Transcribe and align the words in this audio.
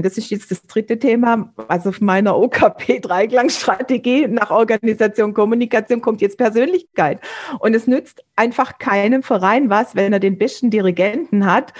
Das 0.00 0.16
ist 0.16 0.30
jetzt 0.30 0.50
das 0.50 0.62
dritte 0.62 0.98
Thema. 0.98 1.52
Also 1.68 1.90
auf 1.90 2.00
meiner 2.00 2.34
OKP-Dreiklangstrategie 2.38 4.26
nach 4.26 4.50
Organisation, 4.50 5.34
Kommunikation 5.34 6.00
kommt 6.00 6.22
jetzt 6.22 6.38
Persönlichkeit. 6.38 7.20
Und 7.58 7.74
es 7.74 7.86
nützt 7.86 8.24
einfach 8.34 8.78
keinem 8.78 9.22
Verein 9.22 9.68
was, 9.68 9.94
wenn 9.94 10.14
er 10.14 10.18
den 10.18 10.38
besten 10.38 10.70
Dirigenten 10.70 11.44
hat, 11.44 11.74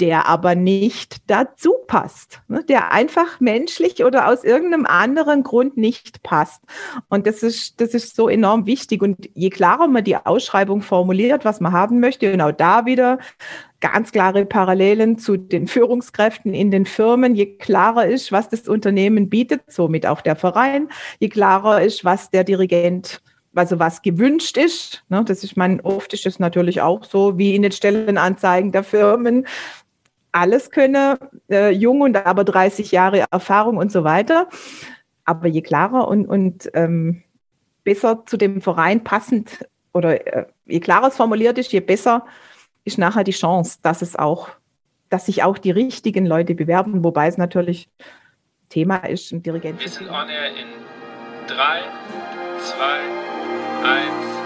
der 0.00 0.26
aber 0.26 0.54
nicht 0.54 1.18
dazu 1.30 1.74
passt, 1.86 2.40
ne? 2.48 2.64
der 2.64 2.92
einfach 2.92 3.40
menschlich 3.40 4.04
oder 4.04 4.28
aus 4.28 4.44
irgendeinem 4.44 4.86
anderen 4.86 5.42
Grund 5.42 5.76
nicht 5.76 6.22
passt. 6.22 6.62
Und 7.08 7.26
das 7.26 7.42
ist, 7.42 7.80
das 7.80 7.94
ist 7.94 8.16
so 8.16 8.28
enorm 8.28 8.66
wichtig. 8.66 9.02
Und 9.02 9.28
je 9.34 9.50
klarer 9.50 9.88
man 9.88 10.04
die 10.04 10.16
Ausschreibung 10.16 10.82
formuliert, 10.82 11.44
was 11.44 11.60
man 11.60 11.72
haben 11.72 12.00
möchte, 12.00 12.30
genau 12.30 12.52
da 12.52 12.86
wieder 12.86 13.18
ganz 13.80 14.12
klare 14.12 14.44
Parallelen 14.44 15.18
zu 15.18 15.36
den 15.36 15.66
Führungskräften 15.66 16.54
in 16.54 16.70
den 16.70 16.86
Firmen. 16.86 17.34
Je 17.34 17.56
klarer 17.56 18.06
ist, 18.06 18.30
was 18.30 18.48
das 18.48 18.68
Unternehmen 18.68 19.28
bietet, 19.28 19.62
somit 19.68 20.06
auch 20.06 20.20
der 20.20 20.36
Verein, 20.36 20.88
je 21.18 21.28
klarer 21.28 21.82
ist, 21.82 22.04
was 22.04 22.30
der 22.30 22.44
Dirigent 22.44 23.20
also 23.54 23.78
was 23.78 24.02
gewünscht 24.02 24.56
ist. 24.56 25.02
Ne, 25.08 25.24
das 25.24 25.42
ist 25.42 25.56
man 25.56 25.80
oft 25.80 26.12
ist 26.12 26.26
es 26.26 26.38
natürlich 26.38 26.80
auch 26.80 27.04
so, 27.04 27.38
wie 27.38 27.54
in 27.54 27.62
den 27.62 27.72
Stellenanzeigen 27.72 28.72
der 28.72 28.84
Firmen 28.84 29.46
alles 30.32 30.70
könne, 30.70 31.18
äh, 31.50 31.70
jung 31.70 32.00
und 32.02 32.16
aber 32.16 32.44
30 32.44 32.92
Jahre 32.92 33.24
Erfahrung 33.30 33.76
und 33.76 33.90
so 33.90 34.04
weiter. 34.04 34.48
Aber 35.24 35.48
je 35.48 35.62
klarer 35.62 36.08
und, 36.08 36.26
und 36.26 36.70
ähm, 36.74 37.22
besser 37.84 38.24
zu 38.26 38.36
dem 38.36 38.60
Verein 38.60 39.04
passend 39.04 39.66
oder 39.92 40.26
äh, 40.26 40.46
je 40.66 40.80
klarer 40.80 41.08
es 41.08 41.16
formuliert 41.16 41.58
ist, 41.58 41.72
je 41.72 41.80
besser 41.80 42.26
ist 42.84 42.98
nachher 42.98 43.24
die 43.24 43.32
Chance, 43.32 43.78
dass 43.82 44.02
es 44.02 44.16
auch, 44.16 44.48
dass 45.08 45.26
sich 45.26 45.42
auch 45.42 45.58
die 45.58 45.70
richtigen 45.70 46.26
Leute 46.26 46.54
bewerben, 46.54 47.04
wobei 47.04 47.26
es 47.26 47.36
natürlich 47.36 47.88
Thema 48.68 48.96
ist, 48.96 49.32
ein 49.32 49.42
Dirigent. 49.42 49.80
Wir 49.80 49.88
sind 49.88 50.08
on 50.08 50.28
air 50.28 50.48
in 50.48 50.68
3, 51.48 51.82
2, 52.58 52.84
1. 53.84 54.39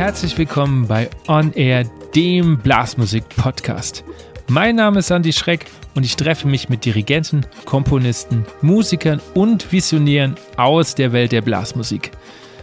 Herzlich 0.00 0.38
willkommen 0.38 0.88
bei 0.88 1.10
On 1.28 1.52
Air, 1.52 1.84
dem 2.14 2.56
Blasmusik-Podcast. 2.56 4.02
Mein 4.48 4.76
Name 4.76 5.00
ist 5.00 5.10
Andy 5.10 5.30
Schreck 5.30 5.66
und 5.94 6.06
ich 6.06 6.16
treffe 6.16 6.48
mich 6.48 6.70
mit 6.70 6.86
Dirigenten, 6.86 7.44
Komponisten, 7.66 8.46
Musikern 8.62 9.20
und 9.34 9.70
Visionären 9.72 10.36
aus 10.56 10.94
der 10.94 11.12
Welt 11.12 11.32
der 11.32 11.42
Blasmusik. 11.42 12.12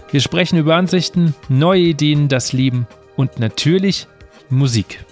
Wir 0.09 0.19
sprechen 0.19 0.57
über 0.57 0.77
Ansichten, 0.77 1.35
neue 1.47 1.81
Ideen, 1.81 2.27
das 2.27 2.53
Leben 2.53 2.88
und 3.16 3.38
natürlich 3.38 4.07
Musik. 4.49 5.05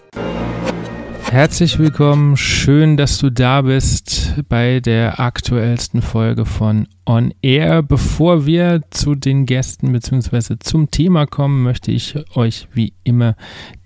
Herzlich 1.35 1.79
willkommen, 1.79 2.37
schön, 2.37 2.95
dass 2.95 3.17
du 3.17 3.29
da 3.29 3.63
bist 3.63 4.41
bei 4.47 4.79
der 4.79 5.19
aktuellsten 5.19 6.01
Folge 6.01 6.45
von 6.45 6.87
On 7.05 7.33
Air. 7.41 7.83
Bevor 7.83 8.45
wir 8.45 8.83
zu 8.89 9.15
den 9.15 9.45
Gästen 9.45 9.91
bzw. 9.91 10.55
zum 10.61 10.91
Thema 10.91 11.25
kommen, 11.25 11.61
möchte 11.61 11.91
ich 11.91 12.15
euch 12.37 12.69
wie 12.71 12.93
immer 13.03 13.35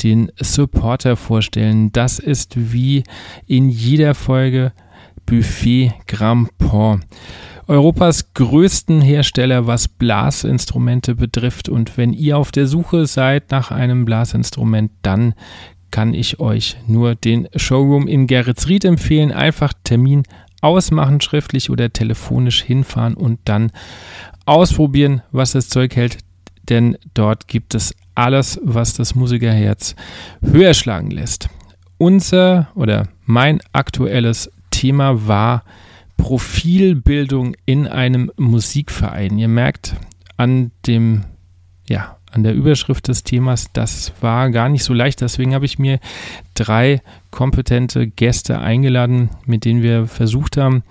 den 0.04 0.32
Supporter 0.40 1.16
vorstellen. 1.16 1.92
Das 1.92 2.20
ist 2.20 2.72
wie 2.72 3.02
in 3.48 3.68
jeder 3.68 4.14
Folge 4.14 4.72
Buffet 5.26 5.94
Grampon. 6.06 7.04
Europas 7.68 8.36
größten 8.36 9.02
Hersteller, 9.02 9.66
was 9.66 9.88
Blasinstrumente 9.88 11.16
betrifft. 11.16 11.68
Und 11.68 11.98
wenn 11.98 12.14
ihr 12.14 12.38
auf 12.38 12.52
der 12.52 12.68
Suche 12.68 13.08
seid 13.08 13.50
nach 13.50 13.72
einem 13.72 14.06
Blasinstrument, 14.06 14.92
dann 15.02 15.34
kann 15.92 16.14
ich 16.14 16.40
euch 16.40 16.78
nur 16.88 17.16
den 17.16 17.48
Showroom 17.56 18.08
in 18.08 18.28
Geretsried 18.28 18.86
empfehlen. 18.86 19.32
Einfach 19.32 19.74
Termin 19.84 20.24
ausmachen, 20.62 21.22
schriftlich 21.22 21.70
oder 21.70 21.92
telefonisch 21.92 22.62
hinfahren 22.62 23.14
und 23.14 23.40
dann 23.46 23.72
ausprobieren, 24.46 25.22
was 25.32 25.54
das 25.54 25.70
Zeug 25.70 25.96
hält. 25.96 26.18
Denn 26.70 26.98
dort 27.14 27.48
gibt 27.48 27.76
es 27.76 27.96
alles, 28.16 28.60
was 28.64 28.94
das 28.94 29.16
Musikerherz 29.16 29.96
höher 30.42 30.74
schlagen 30.74 31.12
lässt. 31.12 31.50
Unser 31.98 32.70
oder 32.76 33.08
mein 33.26 33.60
aktuelles 33.74 34.52
Thema 34.72 35.28
war 35.28 35.64
Profilbildung 36.18 37.56
in 37.66 37.88
einem 37.88 38.32
Musikverein. 38.38 39.38
Ihr 39.38 39.48
merkt 39.48 39.96
an 40.38 40.72
dem 40.86 41.24
ja, 41.88 42.18
an 42.32 42.44
der 42.44 42.54
Überschrift 42.54 43.08
des 43.08 43.24
Themas, 43.24 43.72
das 43.74 44.14
war 44.22 44.50
gar 44.50 44.70
nicht 44.70 44.84
so 44.84 44.94
leicht. 44.94 45.22
Deswegen 45.22 45.54
habe 45.54 45.66
ich 45.66 45.80
mir 45.80 46.00
drei 46.54 47.02
kompetente 47.32 48.08
Gäste 48.08 48.60
eingeladen, 48.60 49.30
mit 49.46 49.66
denen 49.66 49.82
wir 49.82 50.08
versucht 50.08 50.58
haben, 50.58 50.84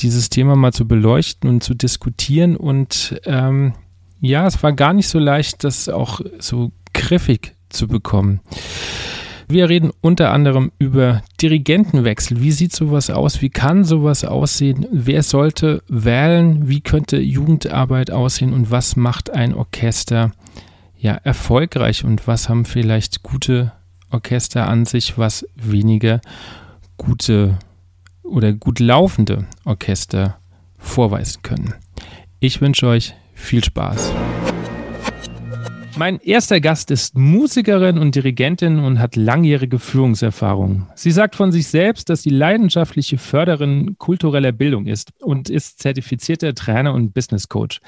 dieses 0.00 0.30
Thema 0.30 0.56
mal 0.56 0.72
zu 0.72 0.86
beleuchten 0.86 1.50
und 1.50 1.62
zu 1.62 1.74
diskutieren. 1.74 2.56
Und 2.56 3.20
ähm, 3.24 3.72
ja, 4.20 4.46
es 4.46 4.62
war 4.62 4.72
gar 4.72 4.92
nicht 4.92 5.08
so 5.08 5.18
leicht, 5.18 5.64
das 5.64 5.88
auch 5.88 6.20
so 6.38 6.72
griffig 6.92 7.54
zu 7.68 7.88
bekommen. 7.88 8.40
Wir 9.50 9.70
reden 9.70 9.92
unter 10.02 10.30
anderem 10.30 10.72
über 10.78 11.22
Dirigentenwechsel. 11.40 12.42
Wie 12.42 12.52
sieht 12.52 12.74
sowas 12.74 13.08
aus? 13.08 13.40
Wie 13.40 13.48
kann 13.48 13.82
sowas 13.82 14.24
aussehen? 14.24 14.86
Wer 14.92 15.22
sollte 15.22 15.82
wählen? 15.88 16.68
Wie 16.68 16.82
könnte 16.82 17.18
Jugendarbeit 17.18 18.10
aussehen? 18.10 18.52
Und 18.52 18.70
was 18.70 18.96
macht 18.96 19.30
ein 19.30 19.54
Orchester 19.54 20.32
ja, 20.98 21.14
erfolgreich 21.14 22.04
und 22.04 22.26
was 22.26 22.48
haben 22.48 22.64
vielleicht 22.64 23.22
gute 23.22 23.72
Orchester 24.10 24.66
an 24.66 24.84
sich, 24.84 25.18
was 25.18 25.46
weniger 25.54 26.20
gute 26.96 27.58
oder 28.22 28.52
gut 28.52 28.80
laufende 28.80 29.46
Orchester 29.64 30.38
vorweisen 30.78 31.42
können. 31.42 31.74
Ich 32.40 32.60
wünsche 32.60 32.86
euch 32.86 33.14
viel 33.34 33.64
Spaß. 33.64 34.12
Mein 35.98 36.20
erster 36.20 36.60
Gast 36.60 36.92
ist 36.92 37.18
Musikerin 37.18 37.98
und 37.98 38.14
Dirigentin 38.14 38.78
und 38.78 39.00
hat 39.00 39.16
langjährige 39.16 39.80
Führungserfahrung. 39.80 40.86
Sie 40.94 41.10
sagt 41.10 41.34
von 41.34 41.50
sich 41.50 41.66
selbst, 41.66 42.08
dass 42.08 42.22
sie 42.22 42.30
leidenschaftliche 42.30 43.18
Förderin 43.18 43.96
kultureller 43.98 44.52
Bildung 44.52 44.86
ist 44.86 45.10
und 45.20 45.50
ist 45.50 45.80
zertifizierter 45.80 46.54
Trainer 46.54 46.94
und 46.94 47.14
Business 47.14 47.48
Coach. 47.48 47.80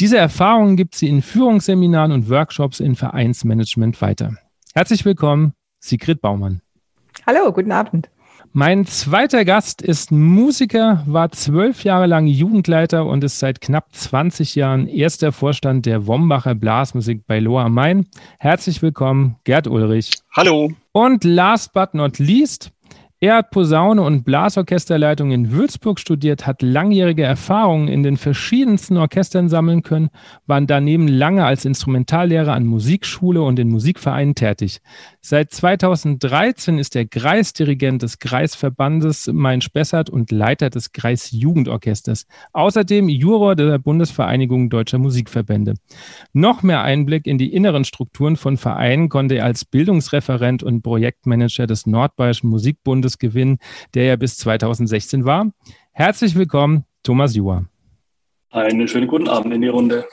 Diese 0.00 0.18
Erfahrungen 0.18 0.76
gibt 0.76 0.96
sie 0.96 1.06
in 1.06 1.22
Führungsseminaren 1.22 2.10
und 2.10 2.28
Workshops 2.28 2.80
in 2.80 2.96
Vereinsmanagement 2.96 4.02
weiter. 4.02 4.34
Herzlich 4.74 5.04
willkommen, 5.04 5.52
Sigrid 5.78 6.20
Baumann. 6.20 6.60
Hallo, 7.24 7.52
guten 7.52 7.70
Abend. 7.70 8.10
Mein 8.56 8.86
zweiter 8.86 9.44
Gast 9.44 9.82
ist 9.82 10.12
Musiker, 10.12 11.02
war 11.08 11.32
zwölf 11.32 11.82
Jahre 11.82 12.06
lang 12.06 12.28
Jugendleiter 12.28 13.04
und 13.04 13.24
ist 13.24 13.40
seit 13.40 13.60
knapp 13.60 13.92
20 13.92 14.54
Jahren 14.54 14.86
erster 14.86 15.32
Vorstand 15.32 15.86
der 15.86 16.06
Wombacher 16.06 16.54
Blasmusik 16.54 17.26
bei 17.26 17.40
Loa 17.40 17.64
am 17.64 17.74
Main. 17.74 18.06
Herzlich 18.38 18.80
willkommen, 18.80 19.34
Gerd 19.42 19.66
Ulrich. 19.66 20.12
Hallo. 20.30 20.70
Und 20.92 21.24
last 21.24 21.72
but 21.72 21.94
not 21.94 22.20
least, 22.20 22.70
er 23.24 23.36
hat 23.36 23.52
Posaune 23.52 24.02
und 24.02 24.24
Blasorchesterleitung 24.24 25.30
in 25.30 25.50
Würzburg 25.50 25.98
studiert, 25.98 26.46
hat 26.46 26.60
langjährige 26.60 27.22
Erfahrungen 27.22 27.88
in 27.88 28.02
den 28.02 28.18
verschiedensten 28.18 28.98
Orchestern 28.98 29.48
sammeln 29.48 29.82
können, 29.82 30.10
war 30.46 30.60
daneben 30.60 31.08
lange 31.08 31.46
als 31.46 31.64
Instrumentallehrer 31.64 32.52
an 32.52 32.66
Musikschule 32.66 33.40
und 33.40 33.58
in 33.58 33.70
Musikvereinen 33.70 34.34
tätig. 34.34 34.82
Seit 35.22 35.52
2013 35.52 36.78
ist 36.78 36.96
er 36.96 37.06
Kreisdirigent 37.06 38.02
des 38.02 38.18
Kreisverbandes 38.18 39.30
Main-Spessart 39.32 40.10
und 40.10 40.30
Leiter 40.30 40.68
des 40.68 40.92
Kreisjugendorchesters. 40.92 42.26
Außerdem 42.52 43.08
Juror 43.08 43.56
der 43.56 43.78
Bundesvereinigung 43.78 44.68
Deutscher 44.68 44.98
Musikverbände. 44.98 45.76
Noch 46.34 46.62
mehr 46.62 46.82
Einblick 46.82 47.26
in 47.26 47.38
die 47.38 47.54
inneren 47.54 47.84
Strukturen 47.84 48.36
von 48.36 48.58
Vereinen 48.58 49.08
konnte 49.08 49.36
er 49.36 49.46
als 49.46 49.64
Bildungsreferent 49.64 50.62
und 50.62 50.82
Projektmanager 50.82 51.66
des 51.66 51.86
Nordbayerischen 51.86 52.50
Musikbundes 52.50 53.13
gewinnen, 53.18 53.58
der 53.94 54.04
ja 54.04 54.16
bis 54.16 54.38
2016 54.38 55.24
war. 55.24 55.50
Herzlich 55.92 56.34
willkommen, 56.34 56.84
Thomas 57.02 57.34
Juhr. 57.34 57.66
Einen 58.50 58.88
schönen 58.88 59.08
guten 59.08 59.28
Abend 59.28 59.52
in 59.52 59.62
die 59.62 59.68
Runde. 59.68 60.04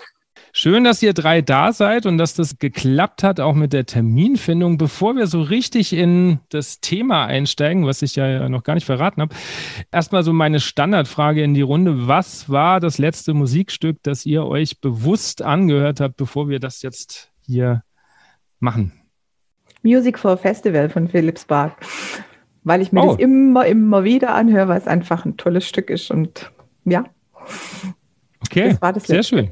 Schön, 0.53 0.83
dass 0.83 1.01
ihr 1.01 1.13
drei 1.13 1.42
da 1.42 1.71
seid 1.71 2.06
und 2.06 2.18
dass 2.18 2.33
das 2.33 2.59
geklappt 2.59 3.24
hat, 3.24 3.39
auch 3.39 3.56
mit 3.56 3.71
der 3.71 3.86
Terminfindung. 3.86 4.77
Bevor 4.77 5.15
wir 5.15 5.27
so 5.27 5.42
richtig 5.42 5.94
in 5.94 6.39
das 6.50 6.81
Thema 6.81 7.25
einsteigen, 7.25 7.86
was 7.86 8.01
ich 8.01 8.18
ja 8.18 8.50
noch 8.50 8.63
gar 8.63 8.74
nicht 8.74 8.86
verraten 8.86 9.21
habe, 9.21 9.33
erstmal 9.92 10.24
so 10.24 10.33
meine 10.33 10.59
Standardfrage 10.59 11.42
in 11.42 11.53
die 11.53 11.62
Runde. 11.62 12.07
Was 12.07 12.50
war 12.50 12.81
das 12.81 12.98
letzte 12.98 13.33
Musikstück, 13.33 14.00
das 14.03 14.25
ihr 14.25 14.45
euch 14.45 14.81
bewusst 14.81 15.42
angehört 15.42 16.01
habt, 16.01 16.18
bevor 16.18 16.50
wir 16.50 16.59
das 16.59 16.81
jetzt 16.81 17.31
hier 17.45 17.83
machen? 18.59 18.92
Music 19.83 20.19
for 20.19 20.36
Festival 20.36 20.89
von 20.89 21.07
Philipp 21.07 21.39
Spark 21.39 21.77
weil 22.63 22.81
ich 22.81 22.92
mir 22.92 23.04
oh. 23.04 23.08
das 23.08 23.19
immer, 23.19 23.66
immer 23.66 24.04
wieder 24.04 24.34
anhöre, 24.34 24.68
weil 24.68 24.80
es 24.80 24.88
einfach 24.88 25.25
ein 25.25 25.38
tolles 25.38 25.68
Stück 25.68 25.90
ist 25.90 26.12
und 26.12 26.52
ja. 26.86 27.06
Okay, 28.42 28.69
das 28.69 28.81
war 28.81 28.94
das 28.94 29.04
sehr 29.04 29.24
schön. 29.24 29.52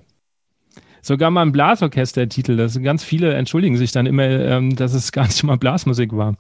sogar 1.02 1.32
mal 1.32 1.44
ein 1.44 1.52
Blasorchester-Titel. 1.52 2.58
Das 2.58 2.82
ganz 2.82 3.04
viele 3.04 3.34
entschuldigen 3.34 3.78
sich 3.78 3.92
dann 3.92 4.06
immer, 4.06 4.24
ähm, 4.24 4.76
dass 4.76 4.94
es 4.94 5.12
gar 5.12 5.26
nicht 5.26 5.44
mal 5.44 5.58
Blasmusik 5.58 6.16
war. 6.16 6.36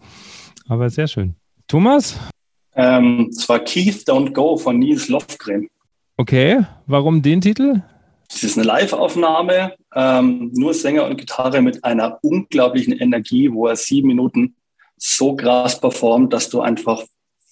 Aber 0.67 0.89
sehr 0.89 1.07
schön. 1.07 1.35
Thomas? 1.67 2.19
Ähm, 2.75 3.29
es 3.31 3.47
war 3.49 3.59
Keith 3.59 4.03
Don't 4.07 4.33
Go 4.33 4.57
von 4.57 4.79
Nils 4.79 5.09
Lofgren. 5.09 5.67
Okay, 6.17 6.65
warum 6.85 7.21
den 7.21 7.41
Titel? 7.41 7.81
Es 8.31 8.43
ist 8.43 8.57
eine 8.57 8.67
Live-Aufnahme, 8.67 9.73
ähm, 9.95 10.51
nur 10.53 10.73
Sänger 10.73 11.05
und 11.05 11.17
Gitarre 11.17 11.61
mit 11.61 11.83
einer 11.83 12.19
unglaublichen 12.21 12.93
Energie, 12.93 13.51
wo 13.51 13.67
er 13.67 13.75
sieben 13.75 14.07
Minuten 14.07 14.55
so 14.99 15.35
krass 15.35 15.79
performt, 15.79 16.33
dass 16.33 16.49
du 16.49 16.61
einfach 16.61 17.03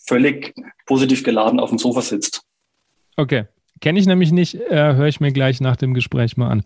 völlig 0.06 0.54
positiv 0.86 1.24
geladen 1.24 1.60
auf 1.60 1.70
dem 1.70 1.80
Sofa 1.80 2.02
sitzt. 2.02 2.42
Okay, 3.16 3.46
kenne 3.82 4.00
ich 4.00 4.06
nämlich 4.06 4.32
nicht, 4.32 4.56
äh, 4.56 4.96
höre 4.96 5.08
ich 5.08 5.20
mir 5.20 5.32
gleich 5.32 5.60
nach 5.62 5.76
dem 5.76 5.94
Gespräch 5.94 6.38
mal 6.38 6.50
an. 6.50 6.64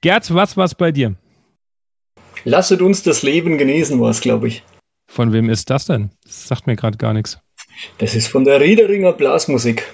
Gerd, 0.00 0.32
was 0.34 0.56
war's 0.56 0.74
bei 0.74 0.92
dir? 0.92 1.16
Lasset 2.44 2.80
uns 2.82 3.02
das 3.02 3.22
Leben 3.22 3.58
genießen, 3.58 4.00
war 4.00 4.10
es, 4.10 4.20
glaube 4.20 4.48
ich. 4.48 4.62
Von 5.06 5.32
wem 5.32 5.50
ist 5.50 5.70
das 5.70 5.86
denn? 5.86 6.10
Das 6.24 6.48
sagt 6.48 6.66
mir 6.66 6.76
gerade 6.76 6.98
gar 6.98 7.12
nichts. 7.12 7.38
Das 7.98 8.14
ist 8.14 8.28
von 8.28 8.44
der 8.44 8.60
Riederinger 8.60 9.12
Blasmusik. 9.12 9.84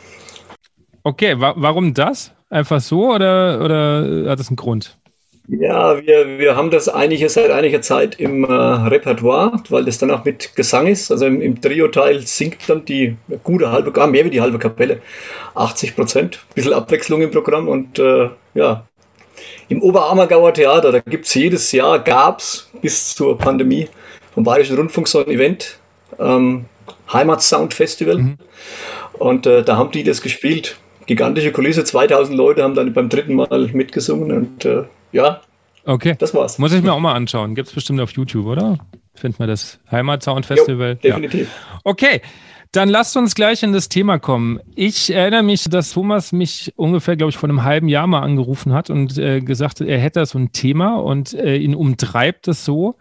Okay, 1.02 1.38
wa 1.38 1.54
warum 1.56 1.94
das? 1.94 2.32
Einfach 2.50 2.80
so 2.80 3.12
oder, 3.14 3.62
oder 3.64 4.30
hat 4.30 4.38
das 4.38 4.48
einen 4.48 4.56
Grund? 4.56 4.98
Ja, 5.46 6.00
wir, 6.00 6.38
wir 6.38 6.56
haben 6.56 6.70
das 6.70 6.88
einige, 6.88 7.29
seit 7.29 7.50
einiger 7.50 7.82
Zeit 7.82 8.19
im 8.19 8.44
äh, 8.44 8.52
Repertoire, 8.52 9.62
weil 9.69 9.85
das 9.85 9.99
dann 9.99 10.11
auch 10.11 10.25
mit 10.25 10.56
Gesang 10.56 10.87
ist. 10.87 11.11
Also 11.11 11.26
im, 11.26 11.43
im 11.43 11.61
Trio-Teil 11.61 12.20
singt 12.26 12.67
dann 12.67 12.85
die 12.87 13.17
gute 13.43 13.70
halbe, 13.70 13.93
gar 13.93 14.06
mehr 14.06 14.25
wie 14.25 14.31
die 14.31 14.41
halbe 14.41 14.58
Kapelle, 14.58 15.02
80 15.55 15.96
Prozent. 15.96 16.37
Ein 16.37 16.55
bisschen 16.55 16.73
Abwechslung 16.73 17.20
im 17.20 17.31
Programm 17.31 17.69
und 17.69 17.99
äh, 17.99 18.31
ja, 18.55 18.87
im 19.69 19.82
Oberammergauer 19.82 20.55
Theater, 20.55 20.93
da 20.93 21.00
gibt 21.00 21.26
es 21.26 21.35
jedes 21.35 21.73
Jahr, 21.73 21.99
gab 21.99 22.38
es 22.38 22.70
bis 22.81 23.14
zur 23.14 23.37
Pandemie 23.37 23.88
vom 24.32 24.44
Bayerischen 24.44 24.76
Rundfunk 24.76 25.08
so 25.08 25.25
ein 25.25 25.31
Event, 25.31 25.79
ähm, 26.19 26.64
Heimatsound 27.12 27.75
Festival. 27.75 28.19
Mhm. 28.19 28.37
Und 29.14 29.47
äh, 29.47 29.62
da 29.62 29.76
haben 29.76 29.90
die 29.90 30.05
das 30.05 30.23
gespielt 30.23 30.79
gigantische 31.06 31.52
Kulisse, 31.52 31.84
2000 31.84 32.36
Leute 32.36 32.62
haben 32.62 32.74
dann 32.74 32.92
beim 32.92 33.08
dritten 33.08 33.34
Mal 33.34 33.70
mitgesungen 33.72 34.32
und 34.32 34.64
äh, 34.64 34.84
ja, 35.12 35.40
okay. 35.84 36.16
das 36.18 36.34
war's. 36.34 36.58
Muss 36.58 36.72
ich 36.72 36.82
mir 36.82 36.92
auch 36.92 37.00
mal 37.00 37.14
anschauen. 37.14 37.54
Gibt 37.54 37.68
es 37.68 37.74
bestimmt 37.74 38.00
auf 38.00 38.10
YouTube, 38.12 38.46
oder? 38.46 38.78
Findet 39.14 39.38
man 39.38 39.48
das 39.48 39.78
Heimat 39.90 40.22
Sound 40.22 40.46
Festival? 40.46 40.98
Jo, 41.02 41.10
definitiv. 41.10 41.48
Ja. 41.48 41.80
Okay. 41.84 42.20
Dann 42.72 42.88
lasst 42.88 43.16
uns 43.16 43.36
gleich 43.36 43.62
in 43.62 43.72
das 43.72 43.88
Thema 43.88 44.18
kommen. 44.18 44.58
Ich 44.74 45.14
erinnere 45.14 45.44
mich, 45.44 45.62
dass 45.62 45.92
Thomas 45.92 46.32
mich 46.32 46.72
ungefähr, 46.74 47.16
glaube 47.16 47.30
ich, 47.30 47.36
vor 47.36 47.48
einem 47.48 47.62
halben 47.62 47.86
Jahr 47.86 48.08
mal 48.08 48.22
angerufen 48.22 48.72
hat 48.72 48.90
und 48.90 49.16
äh, 49.16 49.40
gesagt 49.40 49.80
hat, 49.80 49.86
er 49.86 50.00
hätte 50.00 50.26
so 50.26 50.38
ein 50.38 50.50
Thema 50.50 50.96
und 50.96 51.34
äh, 51.34 51.54
ihn 51.54 51.76
umtreibt 51.76 52.48
es 52.48 52.64
so. 52.64 52.96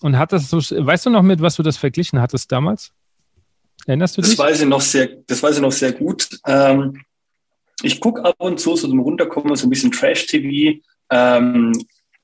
Und 0.00 0.16
hat 0.16 0.32
das 0.32 0.48
so, 0.48 0.56
weißt 0.58 1.04
du 1.04 1.10
noch, 1.10 1.20
mit 1.20 1.42
was 1.42 1.56
du 1.56 1.62
das 1.62 1.76
verglichen 1.76 2.22
hattest 2.22 2.50
damals? 2.50 2.92
Erinnerst 3.86 4.16
du 4.16 4.22
dich? 4.22 4.34
Das 4.34 4.38
weiß 4.38 4.62
ich 4.62 4.68
noch 4.68 4.80
sehr, 4.80 5.10
das 5.26 5.42
weiß 5.42 5.56
ich 5.56 5.62
noch 5.62 5.72
sehr 5.72 5.92
gut. 5.92 6.28
Ähm, 6.46 7.02
ich 7.82 8.00
gucke 8.00 8.24
ab 8.24 8.36
und 8.38 8.60
zu 8.60 8.76
so 8.76 8.88
zum 8.88 9.00
Runterkommen 9.00 9.56
so 9.56 9.66
ein 9.66 9.70
bisschen 9.70 9.92
Trash-TV, 9.92 10.80
ähm, 11.10 11.72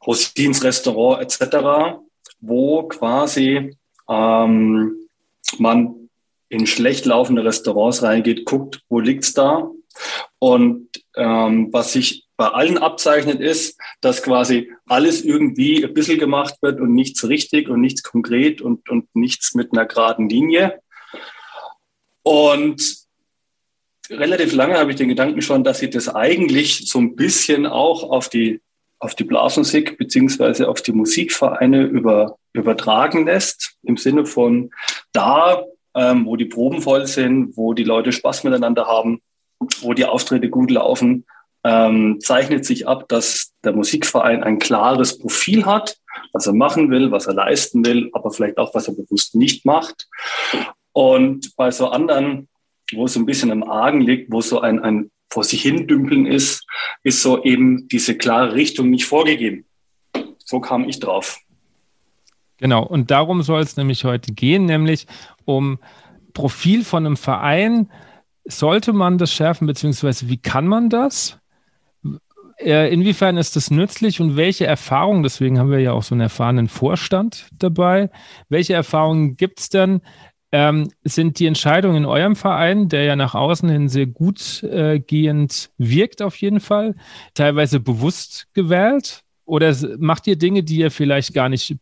Rosins 0.06 0.62
Restaurant 0.62 1.22
etc., 1.22 1.98
wo 2.40 2.84
quasi 2.84 3.76
ähm, 4.08 5.08
man 5.58 6.08
in 6.48 6.66
schlecht 6.66 7.04
laufende 7.04 7.44
Restaurants 7.44 8.02
reingeht, 8.02 8.44
guckt, 8.44 8.82
wo 8.88 9.00
liegt's 9.00 9.34
da. 9.34 9.70
Und 10.38 10.88
ähm, 11.16 11.68
was 11.72 11.92
sich 11.92 12.26
bei 12.36 12.46
allen 12.46 12.78
abzeichnet 12.78 13.40
ist, 13.40 13.78
dass 14.00 14.22
quasi 14.22 14.70
alles 14.86 15.24
irgendwie 15.24 15.84
ein 15.84 15.92
bisschen 15.92 16.20
gemacht 16.20 16.54
wird 16.62 16.80
und 16.80 16.94
nichts 16.94 17.28
richtig 17.28 17.68
und 17.68 17.80
nichts 17.80 18.04
konkret 18.04 18.62
und, 18.62 18.88
und 18.88 19.08
nichts 19.14 19.54
mit 19.54 19.72
einer 19.72 19.86
geraden 19.86 20.28
Linie. 20.28 20.80
Und 22.22 22.97
relativ 24.10 24.52
lange 24.52 24.78
habe 24.78 24.90
ich 24.90 24.96
den 24.96 25.08
Gedanken 25.08 25.42
schon, 25.42 25.64
dass 25.64 25.80
sich 25.80 25.90
das 25.90 26.14
eigentlich 26.14 26.88
so 26.88 26.98
ein 26.98 27.16
bisschen 27.16 27.66
auch 27.66 28.04
auf 28.04 28.28
die, 28.28 28.60
auf 28.98 29.14
die 29.14 29.24
Blasmusik 29.24 29.98
beziehungsweise 29.98 30.68
auf 30.68 30.82
die 30.82 30.92
Musikvereine 30.92 31.82
über, 31.82 32.38
übertragen 32.52 33.26
lässt, 33.26 33.76
im 33.82 33.96
Sinne 33.96 34.26
von 34.26 34.70
da, 35.12 35.62
ähm, 35.94 36.26
wo 36.26 36.36
die 36.36 36.46
Proben 36.46 36.82
voll 36.82 37.06
sind, 37.06 37.56
wo 37.56 37.74
die 37.74 37.84
Leute 37.84 38.12
Spaß 38.12 38.44
miteinander 38.44 38.86
haben, 38.86 39.20
wo 39.80 39.92
die 39.92 40.04
Auftritte 40.04 40.50
gut 40.50 40.70
laufen, 40.70 41.24
ähm, 41.64 42.18
zeichnet 42.20 42.64
sich 42.64 42.86
ab, 42.86 43.08
dass 43.08 43.52
der 43.64 43.72
Musikverein 43.72 44.42
ein 44.44 44.58
klares 44.58 45.18
Profil 45.18 45.66
hat, 45.66 45.96
was 46.32 46.46
er 46.46 46.54
machen 46.54 46.90
will, 46.90 47.10
was 47.10 47.26
er 47.26 47.34
leisten 47.34 47.84
will, 47.84 48.10
aber 48.12 48.30
vielleicht 48.30 48.58
auch, 48.58 48.74
was 48.74 48.88
er 48.88 48.94
bewusst 48.94 49.34
nicht 49.34 49.64
macht. 49.64 50.08
Und 50.92 51.54
bei 51.56 51.70
so 51.70 51.88
anderen 51.88 52.48
wo 52.94 53.04
es 53.04 53.16
ein 53.16 53.26
bisschen 53.26 53.50
im 53.50 53.62
Argen 53.62 54.00
liegt, 54.00 54.32
wo 54.32 54.40
so 54.40 54.60
ein, 54.60 54.80
ein 54.80 55.10
vor 55.30 55.44
sich 55.44 55.62
hin 55.62 55.86
dümpeln 55.86 56.26
ist, 56.26 56.66
ist 57.02 57.22
so 57.22 57.42
eben 57.42 57.86
diese 57.88 58.16
klare 58.16 58.54
Richtung 58.54 58.90
nicht 58.90 59.04
vorgegeben. 59.04 59.66
So 60.38 60.60
kam 60.60 60.88
ich 60.88 60.98
drauf. 61.00 61.40
Genau, 62.56 62.84
und 62.84 63.10
darum 63.10 63.42
soll 63.42 63.60
es 63.60 63.76
nämlich 63.76 64.04
heute 64.04 64.32
gehen, 64.32 64.64
nämlich 64.64 65.06
um 65.44 65.78
Profil 66.32 66.84
von 66.84 67.06
einem 67.06 67.16
Verein. 67.16 67.90
Sollte 68.44 68.92
man 68.92 69.18
das 69.18 69.32
schärfen, 69.32 69.66
beziehungsweise 69.66 70.28
wie 70.28 70.38
kann 70.38 70.66
man 70.66 70.88
das? 70.88 71.38
Äh, 72.58 72.92
inwiefern 72.92 73.36
ist 73.36 73.54
das 73.54 73.70
nützlich 73.70 74.20
und 74.20 74.36
welche 74.36 74.66
Erfahrungen, 74.66 75.22
deswegen 75.22 75.58
haben 75.58 75.70
wir 75.70 75.78
ja 75.78 75.92
auch 75.92 76.02
so 76.02 76.14
einen 76.14 76.22
erfahrenen 76.22 76.68
Vorstand 76.68 77.48
dabei, 77.52 78.10
welche 78.48 78.74
Erfahrungen 78.74 79.36
gibt 79.36 79.60
es 79.60 79.68
denn, 79.68 80.00
ähm, 80.52 80.90
sind 81.04 81.38
die 81.38 81.46
Entscheidungen 81.46 81.96
in 81.96 82.04
eurem 82.06 82.36
Verein, 82.36 82.88
der 82.88 83.04
ja 83.04 83.16
nach 83.16 83.34
außen 83.34 83.68
hin 83.68 83.88
sehr 83.88 84.06
gut 84.06 84.62
äh, 84.62 84.98
gehend 84.98 85.70
wirkt 85.78 86.22
auf 86.22 86.36
jeden 86.36 86.60
Fall, 86.60 86.94
teilweise 87.34 87.80
bewusst 87.80 88.48
gewählt? 88.54 89.22
Oder 89.44 89.74
macht 89.98 90.26
ihr 90.26 90.36
Dinge, 90.36 90.62
die 90.62 90.78
ihr 90.78 90.90
vielleicht 90.90 91.32
gar 91.34 91.48
nicht 91.48 91.76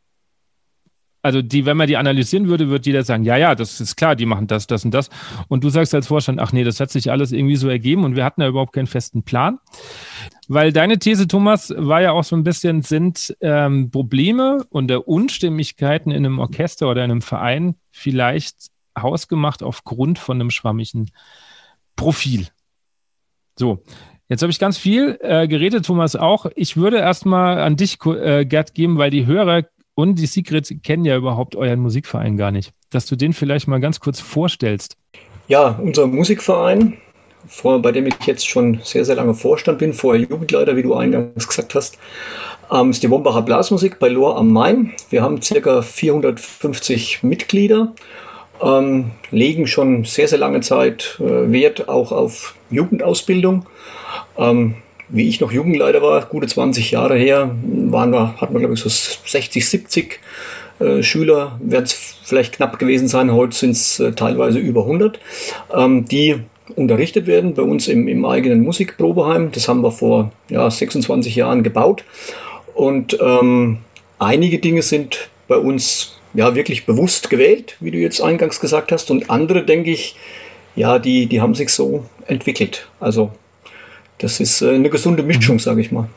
also 1.26 1.42
die, 1.42 1.66
wenn 1.66 1.76
man 1.76 1.88
die 1.88 1.96
analysieren 1.96 2.48
würde, 2.48 2.68
würde 2.68 2.86
jeder 2.86 3.02
sagen, 3.02 3.24
ja, 3.24 3.36
ja, 3.36 3.54
das 3.56 3.80
ist 3.80 3.96
klar, 3.96 4.14
die 4.14 4.26
machen 4.26 4.46
das, 4.46 4.68
das 4.68 4.84
und 4.84 4.92
das. 4.92 5.10
Und 5.48 5.64
du 5.64 5.68
sagst 5.68 5.92
als 5.92 6.06
Vorstand, 6.06 6.40
ach 6.40 6.52
nee, 6.52 6.62
das 6.62 6.78
hat 6.78 6.90
sich 6.90 7.10
alles 7.10 7.32
irgendwie 7.32 7.56
so 7.56 7.68
ergeben 7.68 8.04
und 8.04 8.14
wir 8.14 8.24
hatten 8.24 8.40
ja 8.40 8.48
überhaupt 8.48 8.72
keinen 8.72 8.86
festen 8.86 9.24
Plan. 9.24 9.58
Weil 10.46 10.72
deine 10.72 11.00
These, 11.00 11.26
Thomas, 11.26 11.74
war 11.76 12.00
ja 12.00 12.12
auch 12.12 12.22
so 12.22 12.36
ein 12.36 12.44
bisschen, 12.44 12.82
sind 12.82 13.36
ähm, 13.40 13.90
Probleme 13.90 14.64
und 14.70 14.86
der 14.86 15.08
Unstimmigkeiten 15.08 16.12
in 16.12 16.24
einem 16.24 16.38
Orchester 16.38 16.88
oder 16.88 17.04
in 17.04 17.10
einem 17.10 17.22
Verein 17.22 17.74
vielleicht 17.90 18.68
hausgemacht 18.96 19.64
aufgrund 19.64 20.20
von 20.20 20.40
einem 20.40 20.50
schwammigen 20.50 21.10
Profil. 21.96 22.46
So, 23.58 23.82
Jetzt 24.28 24.42
habe 24.42 24.50
ich 24.50 24.58
ganz 24.58 24.76
viel 24.76 25.18
äh, 25.20 25.46
geredet, 25.46 25.86
Thomas 25.86 26.16
auch. 26.16 26.46
Ich 26.56 26.76
würde 26.76 26.98
erstmal 26.98 27.60
an 27.60 27.76
dich, 27.76 27.98
äh, 28.04 28.44
Gerd, 28.44 28.74
geben, 28.74 28.98
weil 28.98 29.10
die 29.10 29.24
Hörer 29.24 29.62
und 29.96 30.18
die 30.18 30.26
Secrets 30.26 30.72
kennen 30.82 31.04
ja 31.04 31.16
überhaupt 31.16 31.56
euren 31.56 31.80
Musikverein 31.80 32.36
gar 32.36 32.52
nicht. 32.52 32.72
Dass 32.90 33.06
du 33.06 33.16
den 33.16 33.32
vielleicht 33.32 33.66
mal 33.66 33.80
ganz 33.80 33.98
kurz 33.98 34.20
vorstellst. 34.20 34.96
Ja, 35.48 35.78
unser 35.82 36.06
Musikverein 36.06 36.98
vor, 37.48 37.80
bei 37.80 37.92
dem 37.92 38.06
ich 38.06 38.14
jetzt 38.26 38.46
schon 38.46 38.80
sehr, 38.82 39.04
sehr 39.04 39.16
lange 39.16 39.34
Vorstand 39.34 39.78
bin, 39.78 39.92
vorher 39.92 40.26
Jugendleiter, 40.28 40.76
wie 40.76 40.82
du 40.82 40.94
eingangs 40.94 41.48
gesagt 41.48 41.74
hast, 41.74 41.98
ähm, 42.70 42.90
ist 42.90 43.02
die 43.02 43.10
Wombacher 43.10 43.42
Blasmusik 43.42 43.98
bei 43.98 44.08
Lohr 44.08 44.36
am 44.36 44.52
Main. 44.52 44.92
Wir 45.10 45.22
haben 45.22 45.40
ca. 45.40 45.82
450 45.82 47.22
Mitglieder, 47.22 47.94
ähm, 48.60 49.12
legen 49.30 49.66
schon 49.66 50.04
sehr, 50.04 50.28
sehr 50.28 50.38
lange 50.38 50.60
Zeit 50.60 51.18
äh, 51.20 51.50
Wert 51.50 51.88
auch 51.88 52.12
auf 52.12 52.54
Jugendausbildung. 52.70 53.64
Ähm, 54.36 54.74
wie 55.08 55.28
ich 55.28 55.40
noch 55.40 55.52
Jugendleiter 55.52 56.02
war, 56.02 56.24
gute 56.26 56.46
20 56.46 56.90
Jahre 56.90 57.16
her, 57.16 57.54
waren 57.62 58.10
wir, 58.10 58.40
hatten 58.40 58.54
wir 58.54 58.60
glaube 58.60 58.74
ich 58.74 58.80
so 58.80 58.88
60, 58.88 59.68
70 59.68 60.20
äh, 60.78 61.02
Schüler, 61.02 61.58
werden 61.62 61.84
es 61.84 61.92
vielleicht 62.24 62.54
knapp 62.54 62.78
gewesen 62.78 63.08
sein, 63.08 63.32
heute 63.32 63.56
sind 63.56 63.70
es 63.70 64.00
äh, 64.00 64.12
teilweise 64.12 64.58
über 64.58 64.82
100, 64.82 65.20
ähm, 65.74 66.04
die 66.06 66.36
unterrichtet 66.74 67.26
werden 67.26 67.54
bei 67.54 67.62
uns 67.62 67.88
im, 67.88 68.08
im 68.08 68.24
eigenen 68.24 68.62
Musikprobeheim. 68.62 69.52
Das 69.52 69.68
haben 69.68 69.82
wir 69.82 69.92
vor 69.92 70.32
ja, 70.50 70.68
26 70.68 71.36
Jahren 71.36 71.62
gebaut. 71.62 72.04
Und 72.74 73.16
ähm, 73.20 73.78
einige 74.18 74.58
Dinge 74.58 74.82
sind 74.82 75.28
bei 75.48 75.56
uns 75.56 76.18
ja 76.34 76.54
wirklich 76.54 76.84
bewusst 76.84 77.30
gewählt, 77.30 77.76
wie 77.80 77.90
du 77.90 77.98
jetzt 77.98 78.20
eingangs 78.20 78.60
gesagt 78.60 78.92
hast. 78.92 79.10
Und 79.10 79.30
andere, 79.30 79.64
denke 79.64 79.90
ich, 79.90 80.16
ja, 80.74 80.98
die, 80.98 81.26
die 81.26 81.40
haben 81.40 81.54
sich 81.54 81.70
so 81.70 82.04
entwickelt. 82.26 82.88
Also 83.00 83.30
das 84.18 84.40
ist 84.40 84.62
äh, 84.62 84.74
eine 84.74 84.90
gesunde 84.90 85.22
Mischung, 85.22 85.58
sage 85.58 85.80
ich 85.80 85.92
mal. 85.92 86.08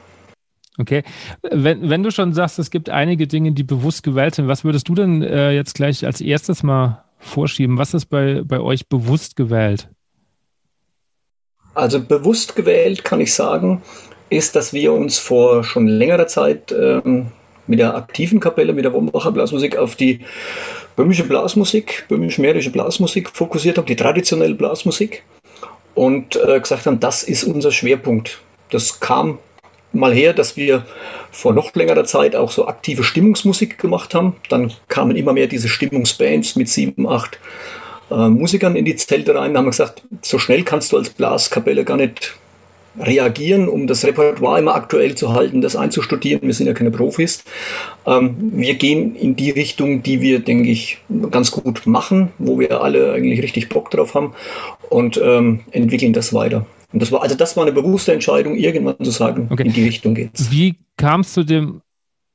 Okay. 0.78 1.04
Wenn, 1.42 1.90
wenn 1.90 2.04
du 2.04 2.12
schon 2.12 2.34
sagst, 2.34 2.58
es 2.58 2.72
gibt 2.72 2.90
einige 2.90 3.28
Dinge, 3.28 3.52
die 3.52 3.64
bewusst 3.64 4.04
gewählt 4.04 4.36
sind, 4.36 4.48
was 4.48 4.64
würdest 4.64 4.88
du 4.88 4.96
denn 4.96 5.22
äh, 5.22 5.52
jetzt 5.52 5.74
gleich 5.74 6.06
als 6.06 6.22
erstes 6.22 6.64
mal 6.64 7.04
vorschieben? 7.18 7.78
Was 7.78 7.94
ist 7.94 8.06
bei, 8.06 8.42
bei 8.46 8.62
euch 8.62 8.88
bewusst 8.88 9.36
gewählt? 9.36 9.90
Also 11.76 12.00
bewusst 12.02 12.56
gewählt 12.56 13.04
kann 13.04 13.20
ich 13.20 13.34
sagen, 13.34 13.82
ist, 14.30 14.56
dass 14.56 14.74
wir 14.74 14.94
uns 14.94 15.18
vor 15.18 15.64
schon 15.64 15.88
längerer 15.88 16.28
Zeit 16.28 16.72
ähm, 16.72 17.28
mit 17.68 17.80
der 17.80 17.96
aktiven 17.96 18.40
Kapelle, 18.40 18.74
mit 18.74 18.86
der 18.86 18.94
Wombacher 18.94 19.32
Blasmusik 19.32 19.78
auf 19.78 19.96
die 19.96 20.22
böhmische 20.96 21.24
Blasmusik, 21.24 22.06
böhmisch-mährische 22.10 22.72
Blasmusik 22.72 23.30
fokussiert 23.30 23.78
haben, 23.78 23.86
die 23.86 23.96
traditionelle 23.96 24.56
Blasmusik 24.56 25.24
und 26.00 26.38
äh, 26.38 26.58
gesagt 26.62 26.86
haben, 26.86 27.02
das 27.02 27.24
ist 27.24 27.44
unser 27.44 27.74
Schwerpunkt. 27.74 28.40
Das 28.72 29.02
kam 29.02 29.38
mal 29.92 30.14
her, 30.14 30.32
dass 30.32 30.56
wir 30.56 30.86
vor 31.30 31.54
noch 31.54 31.76
längerer 31.76 32.06
Zeit 32.06 32.38
auch 32.38 32.52
so 32.52 32.70
aktive 32.70 33.04
Stimmungsmusik 33.04 33.78
gemacht 33.78 34.16
haben. 34.16 34.34
Dann 34.48 34.72
kamen 34.88 35.18
immer 35.18 35.34
mehr 35.34 35.48
diese 35.48 35.68
Stimmungsbands 35.68 36.56
mit 36.56 36.70
sieben, 36.70 37.06
acht 37.06 37.38
äh, 38.12 38.30
Musikern 38.30 38.78
in 38.78 38.86
die 38.86 38.96
Zelte 38.96 39.36
rein. 39.36 39.54
Da 39.54 39.58
haben 39.58 39.66
wir 39.66 39.72
gesagt, 39.72 40.04
so 40.22 40.40
schnell 40.40 40.64
kannst 40.64 40.94
du 40.94 40.98
als 40.98 41.10
Blaskapelle 41.10 41.84
gar 41.84 41.98
nicht 41.98 42.34
reagieren, 42.98 43.68
um 43.68 43.86
das 43.86 44.06
Repertoire 44.06 44.60
immer 44.60 44.76
aktuell 44.76 45.16
zu 45.16 45.34
halten, 45.34 45.60
das 45.60 45.76
einzustudieren. 45.76 46.42
Wir 46.44 46.54
sind 46.54 46.68
ja 46.68 46.74
keine 46.74 46.92
Profis. 46.92 47.44
Ähm, 48.06 48.38
wir 48.54 48.76
gehen 48.76 49.18
in 49.18 49.36
die 49.36 49.52
Richtung, 49.52 50.02
die 50.02 50.22
wir, 50.22 50.40
denke 50.40 50.70
ich, 50.70 50.98
ganz 51.30 51.52
gut 51.52 51.86
machen, 51.86 52.32
wo 52.38 52.58
wir 52.58 52.80
alle 52.82 53.12
eigentlich 53.12 53.42
richtig 53.42 53.68
Bock 53.68 53.92
drauf 53.92 54.16
haben 54.16 54.34
und 54.90 55.20
ähm, 55.24 55.62
entwickeln 55.72 56.14
das 56.14 56.34
weiter. 56.34 56.66
Und 56.92 57.02
das 57.02 57.12
war, 57.12 57.22
also 57.22 57.36
das 57.36 57.56
war 57.56 57.64
eine 57.64 57.74
bewusste 57.74 58.14
Entscheidung, 58.14 58.56
irgendwann 58.56 58.98
zu 59.04 59.12
sagen, 59.12 59.48
okay. 59.52 59.64
in 59.64 59.74
die 59.74 59.84
Richtung 59.84 60.16
geht's. 60.16 60.52
Wie 60.52 60.76
kam 60.98 61.22
es 61.22 61.34
zu 61.34 61.44
dem 61.44 61.82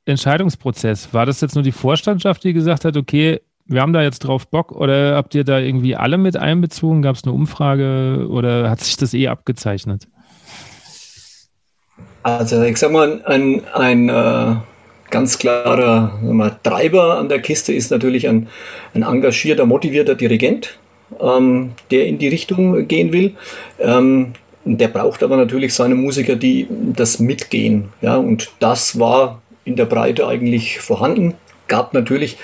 Entscheidungsprozess? 0.05 1.13
War 1.13 1.25
das 1.25 1.41
jetzt 1.41 1.55
nur 1.55 1.63
die 1.63 1.73
Vorstandschaft, 1.73 2.43
die 2.43 2.53
gesagt 2.53 2.85
hat, 2.85 2.95
okay, 2.95 3.41
wir 3.65 3.81
haben 3.81 3.93
da 3.93 4.01
jetzt 4.01 4.19
drauf 4.19 4.47
Bock 4.47 4.71
oder 4.71 5.15
habt 5.15 5.33
ihr 5.35 5.43
da 5.43 5.59
irgendwie 5.59 5.95
alle 5.95 6.17
mit 6.17 6.37
einbezogen? 6.37 7.01
Gab 7.01 7.15
es 7.15 7.23
eine 7.23 7.33
Umfrage 7.33 8.27
oder 8.29 8.69
hat 8.69 8.79
sich 8.79 8.95
das 8.95 9.13
eh 9.13 9.27
abgezeichnet? 9.27 10.07
Also 12.23 12.61
ich 12.63 12.77
sag 12.77 12.91
mal, 12.91 13.23
ein, 13.25 13.61
ein 13.73 14.09
äh, 14.09 14.55
ganz 15.09 15.37
klarer 15.37 16.19
mal, 16.21 16.57
Treiber 16.63 17.17
an 17.17 17.29
der 17.29 17.39
Kiste 17.39 17.73
ist 17.73 17.91
natürlich 17.91 18.27
ein, 18.27 18.47
ein 18.93 19.03
engagierter, 19.03 19.65
motivierter 19.65 20.15
Dirigent, 20.15 20.77
ähm, 21.19 21.71
der 21.91 22.07
in 22.07 22.17
die 22.17 22.27
Richtung 22.27 22.87
gehen 22.87 23.13
will. 23.13 23.35
Ähm, 23.79 24.33
der 24.65 24.87
braucht 24.87 25.21
aber 25.21 25.37
natürlich 25.37 25.73
seine 25.73 25.95
Musiker, 25.95 26.35
die 26.35 26.67
das 26.69 27.19
mitgehen. 27.19 27.89
Ja, 28.01 28.17
und 28.17 28.51
das 28.59 28.99
war 28.99 29.41
in 29.63 29.75
der 29.75 29.85
Breite 29.85 30.27
eigentlich 30.27 30.79
vorhanden. 30.79 31.35
Gab 31.67 31.93
natürlich 31.93 32.37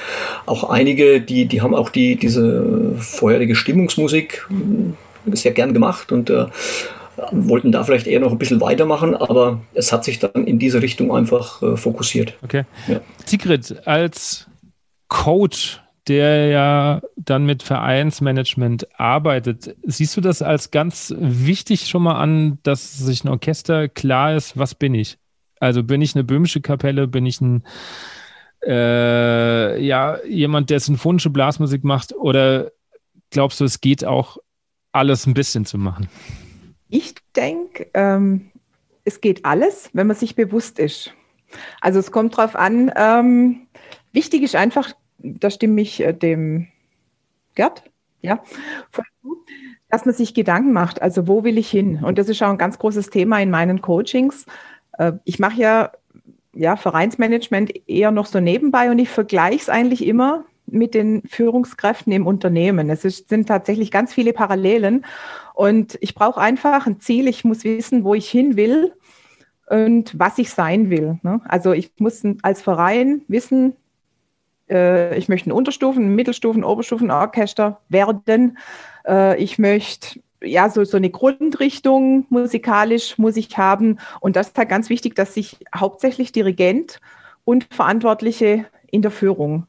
auch 0.45 0.69
einige, 0.69 1.21
die, 1.21 1.45
die 1.45 1.61
haben 1.61 1.75
auch 1.75 1.89
die, 1.89 2.15
diese 2.15 2.95
vorherige 2.97 3.55
Stimmungsmusik 3.55 4.47
sehr 5.31 5.51
gern 5.51 5.73
gemacht 5.73 6.11
und 6.11 6.29
äh, 6.29 6.45
wollten 7.31 7.71
da 7.71 7.83
vielleicht 7.83 8.07
eher 8.07 8.19
noch 8.19 8.31
ein 8.31 8.37
bisschen 8.37 8.61
weitermachen, 8.61 9.15
aber 9.15 9.59
es 9.73 9.91
hat 9.91 10.03
sich 10.03 10.19
dann 10.19 10.45
in 10.45 10.59
diese 10.59 10.81
Richtung 10.81 11.13
einfach 11.13 11.61
äh, 11.61 11.77
fokussiert. 11.77 12.33
Okay. 12.43 12.63
Ja. 12.87 13.01
Sigrid, 13.25 13.75
als 13.85 14.47
Coach, 15.07 15.80
der 16.07 16.47
ja 16.47 17.01
dann 17.15 17.45
mit 17.45 17.63
Vereinsmanagement 17.63 18.99
arbeitet, 18.99 19.75
siehst 19.83 20.17
du 20.17 20.21
das 20.21 20.41
als 20.41 20.71
ganz 20.71 21.13
wichtig 21.17 21.87
schon 21.87 22.03
mal 22.03 22.19
an, 22.19 22.59
dass 22.63 22.97
sich 22.97 23.23
ein 23.23 23.29
Orchester 23.29 23.87
klar 23.87 24.35
ist, 24.35 24.57
was 24.57 24.75
bin 24.75 24.95
ich? 24.95 25.17
Also 25.59 25.83
bin 25.83 26.01
ich 26.01 26.15
eine 26.15 26.23
böhmische 26.23 26.61
Kapelle, 26.61 27.07
bin 27.07 27.25
ich 27.25 27.39
ein 27.39 27.63
äh, 28.65 29.83
ja, 29.83 30.23
jemand, 30.25 30.69
der 30.69 30.79
symphonische 30.79 31.29
Blasmusik 31.29 31.83
macht, 31.83 32.13
oder 32.13 32.71
glaubst 33.29 33.59
du, 33.59 33.65
es 33.65 33.81
geht 33.81 34.05
auch 34.05 34.37
alles 34.91 35.25
ein 35.25 35.33
bisschen 35.33 35.65
zu 35.65 35.77
machen? 35.77 36.09
Ich 36.89 37.15
denke, 37.35 37.89
ähm, 37.93 38.51
es 39.03 39.21
geht 39.21 39.45
alles, 39.45 39.89
wenn 39.93 40.07
man 40.07 40.15
sich 40.15 40.35
bewusst 40.35 40.79
ist. 40.79 41.13
Also 41.79 41.99
es 41.99 42.11
kommt 42.11 42.37
darauf 42.37 42.55
an, 42.55 42.91
ähm, 42.95 43.67
wichtig 44.11 44.43
ist 44.43 44.55
einfach, 44.55 44.91
da 45.23 45.49
stimme 45.49 45.81
ich 45.81 46.01
äh, 46.01 46.13
dem 46.13 46.67
Gerd, 47.55 47.83
ja, 48.21 48.41
dass 49.89 50.05
man 50.05 50.15
sich 50.15 50.33
Gedanken 50.33 50.71
macht, 50.73 51.01
also 51.01 51.27
wo 51.27 51.43
will 51.43 51.57
ich 51.57 51.69
hin? 51.69 52.03
Und 52.03 52.17
das 52.17 52.29
ist 52.29 52.41
auch 52.41 52.49
ein 52.49 52.57
ganz 52.57 52.79
großes 52.79 53.09
Thema 53.09 53.39
in 53.39 53.49
meinen 53.49 53.81
Coachings. 53.81 54.45
Äh, 54.97 55.13
ich 55.25 55.39
mache 55.39 55.59
ja, 55.59 55.91
ja 56.53 56.75
Vereinsmanagement 56.75 57.73
eher 57.89 58.11
noch 58.11 58.25
so 58.25 58.39
nebenbei 58.39 58.89
und 58.89 58.99
ich 58.99 59.09
vergleiche 59.09 59.63
es 59.63 59.69
eigentlich 59.69 60.05
immer 60.05 60.45
mit 60.71 60.93
den 60.93 61.23
Führungskräften 61.27 62.13
im 62.13 62.25
Unternehmen. 62.25 62.89
Es 62.89 63.03
ist, 63.03 63.29
sind 63.29 63.47
tatsächlich 63.47 63.91
ganz 63.91 64.13
viele 64.13 64.31
Parallelen. 64.31 65.05
Und 65.53 65.97
ich 66.01 66.15
brauche 66.15 66.39
einfach 66.39 66.87
ein 66.87 67.01
Ziel. 67.01 67.27
Ich 67.27 67.43
muss 67.43 67.65
wissen, 67.65 68.05
wo 68.05 68.13
ich 68.13 68.29
hin 68.29 68.55
will 68.55 68.93
und 69.69 70.17
was 70.17 70.37
ich 70.37 70.49
sein 70.51 70.89
will. 70.89 71.19
Ne? 71.23 71.41
Also 71.43 71.73
ich 71.73 71.91
muss 71.99 72.23
als 72.41 72.61
Verein 72.61 73.21
wissen, 73.27 73.73
äh, 74.71 75.17
ich 75.17 75.29
möchte 75.29 75.49
ein 75.49 75.53
Unterstufen-, 75.53 76.15
Mittelstufen-, 76.15 76.63
Oberstufen-Orchester 76.63 77.81
werden. 77.89 78.57
Äh, 79.05 79.41
ich 79.41 79.59
möchte 79.59 80.19
ja, 80.43 80.69
so, 80.69 80.83
so 80.85 80.97
eine 80.97 81.11
Grundrichtung 81.11 82.25
musikalisch 82.29 83.19
muss 83.19 83.37
ich 83.37 83.57
haben. 83.57 83.99
Und 84.21 84.35
das 84.35 84.47
ist 84.47 84.57
halt 84.57 84.69
ganz 84.69 84.89
wichtig, 84.89 85.15
dass 85.15 85.35
sich 85.35 85.57
hauptsächlich 85.75 86.31
Dirigent 86.31 86.99
und 87.43 87.67
Verantwortliche 87.71 88.65
in 88.89 89.03
der 89.03 89.11
Führung 89.11 89.67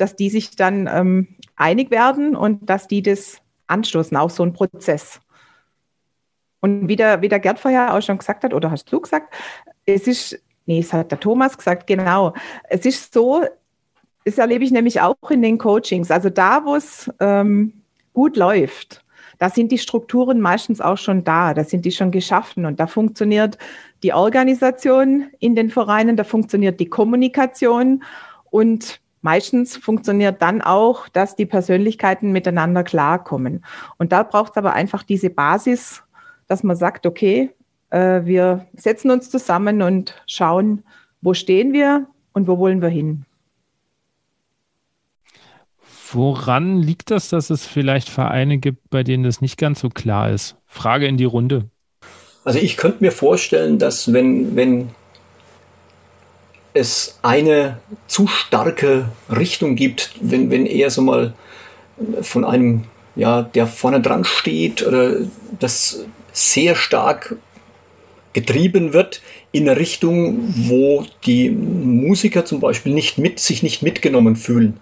dass 0.00 0.16
die 0.16 0.30
sich 0.30 0.56
dann 0.56 0.88
ähm, 0.90 1.28
einig 1.56 1.90
werden 1.90 2.34
und 2.34 2.70
dass 2.70 2.88
die 2.88 3.02
das 3.02 3.38
anstoßen, 3.66 4.16
auch 4.16 4.30
so 4.30 4.42
ein 4.42 4.54
Prozess. 4.54 5.20
Und 6.60 6.88
wie 6.88 6.96
der, 6.96 7.20
wie 7.20 7.28
der 7.28 7.38
Gerd 7.38 7.58
vorher 7.58 7.94
auch 7.94 8.00
schon 8.00 8.18
gesagt 8.18 8.44
hat, 8.44 8.54
oder 8.54 8.70
hast 8.70 8.90
du 8.90 9.00
gesagt, 9.00 9.34
es 9.84 10.06
ist, 10.06 10.42
nee, 10.64 10.80
es 10.80 10.92
hat 10.92 11.10
der 11.10 11.20
Thomas 11.20 11.56
gesagt, 11.56 11.86
genau, 11.86 12.32
es 12.68 12.86
ist 12.86 13.12
so, 13.12 13.44
das 14.24 14.38
erlebe 14.38 14.64
ich 14.64 14.70
nämlich 14.70 15.00
auch 15.00 15.30
in 15.30 15.42
den 15.42 15.58
Coachings, 15.58 16.10
also 16.10 16.30
da, 16.30 16.64
wo 16.64 16.76
es 16.76 17.10
ähm, 17.20 17.82
gut 18.12 18.36
läuft, 18.36 19.04
da 19.38 19.48
sind 19.48 19.72
die 19.72 19.78
Strukturen 19.78 20.40
meistens 20.40 20.80
auch 20.80 20.98
schon 20.98 21.24
da, 21.24 21.54
da 21.54 21.64
sind 21.64 21.84
die 21.84 21.92
schon 21.92 22.10
geschaffen 22.10 22.66
und 22.66 22.78
da 22.78 22.86
funktioniert 22.86 23.56
die 24.02 24.12
Organisation 24.12 25.28
in 25.38 25.54
den 25.54 25.70
Vereinen, 25.70 26.16
da 26.16 26.24
funktioniert 26.24 26.80
die 26.80 26.90
Kommunikation 26.90 28.02
und 28.50 29.00
Meistens 29.22 29.76
funktioniert 29.76 30.40
dann 30.40 30.62
auch, 30.62 31.06
dass 31.08 31.36
die 31.36 31.44
Persönlichkeiten 31.44 32.32
miteinander 32.32 32.84
klarkommen. 32.84 33.64
Und 33.98 34.12
da 34.12 34.22
braucht 34.22 34.52
es 34.52 34.56
aber 34.56 34.72
einfach 34.72 35.02
diese 35.02 35.28
Basis, 35.28 36.02
dass 36.46 36.62
man 36.62 36.76
sagt, 36.76 37.04
okay, 37.04 37.50
äh, 37.90 38.22
wir 38.24 38.66
setzen 38.74 39.10
uns 39.10 39.30
zusammen 39.30 39.82
und 39.82 40.22
schauen, 40.26 40.84
wo 41.20 41.34
stehen 41.34 41.72
wir 41.72 42.06
und 42.32 42.48
wo 42.48 42.58
wollen 42.58 42.80
wir 42.80 42.88
hin. 42.88 43.26
Woran 46.12 46.82
liegt 46.82 47.10
das, 47.10 47.28
dass 47.28 47.50
es 47.50 47.66
vielleicht 47.66 48.08
Vereine 48.08 48.58
gibt, 48.58 48.90
bei 48.90 49.02
denen 49.02 49.24
das 49.24 49.40
nicht 49.40 49.58
ganz 49.58 49.80
so 49.80 49.88
klar 49.88 50.30
ist? 50.30 50.56
Frage 50.66 51.06
in 51.06 51.16
die 51.16 51.24
Runde. 51.24 51.70
Also 52.44 52.58
ich 52.58 52.76
könnte 52.76 52.98
mir 53.04 53.12
vorstellen, 53.12 53.78
dass 53.78 54.12
wenn, 54.12 54.56
wenn 54.56 54.90
es 56.74 57.18
eine 57.22 57.78
zu 58.06 58.26
starke 58.26 59.08
Richtung 59.28 59.76
gibt, 59.76 60.12
wenn, 60.20 60.50
wenn 60.50 60.66
er 60.66 60.90
so 60.90 61.02
mal 61.02 61.34
von 62.22 62.44
einem, 62.44 62.84
ja, 63.16 63.42
der 63.42 63.66
vorne 63.66 64.00
dran 64.00 64.24
steht 64.24 64.86
oder 64.86 65.16
das 65.58 66.04
sehr 66.32 66.74
stark 66.74 67.36
getrieben 68.32 68.92
wird 68.92 69.20
in 69.52 69.68
eine 69.68 69.78
Richtung, 69.78 70.54
wo 70.56 71.04
die 71.24 71.50
Musiker 71.50 72.44
zum 72.44 72.60
Beispiel 72.60 72.94
nicht 72.94 73.18
mit, 73.18 73.40
sich 73.40 73.62
nicht 73.62 73.82
mitgenommen 73.82 74.36
fühlen. 74.36 74.78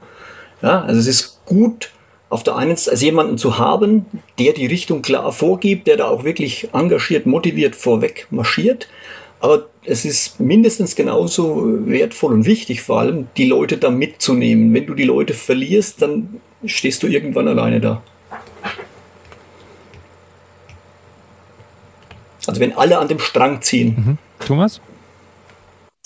Ja, 0.63 0.83
also 0.83 0.99
es 1.01 1.07
ist 1.07 1.45
gut, 1.45 1.91
auf 2.31 2.43
der 2.43 2.57
einen 2.57 2.77
Seite 2.77 2.93
also 2.93 3.05
jemanden 3.05 3.39
zu 3.39 3.59
haben, 3.59 4.05
der 4.39 4.53
die 4.53 4.67
Richtung 4.67 5.03
klar 5.03 5.33
vorgibt, 5.33 5.87
der 5.87 5.97
da 5.97 6.09
auch 6.09 6.25
wirklich 6.25 6.69
engagiert, 6.73 7.27
motiviert 7.27 7.75
vorweg 7.75 8.27
marschiert. 8.31 8.89
Aber 9.41 9.67
es 9.85 10.05
ist 10.05 10.41
mindestens 10.41 10.97
genauso 10.97 11.87
wertvoll 11.87 12.35
und 12.35 12.45
wichtig, 12.45 12.83
vor 12.83 13.01
allem 13.01 13.29
die 13.37 13.47
Leute 13.47 13.77
da 13.77 13.89
mitzunehmen. 13.89 14.75
Wenn 14.75 14.87
du 14.87 14.95
die 14.95 15.05
Leute 15.05 15.33
verlierst, 15.33 16.03
dann 16.03 16.41
stehst 16.65 17.03
du 17.03 17.07
irgendwann 17.07 17.47
alleine 17.47 17.81
da. 17.81 18.03
Also 22.47 22.61
wenn 22.61 22.73
alle 22.77 22.99
an 22.99 23.09
dem 23.09 23.21
Strang 23.21 23.63
ziehen. 23.63 23.95
Mhm. 23.97 24.19
Thomas? 24.45 24.81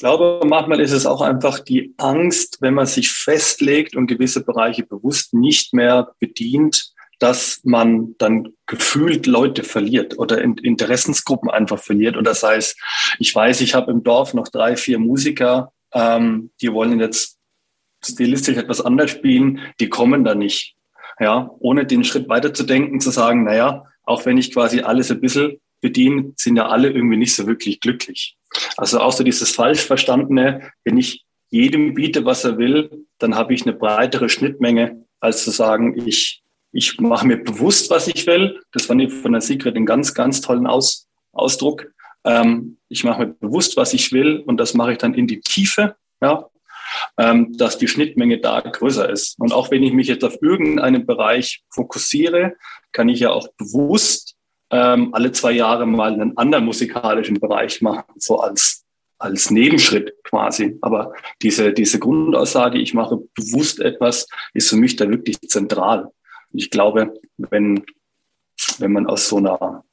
Ich 0.02 0.04
glaube, 0.04 0.40
manchmal 0.44 0.80
ist 0.80 0.90
es 0.90 1.06
auch 1.06 1.20
einfach 1.20 1.60
die 1.60 1.94
Angst, 1.96 2.58
wenn 2.60 2.74
man 2.74 2.86
sich 2.86 3.12
festlegt 3.12 3.94
und 3.94 4.08
gewisse 4.08 4.44
Bereiche 4.44 4.82
bewusst 4.82 5.32
nicht 5.32 5.74
mehr 5.74 6.12
bedient, 6.18 6.92
dass 7.20 7.60
man 7.62 8.16
dann 8.18 8.48
gefühlt 8.66 9.28
Leute 9.28 9.62
verliert 9.62 10.18
oder 10.18 10.42
Interessensgruppen 10.42 11.48
einfach 11.48 11.78
verliert. 11.78 12.16
Und 12.16 12.26
das 12.26 12.42
heißt, 12.42 12.76
ich 13.20 13.32
weiß, 13.32 13.60
ich 13.60 13.74
habe 13.74 13.92
im 13.92 14.02
Dorf 14.02 14.34
noch 14.34 14.48
drei, 14.48 14.74
vier 14.74 14.98
Musiker, 14.98 15.72
ähm, 15.94 16.50
die 16.60 16.72
wollen 16.72 16.98
jetzt 16.98 17.38
stilistisch 18.04 18.56
etwas 18.56 18.80
anders 18.80 19.12
spielen, 19.12 19.60
die 19.78 19.88
kommen 19.88 20.24
da 20.24 20.34
nicht. 20.34 20.74
Ja, 21.20 21.48
ohne 21.60 21.86
den 21.86 22.02
Schritt 22.02 22.28
weiterzudenken, 22.28 22.98
zu 22.98 23.10
sagen, 23.10 23.44
naja, 23.44 23.84
auch 24.02 24.26
wenn 24.26 24.36
ich 24.36 24.52
quasi 24.52 24.80
alles 24.80 25.12
ein 25.12 25.20
bisschen 25.20 25.60
bedienen, 25.80 26.32
sind 26.36 26.56
ja 26.56 26.66
alle 26.66 26.90
irgendwie 26.90 27.18
nicht 27.18 27.36
so 27.36 27.46
wirklich 27.46 27.78
glücklich. 27.78 28.36
Also 28.76 29.00
auch 29.00 29.12
so 29.12 29.24
dieses 29.24 29.50
falsch 29.50 29.80
verstandene, 29.80 30.72
wenn 30.84 30.98
ich 30.98 31.24
jedem 31.50 31.94
biete, 31.94 32.24
was 32.24 32.44
er 32.44 32.58
will, 32.58 33.06
dann 33.18 33.34
habe 33.34 33.54
ich 33.54 33.62
eine 33.62 33.74
breitere 33.74 34.28
Schnittmenge, 34.28 35.04
als 35.20 35.44
zu 35.44 35.50
sagen, 35.50 36.06
ich, 36.06 36.42
ich 36.72 36.98
mache 36.98 37.26
mir 37.26 37.36
bewusst, 37.36 37.90
was 37.90 38.08
ich 38.08 38.26
will. 38.26 38.60
Das 38.72 38.86
fand 38.86 39.12
von 39.12 39.32
der 39.32 39.40
Secret 39.40 39.76
einen 39.76 39.86
ganz, 39.86 40.14
ganz 40.14 40.40
tollen 40.40 40.66
Aus, 40.66 41.06
Ausdruck. 41.32 41.92
Ähm, 42.24 42.78
ich 42.88 43.04
mache 43.04 43.26
mir 43.26 43.34
bewusst, 43.34 43.76
was 43.76 43.92
ich 43.92 44.12
will 44.12 44.38
und 44.38 44.56
das 44.58 44.74
mache 44.74 44.92
ich 44.92 44.98
dann 44.98 45.14
in 45.14 45.26
die 45.26 45.40
Tiefe, 45.40 45.96
ja, 46.20 46.48
ähm, 47.18 47.56
dass 47.56 47.78
die 47.78 47.88
Schnittmenge 47.88 48.38
da 48.38 48.60
größer 48.60 49.08
ist. 49.10 49.38
Und 49.38 49.52
auch 49.52 49.70
wenn 49.70 49.82
ich 49.82 49.92
mich 49.92 50.08
jetzt 50.08 50.24
auf 50.24 50.40
irgendeinen 50.40 51.06
Bereich 51.06 51.62
fokussiere, 51.70 52.54
kann 52.92 53.08
ich 53.08 53.20
ja 53.20 53.30
auch 53.30 53.48
bewusst 53.56 54.36
ähm, 54.72 55.12
alle 55.12 55.30
zwei 55.32 55.52
Jahre 55.52 55.86
mal 55.86 56.12
einen 56.14 56.36
anderen 56.38 56.64
musikalischen 56.64 57.38
Bereich 57.38 57.82
machen, 57.82 58.04
so 58.16 58.40
als, 58.40 58.84
als 59.18 59.50
Nebenschritt 59.50 60.14
quasi. 60.24 60.78
Aber 60.80 61.12
diese, 61.42 61.72
diese 61.72 61.98
Grundaussage, 61.98 62.78
ich 62.78 62.94
mache 62.94 63.18
bewusst 63.34 63.80
etwas, 63.80 64.26
ist 64.54 64.70
für 64.70 64.76
mich 64.76 64.96
da 64.96 65.08
wirklich 65.08 65.38
zentral. 65.42 66.10
Ich 66.52 66.70
glaube, 66.70 67.14
wenn, 67.36 67.84
wenn 68.78 68.92
man 68.92 69.06
aus 69.06 69.28
so 69.28 69.36
einer 69.36 69.84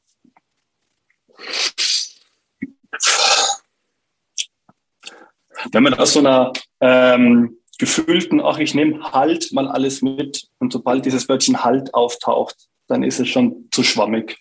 wenn 5.71 5.83
man 5.83 5.93
aus 5.93 6.13
so 6.13 6.19
einer 6.19 6.53
ähm, 6.79 7.57
gefühlten, 7.77 8.39
ach, 8.41 8.59
ich 8.59 8.73
nehme 8.73 9.11
halt 9.11 9.51
mal 9.51 9.67
alles 9.67 10.01
mit 10.01 10.47
und 10.59 10.71
sobald 10.71 11.05
dieses 11.05 11.27
Wörtchen 11.27 11.65
halt 11.65 11.93
auftaucht, 11.93 12.55
dann 12.87 13.03
ist 13.03 13.19
es 13.19 13.27
schon 13.27 13.67
zu 13.71 13.83
schwammig. 13.83 14.37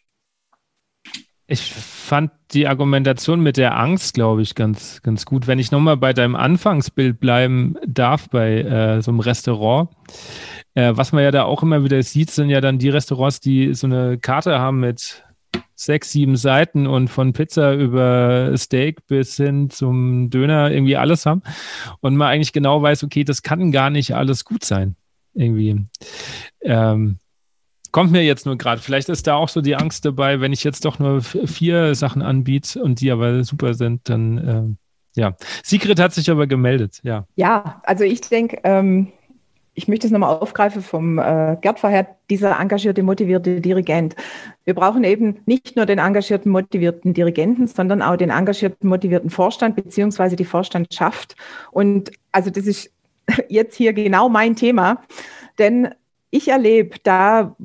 Ich 1.50 1.73
fand 1.73 2.31
die 2.52 2.69
Argumentation 2.69 3.40
mit 3.40 3.57
der 3.57 3.78
Angst, 3.78 4.12
glaube 4.12 4.43
ich, 4.43 4.55
ganz, 4.55 5.00
ganz 5.00 5.25
gut. 5.25 5.47
Wenn 5.47 5.59
ich 5.59 5.71
nochmal 5.71 5.97
bei 5.97 6.12
deinem 6.12 6.37
Anfangsbild 6.37 7.21
bleiben 7.21 7.75
darf, 7.87 8.28
bei 8.28 8.61
äh, 8.61 9.00
so 9.00 9.11
einem 9.11 9.21
Restaurant, 9.21 9.88
äh, 10.75 10.93
was 10.95 11.12
man 11.12 11.25
ja 11.25 11.31
da 11.31 11.45
auch 11.45 11.62
immer 11.62 11.83
wieder 11.83 12.02
sieht, 12.02 12.31
sind 12.31 12.50
ja 12.50 12.61
dann 12.61 12.78
die 12.78 12.90
Restaurants, 12.90 13.40
die 13.40 13.73
so 13.73 13.87
eine 13.87 14.19
Karte 14.19 14.59
haben 14.59 14.81
mit 14.81 15.25
sechs, 15.75 16.12
sieben 16.12 16.37
Seiten 16.37 16.87
und 16.87 17.09
von 17.09 17.33
Pizza 17.33 17.73
über 17.73 18.52
Steak 18.59 19.07
bis 19.07 19.37
hin 19.37 19.71
zum 19.71 20.28
Döner 20.28 20.71
irgendwie 20.71 20.99
alles 20.99 21.25
haben 21.25 21.43
und 22.00 22.14
man 22.14 22.28
eigentlich 22.28 22.52
genau 22.52 22.83
weiß, 22.83 23.05
okay, 23.05 23.25
das 23.25 23.43
kann 23.43 23.73
gar 23.73 23.88
nicht 23.88 24.14
alles 24.14 24.45
gut 24.45 24.64
sein. 24.64 24.97
Irgendwie. 25.33 25.87
Ähm, 26.61 27.19
kommt 27.92 28.12
mir 28.12 28.23
jetzt 28.23 28.47
nur 28.47 28.59
gerade. 28.59 28.80
Vielleicht 28.80 29.09
ist 29.09 29.26
da 29.26 29.35
auch 29.35 29.49
so 29.49 29.61
die 29.61 29.76
Angst 29.76 30.04
dabei, 30.04 30.40
wenn 30.40 30.52
ich 30.52 30.64
jetzt 30.64 30.85
doch 30.85 30.99
nur 30.99 31.23
vier 31.23 31.95
Sachen 31.95 32.23
anbiete 32.23 32.83
und 32.83 33.00
die 33.00 33.11
aber 33.11 33.45
super 33.45 33.75
sind, 33.75 34.09
dann 34.09 34.76
äh, 35.16 35.21
ja. 35.21 35.35
Sigrid 35.64 35.99
hat 35.99 36.12
sich 36.12 36.30
aber 36.30 36.47
gemeldet, 36.47 37.00
ja. 37.02 37.26
Ja, 37.37 37.83
also 37.85 38.04
ich 38.04 38.21
denke, 38.21 38.61
ähm, 38.64 39.09
ich 39.78 39.87
möchte 39.87 40.09
es 40.09 40.12
nochmal 40.12 40.37
aufgreifen 40.37 40.83
vom 40.83 41.18
äh, 41.18 41.57
Gerd 41.61 41.78
vorher, 41.78 42.16
dieser 42.30 42.59
engagierte, 42.59 43.02
motivierte 43.04 43.61
Dirigent. 43.61 44.16
Wir 44.64 44.75
brauchen 44.75 45.04
eben 45.04 45.38
nicht 45.47 45.76
nur 45.76 45.87
den 45.87 45.99
engagierten, 45.99 46.50
motivierten 46.50 47.14
Dirigenten, 47.14 47.68
sondern 47.68 48.02
auch 48.02 48.16
den 48.16 48.30
engagierten, 48.30 48.88
motivierten 48.88 49.30
Vorstand 49.30 49.76
beziehungsweise 49.76 50.35
die 50.35 50.45
Vorstandschaft. 50.45 51.37
Und 51.71 52.11
also 52.33 52.50
das 52.50 52.66
ist 52.66 52.90
jetzt 53.49 53.76
hier 53.76 53.92
genau 53.92 54.28
mein 54.28 54.57
Thema, 54.57 55.02
denn 55.59 55.95
ich 56.30 56.49
erlebe 56.49 56.97
da 57.02 57.56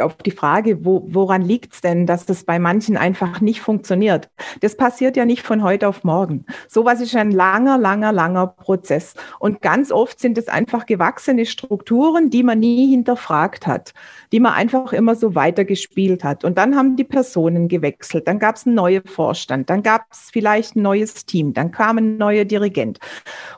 auf 0.00 0.16
die 0.16 0.30
Frage, 0.30 0.84
wo, 0.84 1.04
woran 1.08 1.42
liegt 1.42 1.74
es 1.74 1.80
denn, 1.80 2.06
dass 2.06 2.24
das 2.24 2.44
bei 2.44 2.58
manchen 2.58 2.96
einfach 2.96 3.40
nicht 3.40 3.60
funktioniert? 3.60 4.30
Das 4.60 4.76
passiert 4.76 5.16
ja 5.16 5.24
nicht 5.24 5.42
von 5.42 5.62
heute 5.62 5.88
auf 5.88 6.04
morgen. 6.04 6.46
Sowas 6.68 7.00
ist 7.00 7.14
ein 7.14 7.30
langer, 7.30 7.78
langer, 7.78 8.12
langer 8.12 8.46
Prozess. 8.46 9.14
Und 9.38 9.60
ganz 9.60 9.92
oft 9.92 10.18
sind 10.18 10.38
es 10.38 10.48
einfach 10.48 10.86
gewachsene 10.86 11.46
Strukturen, 11.46 12.30
die 12.30 12.42
man 12.42 12.60
nie 12.60 12.90
hinterfragt 12.90 13.66
hat, 13.66 13.92
die 14.32 14.40
man 14.40 14.54
einfach 14.54 14.92
immer 14.92 15.14
so 15.14 15.34
weitergespielt 15.34 16.24
hat. 16.24 16.44
Und 16.44 16.58
dann 16.58 16.76
haben 16.76 16.96
die 16.96 17.04
Personen 17.04 17.68
gewechselt, 17.68 18.28
dann 18.28 18.38
gab 18.38 18.56
es 18.56 18.66
einen 18.66 18.76
neuen 18.76 19.04
Vorstand, 19.04 19.68
dann 19.68 19.82
gab 19.82 20.06
es 20.10 20.30
vielleicht 20.32 20.76
ein 20.76 20.82
neues 20.82 21.26
Team, 21.26 21.52
dann 21.52 21.70
kam 21.70 21.98
ein 21.98 22.16
neuer 22.16 22.44
Dirigent. 22.44 22.98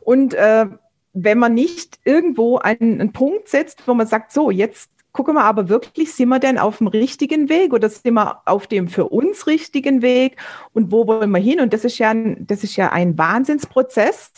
Und 0.01 0.35
äh, 0.35 0.67
wenn 1.15 1.39
man 1.39 1.55
nicht 1.55 2.01
irgendwo 2.05 2.59
einen, 2.59 3.01
einen 3.01 3.13
Punkt 3.13 3.49
setzt, 3.49 3.87
wo 3.87 3.95
man 3.95 4.07
sagt, 4.07 4.33
so, 4.33 4.51
jetzt 4.51 4.91
gucken 5.13 5.35
wir 5.35 5.45
aber 5.45 5.69
wirklich, 5.69 6.13
sind 6.13 6.29
wir 6.29 6.41
denn 6.41 6.59
auf 6.59 6.79
dem 6.79 6.89
richtigen 6.89 7.49
Weg 7.49 7.73
oder 7.73 7.89
sind 7.89 8.15
wir 8.15 8.43
auf 8.47 8.67
dem 8.67 8.89
für 8.89 9.09
uns 9.09 9.47
richtigen 9.47 10.03
Weg 10.03 10.37
und 10.73 10.91
wo 10.91 11.07
wollen 11.07 11.31
wir 11.31 11.39
hin? 11.39 11.61
Und 11.61 11.73
das 11.73 11.85
ist 11.85 11.99
ja 11.99 12.11
ein, 12.11 12.45
das 12.47 12.65
ist 12.65 12.75
ja 12.75 12.91
ein 12.91 13.17
Wahnsinnsprozess, 13.17 14.33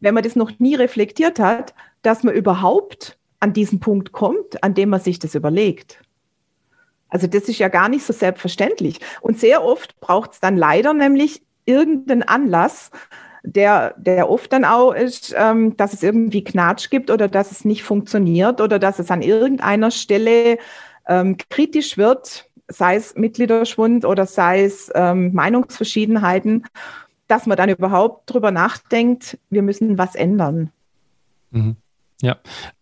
wenn 0.00 0.14
man 0.14 0.22
das 0.22 0.36
noch 0.36 0.52
nie 0.58 0.74
reflektiert 0.74 1.40
hat, 1.40 1.74
dass 2.02 2.22
man 2.22 2.34
überhaupt 2.34 3.18
an 3.40 3.54
diesen 3.54 3.80
Punkt 3.80 4.12
kommt, 4.12 4.62
an 4.62 4.74
dem 4.74 4.90
man 4.90 5.00
sich 5.00 5.18
das 5.18 5.34
überlegt. 5.34 6.02
Also 7.08 7.26
das 7.26 7.44
ist 7.44 7.58
ja 7.58 7.68
gar 7.68 7.88
nicht 7.88 8.04
so 8.04 8.12
selbstverständlich. 8.12 9.00
Und 9.22 9.40
sehr 9.40 9.64
oft 9.64 9.98
braucht 10.00 10.32
es 10.32 10.40
dann 10.40 10.58
leider 10.58 10.92
nämlich 10.92 11.40
irgendeinen 11.64 12.22
Anlass, 12.22 12.90
der, 13.42 13.94
der 13.96 14.30
oft 14.30 14.52
dann 14.52 14.64
auch 14.64 14.92
ist, 14.92 15.34
ähm, 15.36 15.76
dass 15.76 15.92
es 15.92 16.02
irgendwie 16.02 16.44
Knatsch 16.44 16.90
gibt 16.90 17.10
oder 17.10 17.28
dass 17.28 17.50
es 17.50 17.64
nicht 17.64 17.82
funktioniert 17.82 18.60
oder 18.60 18.78
dass 18.78 18.98
es 18.98 19.10
an 19.10 19.22
irgendeiner 19.22 19.90
Stelle 19.90 20.58
ähm, 21.06 21.36
kritisch 21.50 21.96
wird, 21.96 22.48
sei 22.68 22.96
es 22.96 23.14
Mitgliederschwund 23.14 24.04
oder 24.04 24.26
sei 24.26 24.64
es 24.64 24.90
ähm, 24.94 25.32
Meinungsverschiedenheiten, 25.32 26.66
dass 27.26 27.46
man 27.46 27.56
dann 27.56 27.68
überhaupt 27.68 28.32
drüber 28.32 28.50
nachdenkt, 28.50 29.38
wir 29.50 29.62
müssen 29.62 29.98
was 29.98 30.14
ändern. 30.14 30.70
Mhm. 31.50 31.76
Ja, 32.20 32.36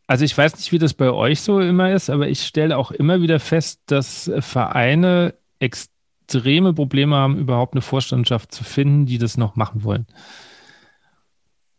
also 0.06 0.24
ich 0.24 0.36
weiß 0.36 0.56
nicht, 0.56 0.72
wie 0.72 0.78
das 0.78 0.94
bei 0.94 1.10
euch 1.10 1.40
so 1.40 1.60
immer 1.60 1.92
ist, 1.92 2.10
aber 2.10 2.28
ich 2.28 2.42
stelle 2.42 2.76
auch 2.78 2.90
immer 2.90 3.20
wieder 3.20 3.40
fest, 3.40 3.80
dass 3.86 4.30
Vereine 4.38 5.34
extreme 6.26 6.72
Probleme 6.72 7.16
haben, 7.16 7.38
überhaupt 7.38 7.74
eine 7.74 7.82
Vorstandschaft 7.82 8.52
zu 8.52 8.64
finden, 8.64 9.06
die 9.06 9.18
das 9.18 9.36
noch 9.36 9.56
machen 9.56 9.84
wollen. 9.84 10.06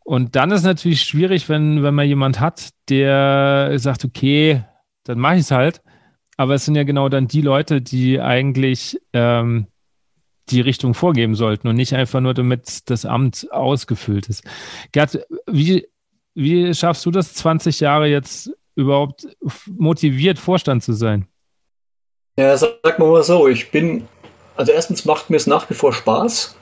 Und 0.04 0.38
dann 0.38 0.52
ist 0.52 0.64
natürlich 0.64 1.02
schwierig, 1.02 1.50
wenn, 1.50 1.84
wenn 1.84 1.94
man 1.94 2.08
jemand 2.08 2.40
hat, 2.40 2.70
der 2.88 3.74
sagt, 3.78 4.06
okay, 4.06 4.64
dann 5.04 5.20
mache 5.20 5.36
ich 5.36 5.42
es 5.42 5.52
halt. 5.52 5.82
Aber 6.38 6.54
es 6.56 6.66
sind 6.66 6.76
ja 6.76 6.84
genau 6.84 7.10
dann 7.10 7.28
die 7.28 7.42
Leute, 7.42 7.82
die 7.82 8.22
eigentlich 8.22 9.02
ähm, 9.12 9.68
die 10.50 10.62
Richtung 10.62 10.94
vorgeben 10.94 11.36
sollten 11.36 11.68
und 11.68 11.76
nicht 11.76 11.94
einfach 11.94 12.22
nur, 12.22 12.34
damit 12.34 12.90
das 12.90 13.06
Amt 13.06 13.52
ausgefüllt 13.52 14.30
ist. 14.30 14.44
Gerd, 14.94 15.26
wie, 15.46 15.88
wie 16.36 16.74
schaffst 16.74 17.06
du 17.06 17.12
das 17.12 17.34
20 17.34 17.82
Jahre 17.82 18.08
jetzt 18.08 18.52
überhaupt 18.76 19.28
motiviert, 19.66 20.40
Vorstand 20.40 20.84
zu 20.84 20.94
sein? 20.94 21.28
Ja, 22.40 22.56
sag 22.56 23.00
mal 23.00 23.24
so, 23.24 23.48
ich 23.48 23.72
bin, 23.72 24.08
also 24.58 24.72
erstens 24.72 25.06
macht 25.06 25.30
mir 25.30 25.38
es 25.38 25.48
nach 25.48 25.70
wie 25.70 25.74
vor 25.74 25.94
Spaß, 25.94 26.56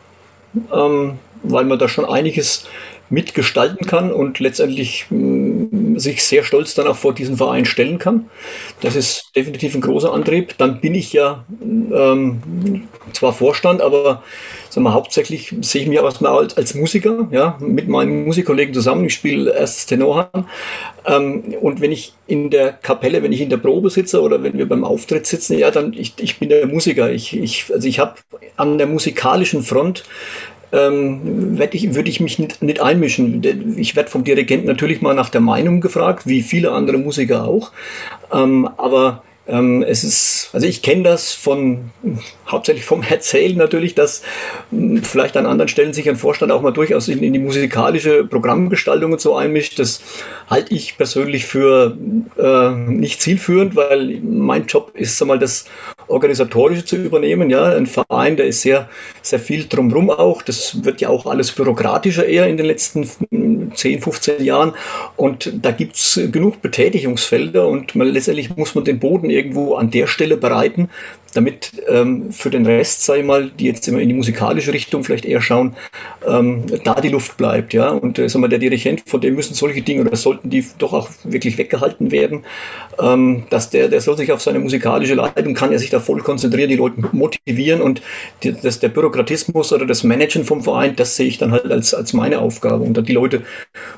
ähm, 0.73 1.17
weil 1.43 1.65
man 1.65 1.79
da 1.79 1.88
schon 1.88 2.05
einiges 2.05 2.65
mitgestalten 3.10 3.86
kann 3.86 4.12
und 4.12 4.39
letztendlich 4.39 5.05
mh, 5.10 5.67
mm, 5.71 5.99
sich 5.99 6.23
sehr 6.23 6.43
stolz 6.43 6.73
dann 6.73 6.88
auch 6.88 6.95
vor 6.95 7.13
diesen 7.13 7.38
Verein 7.38 7.65
stellen 7.65 7.99
kann. 7.99 8.29
Das 8.81 8.95
ist 8.95 9.31
definitiv 9.36 9.75
ein 9.75 9.81
großer 9.81 10.12
Antrieb. 10.12 10.58
Dann 10.58 10.81
bin 10.81 10.95
ich 10.95 11.13
ja 11.13 11.45
ähm, 11.62 12.88
zwar 13.13 13.34
Vorstand, 13.34 13.81
aber 13.81 14.23
sagen 14.75 14.85
wir, 14.85 14.93
hauptsächlich 14.93 15.55
sehe 15.61 15.83
ich 15.83 15.88
mich 15.88 15.97
erstmal 15.97 16.38
als, 16.38 16.57
als 16.57 16.75
Musiker, 16.75 17.29
ja, 17.31 17.57
mit 17.59 17.88
meinen 17.88 18.25
Musikkollegen 18.25 18.73
zusammen. 18.73 19.05
Ich 19.05 19.13
spiele 19.13 19.55
erstes 19.55 19.85
Tenorhorn. 19.85 20.47
Ähm, 21.05 21.55
und 21.61 21.79
wenn 21.79 21.93
ich 21.93 22.13
in 22.27 22.49
der 22.49 22.73
Kapelle, 22.73 23.23
wenn 23.23 23.31
ich 23.31 23.39
in 23.39 23.49
der 23.49 23.57
Probe 23.57 23.89
sitze 23.89 24.21
oder 24.21 24.43
wenn 24.43 24.57
wir 24.57 24.67
beim 24.67 24.83
Auftritt 24.83 25.25
sitzen, 25.27 25.57
ja, 25.57 25.71
dann 25.71 25.93
ich, 25.93 26.13
ich 26.19 26.39
bin 26.39 26.49
der 26.49 26.67
Musiker. 26.67 27.09
Ich, 27.09 27.35
ich, 27.35 27.71
also 27.73 27.88
ich 27.88 27.99
habe 27.99 28.15
an 28.57 28.77
der 28.77 28.88
musikalischen 28.88 29.63
Front 29.63 30.03
ähm, 30.73 31.57
würde 31.57 32.09
ich 32.09 32.19
mich 32.19 32.38
nicht, 32.38 32.61
nicht 32.61 32.81
einmischen. 32.81 33.77
Ich 33.77 33.95
werde 33.95 34.09
vom 34.09 34.25
Dirigenten 34.25 34.67
natürlich 34.67 35.01
mal 35.01 35.15
nach 35.15 35.29
der 35.29 35.41
Meinung 35.41 35.79
gefragt, 35.79 36.27
wie 36.27 36.41
viele 36.41 36.71
andere 36.71 36.97
Musiker 36.97 37.45
auch. 37.45 37.71
Ähm, 38.33 38.69
aber 38.75 39.23
ähm, 39.47 39.84
es 39.84 40.03
ist, 40.03 40.49
also 40.53 40.65
ich 40.65 40.81
kenne 40.81 41.03
das 41.03 41.31
von 41.31 41.91
hauptsächlich 42.47 42.86
vom 42.86 43.03
Erzählen 43.10 43.58
natürlich, 43.58 43.95
dass 43.95 44.23
mh, 44.71 44.97
hm, 44.97 45.03
vielleicht 45.03 45.38
an 45.38 45.45
anderen 45.45 45.69
Stellen 45.69 45.93
sich 45.93 46.10
ein 46.10 46.15
Vorstand 46.15 46.51
auch 46.51 46.62
mal 46.62 46.71
durchaus 46.71 47.08
in, 47.08 47.21
in, 47.21 47.34
die 47.34 47.39
musikalische 47.39 48.25
Programmgestaltung 48.25 49.12
und 49.12 49.21
so 49.21 49.36
einmischt. 49.36 49.77
Das 49.77 50.01
halte 50.49 50.73
ich 50.73 50.97
persönlich 50.97 51.45
für 51.45 51.95
äh, 52.38 52.71
nicht 52.71 53.21
zielführend, 53.21 53.75
weil 53.75 54.19
mein 54.21 54.65
Job 54.65 54.91
ist 54.95 55.17
sag 55.17 55.27
mal 55.27 55.39
das 55.39 55.65
Organisatorische 56.07 56.85
zu 56.85 56.97
übernehmen. 56.97 57.49
Ja, 57.49 57.75
ein 57.75 57.85
Verein, 57.85 58.37
der 58.37 58.47
ist 58.47 58.61
sehr, 58.61 58.89
sehr 59.21 59.39
viel 59.39 59.67
drumrum 59.67 60.09
auch. 60.09 60.41
Das 60.41 60.83
wird 60.83 61.01
ja 61.01 61.09
auch 61.09 61.25
alles 61.25 61.51
bürokratischer 61.51 62.25
eher 62.25 62.47
in 62.47 62.57
den 62.57 62.65
letzten 62.65 63.07
10, 63.73 64.01
15 64.01 64.43
Jahren. 64.43 64.73
Und 65.15 65.51
da 65.61 65.71
gibt 65.71 65.95
es 65.95 66.19
genug 66.31 66.61
Betätigungsfelder 66.61 67.67
und 67.67 67.95
man, 67.95 68.07
letztendlich 68.07 68.55
muss 68.55 68.75
man 68.75 68.83
den 68.83 68.99
Boden 68.99 69.29
irgendwo 69.29 69.75
an 69.75 69.91
der 69.91 70.07
Stelle 70.07 70.37
bereiten, 70.37 70.89
damit 71.35 71.71
ähm, 71.87 72.31
für 72.31 72.49
den 72.49 72.65
Rest, 72.65 73.07
ich 73.09 73.23
mal, 73.23 73.49
die 73.49 73.65
jetzt 73.65 73.87
immer 73.87 73.99
in 73.99 74.09
die 74.09 74.15
musikalische 74.15 74.73
Richtung 74.73 75.03
vielleicht 75.03 75.25
eher 75.25 75.41
schauen, 75.41 75.75
ähm, 76.27 76.63
da 76.83 76.95
die 76.95 77.09
Luft 77.09 77.37
bleibt, 77.37 77.73
ja. 77.73 77.89
Und 77.89 78.17
äh, 78.17 78.29
sag 78.29 78.39
mal, 78.39 78.47
der 78.47 78.59
Dirigent, 78.59 79.03
von 79.05 79.21
dem 79.21 79.35
müssen 79.35 79.53
solche 79.53 79.81
Dinge 79.81 80.01
oder 80.01 80.15
sollten 80.15 80.49
die 80.49 80.65
doch 80.77 80.93
auch 80.93 81.09
wirklich 81.23 81.57
weggehalten 81.57 82.11
werden, 82.11 82.45
ähm, 82.99 83.43
dass 83.49 83.69
der, 83.69 83.89
der 83.89 84.01
soll 84.01 84.17
sich 84.17 84.31
auf 84.31 84.41
seine 84.41 84.59
musikalische 84.59 85.15
Leitung, 85.15 85.53
kann 85.53 85.71
er 85.71 85.79
sich 85.79 85.89
da 85.89 85.99
voll 85.99 86.21
konzentrieren, 86.21 86.69
die 86.69 86.77
Leute 86.77 87.03
motivieren 87.11 87.81
und 87.81 88.01
die, 88.43 88.53
das, 88.53 88.79
der 88.79 88.89
Bürokratismus 88.89 89.73
oder 89.73 89.85
das 89.85 90.03
Managen 90.03 90.45
vom 90.45 90.63
Verein, 90.63 90.95
das 90.95 91.15
sehe 91.15 91.27
ich 91.27 91.37
dann 91.37 91.51
halt 91.51 91.69
als, 91.71 91.93
als 91.93 92.13
meine 92.13 92.39
Aufgabe 92.39 92.83
und 92.83 92.95
dann 92.95 93.05
die 93.05 93.13
Leute 93.13 93.43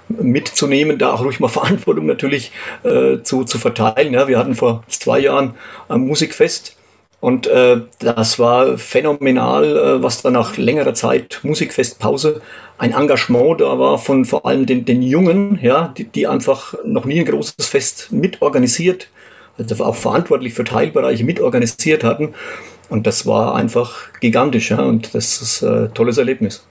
mitzunehmen, 0.09 0.97
da 0.97 1.13
auch 1.13 1.23
ruhig 1.23 1.39
mal 1.39 1.47
Verantwortung 1.57 2.05
natürlich 2.05 2.51
äh, 2.83 3.21
zu, 3.21 3.43
zu 3.43 3.57
verteilen. 3.57 4.13
Ja. 4.13 4.27
Wir 4.27 4.37
hatten 4.37 4.55
vor 4.55 4.83
zwei 4.87 5.19
Jahren 5.19 5.53
ein 5.89 6.01
Musikfest, 6.01 6.75
und 7.19 7.47
äh, 7.47 7.81
das 7.99 8.37
war 8.37 8.77
phänomenal, 8.77 9.65
äh, 9.65 10.03
was 10.03 10.21
da 10.21 10.29
nach 10.29 10.57
längerer 10.57 10.93
Zeit 10.93 11.39
Musikfestpause 11.43 12.41
ein 12.77 12.93
Engagement 12.93 13.59
da 13.59 13.79
war 13.79 13.97
von 13.97 14.23
vor 14.23 14.45
allem 14.45 14.67
den, 14.67 14.85
den 14.85 15.01
Jungen, 15.01 15.59
ja, 15.61 15.93
die, 15.97 16.03
die 16.03 16.27
einfach 16.27 16.75
noch 16.85 17.05
nie 17.05 17.19
ein 17.19 17.25
großes 17.25 17.67
Fest 17.67 18.11
mitorganisiert, 18.11 19.09
also 19.57 19.83
auch 19.83 19.95
verantwortlich 19.95 20.53
für 20.53 20.63
Teilbereiche 20.63 21.23
mitorganisiert 21.23 22.03
hatten. 22.03 22.35
Und 22.89 23.07
das 23.07 23.25
war 23.25 23.55
einfach 23.55 24.13
gigantisch, 24.21 24.69
ja, 24.69 24.79
und 24.79 25.13
das 25.13 25.41
ist 25.41 25.63
ein 25.63 25.85
äh, 25.85 25.89
tolles 25.89 26.17
Erlebnis. 26.19 26.65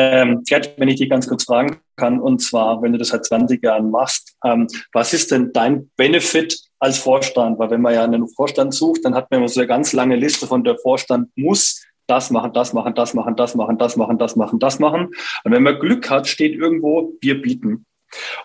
Ähm, 0.00 0.44
Gerd, 0.46 0.78
wenn 0.78 0.86
ich 0.86 0.96
dich 0.96 1.10
ganz 1.10 1.26
kurz 1.26 1.42
fragen 1.42 1.80
kann, 1.96 2.20
und 2.20 2.38
zwar, 2.38 2.80
wenn 2.82 2.92
du 2.92 2.98
das 2.98 3.08
seit 3.08 3.24
20 3.24 3.60
Jahren 3.60 3.90
machst, 3.90 4.36
ähm, 4.44 4.68
was 4.92 5.12
ist 5.12 5.32
denn 5.32 5.52
dein 5.52 5.90
Benefit 5.96 6.56
als 6.78 6.98
Vorstand? 6.98 7.58
Weil 7.58 7.70
wenn 7.70 7.80
man 7.80 7.94
ja 7.94 8.04
einen 8.04 8.28
Vorstand 8.28 8.72
sucht, 8.72 9.04
dann 9.04 9.16
hat 9.16 9.28
man 9.28 9.40
immer 9.40 9.48
so 9.48 9.58
eine 9.58 9.66
ganz 9.66 9.92
lange 9.92 10.14
Liste 10.14 10.46
von 10.46 10.62
der 10.62 10.78
Vorstand 10.78 11.30
muss 11.34 11.84
das 12.06 12.30
machen, 12.30 12.52
das 12.52 12.72
machen, 12.72 12.94
das 12.94 13.12
machen, 13.14 13.36
das 13.36 13.56
machen, 13.56 13.76
das 13.76 13.96
machen, 13.96 14.18
das 14.18 14.36
machen, 14.36 14.58
das 14.60 14.78
machen. 14.78 15.08
Und 15.44 15.52
wenn 15.52 15.64
man 15.64 15.78
Glück 15.78 16.08
hat, 16.08 16.26
steht 16.26 16.54
irgendwo, 16.54 17.12
wir 17.20 17.42
bieten. 17.42 17.84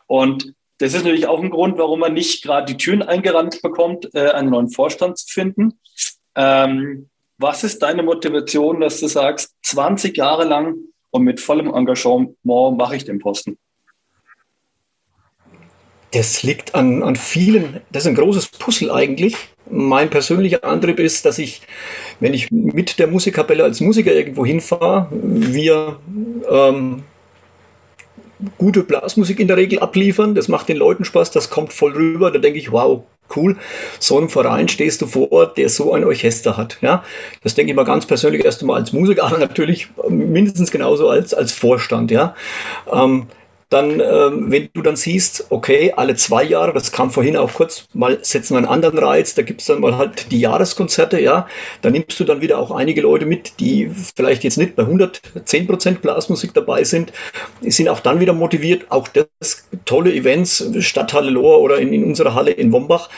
Und 0.08 0.54
das 0.80 0.94
ist 0.94 1.04
natürlich 1.04 1.28
auch 1.28 1.42
ein 1.42 1.52
Grund, 1.52 1.78
warum 1.78 2.00
man 2.00 2.14
nicht 2.14 2.44
gerade 2.44 2.66
die 2.66 2.78
Türen 2.78 3.04
eingerannt 3.04 3.62
bekommt, 3.62 4.14
äh, 4.16 4.32
einen 4.32 4.50
neuen 4.50 4.70
Vorstand 4.70 5.18
zu 5.20 5.28
finden. 5.28 5.80
Ähm, 6.36 7.10
was 7.38 7.64
ist 7.64 7.82
deine 7.84 8.04
Motivation, 8.04 8.82
dass 8.82 9.00
du 9.00 9.08
sagst, 9.08 9.56
20 9.62 10.18
Jahre 10.18 10.46
lang 10.46 10.76
und 11.14 11.24
mit 11.24 11.40
vollem 11.40 11.74
Engagement 11.74 12.36
mache 12.44 12.96
ich 12.96 13.06
den 13.06 13.20
Posten. 13.20 13.58
Das 16.12 16.44
liegt 16.44 16.76
an, 16.76 17.02
an 17.02 17.16
vielen, 17.16 17.82
das 17.92 18.04
ist 18.04 18.08
ein 18.08 18.16
großes 18.16 18.48
Puzzle 18.50 18.92
eigentlich. 18.92 19.36
Mein 19.70 20.10
persönlicher 20.10 20.64
Antrieb 20.64 21.00
ist, 21.00 21.26
dass 21.26 21.40
ich, 21.40 21.62
wenn 22.20 22.34
ich 22.34 22.52
mit 22.52 23.00
der 23.00 23.08
Musikkapelle 23.08 23.64
als 23.64 23.80
Musiker 23.80 24.14
irgendwo 24.14 24.46
hinfahre, 24.46 25.08
wir 25.12 26.00
ähm, 26.50 27.04
gute 28.58 28.84
Blasmusik 28.84 29.40
in 29.40 29.48
der 29.48 29.58
Regel 29.58 29.80
abliefern. 29.80 30.36
Das 30.36 30.48
macht 30.48 30.70
den 30.70 30.78
Leuten 30.78 31.06
Spaß, 31.06 31.32
das 31.32 31.50
kommt 31.50 31.74
voll 31.74 31.94
rüber. 31.94 32.32
Da 32.32 32.40
denke 32.40 32.60
ich, 32.60 32.72
wow, 32.72 33.04
cool. 33.36 33.58
So 34.00 34.18
einem 34.18 34.30
Verein 34.30 34.68
stehst 34.68 35.02
du 35.02 35.08
vor, 35.08 35.48
der 35.48 35.70
so 35.70 35.94
ein 35.94 36.04
Orchester 36.04 36.58
hat. 36.58 36.78
Ja, 36.82 37.04
das 37.42 37.56
denke 37.56 37.72
ich 37.72 37.76
mal 37.76 37.84
ganz 37.84 38.06
persönlich 38.06 38.44
erst 38.46 38.62
einmal 38.62 38.80
als 38.80 38.94
Musiker, 38.94 39.26
aber 39.26 39.38
natürlich 39.38 39.90
mindestens 40.10 40.72
genauso 40.72 41.10
als, 41.10 41.34
als 41.34 41.52
Vorstand. 41.52 42.12
Ja, 42.12 42.36
ähm, 42.92 43.28
dann, 43.74 44.00
ähm, 44.00 44.52
wenn 44.52 44.70
du 44.74 44.84
dann 44.84 44.96
siehst, 44.96 45.48
okay, 45.50 45.94
alle 45.96 46.16
zwei 46.16 46.44
Jahre, 46.44 46.74
das 46.74 46.92
kam 46.92 47.10
vorhin 47.10 47.36
auch 47.36 47.54
kurz, 47.54 47.88
mal 47.94 48.20
setzen 48.22 48.54
wir 48.54 48.60
einen 48.60 48.68
anderen 48.68 49.00
Reiz, 49.00 49.34
da 49.34 49.42
gibt 49.42 49.62
es 49.62 49.68
dann 49.68 49.82
mal 49.82 49.98
halt 49.98 50.32
die 50.32 50.40
Jahreskonzerte, 50.40 51.20
ja, 51.20 51.48
da 51.82 51.90
nimmst 51.90 52.20
du 52.20 52.24
dann 52.24 52.42
wieder 52.42 52.60
auch 52.60 52.70
einige 52.70 53.02
Leute 53.02 53.26
mit, 53.26 53.60
die 53.60 53.90
vielleicht 54.16 54.44
jetzt 54.44 54.58
nicht 54.58 54.76
bei 54.76 54.84
110 54.84 55.66
Prozent 55.66 56.02
Blasmusik 56.04 56.54
dabei 56.54 56.84
sind, 56.84 57.14
die 57.62 57.72
sind 57.72 57.90
auch 57.90 58.00
dann 58.00 58.20
wieder 58.20 58.34
motiviert, 58.34 58.86
auch 58.90 59.08
das 59.08 59.68
tolle 59.86 60.14
Events, 60.14 60.64
Stadthalle 60.80 61.32
Lohr 61.32 61.60
oder 61.60 61.80
in, 61.80 61.94
in 61.94 62.04
unserer 62.04 62.36
Halle 62.36 62.52
in 62.52 62.72
Wombach, 62.72 63.10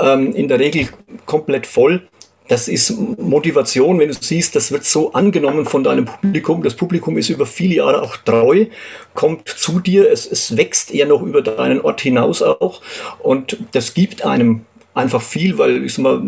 ähm, 0.00 0.32
in 0.34 0.46
der 0.46 0.60
Regel 0.60 0.88
komplett 1.26 1.66
voll 1.66 2.08
das 2.48 2.68
ist 2.68 2.90
Motivation, 3.18 3.98
wenn 3.98 4.08
du 4.08 4.14
siehst, 4.14 4.54
das 4.54 4.70
wird 4.70 4.84
so 4.84 5.12
angenommen 5.12 5.64
von 5.64 5.82
deinem 5.82 6.04
Publikum. 6.04 6.62
Das 6.62 6.74
Publikum 6.74 7.16
ist 7.16 7.30
über 7.30 7.46
viele 7.46 7.76
Jahre 7.76 8.02
auch 8.02 8.16
treu, 8.18 8.66
kommt 9.14 9.48
zu 9.48 9.80
dir, 9.80 10.10
es, 10.10 10.26
es 10.26 10.56
wächst 10.56 10.92
eher 10.92 11.06
noch 11.06 11.22
über 11.22 11.40
deinen 11.40 11.80
Ort 11.80 12.02
hinaus 12.02 12.42
auch. 12.42 12.82
Und 13.20 13.56
das 13.72 13.94
gibt 13.94 14.26
einem 14.26 14.66
einfach 14.92 15.22
viel, 15.22 15.56
weil 15.56 15.84
ich 15.84 15.94
sag 15.94 16.02
mal, 16.02 16.22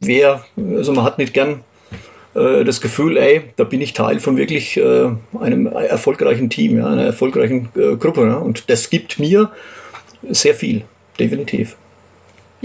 wer, 0.00 0.44
also 0.56 0.92
man 0.92 1.04
hat 1.04 1.18
nicht 1.18 1.34
gern 1.34 1.64
äh, 2.34 2.64
das 2.64 2.80
Gefühl, 2.80 3.16
ey, 3.16 3.42
da 3.56 3.64
bin 3.64 3.80
ich 3.80 3.92
Teil 3.92 4.20
von 4.20 4.36
wirklich 4.36 4.76
äh, 4.76 5.10
einem 5.40 5.66
erfolgreichen 5.66 6.48
Team, 6.48 6.78
ja, 6.78 6.86
einer 6.86 7.04
erfolgreichen 7.04 7.70
äh, 7.74 7.96
Gruppe. 7.96 8.26
Ja, 8.26 8.36
und 8.36 8.70
das 8.70 8.88
gibt 8.88 9.18
mir 9.18 9.50
sehr 10.30 10.54
viel, 10.54 10.82
definitiv. 11.18 11.76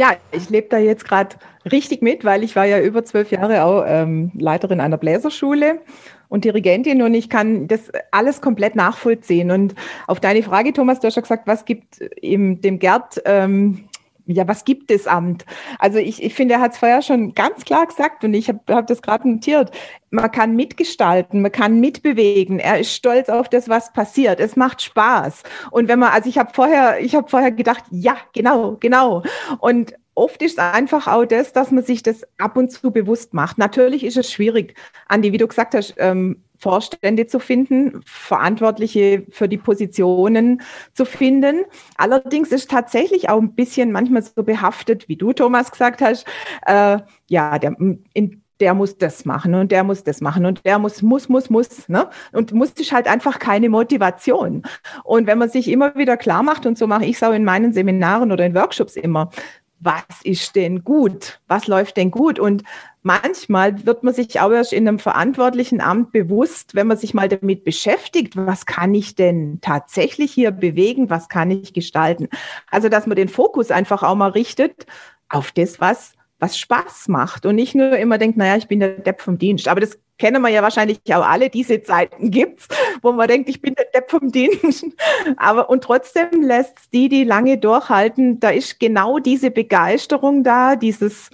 Ja, 0.01 0.15
ich 0.31 0.49
lebe 0.49 0.67
da 0.67 0.79
jetzt 0.79 1.05
gerade 1.05 1.35
richtig 1.71 2.01
mit, 2.01 2.25
weil 2.25 2.43
ich 2.43 2.55
war 2.55 2.65
ja 2.65 2.79
über 2.79 3.05
zwölf 3.05 3.29
Jahre 3.29 3.63
auch 3.63 3.83
ähm, 3.85 4.31
Leiterin 4.33 4.79
einer 4.79 4.97
Bläserschule 4.97 5.79
und 6.27 6.43
Dirigentin 6.43 7.03
und 7.03 7.13
ich 7.13 7.29
kann 7.29 7.67
das 7.67 7.91
alles 8.09 8.41
komplett 8.41 8.75
nachvollziehen. 8.75 9.51
Und 9.51 9.75
auf 10.07 10.19
deine 10.19 10.41
Frage, 10.41 10.73
Thomas, 10.73 11.01
du 11.01 11.05
hast 11.05 11.17
ja 11.17 11.21
gesagt, 11.21 11.45
was 11.45 11.65
gibt 11.65 11.99
dem 12.23 12.79
Gerd 12.79 13.21
ähm, 13.25 13.83
ja, 14.31 14.47
was 14.47 14.65
gibt 14.65 14.89
das 14.89 15.07
Amt? 15.07 15.45
Also 15.79 15.97
ich, 15.97 16.21
ich 16.23 16.33
finde, 16.33 16.55
er 16.55 16.61
hat 16.61 16.73
es 16.73 16.79
vorher 16.79 17.01
schon 17.01 17.33
ganz 17.33 17.65
klar 17.65 17.85
gesagt 17.85 18.23
und 18.23 18.33
ich 18.33 18.47
habe 18.47 18.59
hab 18.69 18.87
das 18.87 19.01
gerade 19.01 19.29
notiert. 19.29 19.71
Man 20.09 20.31
kann 20.31 20.55
mitgestalten, 20.55 21.41
man 21.41 21.51
kann 21.51 21.79
mitbewegen. 21.79 22.59
Er 22.59 22.79
ist 22.79 22.93
stolz 22.93 23.29
auf 23.29 23.49
das, 23.49 23.69
was 23.69 23.93
passiert. 23.93 24.39
Es 24.39 24.55
macht 24.55 24.81
Spaß. 24.81 25.43
Und 25.71 25.87
wenn 25.87 25.99
man, 25.99 26.11
also 26.11 26.27
ich 26.29 26.37
habe 26.37 26.51
vorher, 26.53 26.99
ich 26.99 27.15
habe 27.15 27.29
vorher 27.29 27.51
gedacht, 27.51 27.83
ja, 27.91 28.17
genau, 28.33 28.77
genau. 28.79 29.23
Und 29.59 29.93
oft 30.15 30.41
ist 30.41 30.53
es 30.53 30.57
einfach 30.59 31.07
auch 31.07 31.25
das, 31.25 31.53
dass 31.53 31.71
man 31.71 31.83
sich 31.83 32.03
das 32.03 32.21
ab 32.37 32.57
und 32.57 32.71
zu 32.71 32.91
bewusst 32.91 33.33
macht. 33.33 33.57
Natürlich 33.57 34.03
ist 34.03 34.17
es 34.17 34.31
schwierig, 34.31 34.75
Andi, 35.07 35.31
wie 35.31 35.37
du 35.37 35.47
gesagt 35.47 35.73
hast, 35.75 35.95
ähm, 35.97 36.43
Vorstände 36.57 37.25
zu 37.25 37.39
finden, 37.39 38.01
Verantwortliche 38.05 39.25
für 39.31 39.49
die 39.49 39.57
Positionen 39.57 40.61
zu 40.93 41.05
finden. 41.05 41.61
Allerdings 41.97 42.49
ist 42.49 42.69
tatsächlich 42.69 43.29
auch 43.29 43.41
ein 43.41 43.55
bisschen 43.55 43.91
manchmal 43.91 44.21
so 44.21 44.43
behaftet, 44.43 45.09
wie 45.09 45.15
du, 45.15 45.33
Thomas, 45.33 45.71
gesagt 45.71 46.01
hast, 46.01 46.27
äh, 46.67 46.99
ja, 47.29 47.57
der, 47.57 47.75
in, 48.13 48.43
der 48.61 48.75
muss 48.75 48.97
das 48.97 49.25
machen 49.25 49.55
und 49.55 49.71
der 49.71 49.83
muss 49.83 50.03
das 50.03 50.21
machen 50.21 50.45
und 50.45 50.63
der 50.65 50.77
muss, 50.77 51.01
muss, 51.01 51.27
muss, 51.27 51.49
muss. 51.49 51.89
Ne? 51.89 52.07
Und 52.31 52.53
muss 52.53 52.71
ist 52.73 52.91
halt 52.91 53.07
einfach 53.07 53.39
keine 53.39 53.69
Motivation. 53.69 54.61
Und 55.03 55.25
wenn 55.27 55.39
man 55.39 55.49
sich 55.49 55.67
immer 55.67 55.95
wieder 55.95 56.15
klar 56.15 56.43
macht, 56.43 56.65
und 56.65 56.77
so 56.77 56.85
mache 56.85 57.05
ich 57.05 57.15
es 57.15 57.23
auch 57.23 57.33
in 57.33 57.43
meinen 57.43 57.73
Seminaren 57.73 58.31
oder 58.31 58.45
in 58.45 58.53
Workshops 58.53 58.95
immer, 58.95 59.31
was 59.81 60.03
ist 60.23 60.55
denn 60.55 60.83
gut? 60.83 61.39
Was 61.47 61.67
läuft 61.67 61.97
denn 61.97 62.11
gut? 62.11 62.39
Und 62.39 62.63
manchmal 63.01 63.85
wird 63.85 64.03
man 64.03 64.13
sich 64.13 64.39
auch 64.39 64.51
erst 64.51 64.73
in 64.73 64.87
einem 64.87 64.99
verantwortlichen 64.99 65.81
Amt 65.81 66.11
bewusst, 66.11 66.75
wenn 66.75 66.87
man 66.87 66.97
sich 66.97 67.13
mal 67.13 67.27
damit 67.27 67.63
beschäftigt, 67.63 68.37
was 68.37 68.65
kann 68.65 68.93
ich 68.93 69.15
denn 69.15 69.59
tatsächlich 69.61 70.31
hier 70.31 70.51
bewegen? 70.51 71.09
Was 71.09 71.29
kann 71.29 71.49
ich 71.51 71.73
gestalten? 71.73 72.29
Also, 72.69 72.89
dass 72.89 73.07
man 73.07 73.15
den 73.15 73.29
Fokus 73.29 73.71
einfach 73.71 74.03
auch 74.03 74.15
mal 74.15 74.29
richtet 74.29 74.85
auf 75.29 75.51
das, 75.51 75.79
was 75.81 76.13
was 76.41 76.57
Spaß 76.57 77.07
macht 77.07 77.45
und 77.45 77.55
nicht 77.55 77.75
nur 77.75 77.95
immer 77.97 78.17
denkt, 78.17 78.35
naja, 78.35 78.57
ich 78.57 78.67
bin 78.67 78.79
der 78.79 78.89
Depp 78.89 79.21
vom 79.21 79.37
Dienst. 79.37 79.67
Aber 79.67 79.79
das 79.79 79.99
kennen 80.21 80.43
wir 80.43 80.49
ja 80.49 80.61
wahrscheinlich 80.61 80.99
auch 81.15 81.27
alle, 81.27 81.49
diese 81.49 81.81
Zeiten 81.81 82.29
gibt's, 82.29 82.67
wo 83.01 83.11
man 83.11 83.27
denkt, 83.27 83.49
ich 83.49 83.59
bin 83.59 83.73
der 83.73 83.87
Depp 83.91 84.11
vom 84.11 84.31
Dienst. 84.31 84.85
Aber 85.37 85.67
und 85.67 85.83
trotzdem 85.83 86.43
lässt 86.43 86.93
die, 86.93 87.09
die 87.09 87.23
lange 87.23 87.57
durchhalten, 87.57 88.39
da 88.39 88.51
ist 88.51 88.79
genau 88.79 89.17
diese 89.17 89.49
Begeisterung 89.49 90.43
da, 90.43 90.75
dieses, 90.75 91.31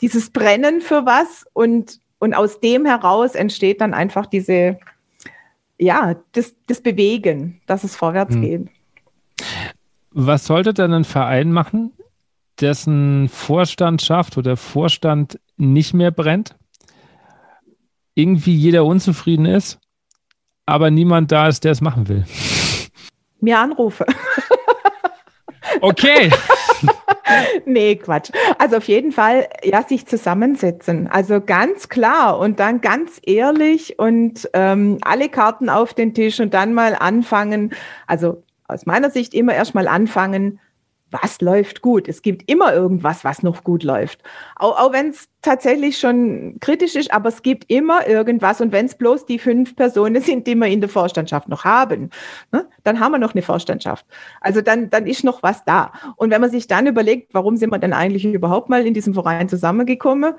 dieses 0.00 0.30
Brennen 0.30 0.80
für 0.80 1.04
was 1.04 1.44
und, 1.52 2.00
und 2.18 2.32
aus 2.32 2.60
dem 2.60 2.86
heraus 2.86 3.34
entsteht 3.34 3.82
dann 3.82 3.92
einfach 3.92 4.24
diese, 4.24 4.78
ja, 5.78 6.16
das, 6.32 6.54
das 6.66 6.80
Bewegen, 6.80 7.60
dass 7.66 7.84
es 7.84 7.94
vorwärts 7.94 8.36
hm. 8.36 8.40
geht. 8.40 8.68
Was 10.12 10.46
sollte 10.46 10.72
dann 10.72 10.94
ein 10.94 11.04
Verein 11.04 11.52
machen, 11.52 11.92
dessen 12.58 13.28
Vorstandschaft 13.28 14.38
oder 14.38 14.56
Vorstand 14.56 15.38
nicht 15.58 15.92
mehr 15.92 16.10
brennt, 16.10 16.56
irgendwie 18.14 18.54
jeder 18.54 18.84
unzufrieden 18.84 19.46
ist, 19.46 19.78
aber 20.66 20.90
niemand 20.90 21.32
da 21.32 21.48
ist, 21.48 21.64
der 21.64 21.72
es 21.72 21.80
machen 21.80 22.08
will. 22.08 22.24
Mir 23.40 23.58
Anrufe. 23.58 24.06
Okay. 25.80 26.30
nee, 27.64 27.96
Quatsch. 27.96 28.30
Also 28.58 28.78
auf 28.78 28.88
jeden 28.88 29.12
Fall, 29.12 29.48
ja, 29.62 29.82
sich 29.82 30.06
zusammensetzen. 30.06 31.06
Also 31.06 31.40
ganz 31.40 31.88
klar 31.88 32.38
und 32.38 32.60
dann 32.60 32.80
ganz 32.80 33.20
ehrlich 33.24 33.98
und 33.98 34.48
ähm, 34.52 34.98
alle 35.02 35.28
Karten 35.28 35.68
auf 35.68 35.94
den 35.94 36.14
Tisch 36.14 36.40
und 36.40 36.54
dann 36.54 36.74
mal 36.74 36.94
anfangen. 36.94 37.72
Also 38.06 38.42
aus 38.66 38.86
meiner 38.86 39.10
Sicht 39.10 39.34
immer 39.34 39.54
erstmal 39.54 39.88
anfangen, 39.88 40.60
was 41.10 41.40
läuft 41.40 41.82
gut. 41.82 42.08
Es 42.08 42.22
gibt 42.22 42.50
immer 42.50 42.72
irgendwas, 42.72 43.24
was 43.24 43.42
noch 43.42 43.64
gut 43.64 43.82
läuft. 43.82 44.22
Auch, 44.56 44.78
auch 44.78 44.92
wenn 44.92 45.08
es 45.08 45.28
tatsächlich 45.42 45.98
schon 45.98 46.58
kritisch 46.60 46.94
ist, 46.94 47.12
aber 47.12 47.28
es 47.28 47.42
gibt 47.42 47.70
immer 47.70 48.06
irgendwas. 48.06 48.60
Und 48.60 48.72
wenn 48.72 48.86
es 48.86 48.94
bloß 48.94 49.26
die 49.26 49.38
fünf 49.38 49.74
Personen 49.76 50.22
sind, 50.22 50.46
die 50.46 50.54
wir 50.54 50.66
in 50.66 50.80
der 50.80 50.88
Vorstandschaft 50.88 51.48
noch 51.48 51.64
haben, 51.64 52.10
ne, 52.52 52.66
dann 52.84 53.00
haben 53.00 53.12
wir 53.12 53.18
noch 53.18 53.34
eine 53.34 53.42
Vorstandschaft. 53.42 54.06
Also 54.40 54.60
dann, 54.60 54.90
dann 54.90 55.06
ist 55.06 55.24
noch 55.24 55.42
was 55.42 55.64
da. 55.64 55.92
Und 56.16 56.30
wenn 56.30 56.40
man 56.40 56.50
sich 56.50 56.66
dann 56.66 56.86
überlegt, 56.86 57.34
warum 57.34 57.56
sind 57.56 57.70
wir 57.70 57.78
denn 57.78 57.92
eigentlich 57.92 58.24
überhaupt 58.24 58.68
mal 58.68 58.86
in 58.86 58.94
diesem 58.94 59.14
Verein 59.14 59.48
zusammengekommen? 59.48 60.34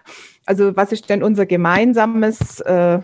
Also 0.45 0.75
was 0.75 0.91
ist 0.91 1.09
denn 1.09 1.23
unser 1.23 1.45
gemeinsames, 1.45 2.61
äh, 2.61 2.99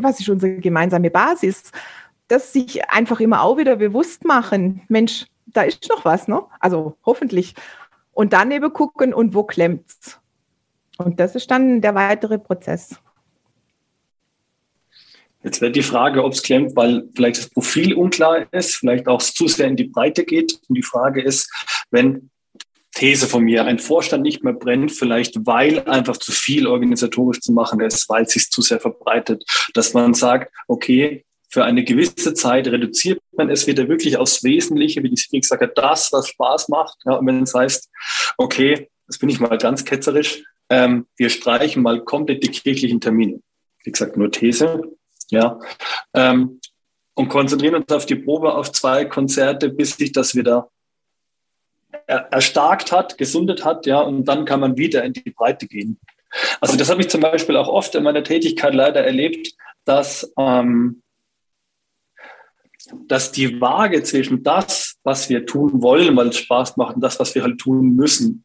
was 0.00 0.20
ist 0.20 0.28
unsere 0.28 0.56
gemeinsame 0.56 1.10
Basis? 1.10 1.72
Das 2.28 2.52
sich 2.54 2.88
einfach 2.88 3.20
immer 3.20 3.42
auch 3.42 3.58
wieder 3.58 3.76
bewusst 3.76 4.24
machen. 4.24 4.80
Mensch, 4.88 5.26
da 5.56 5.62
ist 5.62 5.88
noch 5.88 6.04
was, 6.04 6.28
ne? 6.28 6.42
Also 6.60 6.96
hoffentlich. 7.04 7.54
Und 8.12 8.32
dann 8.32 8.50
eben 8.50 8.72
gucken, 8.72 9.14
und 9.14 9.34
wo 9.34 9.44
klemmt's? 9.44 10.20
Und 10.98 11.18
das 11.18 11.34
ist 11.34 11.50
dann 11.50 11.80
der 11.80 11.94
weitere 11.94 12.38
Prozess. 12.38 12.96
Jetzt 15.42 15.60
wäre 15.60 15.72
die 15.72 15.82
Frage, 15.82 16.24
ob 16.24 16.32
es 16.32 16.42
klemmt, 16.42 16.74
weil 16.74 17.08
vielleicht 17.14 17.38
das 17.38 17.50
Profil 17.50 17.94
unklar 17.94 18.46
ist, 18.52 18.76
vielleicht 18.76 19.08
auch 19.08 19.20
zu 19.20 19.46
sehr 19.46 19.66
in 19.66 19.76
die 19.76 19.84
Breite 19.84 20.24
geht. 20.24 20.58
Und 20.68 20.76
die 20.76 20.82
Frage 20.82 21.20
ist, 21.22 21.52
wenn 21.90 22.30
These 22.94 23.26
von 23.26 23.42
mir, 23.44 23.64
ein 23.64 23.78
Vorstand 23.78 24.22
nicht 24.22 24.44
mehr 24.44 24.52
brennt, 24.52 24.92
vielleicht 24.92 25.46
weil 25.46 25.80
einfach 25.80 26.16
zu 26.16 26.32
viel 26.32 26.66
organisatorisch 26.66 27.40
zu 27.40 27.52
machen 27.52 27.80
ist, 27.80 28.08
weil 28.08 28.22
es 28.22 28.32
sich 28.32 28.50
zu 28.50 28.62
sehr 28.62 28.80
verbreitet, 28.80 29.44
dass 29.74 29.92
man 29.92 30.14
sagt, 30.14 30.54
okay, 30.68 31.24
für 31.54 31.64
eine 31.64 31.84
gewisse 31.84 32.34
Zeit 32.34 32.66
reduziert 32.66 33.20
man 33.36 33.48
es 33.48 33.68
wieder 33.68 33.86
wirklich 33.86 34.16
aufs 34.16 34.42
Wesentliche, 34.42 35.04
wie 35.04 35.14
Siri 35.14 35.38
gesagt 35.38 35.62
hat, 35.62 35.78
das, 35.78 36.12
was 36.12 36.26
Spaß 36.26 36.68
macht. 36.68 36.96
Ja, 37.04 37.12
und 37.12 37.28
wenn 37.28 37.44
es 37.44 37.54
heißt, 37.54 37.88
okay, 38.36 38.90
das 39.06 39.18
bin 39.18 39.28
ich 39.28 39.38
mal 39.38 39.56
ganz 39.56 39.84
ketzerisch, 39.84 40.42
ähm, 40.68 41.06
wir 41.16 41.30
streichen 41.30 41.84
mal 41.84 42.02
komplett 42.02 42.42
die 42.42 42.48
kirchlichen 42.48 43.00
Termine. 43.00 43.38
Wie 43.84 43.92
gesagt, 43.92 44.16
nur 44.16 44.32
These. 44.32 44.82
Ja, 45.30 45.60
ähm, 46.12 46.58
und 47.14 47.28
konzentrieren 47.28 47.76
uns 47.76 47.92
auf 47.92 48.04
die 48.04 48.16
Probe 48.16 48.52
auf 48.52 48.72
zwei 48.72 49.04
Konzerte, 49.04 49.68
bis 49.68 49.96
sich 49.96 50.10
das 50.10 50.34
wieder 50.34 50.70
erstarkt 52.08 52.90
hat, 52.90 53.16
gesundet 53.16 53.64
hat, 53.64 53.86
ja, 53.86 54.00
und 54.00 54.24
dann 54.24 54.44
kann 54.44 54.58
man 54.58 54.76
wieder 54.76 55.04
in 55.04 55.12
die 55.12 55.30
Breite 55.30 55.68
gehen. 55.68 56.00
Also 56.60 56.76
das 56.76 56.90
habe 56.90 57.00
ich 57.00 57.08
zum 57.10 57.20
Beispiel 57.20 57.56
auch 57.56 57.68
oft 57.68 57.94
in 57.94 58.02
meiner 58.02 58.24
Tätigkeit 58.24 58.74
leider 58.74 59.04
erlebt, 59.04 59.54
dass 59.84 60.32
ähm, 60.36 61.03
dass 63.06 63.32
die 63.32 63.60
Waage 63.60 64.02
zwischen 64.02 64.42
das, 64.42 64.96
was 65.02 65.28
wir 65.28 65.46
tun 65.46 65.82
wollen, 65.82 66.16
weil 66.16 66.28
es 66.28 66.38
Spaß 66.38 66.76
macht, 66.76 66.96
und 66.96 67.00
das, 67.02 67.20
was 67.20 67.34
wir 67.34 67.42
halt 67.42 67.58
tun 67.58 67.94
müssen, 67.94 68.44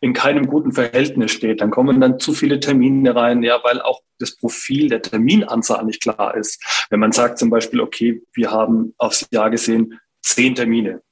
in 0.00 0.12
keinem 0.12 0.46
guten 0.46 0.72
Verhältnis 0.72 1.32
steht. 1.32 1.60
Dann 1.60 1.70
kommen 1.70 2.00
dann 2.00 2.18
zu 2.18 2.34
viele 2.34 2.60
Termine 2.60 3.14
rein, 3.14 3.42
ja, 3.42 3.60
weil 3.62 3.80
auch 3.80 4.02
das 4.18 4.36
Profil 4.36 4.88
der 4.88 5.02
Terminanzahl 5.02 5.84
nicht 5.84 6.02
klar 6.02 6.36
ist. 6.36 6.62
Wenn 6.90 7.00
man 7.00 7.12
sagt 7.12 7.38
zum 7.38 7.50
Beispiel, 7.50 7.80
okay, 7.80 8.22
wir 8.34 8.50
haben 8.50 8.94
aufs 8.98 9.26
Jahr 9.30 9.50
gesehen 9.50 9.98
zehn 10.22 10.54
Termine 10.54 11.02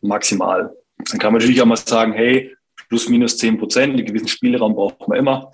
maximal, 0.00 0.74
dann 1.10 1.18
kann 1.18 1.32
man 1.32 1.40
natürlich 1.40 1.60
auch 1.60 1.66
mal 1.66 1.76
sagen, 1.76 2.12
hey, 2.12 2.54
plus 2.88 3.08
minus 3.08 3.38
zehn 3.38 3.58
Prozent, 3.58 3.94
einen 3.94 4.06
gewissen 4.06 4.28
Spielraum 4.28 4.74
braucht 4.74 5.08
man 5.08 5.18
immer. 5.18 5.52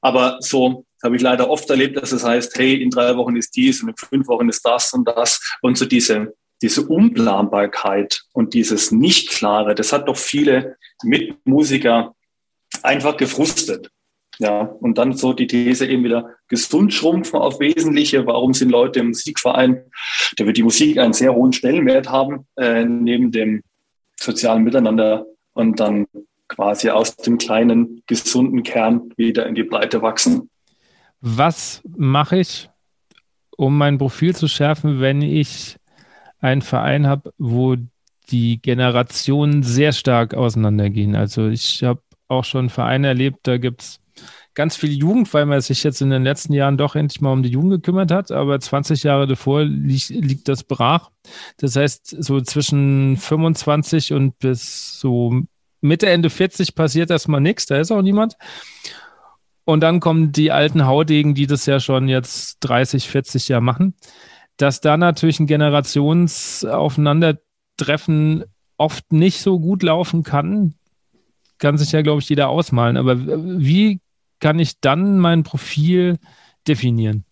Aber 0.00 0.38
so 0.40 0.84
habe 1.02 1.16
ich 1.16 1.22
leider 1.22 1.48
oft 1.48 1.68
erlebt, 1.70 1.96
dass 1.96 2.12
es 2.12 2.24
heißt, 2.24 2.58
hey, 2.58 2.82
in 2.82 2.90
drei 2.90 3.16
Wochen 3.16 3.36
ist 3.36 3.54
dies 3.56 3.82
und 3.82 3.90
in 3.90 3.96
fünf 3.96 4.28
Wochen 4.28 4.48
ist 4.48 4.64
das 4.64 4.92
und 4.92 5.06
das. 5.06 5.40
Und 5.62 5.78
so 5.78 5.84
diese, 5.84 6.34
diese 6.60 6.86
Unplanbarkeit 6.86 8.22
und 8.32 8.54
dieses 8.54 8.90
Nicht-Klare, 8.90 9.74
das 9.74 9.92
hat 9.92 10.08
doch 10.08 10.16
viele 10.16 10.76
Mitmusiker 11.04 12.14
einfach 12.82 13.16
gefrustet. 13.16 13.90
Ja, 14.40 14.60
und 14.60 14.98
dann 14.98 15.14
so 15.14 15.32
die 15.32 15.48
These 15.48 15.86
eben 15.86 16.04
wieder 16.04 16.36
gesund 16.46 16.94
schrumpfen 16.94 17.40
auf 17.40 17.58
Wesentliche. 17.58 18.24
Warum 18.24 18.54
sind 18.54 18.70
Leute 18.70 19.00
im 19.00 19.08
Musikverein? 19.08 19.82
Da 20.36 20.46
wird 20.46 20.56
die 20.56 20.62
Musik 20.62 20.98
einen 20.98 21.12
sehr 21.12 21.34
hohen 21.34 21.52
Stellenwert 21.52 22.08
haben, 22.08 22.46
äh, 22.56 22.84
neben 22.84 23.32
dem 23.32 23.62
sozialen 24.14 24.62
Miteinander 24.62 25.26
und 25.54 25.80
dann 25.80 26.06
quasi 26.46 26.88
aus 26.90 27.16
dem 27.16 27.38
kleinen, 27.38 28.02
gesunden 28.06 28.62
Kern 28.62 29.12
wieder 29.16 29.46
in 29.46 29.56
die 29.56 29.64
Breite 29.64 30.02
wachsen 30.02 30.48
was 31.20 31.82
mache 31.96 32.38
ich, 32.38 32.70
um 33.56 33.76
mein 33.76 33.98
Profil 33.98 34.34
zu 34.34 34.48
schärfen, 34.48 35.00
wenn 35.00 35.22
ich 35.22 35.76
einen 36.40 36.62
Verein 36.62 37.06
habe, 37.06 37.32
wo 37.38 37.76
die 38.30 38.60
Generationen 38.60 39.62
sehr 39.62 39.92
stark 39.92 40.34
auseinandergehen. 40.34 41.16
Also 41.16 41.48
ich 41.48 41.82
habe 41.82 42.02
auch 42.28 42.44
schon 42.44 42.70
Vereine 42.70 43.08
erlebt, 43.08 43.40
da 43.42 43.56
gibt 43.56 43.82
es 43.82 44.00
ganz 44.54 44.76
viel 44.76 44.92
Jugend, 44.92 45.32
weil 45.34 45.46
man 45.46 45.60
sich 45.60 45.84
jetzt 45.84 46.02
in 46.02 46.10
den 46.10 46.24
letzten 46.24 46.52
Jahren 46.52 46.76
doch 46.76 46.96
endlich 46.96 47.20
mal 47.20 47.32
um 47.32 47.42
die 47.42 47.48
Jugend 47.48 47.70
gekümmert 47.70 48.10
hat, 48.10 48.32
aber 48.32 48.58
20 48.58 49.04
Jahre 49.04 49.26
davor 49.26 49.62
liegt, 49.64 50.08
liegt 50.10 50.48
das 50.48 50.64
brach. 50.64 51.10
Das 51.58 51.76
heißt, 51.76 52.22
so 52.22 52.40
zwischen 52.40 53.16
25 53.16 54.12
und 54.12 54.38
bis 54.40 54.98
so 54.98 55.42
Mitte, 55.80 56.08
Ende 56.08 56.28
40 56.28 56.74
passiert 56.74 57.10
erstmal 57.10 57.40
nichts, 57.40 57.66
da 57.66 57.78
ist 57.78 57.92
auch 57.92 58.02
niemand. 58.02 58.36
Und 59.68 59.80
dann 59.80 60.00
kommen 60.00 60.32
die 60.32 60.50
alten 60.50 60.86
Haudegen, 60.86 61.34
die 61.34 61.46
das 61.46 61.66
ja 61.66 61.78
schon 61.78 62.08
jetzt 62.08 62.56
30, 62.60 63.06
40 63.06 63.48
Jahre 63.48 63.62
machen. 63.62 63.92
Dass 64.56 64.80
da 64.80 64.96
natürlich 64.96 65.40
ein 65.40 65.46
Generationsaufeinandertreffen 65.46 68.44
oft 68.78 69.12
nicht 69.12 69.42
so 69.42 69.60
gut 69.60 69.82
laufen 69.82 70.22
kann, 70.22 70.72
kann 71.58 71.76
sich 71.76 71.92
ja, 71.92 72.00
glaube 72.00 72.22
ich, 72.22 72.30
jeder 72.30 72.48
ausmalen. 72.48 72.96
Aber 72.96 73.18
wie 73.18 74.00
kann 74.40 74.58
ich 74.58 74.80
dann 74.80 75.18
mein 75.18 75.42
Profil 75.42 76.16
definieren? 76.66 77.26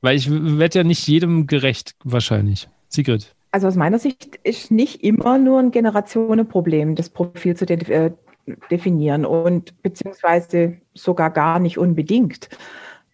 Weil 0.00 0.16
ich 0.16 0.30
werde 0.30 0.78
ja 0.78 0.84
nicht 0.84 1.08
jedem 1.08 1.48
gerecht, 1.48 1.96
wahrscheinlich. 2.04 2.68
Sigrid. 2.88 3.34
Also 3.50 3.66
aus 3.66 3.74
meiner 3.74 3.98
Sicht 3.98 4.36
ist 4.44 4.70
nicht 4.70 5.02
immer 5.02 5.38
nur 5.38 5.58
ein 5.58 5.72
Generationenproblem, 5.72 6.94
das 6.94 7.10
Profil 7.10 7.56
zu 7.56 7.68
äh, 7.68 8.12
definieren 8.70 9.24
und 9.24 9.82
beziehungsweise 9.82 10.78
sogar 10.94 11.30
gar 11.30 11.58
nicht 11.58 11.78
unbedingt. 11.78 12.48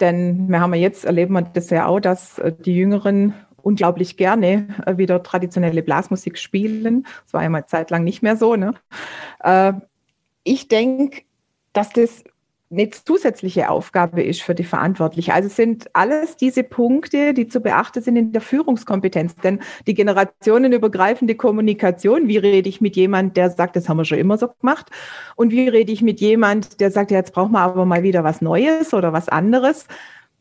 Denn 0.00 0.48
wir 0.48 0.60
haben 0.60 0.74
ja 0.74 0.80
jetzt, 0.80 1.04
erleben 1.04 1.34
wir 1.34 1.42
das 1.42 1.70
ja 1.70 1.86
auch, 1.86 2.00
dass 2.00 2.38
äh, 2.38 2.52
die 2.52 2.76
Jüngeren 2.76 3.34
unglaublich 3.56 4.16
gerne 4.16 4.68
äh, 4.86 4.96
wieder 4.96 5.22
traditionelle 5.22 5.82
Blasmusik 5.82 6.38
spielen. 6.38 7.06
Das 7.24 7.34
war 7.34 7.42
ja 7.42 7.48
mal 7.48 7.66
zeitlang 7.66 8.04
nicht 8.04 8.22
mehr 8.22 8.36
so. 8.36 8.56
Ne? 8.56 8.74
Äh, 9.40 9.72
ich 10.44 10.68
denke, 10.68 11.22
dass 11.72 11.90
das 11.90 12.24
eine 12.68 12.90
zusätzliche 12.90 13.70
Aufgabe 13.70 14.22
ist 14.22 14.42
für 14.42 14.54
die 14.54 14.64
Verantwortliche. 14.64 15.32
Also 15.32 15.48
sind 15.48 15.88
alles 15.92 16.36
diese 16.36 16.64
Punkte, 16.64 17.32
die 17.32 17.46
zu 17.46 17.60
beachten 17.60 18.02
sind 18.02 18.16
in 18.16 18.32
der 18.32 18.40
Führungskompetenz. 18.40 19.36
Denn 19.36 19.60
die 19.86 19.94
generationenübergreifende 19.94 21.36
Kommunikation, 21.36 22.26
wie 22.26 22.38
rede 22.38 22.68
ich 22.68 22.80
mit 22.80 22.96
jemand, 22.96 23.36
der 23.36 23.50
sagt, 23.50 23.76
das 23.76 23.88
haben 23.88 23.98
wir 23.98 24.04
schon 24.04 24.18
immer 24.18 24.36
so 24.36 24.48
gemacht, 24.48 24.90
und 25.36 25.52
wie 25.52 25.68
rede 25.68 25.92
ich 25.92 26.02
mit 26.02 26.20
jemand, 26.20 26.80
der 26.80 26.90
sagt, 26.90 27.12
jetzt 27.12 27.32
brauchen 27.32 27.52
wir 27.52 27.60
aber 27.60 27.86
mal 27.86 28.02
wieder 28.02 28.24
was 28.24 28.40
Neues 28.40 28.92
oder 28.92 29.12
was 29.12 29.28
anderes. 29.28 29.86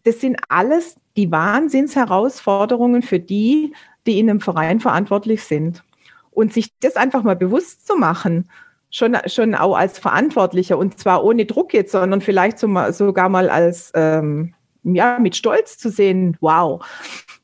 Das 0.03 0.19
sind 0.19 0.37
alles 0.49 0.95
die 1.17 1.31
Wahnsinnsherausforderungen 1.31 3.03
für 3.03 3.19
die, 3.19 3.73
die 4.07 4.19
in 4.19 4.29
einem 4.29 4.41
Verein 4.41 4.79
verantwortlich 4.79 5.43
sind. 5.43 5.83
Und 6.31 6.53
sich 6.53 6.71
das 6.79 6.95
einfach 6.95 7.23
mal 7.23 7.35
bewusst 7.35 7.87
zu 7.87 7.95
machen 7.95 8.49
schon, 8.95 9.17
schon 9.27 9.55
auch 9.55 9.75
als 9.75 9.99
Verantwortlicher 9.99 10.77
und 10.77 10.97
zwar 10.97 11.23
ohne 11.23 11.45
Druck 11.45 11.73
jetzt, 11.73 11.91
sondern 11.91 12.21
vielleicht 12.21 12.57
so, 12.57 12.67
sogar 12.91 13.27
mal 13.27 13.49
als, 13.49 13.91
ähm, 13.93 14.53
ja, 14.83 15.19
mit 15.19 15.35
Stolz 15.35 15.77
zu 15.77 15.89
sehen, 15.89 16.37
wow, 16.39 16.85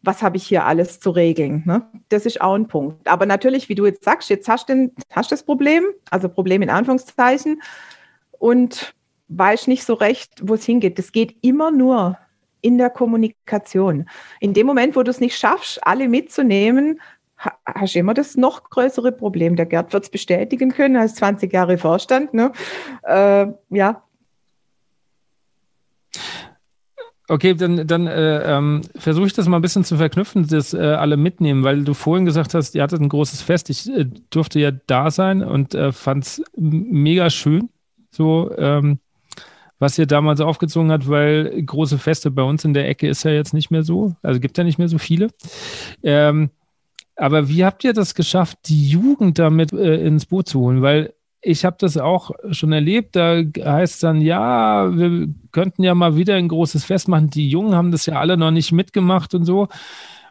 was 0.01 0.21
habe 0.23 0.37
ich 0.37 0.47
hier 0.47 0.65
alles 0.65 0.99
zu 0.99 1.09
regeln? 1.09 1.63
Ne? 1.65 1.85
Das 2.09 2.25
ist 2.25 2.39
auch 2.39 2.53
ein 2.53 2.67
Punkt. 2.67 3.07
Aber 3.07 3.25
natürlich, 3.25 3.67
wie 3.67 3.75
du 3.75 3.85
jetzt 3.85 4.03
sagst, 4.03 4.29
jetzt 4.29 4.47
hast 4.47 4.69
du 4.69 4.91
hast 5.11 5.31
das 5.31 5.43
Problem, 5.43 5.83
also 6.09 6.29
Problem 6.29 6.61
in 6.61 6.69
Anführungszeichen, 6.69 7.61
und 8.31 8.95
weißt 9.27 9.67
nicht 9.67 9.83
so 9.83 9.93
recht, 9.93 10.31
wo 10.41 10.53
es 10.53 10.65
hingeht. 10.65 10.97
Das 10.97 11.11
geht 11.11 11.35
immer 11.41 11.71
nur 11.71 12.17
in 12.61 12.77
der 12.77 12.89
Kommunikation. 12.89 14.07
In 14.39 14.53
dem 14.53 14.67
Moment, 14.67 14.95
wo 14.95 15.03
du 15.03 15.11
es 15.11 15.19
nicht 15.19 15.37
schaffst, 15.37 15.85
alle 15.85 16.07
mitzunehmen, 16.07 16.99
hast 17.65 17.95
du 17.95 17.99
immer 17.99 18.13
das 18.13 18.37
noch 18.37 18.69
größere 18.69 19.11
Problem. 19.11 19.55
Der 19.55 19.65
Gerd 19.65 19.93
wird 19.93 20.03
es 20.03 20.09
bestätigen 20.09 20.71
können, 20.71 20.95
als 20.95 21.15
20 21.15 21.51
Jahre 21.51 21.77
Vorstand. 21.77 22.33
Ne? 22.33 22.51
Äh, 23.03 23.47
ja. 23.69 24.03
Okay, 27.27 27.53
dann, 27.53 27.87
dann 27.87 28.07
äh, 28.07 28.57
ähm, 28.57 28.81
versuche 28.97 29.27
ich 29.27 29.33
das 29.33 29.47
mal 29.47 29.57
ein 29.57 29.61
bisschen 29.61 29.85
zu 29.85 29.95
verknüpfen, 29.95 30.47
dass 30.47 30.73
äh, 30.73 30.79
alle 30.79 31.15
mitnehmen, 31.15 31.63
weil 31.63 31.83
du 31.85 31.93
vorhin 31.93 32.25
gesagt 32.25 32.53
hast, 32.53 32.75
ihr 32.75 32.83
hattet 32.83 32.99
ein 32.99 33.07
großes 33.07 33.41
Fest. 33.41 33.69
Ich 33.69 33.89
äh, 33.89 34.05
durfte 34.29 34.59
ja 34.59 34.71
da 34.71 35.09
sein 35.09 35.41
und 35.41 35.73
äh, 35.73 35.93
fand 35.93 36.25
es 36.25 36.43
mega 36.57 37.29
schön, 37.29 37.69
so 38.09 38.51
ähm, 38.57 38.99
was 39.79 39.97
ihr 39.97 40.07
damals 40.07 40.41
aufgezogen 40.41 40.91
habt, 40.91 41.07
weil 41.07 41.63
große 41.63 41.97
Feste 41.97 42.31
bei 42.31 42.43
uns 42.43 42.65
in 42.65 42.73
der 42.73 42.89
Ecke 42.89 43.07
ist 43.07 43.23
ja 43.23 43.31
jetzt 43.31 43.53
nicht 43.53 43.71
mehr 43.71 43.83
so, 43.83 44.13
also 44.21 44.41
gibt 44.41 44.57
ja 44.57 44.65
nicht 44.65 44.77
mehr 44.77 44.89
so 44.89 44.97
viele. 44.97 45.29
Ähm, 46.03 46.49
aber 47.21 47.47
wie 47.49 47.63
habt 47.63 47.83
ihr 47.83 47.93
das 47.93 48.15
geschafft, 48.15 48.57
die 48.65 48.89
Jugend 48.89 49.37
damit 49.37 49.71
äh, 49.73 50.03
ins 50.03 50.25
Boot 50.25 50.49
zu 50.49 50.59
holen? 50.59 50.81
Weil 50.81 51.13
ich 51.39 51.65
habe 51.65 51.75
das 51.79 51.97
auch 51.97 52.31
schon 52.49 52.71
erlebt. 52.71 53.15
Da 53.15 53.43
heißt 53.63 53.93
es 53.93 53.99
dann, 53.99 54.21
ja, 54.21 54.89
wir 54.97 55.27
könnten 55.51 55.83
ja 55.83 55.93
mal 55.93 56.15
wieder 56.15 56.33
ein 56.33 56.47
großes 56.47 56.83
Fest 56.83 57.07
machen. 57.07 57.29
Die 57.29 57.47
Jungen 57.47 57.75
haben 57.75 57.91
das 57.91 58.07
ja 58.07 58.15
alle 58.15 58.37
noch 58.37 58.49
nicht 58.49 58.71
mitgemacht 58.71 59.35
und 59.35 59.45
so. 59.45 59.67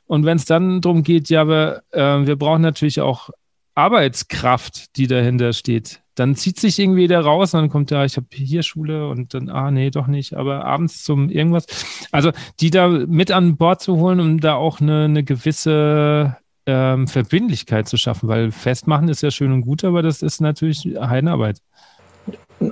Und 0.06 0.24
wenn 0.24 0.36
es 0.36 0.46
dann 0.46 0.80
darum 0.80 1.04
geht, 1.04 1.30
ja, 1.30 1.46
wir, 1.46 1.84
äh, 1.92 2.26
wir 2.26 2.34
brauchen 2.34 2.62
natürlich 2.62 3.00
auch 3.00 3.30
Arbeitskraft, 3.76 4.96
die 4.96 5.06
dahinter 5.06 5.52
steht. 5.52 6.02
Dann 6.16 6.34
zieht 6.34 6.58
sich 6.58 6.76
irgendwie 6.80 7.06
der 7.06 7.20
raus 7.20 7.54
und 7.54 7.60
dann 7.60 7.70
kommt 7.70 7.92
ja, 7.92 8.04
ich 8.04 8.16
habe 8.16 8.26
hier 8.32 8.64
Schule 8.64 9.08
und 9.08 9.32
dann, 9.32 9.48
ah, 9.48 9.70
nee, 9.70 9.90
doch 9.90 10.08
nicht, 10.08 10.34
aber 10.34 10.64
abends 10.64 11.04
zum 11.04 11.30
irgendwas. 11.30 11.66
Also 12.10 12.32
die 12.58 12.70
da 12.70 12.88
mit 12.88 13.30
an 13.30 13.56
Bord 13.56 13.80
zu 13.80 13.96
holen, 13.98 14.18
um 14.18 14.40
da 14.40 14.54
auch 14.54 14.80
eine, 14.80 15.04
eine 15.04 15.22
gewisse 15.22 16.36
ähm, 16.70 17.08
Verbindlichkeit 17.08 17.88
zu 17.88 17.96
schaffen, 17.96 18.28
weil 18.28 18.52
Festmachen 18.52 19.08
ist 19.08 19.22
ja 19.22 19.30
schön 19.30 19.52
und 19.52 19.62
gut, 19.62 19.84
aber 19.84 20.02
das 20.02 20.22
ist 20.22 20.40
natürlich 20.40 20.88
Heidenarbeit. 21.00 21.58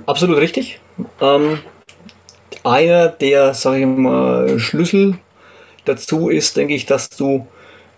Absolut 0.05 0.37
richtig. 0.37 0.79
Ähm, 1.21 1.59
einer 2.63 3.09
der, 3.09 3.53
sage 3.53 3.81
ich 3.81 3.85
mal, 3.85 4.59
Schlüssel 4.59 5.17
dazu 5.85 6.29
ist, 6.29 6.57
denke 6.57 6.73
ich, 6.73 6.85
dass 6.85 7.09
du, 7.09 7.47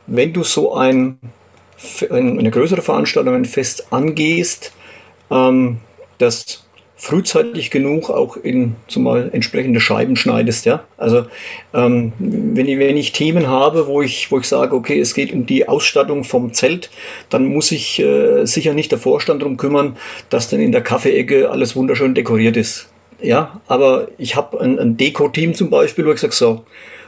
wenn 0.07 0.33
du 0.33 0.43
so 0.43 0.75
ein, 0.75 1.19
eine 2.09 2.51
größere 2.51 2.81
Veranstaltung, 2.81 3.35
ein 3.35 3.45
Fest 3.45 3.91
angehst, 3.91 4.73
ähm, 5.29 5.79
dass 6.17 6.65
frühzeitig 7.01 7.71
genug 7.71 8.11
auch 8.11 8.37
in 8.37 8.75
zumal 8.87 9.31
entsprechende 9.33 9.81
Scheiben 9.81 10.15
schneidest, 10.15 10.67
ja. 10.67 10.83
Also 10.97 11.25
ähm, 11.73 12.13
wenn, 12.19 12.67
ich, 12.67 12.77
wenn 12.77 12.95
ich 12.95 13.11
Themen 13.11 13.47
habe, 13.47 13.87
wo 13.87 14.03
ich, 14.03 14.31
wo 14.31 14.37
ich 14.37 14.45
sage, 14.45 14.75
okay, 14.75 14.99
es 14.99 15.15
geht 15.15 15.33
um 15.33 15.47
die 15.47 15.67
Ausstattung 15.67 16.23
vom 16.23 16.53
Zelt, 16.53 16.91
dann 17.31 17.45
muss 17.45 17.71
ich 17.71 17.99
äh, 17.99 18.45
sicher 18.45 18.75
nicht 18.75 18.91
der 18.91 18.99
Vorstand 18.99 19.41
darum 19.41 19.57
kümmern, 19.57 19.97
dass 20.29 20.51
dann 20.51 20.59
in 20.59 20.71
der 20.71 20.81
Kaffeeecke 20.81 21.49
alles 21.49 21.75
wunderschön 21.75 22.13
dekoriert 22.13 22.55
ist. 22.55 22.87
Ja, 23.19 23.61
aber 23.67 24.09
ich 24.19 24.35
habe 24.35 24.61
ein, 24.61 24.77
ein 24.77 24.95
Deko-Team 24.95 25.55
zum 25.55 25.71
Beispiel, 25.71 26.05
wo 26.05 26.11
ich 26.11 26.19
sage, 26.19 26.35
so, 26.35 26.65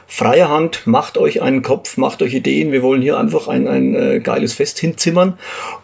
freie 0.08 0.48
Hand, 0.48 0.88
macht 0.88 1.18
euch 1.18 1.40
einen 1.40 1.62
Kopf, 1.62 1.98
macht 1.98 2.20
euch 2.20 2.34
Ideen, 2.34 2.72
wir 2.72 2.82
wollen 2.82 3.00
hier 3.00 3.16
einfach 3.16 3.46
ein, 3.46 3.68
ein 3.68 3.94
äh, 3.94 4.18
geiles 4.18 4.54
Fest 4.54 4.80
hinzimmern 4.80 5.38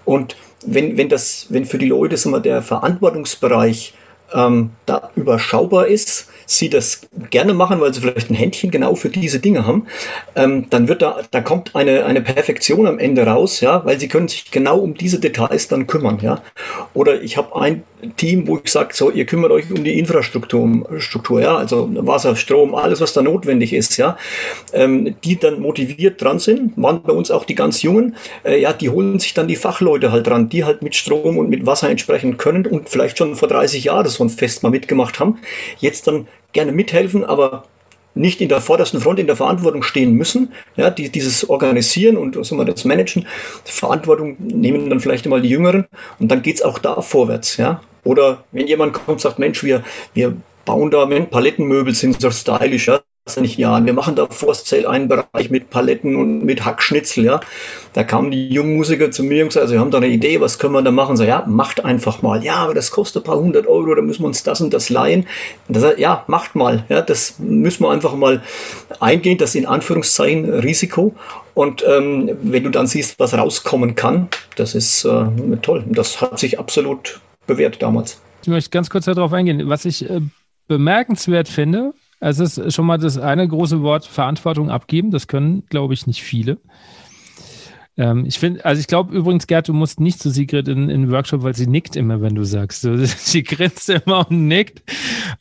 und 0.04 0.34
wenn, 0.64 0.96
wenn 0.96 1.08
das, 1.08 1.46
wenn 1.48 1.64
für 1.64 1.78
die 1.78 1.88
Leute 1.88 2.16
wir, 2.32 2.40
der 2.40 2.62
Verantwortungsbereich 2.62 3.94
ähm, 4.32 4.70
da 4.86 5.10
überschaubar 5.16 5.86
ist, 5.86 6.28
sie 6.50 6.68
das 6.68 7.02
gerne 7.30 7.54
machen, 7.54 7.80
weil 7.80 7.94
sie 7.94 8.00
vielleicht 8.00 8.30
ein 8.30 8.34
Händchen 8.34 8.70
genau 8.70 8.94
für 8.96 9.08
diese 9.08 9.38
Dinge 9.38 9.66
haben, 9.66 9.86
ähm, 10.34 10.66
dann 10.68 10.88
wird 10.88 11.00
da, 11.00 11.20
da 11.30 11.40
kommt 11.40 11.76
eine, 11.76 12.04
eine 12.04 12.20
Perfektion 12.20 12.86
am 12.86 12.98
Ende 12.98 13.24
raus, 13.24 13.60
ja, 13.60 13.84
weil 13.84 14.00
sie 14.00 14.08
können 14.08 14.26
sich 14.26 14.50
genau 14.50 14.78
um 14.78 14.94
diese 14.94 15.20
Details 15.20 15.68
dann 15.68 15.86
kümmern, 15.86 16.18
ja. 16.20 16.42
Oder 16.92 17.22
ich 17.22 17.36
habe 17.36 17.60
ein 17.60 17.84
Team, 18.16 18.48
wo 18.48 18.58
ich 18.62 18.70
sage, 18.70 18.94
so, 18.94 19.10
ihr 19.10 19.26
kümmert 19.26 19.52
euch 19.52 19.70
um 19.70 19.84
die 19.84 19.98
Infrastruktur, 19.98 20.86
Struktur, 20.98 21.40
ja, 21.40 21.56
also 21.56 21.88
Wasser, 21.92 22.34
Strom, 22.34 22.74
alles, 22.74 23.00
was 23.00 23.12
da 23.12 23.22
notwendig 23.22 23.72
ist, 23.72 23.96
ja, 23.96 24.16
ähm, 24.72 25.14
die 25.22 25.38
dann 25.38 25.60
motiviert 25.60 26.20
dran 26.20 26.40
sind, 26.40 26.72
waren 26.76 27.02
bei 27.02 27.12
uns 27.12 27.30
auch 27.30 27.44
die 27.44 27.54
ganz 27.54 27.82
Jungen, 27.82 28.16
äh, 28.44 28.60
ja, 28.60 28.72
die 28.72 28.90
holen 28.90 29.20
sich 29.20 29.34
dann 29.34 29.46
die 29.46 29.56
Fachleute 29.56 30.10
halt 30.10 30.26
dran, 30.26 30.48
die 30.48 30.64
halt 30.64 30.82
mit 30.82 30.96
Strom 30.96 31.38
und 31.38 31.48
mit 31.48 31.64
Wasser 31.66 31.90
entsprechend 31.90 32.38
können 32.38 32.66
und 32.66 32.88
vielleicht 32.88 33.18
schon 33.18 33.36
vor 33.36 33.48
30 33.48 33.84
Jahren 33.84 34.08
so 34.08 34.24
ein 34.24 34.30
Fest 34.30 34.64
mal 34.64 34.70
mitgemacht 34.70 35.20
haben, 35.20 35.38
jetzt 35.78 36.08
dann 36.08 36.26
gerne 36.52 36.72
mithelfen, 36.72 37.24
aber 37.24 37.64
nicht 38.14 38.40
in 38.40 38.48
der 38.48 38.60
vordersten 38.60 39.00
Front 39.00 39.18
in 39.18 39.26
der 39.26 39.36
Verantwortung 39.36 39.82
stehen 39.82 40.14
müssen, 40.14 40.52
ja, 40.76 40.90
die, 40.90 41.10
dieses 41.10 41.48
Organisieren 41.48 42.16
und 42.16 42.36
was 42.36 42.50
wir 42.50 42.64
das 42.64 42.84
Managen, 42.84 43.26
Verantwortung 43.64 44.36
nehmen 44.38 44.90
dann 44.90 45.00
vielleicht 45.00 45.24
einmal 45.26 45.42
die 45.42 45.48
Jüngeren 45.48 45.86
und 46.18 46.30
dann 46.30 46.42
geht 46.42 46.56
es 46.56 46.62
auch 46.62 46.78
da 46.78 47.00
vorwärts, 47.00 47.56
ja. 47.56 47.80
Oder 48.02 48.44
wenn 48.52 48.66
jemand 48.66 48.94
kommt 48.94 49.08
und 49.08 49.20
sagt, 49.20 49.38
Mensch, 49.38 49.62
wir, 49.62 49.84
wir 50.14 50.34
bauen 50.64 50.90
da, 50.90 51.06
Palettenmöbel 51.06 51.94
sind 51.94 52.20
so 52.20 52.30
stylisch, 52.30 52.88
ja, 52.88 53.00
nicht 53.36 53.58
Jahren. 53.58 53.86
Wir 53.86 53.92
machen 53.92 54.16
da 54.16 54.26
vor 54.26 54.54
einen 54.88 55.08
Bereich 55.08 55.50
mit 55.50 55.70
Paletten 55.70 56.16
und 56.16 56.44
mit 56.44 56.64
Hackschnitzel, 56.64 57.24
ja. 57.24 57.40
Da 57.92 58.04
kamen 58.04 58.30
die 58.30 58.48
jungen 58.48 58.76
Musiker 58.76 59.10
zu 59.10 59.24
mir 59.24 59.42
und 59.42 59.48
gesagt, 59.48 59.62
also 59.62 59.74
wir 59.74 59.80
haben 59.80 59.90
da 59.90 59.98
eine 59.98 60.08
Idee, 60.08 60.40
was 60.40 60.58
können 60.58 60.74
wir 60.74 60.82
da 60.82 60.90
machen? 60.90 61.16
So, 61.16 61.24
ja, 61.24 61.44
macht 61.46 61.84
einfach 61.84 62.22
mal. 62.22 62.44
Ja, 62.44 62.56
aber 62.56 62.74
das 62.74 62.90
kostet 62.90 63.22
ein 63.22 63.26
paar 63.26 63.38
hundert 63.38 63.66
Euro, 63.66 63.94
da 63.94 64.02
müssen 64.02 64.22
wir 64.22 64.26
uns 64.26 64.42
das 64.42 64.60
und 64.60 64.72
das 64.72 64.90
leihen. 64.90 65.26
Und 65.68 65.76
das, 65.76 65.98
ja, 65.98 66.24
macht 66.26 66.54
mal. 66.54 66.84
Ja, 66.88 67.02
das 67.02 67.38
müssen 67.38 67.84
wir 67.84 67.90
einfach 67.90 68.14
mal 68.14 68.42
eingehen, 69.00 69.38
das 69.38 69.54
in 69.54 69.66
Anführungszeichen 69.66 70.52
Risiko. 70.52 71.14
Und 71.54 71.84
ähm, 71.86 72.30
wenn 72.42 72.64
du 72.64 72.70
dann 72.70 72.86
siehst, 72.86 73.18
was 73.18 73.34
rauskommen 73.34 73.94
kann, 73.94 74.28
das 74.56 74.74
ist 74.74 75.04
äh, 75.04 75.26
toll. 75.62 75.84
Das 75.88 76.20
hat 76.20 76.38
sich 76.38 76.58
absolut 76.58 77.20
bewährt 77.46 77.82
damals. 77.82 78.20
Ich 78.42 78.48
möchte 78.48 78.70
ganz 78.70 78.88
kurz 78.88 79.04
darauf 79.04 79.32
eingehen. 79.32 79.68
Was 79.68 79.84
ich 79.84 80.08
äh, 80.08 80.20
bemerkenswert 80.68 81.48
finde, 81.48 81.92
es 82.20 82.38
ist 82.38 82.74
schon 82.74 82.86
mal 82.86 82.98
das 82.98 83.18
eine 83.18 83.48
große 83.48 83.82
Wort 83.82 84.04
Verantwortung 84.04 84.70
abgeben. 84.70 85.10
Das 85.10 85.26
können, 85.26 85.64
glaube 85.66 85.94
ich, 85.94 86.06
nicht 86.06 86.22
viele. 86.22 86.58
Ähm, 87.96 88.24
ich 88.26 88.38
finde, 88.38 88.64
also 88.64 88.78
ich 88.78 88.86
glaube 88.86 89.14
übrigens, 89.16 89.46
Gerd, 89.46 89.68
du 89.68 89.72
musst 89.72 90.00
nicht 90.00 90.20
zu 90.20 90.30
Sigrid 90.30 90.68
in 90.68 90.88
den 90.88 91.10
Workshop, 91.10 91.42
weil 91.42 91.56
sie 91.56 91.66
nickt 91.66 91.96
immer, 91.96 92.20
wenn 92.20 92.34
du 92.34 92.44
sagst. 92.44 92.82
Sie 92.86 93.42
grinst 93.42 93.88
immer 93.88 94.28
und 94.28 94.48
nickt. 94.48 94.82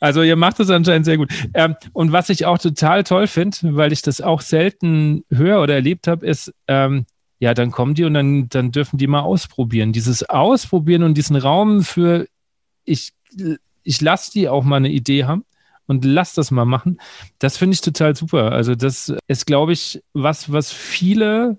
Also 0.00 0.22
ihr 0.22 0.36
macht 0.36 0.58
das 0.58 0.70
anscheinend 0.70 1.04
sehr 1.04 1.18
gut. 1.18 1.30
Ähm, 1.54 1.76
und 1.92 2.12
was 2.12 2.30
ich 2.30 2.46
auch 2.46 2.58
total 2.58 3.04
toll 3.04 3.26
finde, 3.26 3.76
weil 3.76 3.92
ich 3.92 4.02
das 4.02 4.20
auch 4.20 4.40
selten 4.40 5.24
höre 5.30 5.62
oder 5.62 5.74
erlebt 5.74 6.08
habe, 6.08 6.26
ist, 6.26 6.52
ähm, 6.66 7.04
ja, 7.38 7.54
dann 7.54 7.70
kommen 7.70 7.94
die 7.94 8.04
und 8.04 8.14
dann, 8.14 8.48
dann 8.48 8.72
dürfen 8.72 8.98
die 8.98 9.06
mal 9.06 9.20
ausprobieren. 9.20 9.92
Dieses 9.92 10.28
Ausprobieren 10.28 11.02
und 11.02 11.16
diesen 11.16 11.36
Raum 11.36 11.82
für, 11.82 12.26
ich, 12.84 13.12
ich 13.82 14.00
lasse 14.00 14.32
die 14.32 14.48
auch 14.48 14.64
mal 14.64 14.76
eine 14.76 14.90
Idee 14.90 15.24
haben 15.24 15.44
und 15.90 16.04
lass 16.04 16.34
das 16.34 16.52
mal 16.52 16.66
machen. 16.66 17.00
Das 17.40 17.56
finde 17.56 17.74
ich 17.74 17.80
total 17.80 18.14
super. 18.14 18.52
Also 18.52 18.76
das 18.76 19.12
ist, 19.26 19.44
glaube 19.44 19.72
ich, 19.72 20.00
was, 20.12 20.52
was 20.52 20.70
viele 20.70 21.58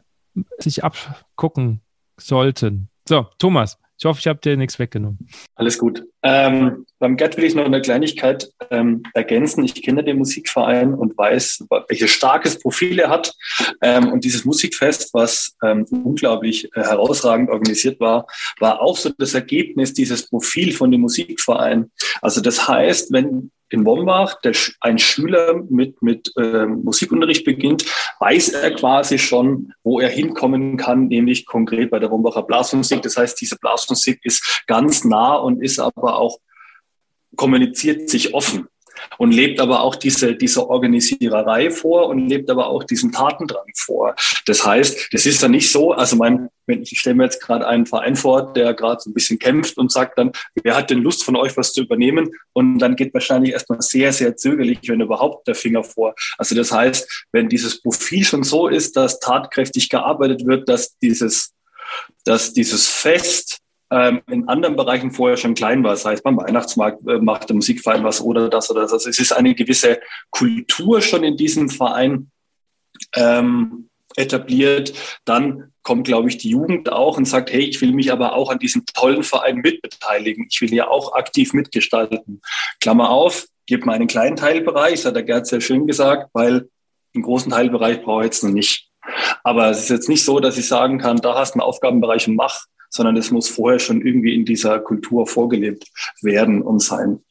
sich 0.58 0.86
abgucken 0.86 1.82
sollten. 2.17 2.88
So, 3.06 3.28
Thomas, 3.39 3.78
ich 4.00 4.06
hoffe, 4.06 4.20
ich 4.22 4.28
habe 4.28 4.39
dir 4.39 4.56
nichts 4.56 4.80
weggenommen. 4.80 5.28
Alles 5.56 5.78
gut. 5.78 6.06
Ähm, 6.24 6.86
beim 6.98 7.17
Gerd 7.17 7.36
will 7.36 7.44
ich 7.44 7.56
noch 7.56 7.65
eine 7.65 7.82
Kleinigkeit 7.82 8.50
ähm, 8.70 9.04
ergänzen. 9.13 9.65
Ich 9.65 9.84
kenne 9.84 10.02
den 10.02 10.17
Musikverein 10.17 10.94
und 10.94 11.17
weiß, 11.17 11.65
welches 11.89 12.12
starkes 12.12 12.58
Profil 12.58 13.00
er 13.00 13.10
hat. 13.10 13.34
Ähm, 13.82 14.13
und 14.13 14.24
dieses 14.24 14.46
Musikfest, 14.46 15.13
was 15.13 15.58
ähm, 15.62 15.86
unglaublich 15.91 16.74
äh, 16.74 16.84
herausragend 16.84 17.50
organisiert 17.50 18.00
war, 18.00 18.28
war 18.62 18.82
auch 18.82 18.96
so 18.96 19.12
das 19.17 19.34
Ergebnis 19.34 19.94
dieses 19.94 20.30
Profil 20.30 20.72
von 20.72 20.89
dem 20.89 21.02
Musikverein. 21.02 21.91
Also 22.22 22.39
das 22.39 22.70
heißt, 22.70 23.12
wenn 23.12 23.52
in 23.72 23.86
Wombach 23.86 24.40
der, 24.42 24.54
ein 24.82 24.98
Schüler 25.00 25.62
mit, 25.70 26.02
mit 26.02 26.32
äh, 26.38 26.66
Musikunterricht 26.66 27.46
beginnt, 27.46 27.86
weiß 28.20 28.50
er 28.50 28.72
quasi 28.72 29.18
schon, 29.18 29.74
wo 29.84 30.00
er 30.00 30.10
hinkommen 30.10 30.78
kann, 30.78 31.08
nämlich 31.08 31.46
konkret 31.46 31.90
bei 31.90 32.00
der 32.00 32.12
Wombacher 32.12 32.44
Blasmusik. 32.44 33.02
Das 33.02 33.18
heißt, 33.18 33.40
diese 33.40 33.58
Blasmusik 33.58 34.20
ist 34.24 34.64
ganz 34.68 35.06
nah 35.06 35.36
und 35.36 35.64
ist 35.64 35.80
aber 35.80 36.18
auch 36.18 36.40
kommuniziert 37.36 38.10
sich 38.10 38.34
offen 38.34 38.68
und 39.18 39.32
lebt 39.32 39.60
aber 39.60 39.82
auch 39.82 39.96
diese, 39.96 40.36
diese 40.36 40.70
Organisiererei 40.70 41.72
vor 41.72 42.08
und 42.08 42.28
lebt 42.28 42.50
aber 42.50 42.68
auch 42.68 42.84
diesen 42.84 43.12
Tatendrang 43.12 43.72
vor. 43.76 44.16
Das 44.46 44.66
heißt, 44.66 45.10
das 45.12 45.26
ist 45.26 45.42
dann 45.44 45.52
nicht 45.52 45.72
so, 45.72 45.92
also 45.92 46.16
mein, 46.16 46.50
ich 46.68 47.00
stelle 47.00 47.16
mir 47.16 47.24
jetzt 47.26 47.42
gerade 47.42 47.68
einen 47.68 47.86
Verein 47.86 48.16
vor, 48.16 48.54
der 48.54 48.74
gerade 48.74 49.02
so 49.02 49.10
ein 49.10 49.14
bisschen 49.14 49.40
kämpft 49.40 49.78
und 49.78 49.92
sagt 49.92 50.18
dann, 50.18 50.32
wer 50.64 50.76
hat 50.76 50.90
denn 50.90 51.02
Lust 51.02 51.24
von 51.24 51.36
euch 51.36 51.58
was 51.58 51.74
zu 51.74 51.82
übernehmen? 51.82 52.32
Und 52.54 52.80
dann 52.80 52.96
geht 52.96 53.14
wahrscheinlich 53.14 53.54
erstmal 53.54 53.82
sehr, 53.82 54.14
sehr 54.14 54.36
zögerlich, 54.36 54.80
wenn 54.88 55.02
überhaupt 55.02 55.48
der 55.48 55.56
Finger 55.56 55.84
vor. 55.84 56.16
Also 56.38 56.56
das 56.56 56.72
heißt, 56.72 57.28
wenn 57.32 57.50
dieses 57.50 57.82
Profil 57.82 58.24
schon 58.24 58.44
so 58.44 58.68
ist, 58.68 58.96
dass 58.96 59.20
tatkräftig 59.20 59.90
gearbeitet 59.90 60.46
wird, 60.46 60.70
dass 60.70 60.98
dieses, 61.00 61.54
dass 62.26 62.54
dieses 62.54 62.88
Fest 62.88 63.61
ähm, 63.91 64.21
in 64.30 64.47
anderen 64.47 64.75
Bereichen 64.77 65.12
vorher 65.12 65.38
schon 65.38 65.54
klein 65.54 65.84
war. 65.84 65.91
Das 65.91 66.06
heißt, 66.06 66.23
beim 66.23 66.38
Weihnachtsmarkt 66.38 67.06
äh, 67.08 67.19
macht 67.19 67.49
der 67.49 67.56
Musikverein 67.56 68.04
was 68.04 68.21
oder 68.21 68.49
das 68.49 68.71
oder 68.71 68.82
das. 68.82 68.93
Also 68.93 69.10
es 69.10 69.19
ist 69.19 69.34
eine 69.34 69.54
gewisse 69.54 69.99
Kultur 70.32 71.01
schon 71.01 71.23
in 71.23 71.36
diesem 71.36 71.69
Verein 71.69 72.31
ähm, 73.15 73.89
etabliert. 74.15 74.94
Dann 75.25 75.73
kommt, 75.83 76.08
glaube 76.08 76.29
ich, 76.29 76.37
die 76.37 76.50
Jugend 76.50 76.92
auch 76.92 77.17
und 77.17 77.25
sagt, 77.25 77.52
hey, 77.52 77.62
ich 77.62 77.81
will 77.81 77.92
mich 77.92 78.12
aber 78.12 78.33
auch 78.33 78.50
an 78.50 78.60
diesem 78.60 78.85
tollen 78.94 79.23
Verein 79.23 79.58
mitbeteiligen. 79.58 80.48
Ich 80.50 80.62
will 80.62 80.73
ja 80.73 80.87
auch 80.87 81.13
aktiv 81.13 81.54
mitgestalten. 81.54 82.42
Klammer 82.79 83.10
auf, 83.10 83.48
gebe 83.65 83.85
mir 83.85 83.94
einen 83.94 84.08
kleinen 84.08 84.37
Teilbereich, 84.37 84.96
das 84.96 85.06
hat 85.06 85.15
der 85.15 85.23
Gerd 85.23 85.48
sehr 85.48 85.62
schön 85.62 85.85
gesagt, 85.85 86.29
weil 86.33 86.69
einen 87.13 87.23
großen 87.23 87.52
Teilbereich 87.52 88.02
brauche 88.04 88.21
ich 88.21 88.25
jetzt 88.27 88.44
noch 88.44 88.52
nicht. 88.52 88.89
Aber 89.44 89.69
es 89.69 89.79
ist 89.79 89.89
jetzt 89.89 90.10
nicht 90.10 90.23
so, 90.23 90.39
dass 90.39 90.58
ich 90.58 90.67
sagen 90.67 90.98
kann, 90.98 91.17
da 91.17 91.35
hast 91.35 91.56
du 91.56 91.60
einen 91.60 91.67
Aufgabenbereich 91.67 92.27
und 92.27 92.35
mach, 92.35 92.65
sondern 92.92 93.17
es 93.17 93.31
muss 93.31 93.50
vorher 93.50 93.79
schon 93.79 94.06
irgendwie 94.06 94.35
in 94.35 94.46
dieser 94.46 94.79
Kultur 94.79 95.25
vorgelebt 95.25 95.87
werden 96.21 96.62
und 96.62 96.79
sein. 96.79 97.21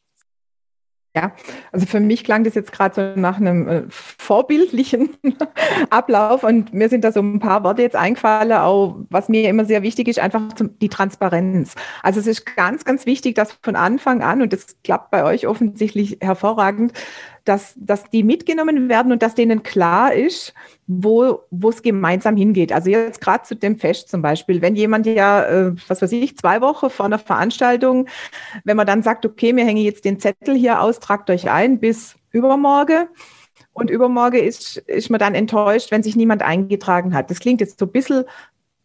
Ja, 1.16 1.32
also 1.72 1.86
für 1.86 1.98
mich 1.98 2.22
klang 2.22 2.44
das 2.44 2.54
jetzt 2.54 2.70
gerade 2.70 2.94
so 2.94 3.20
nach 3.20 3.38
einem 3.38 3.66
äh, 3.66 3.82
vorbildlichen 3.88 5.16
Ablauf 5.90 6.44
und 6.44 6.72
mir 6.72 6.88
sind 6.88 7.02
da 7.02 7.10
so 7.10 7.18
ein 7.18 7.40
paar 7.40 7.64
Worte 7.64 7.82
jetzt 7.82 7.96
eingefallen, 7.96 8.52
auch 8.52 8.96
was 9.10 9.28
mir 9.28 9.48
immer 9.48 9.64
sehr 9.64 9.82
wichtig 9.82 10.06
ist, 10.06 10.20
einfach 10.20 10.40
die 10.80 10.88
Transparenz. 10.88 11.74
Also 12.04 12.20
es 12.20 12.28
ist 12.28 12.54
ganz, 12.54 12.84
ganz 12.84 13.06
wichtig, 13.06 13.34
dass 13.34 13.58
von 13.60 13.74
Anfang 13.74 14.22
an, 14.22 14.40
und 14.40 14.52
das 14.52 14.76
klappt 14.84 15.10
bei 15.10 15.24
euch 15.24 15.48
offensichtlich 15.48 16.18
hervorragend, 16.20 16.92
dass, 17.44 17.74
dass 17.76 18.04
die 18.10 18.22
mitgenommen 18.22 18.88
werden 18.88 19.12
und 19.12 19.22
dass 19.22 19.34
denen 19.34 19.62
klar 19.62 20.12
ist, 20.12 20.54
wo 20.86 21.40
es 21.68 21.82
gemeinsam 21.82 22.36
hingeht. 22.36 22.72
Also 22.72 22.90
jetzt 22.90 23.20
gerade 23.20 23.44
zu 23.44 23.54
dem 23.54 23.78
Fest 23.78 24.08
zum 24.08 24.22
Beispiel, 24.22 24.60
wenn 24.62 24.74
jemand 24.74 25.06
ja, 25.06 25.44
äh, 25.44 25.72
was 25.88 26.02
weiß 26.02 26.12
ich, 26.12 26.36
zwei 26.36 26.60
Wochen 26.60 26.90
vor 26.90 27.06
einer 27.06 27.18
Veranstaltung, 27.18 28.08
wenn 28.64 28.76
man 28.76 28.86
dann 28.86 29.02
sagt, 29.02 29.24
okay, 29.24 29.54
wir 29.54 29.64
hängen 29.64 29.84
jetzt 29.84 30.04
den 30.04 30.18
Zettel 30.18 30.54
hier 30.54 30.80
aus, 30.80 31.00
tragt 31.00 31.30
euch 31.30 31.50
ein 31.50 31.78
bis 31.78 32.16
übermorgen. 32.32 33.08
Und 33.72 33.88
übermorgen 33.88 34.42
ist, 34.42 34.78
ist 34.78 35.10
man 35.10 35.20
dann 35.20 35.34
enttäuscht, 35.34 35.90
wenn 35.90 36.02
sich 36.02 36.16
niemand 36.16 36.42
eingetragen 36.42 37.14
hat. 37.14 37.30
Das 37.30 37.38
klingt 37.38 37.60
jetzt 37.60 37.78
so 37.78 37.86
ein 37.86 37.92
bisschen 37.92 38.24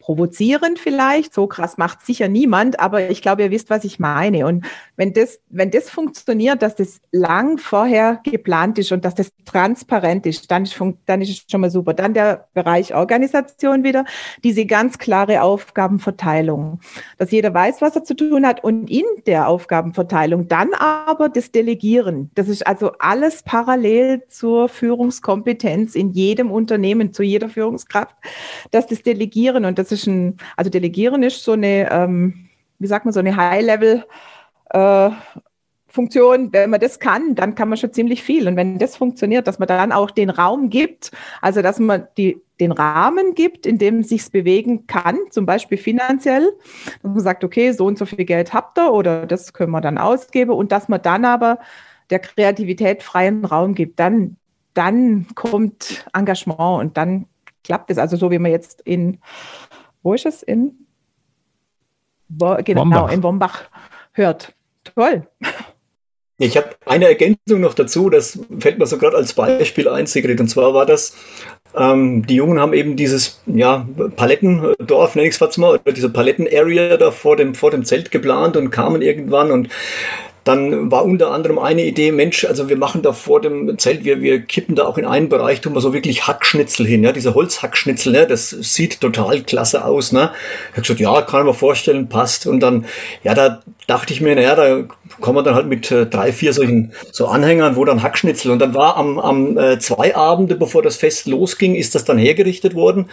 provozierend 0.05 0.77
vielleicht. 0.77 1.33
So 1.33 1.47
krass 1.47 1.79
macht 1.79 2.05
sicher 2.05 2.27
niemand, 2.27 2.79
aber 2.79 3.09
ich 3.09 3.23
glaube, 3.23 3.41
ihr 3.41 3.49
wisst, 3.49 3.71
was 3.71 3.83
ich 3.83 3.97
meine. 3.97 4.45
Und 4.45 4.63
wenn 4.97 5.13
das, 5.13 5.39
wenn 5.49 5.71
das 5.71 5.89
funktioniert, 5.89 6.61
dass 6.61 6.75
das 6.75 7.01
lang 7.11 7.57
vorher 7.57 8.21
geplant 8.23 8.77
ist 8.77 8.91
und 8.91 9.03
dass 9.03 9.15
das 9.15 9.31
transparent 9.45 10.27
ist, 10.27 10.51
dann 10.51 10.61
ist, 10.61 10.79
dann 11.07 11.21
ist 11.21 11.29
es 11.29 11.45
schon 11.49 11.61
mal 11.61 11.71
super. 11.71 11.95
Dann 11.95 12.13
der 12.13 12.47
Bereich 12.53 12.93
Organisation 12.93 13.83
wieder, 13.83 14.05
diese 14.43 14.67
ganz 14.67 14.99
klare 14.99 15.41
Aufgabenverteilung, 15.41 16.81
dass 17.17 17.31
jeder 17.31 17.51
weiß, 17.51 17.81
was 17.81 17.95
er 17.95 18.03
zu 18.03 18.15
tun 18.15 18.45
hat 18.45 18.63
und 18.63 18.91
in 18.91 19.05
der 19.25 19.47
Aufgabenverteilung 19.47 20.47
dann 20.47 20.75
aber 20.75 21.29
das 21.29 21.51
Delegieren. 21.51 22.29
Das 22.35 22.47
ist 22.47 22.67
also 22.67 22.91
alles 22.99 23.41
parallel 23.41 24.21
zur 24.29 24.69
Führungskompetenz 24.69 25.95
in 25.95 26.11
jedem 26.11 26.51
Unternehmen, 26.51 27.11
zu 27.11 27.23
jeder 27.23 27.49
Führungskraft, 27.49 28.15
dass 28.69 28.85
das 28.85 29.01
Delegieren 29.01 29.65
und 29.65 29.79
das 29.79 29.94
ein, 30.07 30.37
also 30.57 30.69
Delegieren 30.69 31.23
ist 31.23 31.43
so 31.43 31.53
eine, 31.53 31.91
ähm, 31.91 32.49
wie 32.79 32.87
sagt 32.87 33.05
man, 33.05 33.13
so 33.13 33.19
eine 33.21 33.35
High-Level- 33.35 34.03
äh, 34.71 35.09
Funktion, 35.95 36.51
wenn 36.51 36.69
man 36.69 36.81
das 36.81 36.99
kann, 36.99 37.35
dann 37.35 37.55
kann 37.55 37.69
man 37.69 37.77
schon 37.77 37.93
ziemlich 37.93 38.21
viel. 38.21 38.49
Und 38.49 38.57
wenn 38.57 38.77
das 38.77 38.97
funktioniert, 38.97 39.47
dass 39.47 39.59
man 39.59 39.67
dann 39.69 39.93
auch 39.93 40.11
den 40.11 40.29
Raum 40.29 40.69
gibt, 40.69 41.11
also 41.41 41.61
dass 41.61 41.79
man 41.79 42.07
die, 42.17 42.41
den 42.59 42.73
Rahmen 42.73 43.33
gibt, 43.33 43.65
in 43.65 43.77
dem 43.77 44.03
sich 44.03 44.29
bewegen 44.29 44.87
kann, 44.87 45.17
zum 45.29 45.45
Beispiel 45.45 45.77
finanziell, 45.77 46.51
dass 47.01 47.11
man 47.13 47.19
sagt, 47.21 47.45
okay, 47.45 47.71
so 47.71 47.85
und 47.85 47.97
so 47.97 48.05
viel 48.05 48.25
Geld 48.25 48.53
habt 48.53 48.77
ihr 48.77 48.91
oder 48.91 49.25
das 49.25 49.53
können 49.53 49.71
wir 49.71 49.79
dann 49.79 49.97
ausgeben 49.97 50.51
und 50.51 50.73
dass 50.73 50.89
man 50.89 51.01
dann 51.01 51.23
aber 51.23 51.59
der 52.09 52.19
Kreativität 52.19 53.01
freien 53.01 53.45
Raum 53.45 53.73
gibt, 53.73 53.97
dann, 53.99 54.35
dann 54.73 55.27
kommt 55.33 56.05
Engagement 56.13 56.81
und 56.81 56.97
dann 56.97 57.25
klappt 57.63 57.89
es. 57.89 57.97
Also 57.97 58.17
so 58.17 58.31
wie 58.31 58.39
man 58.39 58.51
jetzt 58.51 58.81
in, 58.81 59.17
wo 60.05 60.13
ist 60.13 60.25
es? 60.25 60.43
In, 60.43 60.71
wo, 62.29 62.55
genau, 62.63 62.81
Wombach. 62.81 63.11
in 63.11 63.23
Wombach 63.23 63.63
hört. 64.13 64.53
Toll. 64.83 65.27
Ich 66.37 66.57
habe 66.57 66.69
eine 66.85 67.07
Ergänzung 67.07 67.61
noch 67.61 67.73
dazu, 67.73 68.09
das 68.09 68.37
fällt 68.59 68.77
mir 68.77 68.85
so 68.85 68.97
gerade 68.97 69.15
als 69.17 69.33
Beispiel 69.33 69.87
ein, 69.87 70.05
Sigrid, 70.05 70.39
und 70.39 70.47
zwar 70.47 70.73
war 70.73 70.85
das, 70.85 71.15
ähm, 71.75 72.27
die 72.27 72.35
Jungen 72.35 72.59
haben 72.59 72.73
eben 72.73 72.97
dieses 72.97 73.41
ja, 73.47 73.87
Palettendorf, 74.15 75.15
nenne 75.15 75.29
ich 75.29 75.41
es 75.41 75.57
mal, 75.57 75.79
oder 75.79 75.91
diese 75.91 76.09
Paletten-Area 76.09 76.97
da 76.97 77.09
vor 77.11 77.35
dem, 77.35 77.55
vor 77.55 77.71
dem 77.71 77.83
Zelt 77.83 78.11
geplant 78.11 78.57
und 78.57 78.69
kamen 78.69 79.01
irgendwann 79.01 79.49
und 79.49 79.69
dann 80.45 80.91
war 80.91 81.03
unter 81.03 81.31
anderem 81.31 81.59
eine 81.59 81.83
Idee, 81.83 82.11
Mensch, 82.11 82.45
also 82.45 82.69
wir 82.69 82.77
machen 82.77 83.01
da 83.01 83.11
vor 83.13 83.41
dem 83.41 83.77
Zelt, 83.77 84.05
wir, 84.05 84.21
wir 84.21 84.41
kippen 84.41 84.75
da 84.75 84.85
auch 84.85 84.97
in 84.97 85.05
einen 85.05 85.27
Bereich, 85.27 85.59
tun 85.59 85.73
wir 85.73 85.81
so 85.81 85.91
wirklich 85.91 86.27
Hackschnitzel 86.27 86.85
hin, 86.85 87.03
ja, 87.03 87.11
diese 87.11 87.33
Holzhackschnitzel, 87.33 88.13
ne, 88.13 88.27
das 88.27 88.51
sieht 88.51 89.01
total 89.01 89.41
klasse 89.41 89.83
aus, 89.83 90.11
ne. 90.11 90.31
Ich 90.69 90.77
habe 90.77 90.81
gesagt, 90.81 90.99
ja, 90.99 91.21
kann 91.23 91.41
ich 91.41 91.47
mir 91.47 91.53
vorstellen, 91.53 92.09
passt. 92.09 92.45
Und 92.45 92.59
dann, 92.59 92.85
ja, 93.23 93.33
da 93.33 93.61
dachte 93.87 94.13
ich 94.13 94.21
mir, 94.21 94.35
naja, 94.35 94.55
da 94.55 94.83
kommen 95.19 95.37
wir 95.37 95.43
dann 95.43 95.55
halt 95.55 95.67
mit 95.67 95.91
äh, 95.91 96.05
drei, 96.05 96.31
vier 96.31 96.53
solchen 96.53 96.93
so 97.11 97.27
Anhängern, 97.27 97.75
wo 97.75 97.85
dann 97.85 98.01
Hackschnitzel. 98.01 98.51
Und 98.51 98.59
dann 98.59 98.73
war 98.73 98.97
am, 98.97 99.19
am 99.19 99.57
äh, 99.57 99.79
zwei 99.79 100.15
Abende, 100.15 100.55
bevor 100.55 100.81
das 100.81 100.97
Fest 100.97 101.27
losging, 101.27 101.75
ist 101.75 101.95
das 101.95 102.05
dann 102.05 102.17
hergerichtet 102.17 102.75
worden. 102.75 103.09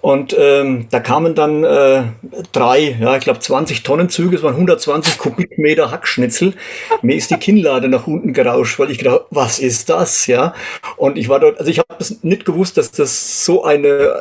Und 0.00 0.34
ähm, 0.38 0.86
da 0.90 1.00
kamen 1.00 1.34
dann 1.34 1.64
äh, 1.64 2.04
drei, 2.52 2.96
ja, 3.00 3.16
ich 3.16 3.24
glaube 3.24 3.40
20 3.40 3.82
Tonnen 3.82 4.08
Züge, 4.08 4.36
es 4.36 4.42
waren 4.42 4.54
120 4.54 5.18
Kubikmeter 5.18 5.90
Hackschnitzel. 5.90 6.53
Mir 7.02 7.16
ist 7.16 7.30
die 7.30 7.36
Kinnlade 7.36 7.88
nach 7.88 8.06
unten 8.06 8.32
gerauscht, 8.32 8.78
weil 8.78 8.90
ich 8.90 8.98
gedacht, 8.98 9.22
was 9.30 9.58
ist 9.58 9.88
das, 9.88 10.26
ja? 10.26 10.54
Und 10.96 11.18
ich 11.18 11.28
war 11.28 11.40
dort, 11.40 11.58
also 11.58 11.70
ich 11.70 11.78
habe 11.78 11.94
das 11.98 12.22
nicht 12.22 12.44
gewusst, 12.44 12.76
dass 12.76 12.90
das 12.92 13.44
so 13.44 13.64
eine 13.64 14.14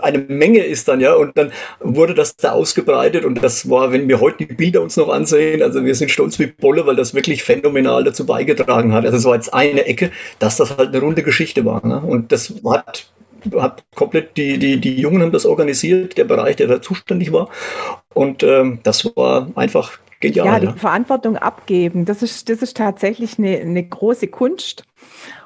eine 0.00 0.18
Menge 0.18 0.64
ist 0.64 0.88
dann, 0.88 1.00
ja. 1.00 1.14
Und 1.14 1.36
dann 1.36 1.52
wurde 1.80 2.14
das 2.14 2.36
da 2.36 2.52
ausgebreitet 2.52 3.24
und 3.24 3.42
das 3.42 3.68
war, 3.68 3.92
wenn 3.92 4.08
wir 4.08 4.20
heute 4.20 4.46
die 4.46 4.54
Bilder 4.54 4.82
uns 4.82 4.96
noch 4.96 5.08
ansehen, 5.08 5.62
also 5.62 5.84
wir 5.84 5.94
sind 5.94 6.10
stolz 6.10 6.38
wie 6.38 6.46
Bolle, 6.46 6.86
weil 6.86 6.96
das 6.96 7.14
wirklich 7.14 7.42
phänomenal 7.42 8.04
dazu 8.04 8.26
beigetragen 8.26 8.92
hat. 8.92 9.04
Also 9.04 9.16
es 9.16 9.24
war 9.24 9.34
jetzt 9.34 9.52
eine 9.54 9.84
Ecke, 9.86 10.10
dass 10.38 10.56
das 10.56 10.76
halt 10.76 10.88
eine 10.90 11.00
runde 11.00 11.22
Geschichte 11.22 11.64
war. 11.64 11.86
Ne? 11.86 12.00
Und 12.00 12.32
das 12.32 12.52
hat 12.64 13.10
hat 13.56 13.84
komplett 13.94 14.36
die, 14.36 14.58
die, 14.58 14.80
die 14.80 15.00
Jungen 15.00 15.22
haben 15.22 15.32
das 15.32 15.46
organisiert, 15.46 16.18
der 16.18 16.24
Bereich, 16.24 16.56
der 16.56 16.66
da 16.66 16.82
zuständig 16.82 17.32
war. 17.32 17.48
Und 18.14 18.42
ähm, 18.42 18.80
das 18.82 19.04
war 19.16 19.48
einfach 19.54 19.98
Genial, 20.20 20.46
ja, 20.46 20.60
die 20.60 20.66
ja. 20.66 20.72
Verantwortung 20.74 21.36
abgeben, 21.36 22.04
das 22.04 22.22
ist, 22.22 22.48
das 22.50 22.60
ist 22.60 22.76
tatsächlich 22.76 23.38
eine, 23.38 23.58
eine 23.58 23.82
große 23.82 24.28
Kunst. 24.28 24.84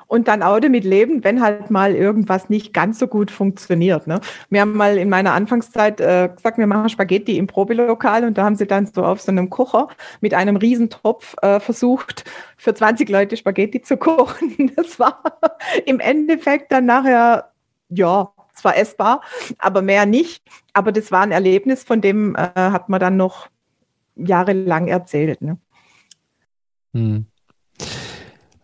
Und 0.06 0.28
dann 0.28 0.42
auch 0.42 0.60
damit 0.60 0.84
leben, 0.84 1.24
wenn 1.24 1.40
halt 1.40 1.70
mal 1.70 1.94
irgendwas 1.94 2.50
nicht 2.50 2.74
ganz 2.74 2.98
so 2.98 3.06
gut 3.06 3.30
funktioniert. 3.30 4.06
Ne? 4.06 4.20
Wir 4.50 4.60
haben 4.60 4.76
mal 4.76 4.98
in 4.98 5.08
meiner 5.08 5.32
Anfangszeit 5.32 5.98
äh, 6.00 6.28
gesagt, 6.34 6.58
wir 6.58 6.66
machen 6.66 6.90
Spaghetti 6.90 7.38
im 7.38 7.46
Probelokal 7.46 8.24
und 8.24 8.36
da 8.36 8.44
haben 8.44 8.54
sie 8.54 8.66
dann 8.66 8.86
so 8.86 9.02
auf 9.02 9.20
so 9.22 9.32
einem 9.32 9.48
Kocher 9.48 9.88
mit 10.20 10.34
einem 10.34 10.56
Riesentopf 10.56 11.34
äh, 11.40 11.58
versucht, 11.58 12.24
für 12.56 12.74
20 12.74 13.08
Leute 13.08 13.36
Spaghetti 13.36 13.80
zu 13.80 13.96
kochen. 13.96 14.72
Das 14.76 14.98
war 14.98 15.22
im 15.86 16.00
Endeffekt 16.00 16.70
dann 16.70 16.84
nachher, 16.84 17.50
ja, 17.88 18.30
zwar 18.54 18.76
essbar, 18.76 19.22
aber 19.58 19.82
mehr 19.82 20.06
nicht. 20.06 20.42
Aber 20.74 20.92
das 20.92 21.10
war 21.12 21.22
ein 21.22 21.32
Erlebnis, 21.32 21.82
von 21.82 22.00
dem 22.00 22.36
äh, 22.36 22.50
hat 22.54 22.88
man 22.88 23.00
dann 23.00 23.16
noch 23.16 23.48
jahrelang 24.16 24.88
erzählt. 24.88 25.42
Ne? 25.42 25.58
Hm. 26.92 27.26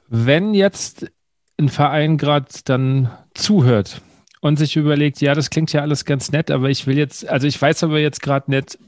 Wenn 0.09 0.55
jetzt 0.55 1.11
ein 1.59 1.69
Verein 1.69 2.17
gerade 2.17 2.47
dann 2.65 3.11
zuhört 3.35 4.03
und 4.41 4.59
sich 4.59 4.77
überlegt, 4.77 5.21
ja, 5.21 5.35
das 5.35 5.51
klingt 5.51 5.73
ja 5.73 5.83
alles 5.83 6.05
ganz 6.05 6.33
nett, 6.33 6.51
aber 6.51 6.71
ich 6.71 6.87
will 6.87 6.97
jetzt, 6.97 7.29
also 7.29 7.47
ich 7.47 7.61
weiß 7.61 7.85
aber 7.85 8.01
jetzt 8.01 8.23
gerade 8.23 8.51
nicht, 8.51 8.79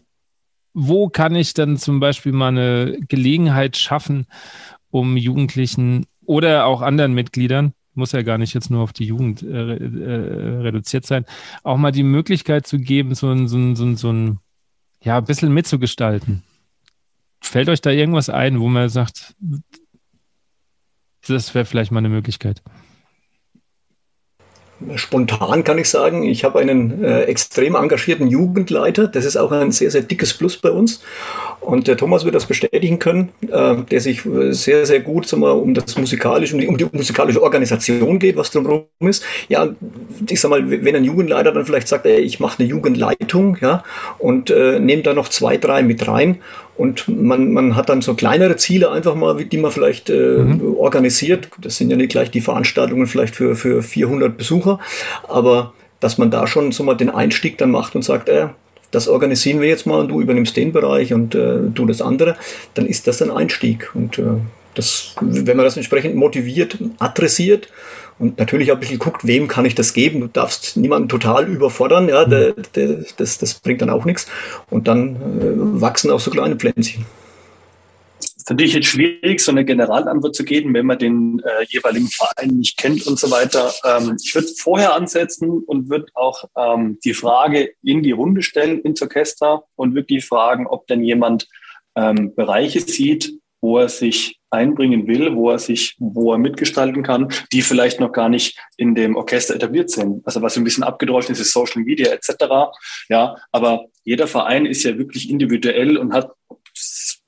wo 0.74 1.08
kann 1.08 1.34
ich 1.34 1.52
dann 1.54 1.76
zum 1.76 2.00
Beispiel 2.00 2.32
mal 2.32 2.48
eine 2.48 2.98
Gelegenheit 3.08 3.76
schaffen, 3.76 4.26
um 4.90 5.16
Jugendlichen 5.16 6.06
oder 6.24 6.66
auch 6.66 6.80
anderen 6.80 7.12
Mitgliedern, 7.12 7.74
muss 7.94 8.12
ja 8.12 8.22
gar 8.22 8.38
nicht 8.38 8.54
jetzt 8.54 8.70
nur 8.70 8.80
auf 8.80 8.94
die 8.94 9.04
Jugend 9.04 9.42
äh, 9.42 9.76
äh, 9.76 10.60
reduziert 10.60 11.04
sein, 11.04 11.26
auch 11.62 11.76
mal 11.76 11.92
die 11.92 12.02
Möglichkeit 12.02 12.66
zu 12.66 12.78
geben, 12.78 13.14
so 13.14 13.30
ein, 13.30 13.48
so 13.48 13.58
ein, 13.58 13.76
so 13.76 13.84
ein, 13.84 13.96
so 13.96 14.10
ein 14.10 14.38
ja, 15.02 15.18
ein 15.18 15.24
bisschen 15.24 15.52
mitzugestalten. 15.52 16.42
Fällt 17.42 17.68
euch 17.68 17.80
da 17.82 17.90
irgendwas 17.90 18.30
ein, 18.30 18.60
wo 18.60 18.68
man 18.68 18.88
sagt, 18.88 19.34
das 21.26 21.54
wäre 21.54 21.64
vielleicht 21.64 21.92
mal 21.92 21.98
eine 21.98 22.08
Möglichkeit? 22.08 22.62
Spontan 24.96 25.64
kann 25.64 25.78
ich 25.78 25.88
sagen, 25.88 26.24
ich 26.24 26.44
habe 26.44 26.58
einen 26.58 27.04
äh, 27.04 27.22
extrem 27.22 27.74
engagierten 27.74 28.26
Jugendleiter. 28.26 29.06
Das 29.06 29.24
ist 29.24 29.36
auch 29.36 29.52
ein 29.52 29.70
sehr, 29.70 29.90
sehr 29.90 30.02
dickes 30.02 30.34
Plus 30.34 30.56
bei 30.56 30.70
uns. 30.70 31.02
Und 31.60 31.86
der 31.86 31.96
Thomas 31.96 32.24
wird 32.24 32.34
das 32.34 32.46
bestätigen 32.46 32.98
können, 32.98 33.28
äh, 33.48 33.76
der 33.76 34.00
sich 34.00 34.22
sehr, 34.50 34.84
sehr 34.86 35.00
gut 35.00 35.28
sagen 35.28 35.42
wir, 35.42 35.54
um 35.54 35.74
das 35.74 35.96
musikalische, 35.96 36.54
um 36.54 36.60
die, 36.60 36.66
um 36.66 36.76
die 36.76 36.86
musikalische 36.90 37.42
Organisation 37.42 38.18
geht, 38.18 38.36
was 38.36 38.50
drumherum 38.50 38.86
ist. 39.00 39.24
Ja, 39.48 39.68
ich 40.28 40.40
sag 40.40 40.50
mal, 40.50 40.68
wenn 40.68 40.96
ein 40.96 41.04
Jugendleiter 41.04 41.52
dann 41.52 41.64
vielleicht 41.64 41.88
sagt, 41.88 42.06
ey, 42.06 42.20
ich 42.20 42.40
mache 42.40 42.58
eine 42.58 42.68
Jugendleitung, 42.68 43.58
ja, 43.60 43.84
und 44.18 44.50
äh, 44.50 44.80
nehme 44.80 45.02
da 45.02 45.14
noch 45.14 45.28
zwei, 45.28 45.56
drei 45.56 45.82
mit 45.82 46.06
rein 46.08 46.40
und 46.76 47.06
man, 47.08 47.52
man 47.52 47.76
hat 47.76 47.88
dann 47.88 48.00
so 48.00 48.14
kleinere 48.14 48.56
Ziele 48.56 48.90
einfach 48.90 49.14
mal, 49.14 49.44
die 49.44 49.58
man 49.58 49.70
vielleicht 49.70 50.08
äh, 50.10 50.38
mhm. 50.38 50.74
organisiert. 50.76 51.48
Das 51.60 51.76
sind 51.76 51.90
ja 51.90 51.96
nicht 51.96 52.10
gleich 52.10 52.30
die 52.30 52.40
Veranstaltungen 52.40 53.06
vielleicht 53.06 53.36
für, 53.36 53.54
für 53.54 53.82
400 53.82 54.36
Besucher, 54.36 54.78
aber 55.28 55.72
dass 56.00 56.18
man 56.18 56.30
da 56.30 56.46
schon 56.46 56.72
so 56.72 56.82
mal 56.82 56.94
den 56.94 57.10
Einstieg 57.10 57.58
dann 57.58 57.70
macht 57.70 57.94
und 57.94 58.02
sagt, 58.02 58.28
äh, 58.28 58.48
das 58.90 59.08
organisieren 59.08 59.60
wir 59.60 59.68
jetzt 59.68 59.86
mal 59.86 60.00
und 60.00 60.08
du 60.08 60.20
übernimmst 60.20 60.56
den 60.56 60.72
Bereich 60.72 61.12
und 61.12 61.34
äh, 61.34 61.58
du 61.72 61.86
das 61.86 62.02
andere, 62.02 62.36
dann 62.74 62.86
ist 62.86 63.06
das 63.06 63.22
ein 63.22 63.30
Einstieg. 63.30 63.90
Und 63.94 64.18
äh, 64.18 64.24
das, 64.74 65.14
wenn 65.20 65.56
man 65.56 65.64
das 65.64 65.76
entsprechend 65.76 66.14
motiviert, 66.14 66.78
adressiert 66.98 67.68
und 68.22 68.38
natürlich 68.38 68.70
auch 68.70 68.76
ein 68.76 68.80
bisschen 68.80 69.00
guckt, 69.00 69.26
wem 69.26 69.48
kann 69.48 69.64
ich 69.64 69.74
das 69.74 69.94
geben. 69.94 70.20
Du 70.20 70.28
darfst 70.28 70.76
niemanden 70.76 71.08
total 71.08 71.48
überfordern, 71.48 72.08
ja, 72.08 72.24
der, 72.24 72.52
der, 72.52 73.04
das, 73.16 73.38
das 73.38 73.54
bringt 73.54 73.82
dann 73.82 73.90
auch 73.90 74.04
nichts. 74.04 74.28
Und 74.70 74.86
dann 74.86 75.16
äh, 75.16 75.80
wachsen 75.80 76.08
auch 76.08 76.20
so 76.20 76.30
kleine 76.30 76.54
Pflänzchen 76.54 77.04
ist 78.42 78.50
natürlich 78.50 78.74
jetzt 78.74 78.88
schwierig, 78.88 79.40
so 79.40 79.52
eine 79.52 79.64
Generalantwort 79.64 80.34
zu 80.34 80.44
geben, 80.44 80.74
wenn 80.74 80.86
man 80.86 80.98
den 80.98 81.40
äh, 81.44 81.64
jeweiligen 81.68 82.08
Verein 82.08 82.48
nicht 82.56 82.76
kennt 82.76 83.06
und 83.06 83.16
so 83.16 83.30
weiter. 83.30 83.72
Ähm, 83.84 84.16
ich 84.20 84.34
würde 84.34 84.48
vorher 84.58 84.96
ansetzen 84.96 85.62
und 85.64 85.88
würde 85.88 86.06
auch 86.14 86.44
ähm, 86.56 86.98
die 87.04 87.14
Frage 87.14 87.70
in 87.84 88.02
die 88.02 88.10
Runde 88.10 88.42
stellen 88.42 88.80
ins 88.80 89.00
Orchester 89.00 89.62
und 89.76 89.94
wirklich 89.94 90.26
fragen, 90.26 90.66
ob 90.66 90.88
denn 90.88 91.04
jemand 91.04 91.46
ähm, 91.94 92.34
Bereiche 92.34 92.80
sieht, 92.80 93.32
wo 93.62 93.78
er 93.78 93.88
sich 93.88 94.38
einbringen 94.50 95.06
will, 95.06 95.34
wo 95.34 95.50
er 95.50 95.58
sich, 95.58 95.96
wo 95.98 96.32
er 96.32 96.38
mitgestalten 96.38 97.02
kann, 97.02 97.32
die 97.52 97.62
vielleicht 97.62 98.00
noch 98.00 98.12
gar 98.12 98.28
nicht 98.28 98.58
in 98.76 98.94
dem 98.94 99.16
Orchester 99.16 99.54
etabliert 99.54 99.90
sind. 99.90 100.26
Also 100.26 100.42
was 100.42 100.58
ein 100.58 100.64
bisschen 100.64 100.84
abgedroschen 100.84 101.32
ist, 101.32 101.40
ist 101.40 101.52
Social 101.52 101.82
Media 101.82 102.12
etc. 102.12 102.34
Ja, 103.08 103.36
aber 103.50 103.86
jeder 104.04 104.26
Verein 104.26 104.66
ist 104.66 104.82
ja 104.82 104.98
wirklich 104.98 105.30
individuell 105.30 105.96
und 105.96 106.12
hat 106.12 106.32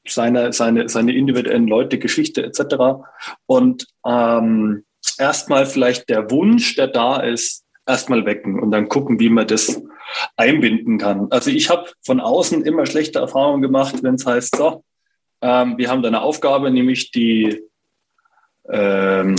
seine, 0.06 0.52
seine, 0.52 0.88
seine 0.88 1.14
individuellen 1.14 1.66
Leute, 1.66 1.98
Geschichte 1.98 2.42
etc. 2.42 3.04
Und 3.46 3.86
ähm, 4.06 4.84
erstmal 5.18 5.64
vielleicht 5.64 6.10
der 6.10 6.30
Wunsch, 6.30 6.76
der 6.76 6.88
da 6.88 7.20
ist, 7.20 7.64
erstmal 7.86 8.26
wecken 8.26 8.60
und 8.60 8.70
dann 8.70 8.88
gucken, 8.88 9.20
wie 9.20 9.28
man 9.28 9.46
das 9.46 9.82
einbinden 10.36 10.98
kann. 10.98 11.28
Also 11.30 11.50
ich 11.50 11.70
habe 11.70 11.90
von 12.02 12.20
außen 12.20 12.64
immer 12.64 12.86
schlechte 12.86 13.18
Erfahrungen 13.18 13.62
gemacht, 13.62 14.02
wenn 14.02 14.14
es 14.14 14.26
heißt, 14.26 14.56
so, 14.56 14.84
ähm, 15.44 15.76
wir 15.76 15.90
haben 15.90 16.02
da 16.02 16.08
eine 16.08 16.22
Aufgabe, 16.22 16.70
nämlich 16.70 17.10
die, 17.10 17.62
ähm, 18.68 19.36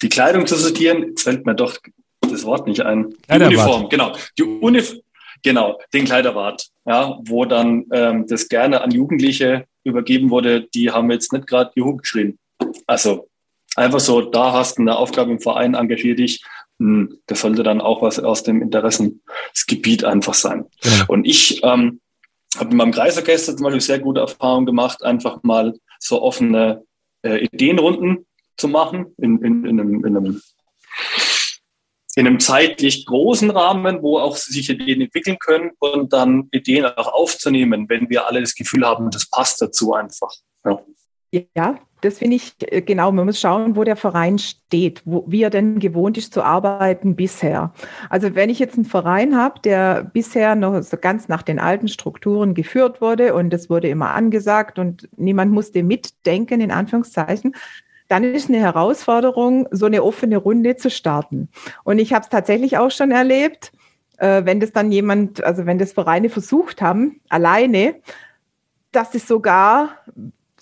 die 0.00 0.08
Kleidung 0.08 0.46
zu 0.46 0.56
sortieren. 0.56 1.08
Jetzt 1.08 1.22
fällt 1.22 1.44
mir 1.44 1.54
doch 1.54 1.76
das 2.20 2.44
Wort 2.44 2.66
nicht 2.66 2.82
ein. 2.82 3.14
Die 3.28 3.44
Uniform, 3.44 3.88
genau. 3.88 4.16
Die 4.38 4.44
Uniform 4.44 5.00
Genau, 5.42 5.80
den 5.92 6.04
Kleiderwart, 6.04 6.68
ja, 6.86 7.18
wo 7.24 7.44
dann 7.44 7.86
ähm, 7.92 8.26
das 8.28 8.48
gerne 8.48 8.80
an 8.80 8.92
Jugendliche 8.92 9.64
übergeben 9.82 10.30
wurde, 10.30 10.68
die 10.72 10.90
haben 10.90 11.10
jetzt 11.10 11.32
nicht 11.32 11.48
gerade 11.48 11.72
Juhu 11.74 11.96
geschrien. 11.96 12.38
Also 12.86 13.28
einfach 13.74 13.98
so, 13.98 14.20
da 14.20 14.52
hast 14.52 14.78
du 14.78 14.82
eine 14.82 14.96
Aufgabe 14.96 15.32
im 15.32 15.40
Verein, 15.40 15.74
engagier 15.74 16.14
dich. 16.14 16.44
Hm, 16.78 17.18
das 17.26 17.40
sollte 17.40 17.64
dann 17.64 17.80
auch 17.80 18.02
was 18.02 18.20
aus 18.20 18.44
dem 18.44 18.62
Interessensgebiet 18.62 20.04
einfach 20.04 20.34
sein. 20.34 20.66
Ja. 20.84 21.06
Und 21.08 21.24
ich 21.24 21.60
ähm, 21.64 22.00
habe 22.58 22.70
in 22.70 22.76
meinem 22.76 22.92
Kreisorchester 22.92 23.56
zum 23.56 23.64
Beispiel 23.64 23.80
sehr 23.80 23.98
gute 23.98 24.20
Erfahrungen 24.20 24.66
gemacht, 24.66 25.02
einfach 25.02 25.42
mal 25.42 25.74
so 25.98 26.22
offene 26.22 26.84
äh, 27.22 27.44
Ideenrunden 27.44 28.26
zu 28.56 28.68
machen 28.68 29.14
in, 29.18 29.42
in, 29.42 29.64
in, 29.64 29.80
einem, 29.80 30.04
in 30.04 30.16
einem 30.16 30.42
in 32.14 32.26
einem 32.26 32.40
zeitlich 32.40 33.06
großen 33.06 33.50
Rahmen, 33.50 34.02
wo 34.02 34.18
auch 34.18 34.36
sich 34.36 34.68
Ideen 34.68 35.00
entwickeln 35.00 35.38
können 35.38 35.70
und 35.78 36.12
dann 36.12 36.48
Ideen 36.52 36.84
auch 36.84 37.12
aufzunehmen, 37.12 37.88
wenn 37.88 38.10
wir 38.10 38.26
alle 38.26 38.40
das 38.40 38.54
Gefühl 38.54 38.86
haben, 38.86 39.10
das 39.10 39.30
passt 39.30 39.62
dazu 39.62 39.94
einfach. 39.94 40.30
Ja. 40.64 40.82
Ja, 41.56 41.78
das 42.02 42.18
finde 42.18 42.36
ich 42.36 42.54
äh, 42.60 42.82
genau. 42.82 43.10
Man 43.12 43.24
muss 43.24 43.40
schauen, 43.40 43.74
wo 43.76 43.84
der 43.84 43.96
Verein 43.96 44.38
steht, 44.38 45.02
wo, 45.06 45.24
wie 45.26 45.42
er 45.42 45.50
denn 45.50 45.78
gewohnt 45.78 46.18
ist 46.18 46.34
zu 46.34 46.42
arbeiten 46.42 47.16
bisher. 47.16 47.72
Also 48.10 48.34
wenn 48.34 48.50
ich 48.50 48.58
jetzt 48.58 48.74
einen 48.74 48.84
Verein 48.84 49.36
habe, 49.36 49.60
der 49.60 50.04
bisher 50.04 50.54
noch 50.54 50.82
so 50.82 50.96
ganz 50.98 51.28
nach 51.28 51.42
den 51.42 51.58
alten 51.58 51.88
Strukturen 51.88 52.54
geführt 52.54 53.00
wurde 53.00 53.34
und 53.34 53.54
es 53.54 53.70
wurde 53.70 53.88
immer 53.88 54.10
angesagt 54.10 54.78
und 54.78 55.08
niemand 55.16 55.52
musste 55.52 55.82
mitdenken, 55.82 56.60
in 56.60 56.70
Anführungszeichen, 56.70 57.54
dann 58.08 58.24
ist 58.24 58.50
eine 58.50 58.58
Herausforderung, 58.58 59.68
so 59.70 59.86
eine 59.86 60.02
offene 60.02 60.36
Runde 60.36 60.76
zu 60.76 60.90
starten. 60.90 61.48
Und 61.84 61.98
ich 61.98 62.12
habe 62.12 62.24
es 62.24 62.28
tatsächlich 62.28 62.76
auch 62.76 62.90
schon 62.90 63.10
erlebt, 63.10 63.72
äh, 64.18 64.44
wenn 64.44 64.60
das 64.60 64.72
dann 64.72 64.92
jemand, 64.92 65.42
also 65.42 65.64
wenn 65.66 65.78
das 65.78 65.92
Vereine 65.92 66.28
versucht 66.28 66.82
haben, 66.82 67.20
alleine, 67.28 67.94
dass 68.90 69.14
es 69.14 69.26
sogar 69.26 69.96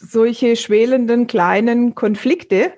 solche 0.01 0.57
schwelenden 0.57 1.27
kleinen 1.27 1.95
Konflikte 1.95 2.73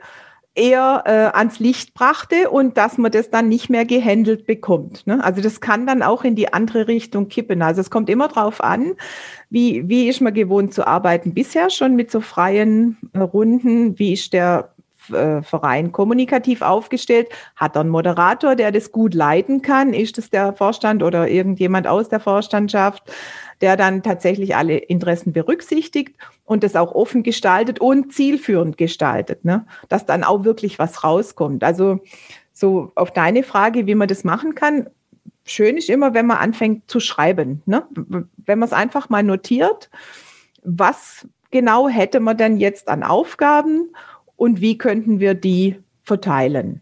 eher 0.54 1.04
äh, 1.06 1.36
ans 1.36 1.60
Licht 1.60 1.94
brachte 1.94 2.50
und 2.50 2.76
dass 2.76 2.98
man 2.98 3.10
das 3.10 3.30
dann 3.30 3.48
nicht 3.48 3.70
mehr 3.70 3.86
gehandelt 3.86 4.46
bekommt. 4.46 5.06
Ne? 5.06 5.22
Also 5.24 5.40
das 5.40 5.62
kann 5.62 5.86
dann 5.86 6.02
auch 6.02 6.24
in 6.24 6.36
die 6.36 6.52
andere 6.52 6.88
Richtung 6.88 7.28
kippen. 7.28 7.62
Also 7.62 7.80
es 7.80 7.90
kommt 7.90 8.10
immer 8.10 8.28
darauf 8.28 8.62
an, 8.62 8.92
wie, 9.48 9.88
wie 9.88 10.08
ist 10.08 10.20
man 10.20 10.34
gewohnt 10.34 10.74
zu 10.74 10.86
arbeiten 10.86 11.32
bisher 11.32 11.70
schon 11.70 11.96
mit 11.96 12.10
so 12.10 12.20
freien 12.20 12.98
äh, 13.14 13.20
Runden, 13.20 13.98
wie 13.98 14.12
ist 14.12 14.34
der 14.34 14.74
äh, 15.10 15.42
Verein 15.42 15.90
kommunikativ 15.90 16.60
aufgestellt? 16.60 17.28
Hat 17.56 17.76
er 17.76 17.80
einen 17.80 17.90
Moderator, 17.90 18.54
der 18.54 18.72
das 18.72 18.92
gut 18.92 19.14
leiten 19.14 19.62
kann? 19.62 19.94
Ist 19.94 20.18
es 20.18 20.28
der 20.28 20.52
Vorstand 20.52 21.02
oder 21.02 21.28
irgendjemand 21.28 21.86
aus 21.86 22.10
der 22.10 22.20
Vorstandschaft? 22.20 23.02
Der 23.62 23.76
dann 23.76 24.02
tatsächlich 24.02 24.56
alle 24.56 24.76
Interessen 24.76 25.32
berücksichtigt 25.32 26.16
und 26.44 26.64
das 26.64 26.76
auch 26.76 26.92
offen 26.94 27.22
gestaltet 27.22 27.80
und 27.80 28.12
zielführend 28.12 28.76
gestaltet, 28.76 29.44
ne? 29.44 29.64
dass 29.88 30.04
dann 30.04 30.24
auch 30.24 30.44
wirklich 30.44 30.78
was 30.78 31.04
rauskommt. 31.04 31.62
Also 31.64 32.00
so 32.52 32.92
auf 32.96 33.12
deine 33.12 33.44
Frage, 33.44 33.86
wie 33.86 33.94
man 33.94 34.08
das 34.08 34.24
machen 34.24 34.54
kann, 34.54 34.90
schön 35.44 35.76
ist 35.76 35.88
immer, 35.88 36.12
wenn 36.12 36.26
man 36.26 36.38
anfängt 36.38 36.90
zu 36.90 37.00
schreiben. 37.00 37.62
Ne? 37.64 37.86
Wenn 37.94 38.58
man 38.58 38.66
es 38.66 38.72
einfach 38.72 39.08
mal 39.08 39.22
notiert, 39.22 39.90
was 40.62 41.26
genau 41.50 41.88
hätte 41.88 42.20
man 42.20 42.36
denn 42.36 42.56
jetzt 42.56 42.88
an 42.88 43.04
Aufgaben 43.04 43.92
und 44.36 44.60
wie 44.60 44.76
könnten 44.76 45.20
wir 45.20 45.34
die 45.34 45.76
verteilen? 46.02 46.80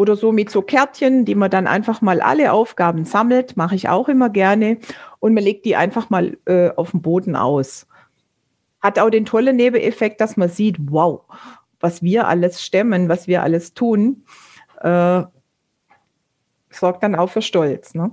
Oder 0.00 0.16
so 0.16 0.32
mit 0.32 0.48
so 0.48 0.62
Kärtchen, 0.62 1.26
die 1.26 1.34
man 1.34 1.50
dann 1.50 1.66
einfach 1.66 2.00
mal 2.00 2.22
alle 2.22 2.54
Aufgaben 2.54 3.04
sammelt, 3.04 3.58
mache 3.58 3.74
ich 3.74 3.90
auch 3.90 4.08
immer 4.08 4.30
gerne 4.30 4.78
und 5.18 5.34
man 5.34 5.44
legt 5.44 5.66
die 5.66 5.76
einfach 5.76 6.08
mal 6.08 6.38
äh, 6.46 6.70
auf 6.70 6.92
dem 6.92 7.02
Boden 7.02 7.36
aus. 7.36 7.86
Hat 8.80 8.98
auch 8.98 9.10
den 9.10 9.26
tollen 9.26 9.56
Nebeneffekt, 9.56 10.22
dass 10.22 10.38
man 10.38 10.48
sieht, 10.48 10.78
wow, 10.80 11.24
was 11.80 12.00
wir 12.02 12.28
alles 12.28 12.62
stemmen, 12.64 13.10
was 13.10 13.28
wir 13.28 13.42
alles 13.42 13.74
tun, 13.74 14.24
äh, 14.80 15.22
sorgt 16.70 17.02
dann 17.02 17.14
auch 17.14 17.28
für 17.28 17.42
Stolz. 17.42 17.92
Ne? 17.92 18.10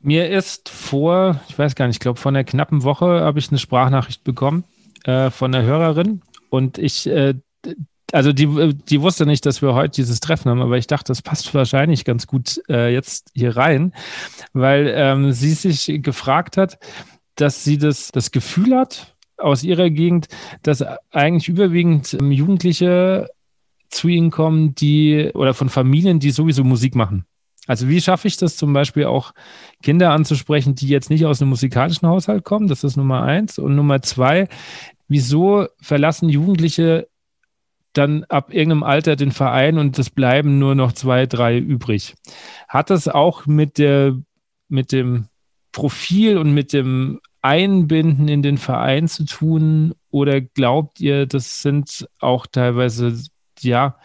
Mir 0.00 0.30
ist 0.30 0.70
vor, 0.70 1.38
ich 1.50 1.58
weiß 1.58 1.74
gar 1.74 1.86
nicht, 1.86 1.96
ich 1.96 2.00
glaube, 2.00 2.18
vor 2.18 2.30
einer 2.30 2.44
knappen 2.44 2.82
Woche 2.82 3.20
habe 3.20 3.38
ich 3.38 3.50
eine 3.50 3.58
Sprachnachricht 3.58 4.24
bekommen 4.24 4.64
äh, 5.04 5.28
von 5.28 5.54
einer 5.54 5.66
Hörerin 5.66 6.22
und 6.48 6.78
ich 6.78 7.06
äh, 7.08 7.34
also 8.12 8.32
die, 8.32 8.74
die 8.74 9.00
wusste 9.00 9.26
nicht, 9.26 9.46
dass 9.46 9.62
wir 9.62 9.74
heute 9.74 9.96
dieses 9.96 10.20
Treffen 10.20 10.50
haben, 10.50 10.62
aber 10.62 10.78
ich 10.78 10.86
dachte, 10.86 11.08
das 11.08 11.22
passt 11.22 11.52
wahrscheinlich 11.54 12.04
ganz 12.04 12.26
gut 12.26 12.60
äh, 12.68 12.92
jetzt 12.92 13.30
hier 13.34 13.56
rein, 13.56 13.92
weil 14.52 14.92
ähm, 14.94 15.32
sie 15.32 15.52
sich 15.52 16.02
gefragt 16.02 16.56
hat, 16.56 16.78
dass 17.34 17.64
sie 17.64 17.78
das, 17.78 18.12
das 18.12 18.30
Gefühl 18.30 18.76
hat 18.76 19.16
aus 19.36 19.62
ihrer 19.62 19.90
Gegend, 19.90 20.28
dass 20.62 20.82
eigentlich 21.10 21.48
überwiegend 21.48 22.14
ähm, 22.14 22.32
Jugendliche 22.32 23.28
zu 23.90 24.08
ihnen 24.08 24.30
kommen, 24.30 24.74
die 24.74 25.30
oder 25.34 25.54
von 25.54 25.68
Familien, 25.68 26.20
die 26.20 26.30
sowieso 26.30 26.64
Musik 26.64 26.94
machen. 26.94 27.24
Also 27.66 27.88
wie 27.88 28.00
schaffe 28.00 28.28
ich 28.28 28.36
das 28.36 28.56
zum 28.56 28.72
Beispiel 28.72 29.06
auch 29.06 29.32
Kinder 29.82 30.12
anzusprechen, 30.12 30.76
die 30.76 30.88
jetzt 30.88 31.10
nicht 31.10 31.26
aus 31.26 31.42
einem 31.42 31.50
musikalischen 31.50 32.08
Haushalt 32.08 32.44
kommen? 32.44 32.68
Das 32.68 32.84
ist 32.84 32.96
Nummer 32.96 33.22
eins. 33.22 33.58
Und 33.58 33.74
Nummer 33.74 34.02
zwei, 34.02 34.48
wieso 35.08 35.66
verlassen 35.80 36.28
Jugendliche 36.28 37.08
dann 37.96 38.24
ab 38.24 38.52
irgendeinem 38.52 38.82
Alter 38.82 39.16
den 39.16 39.32
Verein 39.32 39.78
und 39.78 39.98
es 39.98 40.10
bleiben 40.10 40.58
nur 40.58 40.74
noch 40.74 40.92
zwei, 40.92 41.26
drei 41.26 41.58
übrig. 41.58 42.14
Hat 42.68 42.90
das 42.90 43.08
auch 43.08 43.46
mit 43.46 43.78
der, 43.78 44.16
mit 44.68 44.92
dem 44.92 45.26
Profil 45.72 46.38
und 46.38 46.52
mit 46.52 46.72
dem 46.72 47.20
Einbinden 47.42 48.28
in 48.28 48.42
den 48.42 48.58
Verein 48.58 49.08
zu 49.08 49.24
tun? 49.24 49.94
Oder 50.10 50.40
glaubt 50.40 51.00
ihr, 51.00 51.26
das 51.26 51.62
sind 51.62 52.08
auch 52.20 52.46
teilweise, 52.46 53.16
ja, 53.60 53.96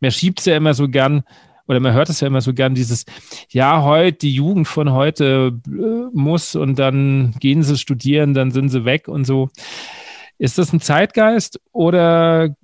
man 0.00 0.10
schiebt 0.10 0.40
es 0.40 0.46
ja 0.46 0.56
immer 0.56 0.74
so 0.74 0.88
gern, 0.88 1.22
oder 1.66 1.78
man 1.78 1.92
hört 1.92 2.08
es 2.08 2.20
ja 2.20 2.26
immer 2.26 2.40
so 2.40 2.52
gern, 2.52 2.74
dieses, 2.74 3.04
ja, 3.48 3.82
heute, 3.82 4.18
die 4.18 4.34
Jugend 4.34 4.66
von 4.66 4.92
heute 4.92 5.60
äh, 5.68 6.10
muss 6.12 6.56
und 6.56 6.78
dann 6.78 7.34
gehen 7.38 7.62
sie 7.62 7.78
studieren, 7.78 8.34
dann 8.34 8.50
sind 8.50 8.70
sie 8.70 8.84
weg 8.84 9.06
und 9.06 9.24
so. 9.24 9.50
Ist 10.38 10.58
das 10.58 10.72
ein 10.72 10.80
Zeitgeist 10.80 11.60
oder 11.70 12.56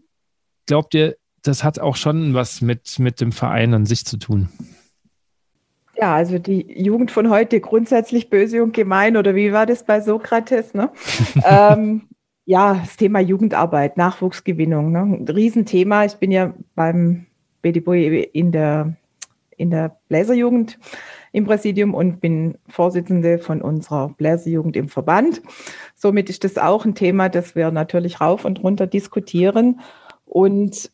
glaubt 0.66 0.94
ihr, 0.94 1.16
das 1.42 1.64
hat 1.64 1.78
auch 1.78 1.96
schon 1.96 2.34
was 2.34 2.60
mit, 2.60 2.98
mit 2.98 3.20
dem 3.20 3.32
Verein 3.32 3.74
an 3.74 3.86
sich 3.86 4.04
zu 4.04 4.18
tun? 4.18 4.48
Ja, 5.98 6.14
also 6.14 6.38
die 6.38 6.82
Jugend 6.82 7.10
von 7.10 7.30
heute 7.30 7.60
grundsätzlich 7.60 8.28
böse 8.28 8.62
und 8.62 8.74
gemein, 8.74 9.16
oder 9.16 9.34
wie 9.34 9.52
war 9.52 9.64
das 9.64 9.84
bei 9.84 10.00
Sokrates? 10.00 10.74
Ne? 10.74 10.90
ähm, 11.44 12.02
ja, 12.44 12.74
das 12.74 12.96
Thema 12.96 13.20
Jugendarbeit, 13.20 13.96
Nachwuchsgewinnung, 13.96 14.92
ne? 14.92 15.00
ein 15.00 15.28
Riesenthema. 15.28 16.04
Ich 16.04 16.16
bin 16.16 16.30
ja 16.30 16.52
beim 16.74 17.26
BDBOE 17.62 18.22
in 18.32 18.52
der, 18.52 18.94
in 19.56 19.70
der 19.70 19.96
Bläserjugend 20.08 20.78
im 21.32 21.44
Präsidium 21.44 21.94
und 21.94 22.20
bin 22.20 22.56
Vorsitzende 22.68 23.38
von 23.38 23.62
unserer 23.62 24.10
Bläserjugend 24.10 24.76
im 24.76 24.88
Verband. 24.88 25.42
somit 25.94 26.30
ist 26.30 26.44
das 26.44 26.56
auch 26.56 26.84
ein 26.84 26.94
Thema, 26.94 27.28
das 27.28 27.54
wir 27.54 27.70
natürlich 27.70 28.20
rauf 28.20 28.44
und 28.44 28.62
runter 28.62 28.86
diskutieren. 28.86 29.80
Und 30.26 30.90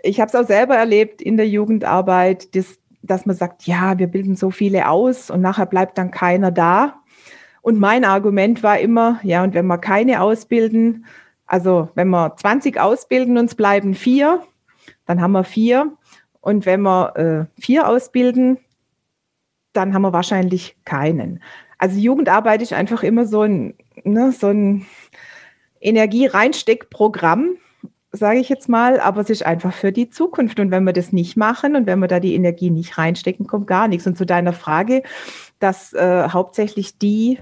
ich 0.00 0.20
habe 0.20 0.28
es 0.28 0.34
auch 0.34 0.46
selber 0.46 0.76
erlebt 0.76 1.20
in 1.20 1.36
der 1.36 1.48
Jugendarbeit, 1.48 2.54
dass, 2.54 2.78
dass 3.02 3.26
man 3.26 3.34
sagt, 3.34 3.66
ja, 3.66 3.98
wir 3.98 4.06
bilden 4.06 4.36
so 4.36 4.50
viele 4.50 4.88
aus 4.88 5.30
und 5.30 5.40
nachher 5.40 5.66
bleibt 5.66 5.98
dann 5.98 6.10
keiner 6.10 6.52
da. 6.52 7.00
Und 7.62 7.80
mein 7.80 8.04
Argument 8.04 8.62
war 8.62 8.78
immer, 8.78 9.18
ja, 9.24 9.42
und 9.42 9.54
wenn 9.54 9.66
wir 9.66 9.78
keine 9.78 10.22
ausbilden, 10.22 11.06
also 11.46 11.88
wenn 11.94 12.08
wir 12.08 12.36
20 12.36 12.78
ausbilden, 12.78 13.38
uns 13.38 13.54
bleiben 13.54 13.94
vier, 13.94 14.42
dann 15.06 15.20
haben 15.20 15.32
wir 15.32 15.44
vier. 15.44 15.92
Und 16.40 16.66
wenn 16.66 16.82
wir 16.82 17.16
äh, 17.16 17.60
vier 17.60 17.88
ausbilden, 17.88 18.58
dann 19.72 19.92
haben 19.94 20.02
wir 20.02 20.12
wahrscheinlich 20.12 20.76
keinen. 20.84 21.42
Also 21.78 21.98
Jugendarbeit 21.98 22.62
ist 22.62 22.72
einfach 22.72 23.02
immer 23.02 23.26
so 23.26 23.42
ein, 23.42 23.74
ne, 24.04 24.32
so 24.32 24.48
ein 24.48 24.86
Energie-Reinsteckprogramm, 25.80 27.56
sage 28.12 28.38
ich 28.38 28.48
jetzt 28.48 28.68
mal, 28.68 29.00
aber 29.00 29.20
es 29.20 29.30
ist 29.30 29.44
einfach 29.44 29.72
für 29.72 29.92
die 29.92 30.08
Zukunft. 30.08 30.60
Und 30.60 30.70
wenn 30.70 30.84
wir 30.84 30.92
das 30.92 31.12
nicht 31.12 31.36
machen 31.36 31.76
und 31.76 31.86
wenn 31.86 31.98
wir 31.98 32.08
da 32.08 32.20
die 32.20 32.34
Energie 32.34 32.70
nicht 32.70 32.96
reinstecken, 32.98 33.46
kommt 33.46 33.66
gar 33.66 33.88
nichts. 33.88 34.06
Und 34.06 34.16
zu 34.16 34.24
deiner 34.24 34.52
Frage, 34.52 35.02
dass 35.58 35.92
äh, 35.92 36.28
hauptsächlich 36.30 36.98
die 36.98 37.38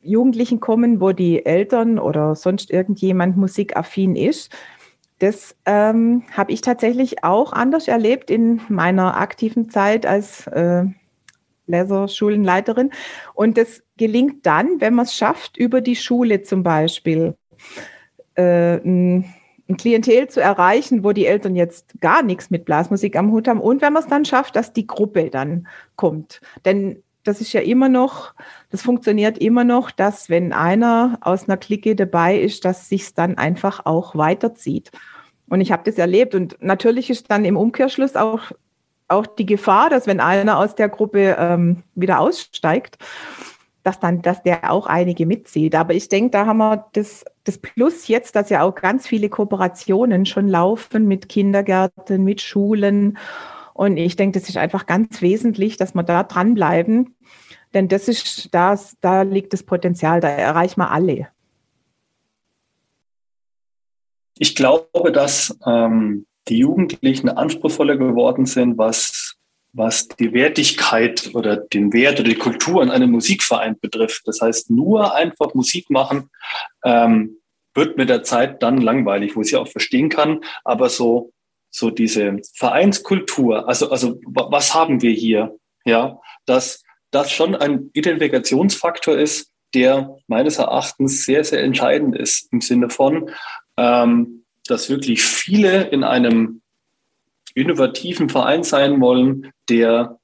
Jugendlichen 0.00 0.60
kommen, 0.60 1.00
wo 1.00 1.12
die 1.12 1.44
Eltern 1.44 1.98
oder 1.98 2.34
sonst 2.34 2.70
irgendjemand 2.70 3.36
musikaffin 3.36 4.16
ist. 4.16 4.52
Das 5.18 5.56
ähm, 5.64 6.24
habe 6.32 6.52
ich 6.52 6.60
tatsächlich 6.60 7.24
auch 7.24 7.52
anders 7.52 7.88
erlebt 7.88 8.30
in 8.30 8.60
meiner 8.68 9.16
aktiven 9.16 9.70
Zeit 9.70 10.04
als 10.06 10.46
äh, 10.48 10.84
Leserschulenleiterin. 11.66 12.90
Und 13.34 13.56
das 13.56 13.82
gelingt 13.96 14.44
dann, 14.44 14.80
wenn 14.80 14.94
man 14.94 15.06
es 15.06 15.14
schafft, 15.14 15.56
über 15.56 15.80
die 15.80 15.96
Schule 15.96 16.42
zum 16.42 16.62
Beispiel 16.62 17.36
äh, 18.34 18.76
ein, 18.84 19.33
ein 19.68 19.76
Klientel 19.76 20.28
zu 20.28 20.40
erreichen, 20.40 21.04
wo 21.04 21.12
die 21.12 21.26
Eltern 21.26 21.56
jetzt 21.56 22.00
gar 22.00 22.22
nichts 22.22 22.50
mit 22.50 22.64
Blasmusik 22.64 23.16
am 23.16 23.32
Hut 23.32 23.48
haben. 23.48 23.60
Und 23.60 23.80
wenn 23.80 23.92
man 23.92 24.02
es 24.02 24.08
dann 24.08 24.24
schafft, 24.24 24.56
dass 24.56 24.72
die 24.72 24.86
Gruppe 24.86 25.30
dann 25.30 25.66
kommt. 25.96 26.40
Denn 26.64 27.02
das 27.24 27.40
ist 27.40 27.52
ja 27.54 27.62
immer 27.62 27.88
noch, 27.88 28.34
das 28.70 28.82
funktioniert 28.82 29.38
immer 29.38 29.64
noch, 29.64 29.90
dass 29.90 30.28
wenn 30.28 30.52
einer 30.52 31.18
aus 31.22 31.48
einer 31.48 31.56
Clique 31.56 31.96
dabei 31.96 32.38
ist, 32.38 32.64
dass 32.64 32.88
sich 32.88 33.14
dann 33.14 33.38
einfach 33.38 33.86
auch 33.86 34.14
weiterzieht. 34.14 34.90
Und 35.48 35.60
ich 35.60 35.72
habe 35.72 35.82
das 35.84 35.96
erlebt 35.96 36.34
und 36.34 36.56
natürlich 36.60 37.10
ist 37.10 37.30
dann 37.30 37.44
im 37.44 37.56
Umkehrschluss 37.56 38.16
auch, 38.16 38.52
auch 39.08 39.26
die 39.26 39.46
Gefahr, 39.46 39.88
dass 39.88 40.06
wenn 40.06 40.20
einer 40.20 40.58
aus 40.58 40.74
der 40.74 40.88
Gruppe 40.88 41.36
ähm, 41.38 41.82
wieder 41.94 42.20
aussteigt, 42.20 42.98
dass 43.84 44.00
dann, 44.00 44.22
dass 44.22 44.42
der 44.42 44.72
auch 44.72 44.86
einige 44.86 45.26
mitzieht. 45.26 45.76
Aber 45.76 45.94
ich 45.94 46.08
denke, 46.08 46.30
da 46.30 46.46
haben 46.46 46.58
wir 46.58 46.86
das, 46.94 47.24
das 47.44 47.58
Plus 47.58 48.08
jetzt, 48.08 48.34
dass 48.34 48.50
ja 48.50 48.62
auch 48.62 48.74
ganz 48.74 49.06
viele 49.06 49.28
Kooperationen 49.28 50.26
schon 50.26 50.48
laufen 50.48 51.06
mit 51.06 51.28
Kindergärten, 51.28 52.24
mit 52.24 52.40
Schulen 52.40 53.16
und 53.74 53.96
ich 53.96 54.14
denke, 54.14 54.38
das 54.38 54.48
ist 54.48 54.56
einfach 54.56 54.86
ganz 54.86 55.20
wesentlich, 55.20 55.76
dass 55.76 55.94
wir 55.94 56.04
da 56.04 56.22
dranbleiben. 56.22 57.16
Denn 57.74 57.88
das 57.88 58.06
ist, 58.06 58.54
das, 58.54 58.96
da 59.00 59.22
liegt 59.22 59.52
das 59.52 59.64
Potenzial, 59.64 60.20
da 60.20 60.28
erreichen 60.28 60.80
wir 60.80 60.92
alle. 60.92 61.28
Ich 64.38 64.54
glaube, 64.54 65.10
dass 65.12 65.58
ähm, 65.66 66.26
die 66.46 66.58
Jugendlichen 66.58 67.28
anspruchsvoller 67.28 67.96
geworden 67.96 68.46
sind, 68.46 68.78
was, 68.78 69.23
was 69.74 70.08
die 70.08 70.32
Wertigkeit 70.32 71.30
oder 71.34 71.56
den 71.56 71.92
Wert 71.92 72.20
oder 72.20 72.28
die 72.28 72.36
Kultur 72.36 72.82
in 72.82 72.90
einem 72.90 73.10
Musikverein 73.10 73.78
betrifft. 73.78 74.22
Das 74.26 74.40
heißt, 74.40 74.70
nur 74.70 75.14
einfach 75.14 75.52
Musik 75.54 75.90
machen 75.90 76.30
ähm, 76.84 77.38
wird 77.74 77.96
mit 77.96 78.08
der 78.08 78.22
Zeit 78.22 78.62
dann 78.62 78.78
langweilig, 78.78 79.34
wo 79.34 79.42
ich 79.42 79.50
ja 79.50 79.58
auch 79.58 79.68
verstehen 79.68 80.08
kann. 80.08 80.40
Aber 80.64 80.88
so 80.88 81.32
so 81.74 81.90
diese 81.90 82.38
Vereinskultur, 82.54 83.68
also, 83.68 83.90
also 83.90 84.20
was 84.24 84.74
haben 84.74 85.02
wir 85.02 85.10
hier? 85.10 85.56
Ja, 85.84 86.20
dass 86.46 86.84
das 87.10 87.32
schon 87.32 87.56
ein 87.56 87.90
Identifikationsfaktor 87.94 89.18
ist, 89.18 89.50
der 89.74 90.16
meines 90.28 90.58
Erachtens 90.58 91.24
sehr, 91.24 91.42
sehr 91.42 91.64
entscheidend 91.64 92.16
ist 92.16 92.52
im 92.52 92.60
Sinne 92.60 92.90
von, 92.90 93.28
ähm, 93.76 94.44
dass 94.66 94.88
wirklich 94.88 95.24
viele 95.24 95.88
in 95.88 96.04
einem 96.04 96.62
innovativen 97.54 98.28
Verein 98.28 98.62
sein 98.62 99.00
wollen, 99.00 99.52
der 99.68 100.18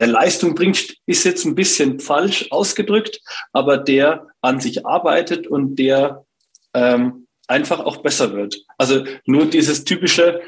der 0.00 0.06
Leistung 0.06 0.54
bringt, 0.54 0.96
ist 1.06 1.24
jetzt 1.24 1.44
ein 1.44 1.54
bisschen 1.54 2.00
falsch 2.00 2.46
ausgedrückt, 2.50 3.20
aber 3.52 3.76
der 3.76 4.28
an 4.40 4.60
sich 4.60 4.86
arbeitet 4.86 5.46
und 5.46 5.76
der 5.76 6.24
ähm, 6.72 7.26
einfach 7.46 7.80
auch 7.80 7.98
besser 7.98 8.32
wird. 8.32 8.56
Also 8.78 9.04
nur 9.26 9.46
dieses 9.46 9.84
typische, 9.84 10.40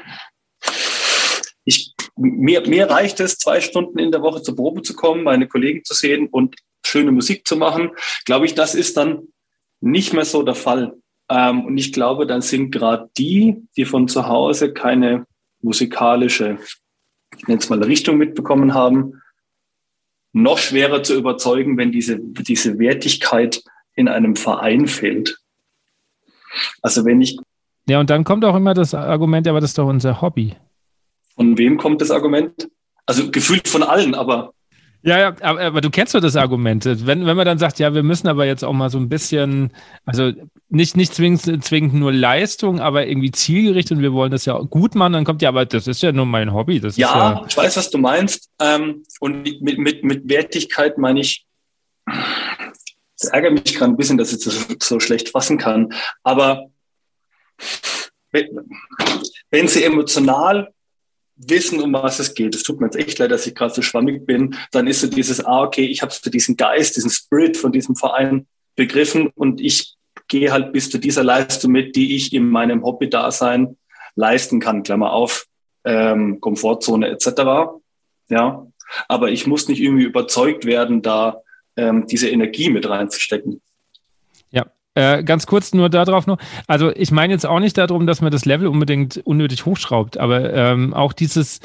ich, 1.65 1.93
mir, 2.15 2.67
mir 2.67 2.89
reicht 2.89 3.19
es, 3.19 3.37
zwei 3.37 3.61
Stunden 3.61 3.99
in 3.99 4.11
der 4.11 4.21
Woche 4.21 4.41
zur 4.41 4.55
Probe 4.55 4.81
zu 4.81 4.95
kommen, 4.95 5.23
meine 5.23 5.47
Kollegen 5.47 5.83
zu 5.83 5.93
sehen 5.93 6.27
und 6.27 6.55
schöne 6.85 7.11
Musik 7.11 7.47
zu 7.47 7.57
machen. 7.57 7.91
Glaube 8.25 8.45
ich, 8.45 8.55
das 8.55 8.73
ist 8.73 8.97
dann 8.97 9.27
nicht 9.81 10.13
mehr 10.13 10.25
so 10.25 10.41
der 10.41 10.55
Fall. 10.55 10.97
Ähm, 11.29 11.65
und 11.65 11.77
ich 11.77 11.93
glaube, 11.93 12.25
dann 12.25 12.41
sind 12.41 12.71
gerade 12.71 13.09
die, 13.17 13.67
die 13.75 13.85
von 13.85 14.07
zu 14.07 14.27
Hause 14.27 14.73
keine 14.73 15.25
musikalische, 15.61 16.57
ich 17.37 17.47
nenne 17.47 17.59
es 17.59 17.69
mal 17.69 17.83
Richtung 17.83 18.17
mitbekommen 18.17 18.73
haben, 18.73 19.21
noch 20.33 20.57
schwerer 20.57 21.03
zu 21.03 21.15
überzeugen, 21.15 21.77
wenn 21.77 21.91
diese, 21.91 22.19
diese 22.19 22.79
Wertigkeit 22.79 23.63
in 23.95 24.07
einem 24.07 24.35
Verein 24.35 24.87
fehlt. 24.87 25.39
Also 26.81 27.05
wenn 27.05 27.21
ich. 27.21 27.37
Ja, 27.87 27.99
und 27.99 28.09
dann 28.09 28.23
kommt 28.23 28.45
auch 28.45 28.55
immer 28.55 28.73
das 28.73 28.93
Argument, 28.93 29.45
ja, 29.45 29.51
aber 29.51 29.61
das 29.61 29.71
ist 29.71 29.77
doch 29.77 29.87
unser 29.87 30.21
Hobby. 30.21 30.55
Von 31.35 31.57
wem 31.57 31.77
kommt 31.77 32.01
das 32.01 32.11
Argument? 32.11 32.69
Also 33.05 33.31
gefühlt 33.31 33.67
von 33.67 33.83
allen, 33.83 34.15
aber. 34.15 34.53
Ja, 35.07 35.19
ja, 35.19 35.35
aber, 35.39 35.61
aber, 35.61 35.79
du 35.79 35.89
kennst 35.89 36.13
doch 36.13 36.19
das 36.19 36.35
Argument. 36.35 36.83
Wenn, 36.83 37.25
wenn 37.25 37.37
man 37.37 37.45
dann 37.45 37.57
sagt, 37.57 37.79
ja, 37.79 37.93
wir 37.93 38.03
müssen 38.03 38.27
aber 38.27 38.45
jetzt 38.45 38.65
auch 38.65 38.73
mal 38.73 38.89
so 38.89 38.97
ein 38.97 39.07
bisschen, 39.07 39.71
also 40.05 40.33
nicht, 40.67 40.97
nicht 40.97 41.15
zwingend, 41.15 41.63
zwingend 41.63 41.93
nur 41.93 42.11
Leistung, 42.11 42.81
aber 42.81 43.07
irgendwie 43.07 43.31
zielgerichtet 43.31 43.95
und 43.95 44.03
wir 44.03 44.11
wollen 44.11 44.31
das 44.31 44.43
ja 44.43 44.59
gut 44.59 44.95
machen, 44.95 45.13
dann 45.13 45.23
kommt 45.23 45.41
ja, 45.41 45.47
aber 45.47 45.65
das 45.65 45.87
ist 45.87 46.03
ja 46.03 46.11
nur 46.11 46.25
mein 46.25 46.53
Hobby. 46.53 46.81
Das 46.81 46.97
ja, 46.97 47.07
ja 47.07 47.45
ich 47.47 47.55
weiß, 47.55 47.77
was 47.77 47.89
du 47.89 47.99
meinst. 47.99 48.49
Ähm, 48.59 49.03
und 49.21 49.43
mit, 49.43 49.79
mit, 49.79 50.03
mit 50.03 50.27
Wertigkeit 50.27 50.97
meine 50.97 51.21
ich, 51.21 51.45
es 53.17 53.29
ärgert 53.29 53.53
mich 53.53 53.75
gerade 53.75 53.93
ein 53.93 53.97
bisschen, 53.97 54.17
dass 54.17 54.33
ich 54.33 54.43
das 54.43 54.67
so 54.83 54.99
schlecht 54.99 55.29
fassen 55.29 55.57
kann. 55.57 55.93
Aber 56.23 56.65
wenn 59.51 59.69
Sie 59.69 59.85
emotional 59.85 60.73
wissen, 61.37 61.79
um 61.81 61.93
was 61.93 62.19
es 62.19 62.33
geht, 62.33 62.55
es 62.55 62.63
tut 62.63 62.79
mir 62.79 62.87
jetzt 62.87 62.97
echt 62.97 63.19
leid, 63.19 63.31
dass 63.31 63.47
ich 63.47 63.55
gerade 63.55 63.73
so 63.73 63.81
schwammig 63.81 64.25
bin, 64.25 64.55
dann 64.71 64.87
ist 64.87 65.01
so 65.01 65.07
dieses, 65.07 65.45
ah, 65.45 65.63
okay, 65.63 65.85
ich 65.85 66.01
habe 66.01 66.11
so 66.11 66.29
diesen 66.29 66.57
Geist, 66.57 66.95
diesen 66.95 67.11
Spirit 67.11 67.57
von 67.57 67.71
diesem 67.71 67.95
Verein 67.95 68.47
begriffen 68.75 69.29
und 69.35 69.61
ich 69.61 69.95
gehe 70.27 70.51
halt 70.51 70.73
bis 70.73 70.89
zu 70.89 70.97
dieser 70.97 71.23
Leistung 71.23 71.71
mit, 71.71 71.95
die 71.95 72.15
ich 72.15 72.33
in 72.33 72.49
meinem 72.49 72.83
Hobby-Dasein 72.83 73.77
leisten 74.15 74.59
kann, 74.59 74.83
Klammer 74.83 75.13
auf, 75.13 75.45
ähm, 75.85 76.41
Komfortzone 76.41 77.09
etc. 77.09 77.79
Ja, 78.29 78.67
aber 79.07 79.29
ich 79.29 79.47
muss 79.47 79.67
nicht 79.67 79.79
irgendwie 79.79 80.03
überzeugt 80.03 80.65
werden, 80.65 81.01
da 81.01 81.41
ähm, 81.75 82.07
diese 82.07 82.29
Energie 82.29 82.69
mit 82.69 82.89
reinzustecken. 82.89 83.61
Äh, 84.97 85.23
ganz 85.23 85.45
kurz 85.45 85.75
nur 85.75 85.89
darauf 85.89 86.25
noch. 86.25 86.39
Also 86.65 86.91
ich 86.91 87.11
meine 87.11 87.31
jetzt 87.31 87.45
auch 87.45 87.59
nicht 87.59 87.77
darum, 87.77 88.07
dass 88.07 88.21
man 88.21 88.31
das 88.31 88.45
Level 88.45 88.65
unbedingt 88.65 89.17
unnötig 89.25 89.63
hochschraubt, 89.67 90.17
aber 90.17 90.51
ähm, 90.51 90.95
auch 90.95 91.13
dieses, 91.13 91.59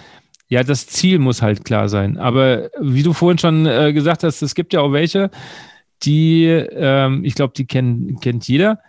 ja, 0.48 0.62
das 0.62 0.86
Ziel 0.86 1.18
muss 1.18 1.40
halt 1.40 1.64
klar 1.64 1.88
sein. 1.88 2.18
Aber 2.18 2.68
wie 2.78 3.02
du 3.02 3.14
vorhin 3.14 3.38
schon 3.38 3.64
äh, 3.64 3.94
gesagt 3.94 4.22
hast, 4.22 4.42
es 4.42 4.54
gibt 4.54 4.74
ja 4.74 4.82
auch 4.82 4.92
welche, 4.92 5.30
die, 6.02 6.44
ähm, 6.44 7.24
ich 7.24 7.34
glaube, 7.34 7.54
die 7.56 7.64
kennen, 7.64 8.20
kennt 8.20 8.46
jeder, 8.46 8.80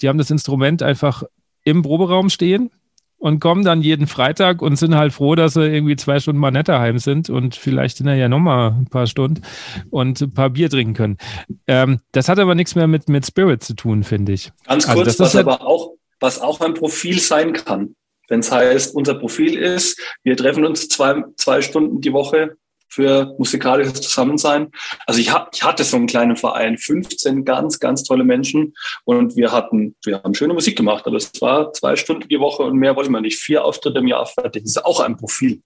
die 0.00 0.08
haben 0.08 0.18
das 0.18 0.30
Instrument 0.30 0.80
einfach 0.80 1.24
im 1.64 1.82
Proberaum 1.82 2.30
stehen 2.30 2.70
und 3.18 3.40
kommen 3.40 3.64
dann 3.64 3.82
jeden 3.82 4.06
Freitag 4.06 4.62
und 4.62 4.76
sind 4.76 4.94
halt 4.94 5.12
froh, 5.12 5.34
dass 5.34 5.54
sie 5.54 5.66
irgendwie 5.66 5.96
zwei 5.96 6.20
Stunden 6.20 6.40
mal 6.40 6.50
netter 6.50 6.78
heim 6.78 6.98
sind 6.98 7.28
und 7.28 7.56
vielleicht 7.56 7.98
hinterher 7.98 8.28
nochmal 8.28 8.70
ein 8.70 8.86
paar 8.86 9.06
Stunden 9.06 9.42
und 9.90 10.20
ein 10.20 10.32
paar 10.32 10.50
Bier 10.50 10.70
trinken 10.70 10.94
können. 10.94 11.18
Ähm, 11.66 12.00
das 12.12 12.28
hat 12.28 12.38
aber 12.38 12.54
nichts 12.54 12.74
mehr 12.74 12.86
mit, 12.86 13.08
mit 13.08 13.26
Spirit 13.26 13.62
zu 13.62 13.74
tun, 13.74 14.04
finde 14.04 14.32
ich. 14.32 14.52
Ganz 14.66 14.88
also 14.88 15.02
kurz, 15.02 15.08
also 15.08 15.24
was 15.24 15.34
halt 15.34 15.46
aber 15.46 15.66
auch, 15.66 15.92
was 16.20 16.40
auch 16.40 16.60
ein 16.60 16.74
Profil 16.74 17.18
sein 17.18 17.52
kann. 17.52 17.94
Wenn 18.28 18.40
es 18.40 18.52
heißt, 18.52 18.94
unser 18.94 19.14
Profil 19.14 19.56
ist, 19.56 20.00
wir 20.22 20.36
treffen 20.36 20.64
uns 20.64 20.88
zwei, 20.88 21.22
zwei 21.36 21.62
Stunden 21.62 22.00
die 22.00 22.12
Woche 22.12 22.56
für 22.88 23.34
musikalisches 23.38 24.00
Zusammensein. 24.00 24.70
Also 25.06 25.20
ich, 25.20 25.30
ich 25.52 25.62
hatte 25.62 25.84
so 25.84 25.96
einen 25.96 26.06
kleinen 26.06 26.36
Verein, 26.36 26.78
15 26.78 27.44
ganz, 27.44 27.78
ganz 27.80 28.02
tolle 28.02 28.24
Menschen 28.24 28.74
und 29.04 29.36
wir 29.36 29.52
hatten, 29.52 29.94
wir 30.04 30.22
haben 30.22 30.34
schöne 30.34 30.54
Musik 30.54 30.76
gemacht, 30.76 31.06
aber 31.06 31.16
es 31.16 31.30
war 31.40 31.72
zwei 31.72 31.96
Stunden 31.96 32.28
die 32.28 32.40
Woche 32.40 32.62
und 32.62 32.76
mehr 32.76 32.96
wollte 32.96 33.10
man 33.10 33.22
nicht. 33.22 33.38
Vier 33.38 33.64
Auftritte 33.64 33.98
im 33.98 34.06
Jahr 34.06 34.26
fertig. 34.26 34.62
Das 34.64 34.72
ist 34.72 34.84
auch 34.84 35.00
ein 35.00 35.16
Profil. 35.16 35.62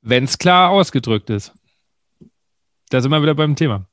Wenn 0.00 0.24
es 0.24 0.38
klar 0.38 0.70
ausgedrückt 0.70 1.30
ist. 1.30 1.52
Da 2.90 3.00
sind 3.00 3.10
wir 3.10 3.22
wieder 3.22 3.34
beim 3.34 3.56
Thema. 3.56 3.86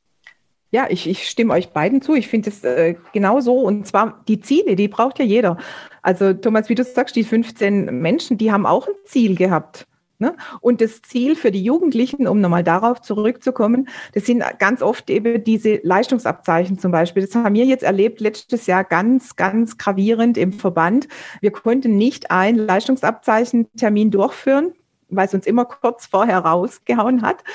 Ja, 0.71 0.87
ich, 0.89 1.07
ich 1.07 1.27
stimme 1.27 1.53
euch 1.53 1.69
beiden 1.69 2.01
zu. 2.01 2.13
Ich 2.13 2.27
finde 2.27 2.49
es 2.49 2.63
äh, 2.63 2.95
genau 3.13 3.39
so. 3.39 3.55
Und 3.55 3.87
zwar 3.87 4.23
die 4.27 4.39
Ziele, 4.39 4.75
die 4.75 4.87
braucht 4.87 5.17
ja 5.19 5.25
jeder. 5.25 5.57
Also 6.01 6.33
Thomas, 6.33 6.69
wie 6.69 6.75
du 6.75 6.83
sagst, 6.83 7.15
die 7.15 7.23
15 7.23 7.85
Menschen, 8.01 8.37
die 8.37 8.51
haben 8.51 8.65
auch 8.65 8.87
ein 8.87 8.93
Ziel 9.05 9.35
gehabt. 9.35 9.87
Ne? 10.21 10.35
Und 10.59 10.81
das 10.81 11.01
Ziel 11.01 11.37
für 11.37 11.49
die 11.49 11.63
Jugendlichen, 11.63 12.27
um 12.27 12.41
nochmal 12.41 12.63
darauf 12.63 13.01
zurückzukommen, 13.01 13.87
das 14.13 14.25
sind 14.25 14.43
ganz 14.59 14.81
oft 14.81 15.09
eben 15.09 15.41
diese 15.45 15.79
Leistungsabzeichen 15.81 16.77
zum 16.77 16.91
Beispiel. 16.91 17.25
Das 17.25 17.33
haben 17.35 17.55
wir 17.55 17.63
jetzt 17.63 17.83
erlebt 17.83 18.19
letztes 18.19 18.67
Jahr 18.67 18.83
ganz, 18.83 19.37
ganz 19.37 19.77
gravierend 19.77 20.37
im 20.37 20.51
Verband. 20.51 21.07
Wir 21.39 21.51
konnten 21.51 21.97
nicht 21.97 22.31
ein 22.31 22.55
Leistungsabzeichentermin 22.55 24.11
durchführen, 24.11 24.73
weil 25.07 25.27
es 25.27 25.33
uns 25.33 25.45
immer 25.45 25.63
kurz 25.63 26.05
vorher 26.05 26.39
rausgehauen 26.39 27.21
hat. 27.21 27.45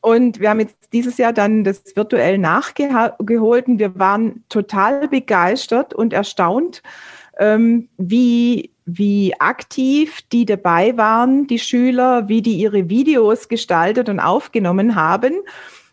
Und 0.00 0.40
wir 0.40 0.50
haben 0.50 0.58
jetzt 0.58 0.92
dieses 0.92 1.18
Jahr 1.18 1.32
dann 1.32 1.62
das 1.62 1.94
virtuell 1.94 2.36
nachgeholt 2.36 3.68
und 3.68 3.78
wir 3.78 3.96
waren 3.96 4.42
total 4.48 5.06
begeistert 5.06 5.94
und 5.94 6.12
erstaunt, 6.12 6.82
ähm, 7.38 7.88
wie, 7.96 8.71
wie 8.84 9.34
aktiv 9.38 10.20
die 10.32 10.44
dabei 10.44 10.96
waren, 10.96 11.46
die 11.46 11.58
Schüler, 11.58 12.28
wie 12.28 12.42
die 12.42 12.56
ihre 12.56 12.88
Videos 12.88 13.48
gestaltet 13.48 14.08
und 14.08 14.20
aufgenommen 14.20 14.94
haben. 14.94 15.34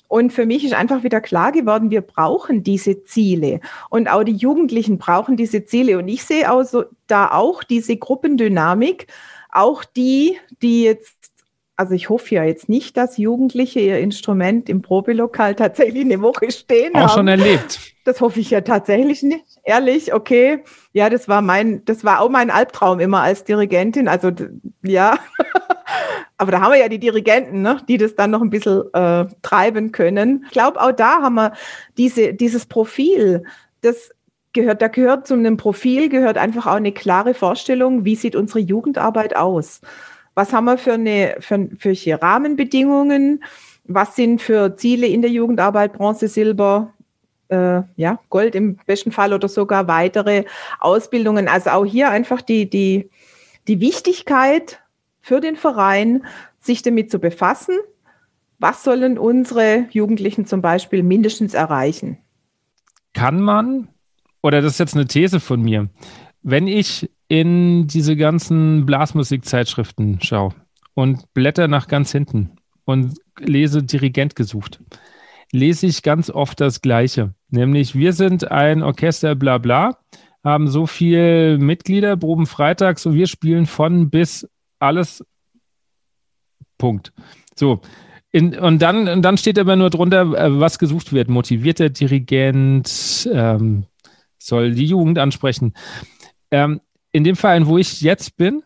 Und 0.08 0.34
für 0.34 0.48
mich 0.48 0.66
ist 0.66 0.74
einfach 0.74 1.04
wieder 1.04 1.22
klar 1.22 1.52
geworden, 1.52 1.92
wir 1.92 2.02
brauchen 2.02 2.64
diese 2.64 3.04
Ziele. 3.04 3.60
Und 3.90 4.10
auch 4.10 4.24
die 4.24 4.36
Jugendlichen 4.36 4.98
brauchen 4.98 5.38
diese 5.38 5.66
Ziele. 5.66 6.00
Und 6.00 6.08
ich 6.08 6.24
sehe 6.24 6.52
auch 6.52 6.64
so, 6.64 6.86
da 7.06 7.32
auch 7.32 7.64
diese 7.64 7.96
Gruppendynamik, 7.96 9.06
auch 9.52 9.84
die, 9.84 10.38
die 10.64 10.84
jetzt 10.84 11.19
also 11.80 11.94
ich 11.94 12.10
hoffe 12.10 12.36
ja 12.36 12.44
jetzt 12.44 12.68
nicht, 12.68 12.98
dass 12.98 13.16
Jugendliche 13.16 13.80
ihr 13.80 14.00
Instrument 14.00 14.68
im 14.68 14.82
Probelokal 14.82 15.56
tatsächlich 15.56 16.04
eine 16.04 16.22
Woche 16.22 16.52
stehen 16.52 16.94
Auch 16.94 17.00
haben. 17.00 17.10
schon 17.10 17.28
erlebt. 17.30 17.94
Das 18.04 18.20
hoffe 18.20 18.42
ich 18.42 18.50
ja 18.50 18.60
tatsächlich 18.60 19.24
nicht. 19.24 19.46
Ehrlich, 19.64 20.14
okay. 20.14 20.66
Ja, 20.92 21.10
das 21.10 21.30
war 21.30 21.42
mein, 21.42 21.86
das 21.86 22.04
war 22.04 22.20
auch 22.20 22.30
mein 22.30 22.50
Albtraum 22.50 23.00
immer 23.00 23.22
als 23.22 23.46
Dirigentin. 23.46 24.10
Also 24.10 24.30
ja. 24.84 25.20
Aber 26.38 26.52
da 26.52 26.60
haben 26.60 26.74
wir 26.74 26.80
ja 26.80 26.90
die 26.90 27.00
Dirigenten, 27.00 27.62
ne, 27.62 27.82
die 27.88 27.98
das 27.98 28.14
dann 28.14 28.32
noch 28.32 28.42
ein 28.42 28.50
bisschen 28.50 28.84
äh, 28.94 29.28
treiben 29.42 29.94
können. 29.94 30.44
Ich 30.48 30.52
glaube, 30.52 30.82
auch 30.82 30.92
da 30.92 31.22
haben 31.22 31.36
wir 31.36 31.54
diese, 31.98 32.34
dieses 32.34 32.66
Profil, 32.66 33.44
das 33.80 34.12
gehört, 34.52 34.82
da 34.82 34.90
gehört 34.90 35.28
zu 35.28 35.34
einem 35.34 35.56
Profil, 35.56 36.10
gehört 36.10 36.38
einfach 36.38 36.68
auch 36.68 36.76
eine 36.76 36.92
klare 36.92 37.34
Vorstellung, 37.34 38.04
wie 38.04 38.16
sieht 38.18 38.36
unsere 38.36 38.60
Jugendarbeit 38.60 39.38
aus 39.38 39.80
was 40.40 40.54
haben 40.54 40.66
wir 40.66 40.78
für, 40.78 40.94
eine, 40.94 41.36
für, 41.42 41.68
für 41.78 42.22
Rahmenbedingungen, 42.22 43.44
was 43.84 44.16
sind 44.16 44.42
für 44.42 44.78
Ziele 44.78 45.06
in 45.06 45.22
der 45.22 45.30
Jugendarbeit, 45.30 45.92
Bronze, 45.92 46.30
Silber, 46.30 46.94
äh, 47.50 47.82
ja, 47.98 48.20
Gold 48.30 48.56
im 48.56 48.78
besten 48.86 49.12
Fall 49.12 49.34
oder 49.34 49.50
sogar 49.50 49.90
weitere 49.90 50.46
Ausbildungen. 50.80 51.50
Also 51.50 51.72
auch 51.72 51.84
hier 51.84 52.10
einfach 52.10 52.42
die, 52.42 52.70
die, 52.70 53.10
die 53.68 53.82
Wichtigkeit 53.82 54.82
für 55.20 55.42
den 55.42 55.58
Verein, 55.58 56.26
sich 56.62 56.84
damit 56.84 57.12
zu 57.12 57.20
befassen. 57.20 57.76
Was 58.60 58.86
sollen 58.86 59.18
unsere 59.18 59.88
Jugendlichen 59.92 60.46
zum 60.46 60.62
Beispiel 60.62 61.04
mindestens 61.04 61.54
erreichen? 61.54 62.18
Kann 63.14 63.42
man, 63.42 63.90
oder 64.42 64.62
das 64.62 64.74
ist 64.74 64.80
jetzt 64.80 64.96
eine 64.96 65.06
These 65.06 65.42
von 65.42 65.62
mir, 65.62 65.90
wenn 66.44 66.70
ich 66.70 67.10
in 67.30 67.88
diese 67.88 68.18
ganzen 68.18 68.86
Blasmusikzeitschriften 68.86 70.20
schaue 70.22 70.54
und 70.96 71.32
blätter 71.34 71.68
nach 71.70 71.88
ganz 71.88 72.12
hinten 72.12 72.58
und 72.84 73.20
lese 73.38 73.84
Dirigent 73.84 74.36
gesucht, 74.36 74.82
lese 75.52 75.86
ich 75.86 76.02
ganz 76.04 76.30
oft 76.30 76.60
das 76.60 76.82
Gleiche. 76.82 77.34
Nämlich, 77.50 77.96
wir 77.96 78.14
sind 78.14 78.52
ein 78.52 78.84
Orchester, 78.84 79.36
bla 79.36 79.60
bla, 79.60 80.00
haben 80.44 80.68
so 80.68 80.88
viel 80.88 81.60
Mitglieder, 81.60 82.18
proben 82.18 82.48
freitags 82.48 83.06
und 83.06 83.14
wir 83.14 83.28
spielen 83.28 83.68
von 83.68 84.10
bis 84.10 84.50
alles. 84.80 85.24
Punkt. 86.78 87.14
So. 87.56 87.82
In, 88.32 88.58
und, 88.58 88.82
dann, 88.82 89.08
und 89.08 89.22
dann 89.24 89.38
steht 89.38 89.60
aber 89.60 89.76
nur 89.76 89.90
drunter, 89.90 90.22
äh, 90.22 90.60
was 90.60 90.80
gesucht 90.80 91.14
wird. 91.14 91.30
Motivierter 91.30 91.90
Dirigent, 91.90 93.30
ähm, 93.32 93.86
soll 94.38 94.72
die 94.72 94.86
Jugend 94.86 95.18
ansprechen. 95.18 95.74
Ähm, 96.52 96.80
in 97.12 97.24
dem 97.24 97.36
Verein, 97.36 97.68
wo 97.68 97.78
ich 97.78 98.02
jetzt 98.02 98.38
bin, 98.38 98.64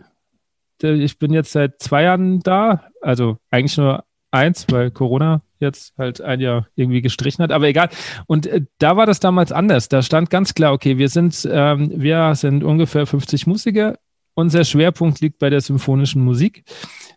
ich 0.81 1.17
bin 1.17 1.31
jetzt 1.33 1.51
seit 1.51 1.81
zwei 1.81 2.03
Jahren 2.03 2.41
da, 2.41 2.83
also 3.01 3.37
eigentlich 3.49 3.77
nur 3.77 4.03
eins, 4.31 4.65
weil 4.69 4.91
Corona 4.91 5.41
jetzt 5.59 5.93
halt 5.97 6.19
ein 6.21 6.41
Jahr 6.41 6.67
irgendwie 6.75 7.01
gestrichen 7.01 7.43
hat, 7.43 7.51
aber 7.51 7.67
egal. 7.67 7.89
Und 8.27 8.47
äh, 8.47 8.61
da 8.79 8.97
war 8.97 9.05
das 9.05 9.19
damals 9.19 9.51
anders. 9.51 9.87
Da 9.87 10.01
stand 10.01 10.29
ganz 10.29 10.53
klar, 10.53 10.73
okay, 10.73 10.97
wir 10.97 11.09
sind, 11.09 11.47
ähm, 11.49 11.91
wir 11.95 12.35
sind 12.35 12.63
ungefähr 12.63 13.05
50 13.05 13.47
Musiker. 13.47 13.97
Unser 14.35 14.65
Schwerpunkt 14.65 15.21
liegt 15.21 15.39
bei 15.39 15.49
der 15.49 15.61
symphonischen 15.61 16.23
Musik. 16.23 16.63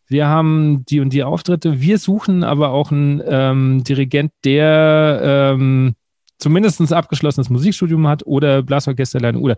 Wir 0.07 0.29
haben 0.29 0.85
die 0.87 1.01
und 1.01 1.13
die 1.13 1.25
Auftritte. 1.25 1.81
Wir 1.81 1.99
suchen 1.99 2.45
aber 2.45 2.71
auch 2.71 2.93
einen 2.93 3.23
ähm, 3.27 3.85
Dirigent, 3.85 4.33
der 4.45 5.21
ähm, 5.55 5.95
zumindest 6.39 6.81
ein 6.81 6.93
abgeschlossenes 6.93 7.51
Musikstudium 7.51 8.07
hat 8.07 8.27
oder 8.27 8.63
Blasorchesterlein 8.63 9.37
oder 9.37 9.57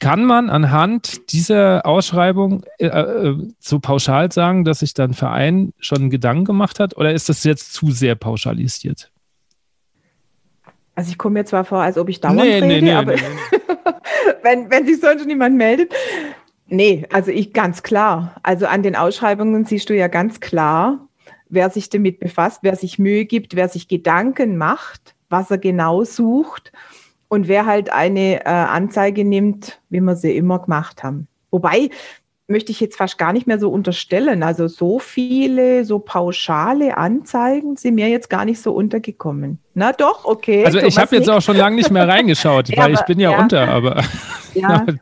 kann 0.00 0.24
man 0.24 0.50
anhand 0.50 1.30
dieser 1.32 1.86
Ausschreibung 1.86 2.64
äh, 2.78 2.86
äh, 2.86 3.36
so 3.60 3.78
pauschal 3.78 4.32
sagen, 4.32 4.64
dass 4.64 4.80
sich 4.80 4.94
dann 4.94 5.12
Verein 5.14 5.72
schon 5.78 6.10
Gedanken 6.10 6.46
gemacht 6.46 6.80
hat 6.80 6.96
oder 6.96 7.12
ist 7.12 7.28
das 7.28 7.44
jetzt 7.44 7.74
zu 7.74 7.90
sehr 7.90 8.14
pauschalisiert? 8.14 9.12
Also 10.94 11.12
ich 11.12 11.18
komme 11.18 11.34
mir 11.40 11.44
zwar 11.44 11.64
vor, 11.64 11.80
als 11.80 11.96
ob 11.98 12.08
ich 12.08 12.20
dauernd 12.20 12.40
nee, 12.40 12.54
rede, 12.54 12.66
nee, 12.66 12.80
nee, 12.80 12.92
aber 12.92 13.14
wenn, 14.42 14.70
wenn 14.70 14.86
sich 14.86 15.00
sonst 15.00 15.26
niemand 15.26 15.56
meldet. 15.56 15.94
Nee, 16.66 17.06
also 17.12 17.30
ich 17.30 17.52
ganz 17.52 17.82
klar. 17.82 18.36
Also 18.42 18.66
an 18.66 18.82
den 18.82 18.96
Ausschreibungen 18.96 19.64
siehst 19.64 19.88
du 19.90 19.96
ja 19.96 20.08
ganz 20.08 20.40
klar, 20.40 21.08
wer 21.48 21.68
sich 21.68 21.90
damit 21.90 22.20
befasst, 22.20 22.60
wer 22.62 22.76
sich 22.76 22.98
Mühe 22.98 23.24
gibt, 23.24 23.54
wer 23.54 23.68
sich 23.68 23.88
Gedanken 23.88 24.56
macht, 24.56 25.14
was 25.28 25.50
er 25.50 25.58
genau 25.58 26.04
sucht 26.04 26.72
und 27.30 27.46
wer 27.46 27.64
halt 27.64 27.92
eine 27.92 28.44
äh, 28.44 28.48
Anzeige 28.48 29.24
nimmt, 29.24 29.80
wie 29.88 30.00
wir 30.00 30.16
sie 30.16 30.36
immer 30.36 30.58
gemacht 30.58 31.04
haben. 31.04 31.28
Wobei 31.52 31.88
möchte 32.48 32.72
ich 32.72 32.80
jetzt 32.80 32.96
fast 32.96 33.18
gar 33.18 33.32
nicht 33.32 33.46
mehr 33.46 33.60
so 33.60 33.70
unterstellen. 33.70 34.42
Also 34.42 34.66
so 34.66 34.98
viele, 34.98 35.84
so 35.84 36.00
pauschale 36.00 36.98
Anzeigen 36.98 37.76
sind 37.76 37.94
mir 37.94 38.08
jetzt 38.08 38.28
gar 38.28 38.44
nicht 38.44 38.60
so 38.60 38.72
untergekommen. 38.72 39.60
Na 39.74 39.92
doch, 39.92 40.24
okay. 40.24 40.64
Also 40.64 40.80
ich 40.80 40.98
habe 40.98 41.14
jetzt 41.14 41.30
auch 41.30 41.40
schon 41.40 41.56
lange 41.56 41.76
nicht 41.76 41.92
mehr 41.92 42.08
reingeschaut, 42.08 42.68
ja, 42.70 42.78
weil 42.78 42.92
aber, 42.92 42.94
ich 42.94 43.06
bin 43.06 43.20
ja, 43.20 43.30
ja 43.30 43.38
unter, 43.40 43.68
aber. 43.68 44.02
Ja. 44.54 44.84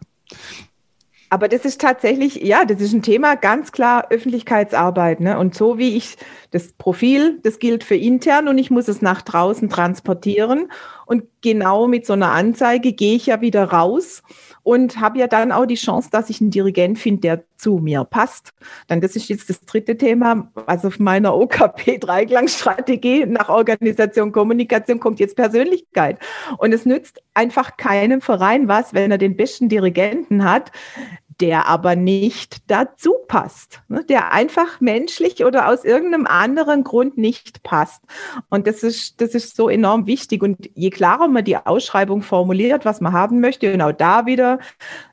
Aber 1.30 1.48
das 1.48 1.64
ist 1.64 1.80
tatsächlich, 1.80 2.36
ja, 2.36 2.64
das 2.64 2.80
ist 2.80 2.92
ein 2.92 3.02
Thema, 3.02 3.34
ganz 3.34 3.72
klar 3.72 4.06
Öffentlichkeitsarbeit. 4.10 5.20
Ne? 5.20 5.38
Und 5.38 5.54
so 5.54 5.76
wie 5.78 5.96
ich 5.96 6.16
das 6.50 6.72
Profil, 6.72 7.38
das 7.42 7.58
gilt 7.58 7.84
für 7.84 7.96
intern 7.96 8.48
und 8.48 8.56
ich 8.56 8.70
muss 8.70 8.88
es 8.88 9.02
nach 9.02 9.22
draußen 9.22 9.68
transportieren. 9.68 10.70
Und 11.06 11.24
genau 11.42 11.86
mit 11.86 12.06
so 12.06 12.14
einer 12.14 12.32
Anzeige 12.32 12.92
gehe 12.92 13.16
ich 13.16 13.26
ja 13.26 13.40
wieder 13.40 13.64
raus 13.64 14.22
und 14.68 15.00
habe 15.00 15.18
ja 15.18 15.26
dann 15.26 15.50
auch 15.50 15.64
die 15.64 15.76
Chance, 15.76 16.10
dass 16.12 16.28
ich 16.28 16.42
einen 16.42 16.50
Dirigent 16.50 16.98
finde, 16.98 17.20
der 17.22 17.44
zu 17.56 17.78
mir 17.78 18.04
passt. 18.04 18.52
Dann 18.86 19.00
das 19.00 19.16
ist 19.16 19.30
jetzt 19.30 19.48
das 19.48 19.62
dritte 19.62 19.96
Thema. 19.96 20.52
Also 20.66 20.88
auf 20.88 20.98
meiner 20.98 21.34
OKP-Dreiklangstrategie 21.34 23.24
nach 23.24 23.48
Organisation, 23.48 24.30
Kommunikation 24.30 25.00
kommt 25.00 25.20
jetzt 25.20 25.36
Persönlichkeit. 25.36 26.18
Und 26.58 26.74
es 26.74 26.84
nützt 26.84 27.22
einfach 27.32 27.78
keinem 27.78 28.20
Verein 28.20 28.68
was, 28.68 28.92
wenn 28.92 29.10
er 29.10 29.16
den 29.16 29.38
besten 29.38 29.70
Dirigenten 29.70 30.44
hat, 30.44 30.70
der 31.40 31.66
aber 31.66 31.94
nicht 31.94 32.68
dazu 32.68 33.14
passt, 33.28 33.80
ne? 33.88 34.04
der 34.04 34.32
einfach 34.32 34.80
menschlich 34.80 35.44
oder 35.44 35.68
aus 35.68 35.84
irgendeinem 35.84 36.26
anderen 36.26 36.82
Grund 36.82 37.16
nicht 37.16 37.62
passt. 37.62 38.02
Und 38.48 38.66
das 38.66 38.82
ist, 38.82 39.20
das 39.20 39.34
ist 39.34 39.54
so 39.54 39.68
enorm 39.68 40.06
wichtig. 40.06 40.42
Und 40.42 40.68
je 40.74 40.90
klarer 40.90 41.28
man 41.28 41.44
die 41.44 41.56
Ausschreibung 41.56 42.22
formuliert, 42.22 42.84
was 42.84 43.00
man 43.00 43.12
haben 43.12 43.40
möchte, 43.40 43.70
genau 43.70 43.92
da 43.92 44.26
wieder 44.26 44.58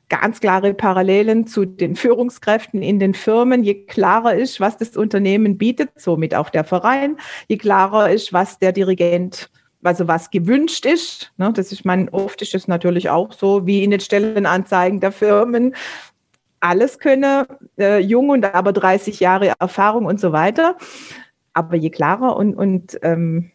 ganz 0.08 0.40
klare 0.40 0.74
Parallelen 0.74 1.46
zu 1.46 1.64
den 1.64 1.96
Führungskräften 1.96 2.82
in 2.82 2.98
den 2.98 3.14
Firmen. 3.14 3.64
Je 3.64 3.86
klarer 3.86 4.34
ist, 4.34 4.60
was 4.60 4.76
das 4.76 4.96
Unternehmen 4.96 5.58
bietet, 5.58 5.90
somit 5.96 6.34
auch 6.34 6.50
der 6.50 6.64
Verein, 6.64 7.16
je 7.48 7.56
klarer 7.56 8.10
ist, 8.10 8.32
was 8.32 8.58
der 8.58 8.72
Dirigent 8.72 9.50
also 9.82 10.08
was 10.08 10.30
gewünscht 10.30 10.84
ist. 10.84 11.32
Ne, 11.36 11.52
das 11.52 11.72
ist 11.72 11.84
mein, 11.84 12.08
oft 12.08 12.42
ist 12.42 12.54
es 12.54 12.68
natürlich 12.68 13.08
auch 13.08 13.32
so, 13.32 13.66
wie 13.66 13.84
in 13.84 13.90
den 13.90 14.00
Stellenanzeigen 14.00 15.00
der 15.00 15.12
Firmen 15.12 15.74
alles 16.60 16.98
könne, 16.98 17.46
äh, 17.78 17.98
jung 17.98 18.30
und 18.30 18.44
aber 18.44 18.72
30 18.72 19.20
Jahre 19.20 19.52
Erfahrung 19.58 20.06
und 20.06 20.20
so 20.20 20.32
weiter. 20.32 20.76
Aber 21.52 21.76
je 21.76 21.90
klarer 21.90 22.36
und, 22.36 22.54
und 22.54 22.98
ähm, 23.02 23.50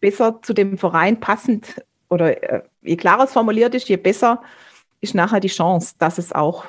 besser 0.00 0.40
zu 0.42 0.52
dem 0.52 0.78
Verein 0.78 1.20
passend 1.20 1.82
oder 2.08 2.42
äh, 2.42 2.62
je 2.82 2.96
klarer 2.96 3.24
es 3.24 3.32
formuliert 3.32 3.74
ist, 3.74 3.88
je 3.88 3.96
besser 3.96 4.42
ist 5.00 5.14
nachher 5.14 5.40
die 5.40 5.48
Chance, 5.48 5.94
dass 5.98 6.18
es 6.18 6.32
auch, 6.32 6.66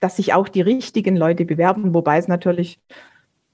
dass 0.00 0.16
sich 0.16 0.34
auch 0.34 0.48
die 0.48 0.60
richtigen 0.60 1.16
Leute 1.16 1.44
bewerben, 1.44 1.94
wobei 1.94 2.18
es 2.18 2.28
natürlich 2.28 2.80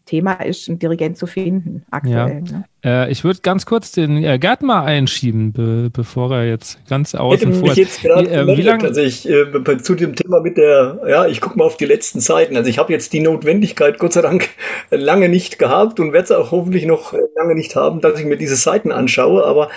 Thema 0.07 0.35
ist, 0.35 0.69
einen 0.69 0.79
Dirigent 0.79 1.17
zu 1.17 1.27
finden 1.27 1.85
aktuell. 1.91 2.43
Ja. 2.47 2.59
Ne? 2.59 2.65
Äh, 2.85 3.11
ich 3.11 3.25
würde 3.25 3.41
ganz 3.43 3.65
kurz 3.65 3.93
den 3.93 4.23
äh, 4.23 4.39
Gerd 4.39 4.63
mal 4.63 4.85
einschieben, 4.85 5.53
be 5.53 5.89
bevor 5.91 6.31
er 6.37 6.47
jetzt 6.47 6.79
ganz 6.89 7.15
außen 7.15 7.49
Hätte 7.49 7.59
vor 7.59 7.69
mich 7.71 7.79
jetzt 7.79 8.03
gerade 8.03 8.31
äh, 8.31 8.47
wie 8.57 8.63
lange? 8.63 8.85
Also 8.85 9.01
ich 9.01 9.27
äh, 9.29 9.47
zu 9.83 9.95
dem 9.95 10.15
Thema 10.15 10.41
mit 10.41 10.59
der, 10.59 11.01
ja, 11.09 11.27
ich 11.27 11.41
gucke 11.41 11.57
mal 11.57 11.65
auf 11.65 11.79
die 11.79 11.87
letzten 11.87 12.21
Seiten. 12.21 12.57
Also 12.57 12.69
ich 12.69 12.79
habe 12.79 12.93
jetzt 12.93 13.15
die 13.15 13.21
Notwendigkeit 13.21 13.99
Gott 13.99 14.13
sei 14.13 14.21
Dank 14.21 14.51
lange 14.91 15.31
nicht 15.31 15.59
gehabt 15.59 15.99
und 15.99 16.13
werde 16.13 16.25
es 16.25 16.33
auch 16.33 16.51
hoffentlich 16.51 16.85
noch 16.85 17.15
äh, 17.15 17.19
lange 17.37 17.55
nicht 17.55 17.75
haben, 17.75 18.03
dass 18.03 18.21
ich 18.21 18.27
mir 18.27 18.37
diese 18.37 18.57
Seiten 18.57 18.93
anschaue. 18.93 19.45
Aber 19.47 19.71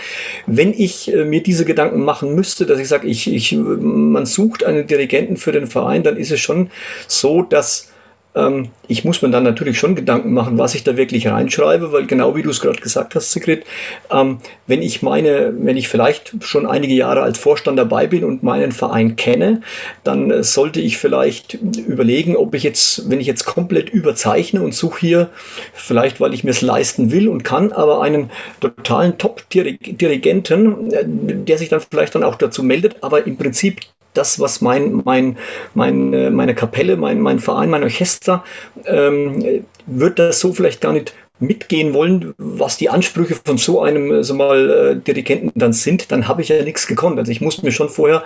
wenn 0.46 0.74
ich 0.74 1.14
äh, 1.14 1.24
mir 1.24 1.42
diese 1.42 1.64
Gedanken 1.64 2.04
machen 2.04 2.36
müsste, 2.36 2.66
dass 2.66 2.80
ich 2.80 2.90
sage, 2.90 3.08
ich, 3.08 3.34
ich, 3.34 3.56
man 3.56 4.26
sucht 4.26 4.66
einen 4.66 4.88
Dirigenten 4.88 5.38
für 5.38 5.54
den 5.54 5.68
Verein, 5.68 6.04
dann 6.04 6.18
ist 6.18 6.32
es 6.32 6.42
schon 6.42 6.70
so, 7.08 7.44
dass 7.44 7.94
ähm, 8.38 8.70
ich 8.88 9.04
muss 9.04 9.22
mir 9.22 9.30
dann 9.30 9.44
natürlich 9.44 9.78
schon 9.78 9.96
Gedanken 9.96 10.34
machen, 10.34 10.58
was 10.58 10.76
ich 10.76 10.84
da 10.84 10.96
wirklich 10.96 11.28
reinschreibe, 11.28 11.92
weil 11.92 12.06
genau 12.06 12.36
wie 12.36 12.44
du 12.44 12.50
es 12.50 12.62
gerade 12.62 12.80
gesagt 12.80 13.16
hast, 13.16 13.32
Sigrid, 13.32 13.66
ähm, 14.12 14.38
wenn 14.68 14.82
ich 14.82 15.02
meine, 15.02 15.54
wenn 15.58 15.76
ich 15.76 15.88
vielleicht 15.88 16.36
schon 16.42 16.66
einige 16.66 16.94
Jahre 16.94 17.22
als 17.24 17.40
Vorstand 17.40 17.80
dabei 17.80 18.08
bin 18.08 18.24
und 18.24 18.44
meinen 18.44 18.72
Verein 18.72 19.16
kenne, 19.16 19.62
dann 20.04 20.32
äh, 20.32 20.44
sollte 20.44 20.80
ich 20.80 20.98
vielleicht 20.98 21.56
überlegen, 21.56 22.36
ob 22.36 22.54
ich 22.54 22.64
jetzt, 22.64 23.10
wenn 23.10 23.20
ich 23.20 23.28
jetzt 23.28 23.46
komplett 23.46 23.90
überzeichne 23.90 24.62
und 24.62 24.74
suche 24.74 25.00
hier, 25.00 25.30
vielleicht 25.74 26.22
weil 26.22 26.34
ich 26.34 26.44
mir 26.44 26.52
es 26.52 26.62
leisten 26.62 27.12
will 27.12 27.28
und 27.28 27.44
kann, 27.44 27.72
aber 27.72 28.02
einen 28.02 28.30
totalen 28.60 29.18
Top-Dirigenten, 29.18 30.92
äh, 30.92 31.04
der 31.06 31.58
sich 31.58 31.70
dann 31.70 31.82
vielleicht 31.82 32.16
dann 32.16 32.24
auch 32.24 32.36
dazu 32.36 32.64
meldet, 32.64 33.04
aber 33.04 33.26
im 33.26 33.38
Prinzip 33.38 33.82
das, 34.18 34.40
was 34.40 34.62
mein, 34.62 35.02
mein, 35.06 35.38
mein, 35.74 36.14
äh, 36.14 36.30
meine 36.30 36.56
Kapelle, 36.56 36.98
mein, 36.98 37.22
mein 37.22 37.40
Verein, 37.40 37.70
mein 37.70 37.84
Orchester, 37.84 38.44
ähm, 38.86 39.64
wird 39.86 40.20
das 40.20 40.40
so 40.40 40.54
vielleicht 40.54 40.82
gar 40.82 40.94
nicht 40.94 41.14
mitgehen 41.40 41.94
wollen, 41.94 42.34
was 42.38 42.78
die 42.78 42.90
Ansprüche 42.90 43.36
von 43.44 43.58
so 43.58 43.82
einem 43.82 44.12
äh, 44.12 44.24
so 44.24 44.34
mal 44.34 44.70
äh, 44.70 44.96
Dirigenten 44.96 45.52
dann 45.56 45.74
sind, 45.74 46.12
dann 46.12 46.28
habe 46.28 46.42
ich 46.42 46.50
ja 46.50 46.64
nichts 46.64 46.88
gekonnt. 46.88 47.20
Also 47.20 47.32
ich 47.32 47.42
muss 47.42 47.62
mir 47.62 47.72
schon 47.72 47.90
vorher 47.90 48.24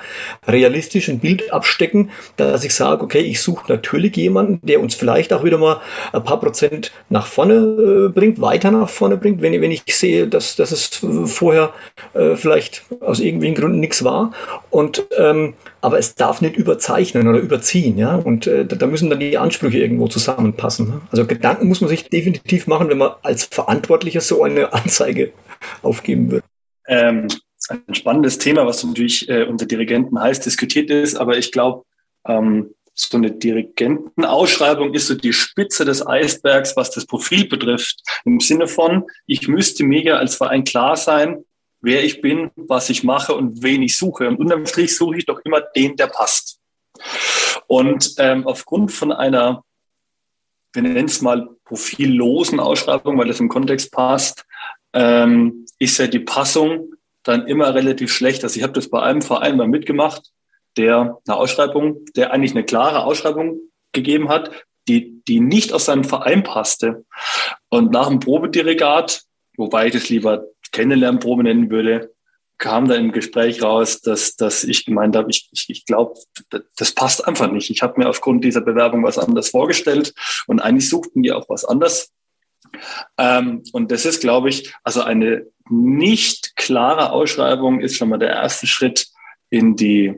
realistisch 0.48 1.10
ein 1.10 1.20
Bild 1.20 1.52
abstecken, 1.52 2.12
dass 2.38 2.64
ich 2.64 2.74
sage, 2.74 3.04
okay, 3.04 3.20
ich 3.20 3.42
suche 3.42 3.72
natürlich 3.72 4.16
jemanden, 4.16 4.60
der 4.66 4.80
uns 4.80 4.96
vielleicht 4.96 5.34
auch 5.34 5.44
wieder 5.44 5.58
mal 5.58 5.82
ein 6.14 6.24
paar 6.24 6.40
Prozent 6.40 6.92
nach 7.10 7.26
vorne 7.26 7.56
äh, 7.56 8.10
bringt, 8.10 8.40
weiter 8.40 8.72
nach 8.72 8.90
vorne 8.90 9.18
bringt, 9.18 9.42
wenn, 9.42 9.60
wenn 9.62 9.72
ich 9.72 9.84
sehe, 9.88 10.28
dass, 10.28 10.56
dass 10.56 10.72
es 10.72 11.02
vorher 11.26 11.74
äh, 12.14 12.36
vielleicht 12.36 12.84
aus 13.02 13.20
irgendwelchen 13.20 13.56
Gründen 13.56 13.80
nichts 13.80 14.04
war. 14.04 14.32
Und 14.70 15.06
ähm, 15.18 15.54
aber 15.82 15.98
es 15.98 16.16
darf 16.16 16.42
nicht 16.42 16.56
überzeichnen 16.56 17.28
oder 17.28 17.40
überziehen, 17.40 17.98
ja. 17.98 18.16
Und 18.16 18.48
äh, 18.48 18.66
da 18.66 18.88
müssen 18.88 19.10
dann 19.10 19.20
die 19.20 19.38
Ansprüche 19.38 19.80
irgendwo 19.80 20.08
zusammenpassen. 20.08 20.88
Ne? 20.88 21.02
Also 21.12 21.26
Gedanken 21.26 21.68
muss 21.68 21.82
man 21.82 21.90
sich 21.90 22.10
definitiv 22.10 22.68
machen, 22.68 22.90
wenn 22.90 23.00
man 23.00 23.14
als 23.24 23.46
Verantwortlicher 23.46 24.22
so 24.22 24.44
eine 24.44 24.74
Anzeige 24.74 25.34
aufgeben 25.82 26.32
wird. 26.32 26.44
Ähm, 26.88 27.28
ein 27.70 27.96
spannendes 27.96 28.38
Thema, 28.38 28.66
was 28.66 28.84
natürlich 28.84 29.30
äh, 29.30 29.44
unter 29.44 29.66
Dirigenten 29.66 30.20
heiß 30.20 30.40
diskutiert 30.40 30.90
ist, 30.90 31.16
aber 31.16 31.38
ich 31.38 31.52
glaube, 31.52 31.84
ähm, 32.28 32.74
so 32.94 33.18
eine 33.18 33.32
Dirigentenausschreibung 33.32 34.94
ist 34.94 35.08
so 35.08 35.16
die 35.16 35.34
Spitze 35.34 35.86
des 35.86 36.06
Eisbergs, 36.06 36.76
was 36.76 36.92
das 36.92 37.06
Profil 37.06 37.48
betrifft. 37.48 38.02
Im 38.26 38.40
Sinne 38.40 38.68
von, 38.68 39.06
ich 39.26 39.48
müsste 39.48 39.84
mir 39.84 40.20
als 40.20 40.36
Verein 40.36 40.64
klar 40.64 40.96
sein, 40.98 41.44
wer 41.82 42.04
ich 42.04 42.22
bin, 42.22 42.52
was 42.56 42.90
ich 42.90 43.04
mache 43.04 43.34
und 43.36 43.64
wen 43.64 43.84
ich 43.84 43.98
suche. 43.98 44.28
Und 44.28 44.38
unterm 44.38 44.66
Strich 44.66 44.96
suche 44.96 45.18
ich 45.18 45.26
doch 45.26 45.40
immer 45.44 45.62
den, 45.62 45.96
der 45.96 46.08
passt. 46.08 46.60
Und 47.68 48.16
ähm, 48.18 48.48
aufgrund 48.48 48.92
von 48.92 49.12
einer, 49.12 49.64
wir 50.74 50.84
nennen 50.84 51.06
es 51.06 51.22
mal 51.22 51.50
profillosen 51.66 52.60
Ausschreibung, 52.60 53.18
weil 53.18 53.28
das 53.28 53.40
im 53.40 53.50
Kontext 53.50 53.92
passt, 53.92 54.46
ähm, 54.94 55.66
ist 55.80 55.98
ja 55.98 56.08
die 56.08 56.20
Passung 56.20 56.94
dann 57.24 57.48
immer 57.48 57.74
relativ 57.74 58.12
schlecht. 58.14 58.44
Also 58.44 58.58
ich 58.58 58.64
habe 58.64 58.74
das 58.74 58.90
bei 58.90 59.02
einem 59.02 59.22
Verein 59.22 59.58
mal 59.58 59.68
mitgemacht, 59.68 60.32
der 60.78 61.18
eine 61.28 61.38
Ausschreibung, 61.38 62.06
der 62.16 62.32
eigentlich 62.32 62.52
eine 62.52 62.64
klare 62.64 63.04
Ausschreibung 63.04 63.60
gegeben 63.92 64.30
hat, 64.30 64.52
die, 64.88 65.22
die 65.28 65.40
nicht 65.40 65.74
aus 65.74 65.86
seinem 65.86 66.04
Verein 66.04 66.44
passte. 66.44 67.06
Und 67.70 67.92
nach 67.92 68.08
dem 68.08 68.20
Probedirigat, 68.20 69.24
wobei 69.58 69.88
ich 69.88 69.94
das 69.94 70.10
lieber 70.10 70.46
Kennenlernprobe 70.72 71.44
nennen 71.44 71.70
würde, 71.70 72.14
kam 72.58 72.88
da 72.88 72.96
im 72.96 73.12
Gespräch 73.12 73.64
raus, 73.64 74.02
dass, 74.02 74.36
dass 74.36 74.64
ich 74.64 74.86
gemeint 74.86 75.16
habe, 75.16 75.32
ich, 75.32 75.50
ich, 75.52 75.66
ich 75.70 75.86
glaube, 75.86 76.20
das 76.78 76.92
passt 76.94 77.28
einfach 77.28 77.52
nicht. 77.52 77.72
Ich 77.72 77.82
habe 77.82 78.00
mir 78.00 78.08
aufgrund 78.08 78.44
dieser 78.44 78.62
Bewerbung 78.62 79.04
was 79.04 79.18
anderes 79.18 79.50
vorgestellt 79.50 80.14
und 80.48 80.60
eigentlich 80.60 80.88
suchten 80.88 81.24
die 81.24 81.32
auch 81.32 81.50
was 81.50 81.66
anderes. 81.66 82.12
Ähm, 83.18 83.64
und 83.74 83.92
das 83.92 84.06
ist, 84.06 84.22
glaube 84.22 84.50
ich, 84.50 84.74
also 84.84 85.02
eine 85.02 85.48
nicht 85.70 86.56
klare 86.56 87.12
Ausschreibung 87.12 87.80
ist 87.80 87.98
schon 87.98 88.10
mal 88.10 88.20
der 88.20 88.30
erste 88.30 88.68
Schritt 88.68 89.08
in 89.50 89.76
die, 89.76 90.14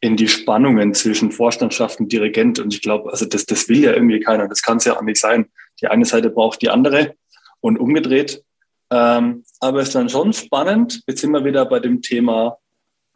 in 0.00 0.16
die 0.16 0.28
Spannungen 0.28 0.92
zwischen 0.94 1.32
Vorstandschaft 1.32 1.98
und 1.98 2.12
Dirigent. 2.12 2.58
Und 2.58 2.74
ich 2.74 2.82
glaube, 2.82 3.10
also 3.10 3.24
das, 3.24 3.46
das 3.46 3.68
will 3.70 3.82
ja 3.82 3.92
irgendwie 3.94 4.20
keiner. 4.20 4.48
Das 4.48 4.62
kann 4.62 4.76
es 4.76 4.84
ja 4.84 4.96
auch 4.96 5.02
nicht 5.02 5.20
sein. 5.20 5.46
Die 5.80 5.88
eine 5.88 6.04
Seite 6.04 6.28
braucht 6.28 6.60
die 6.60 6.70
andere 6.70 7.14
und 7.60 7.78
umgedreht. 7.78 8.44
Ähm, 8.90 9.44
aber 9.60 9.80
es 9.80 9.88
ist 9.88 9.94
dann 9.94 10.08
schon 10.08 10.32
spannend. 10.32 11.02
Jetzt 11.06 11.20
sind 11.20 11.32
wir 11.32 11.44
wieder 11.44 11.66
bei 11.66 11.80
dem 11.80 12.00
Thema 12.02 12.58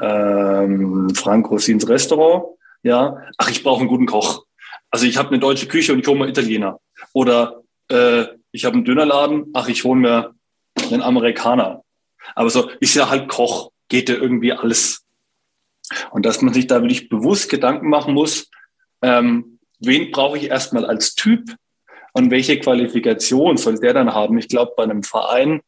ähm, 0.01 1.11
Frank 1.15 1.51
Rossins 1.51 1.89
Restaurant. 1.89 2.45
Ja, 2.83 3.17
ach, 3.39 3.51
ich 3.51 3.63
brauche 3.63 3.81
einen 3.81 3.89
guten 3.89 4.07
Koch. 4.07 4.45
Also 4.91 5.07
ich 5.07 5.17
habe 5.17 5.31
eine 5.31 5.39
deutsche 5.39 5.69
Küche 5.69 5.93
und 5.93 6.01
ich 6.01 6.07
hole 6.07 6.19
mir 6.19 6.29
Italiener. 6.29 6.81
Oder 7.13 7.63
äh, 7.89 8.25
ich 8.51 8.65
habe 8.65 8.77
einen 8.77 8.85
Dönerladen, 8.85 9.47
ach, 9.55 9.69
ich 9.69 9.85
hole 9.85 9.99
mir 9.99 10.35
einen 10.91 11.03
Amerikaner. 11.03 11.83
Aber 12.35 12.51
so 12.51 12.71
ist 12.81 12.95
ja 12.95 13.09
halt 13.09 13.29
Koch, 13.29 13.71
geht 13.89 14.09
ja 14.09 14.17
irgendwie 14.17 14.53
alles. 14.53 15.05
Und 16.11 16.27
dass 16.27 16.43
man 16.43 16.55
sich 16.55 16.67
da 16.67 16.81
wirklich 16.83 17.09
bewusst 17.09 17.51
Gedanken 17.51 17.89
machen 17.89 18.15
muss, 18.15 18.51
ähm, 19.03 19.59
wen 19.81 20.11
brauche 20.11 20.39
ich 20.39 20.45
erstmal 20.45 20.87
als 20.87 21.15
Typ 21.15 21.55
und 22.13 22.31
welche 22.31 22.59
Qualifikation 22.59 23.57
soll 23.57 23.79
der 23.79 23.95
dann 23.95 24.15
haben? 24.15 24.39
Ich 24.39 24.49
glaube, 24.49 24.73
bei 24.77 24.85
einem 24.85 25.03
Verein 25.03 25.61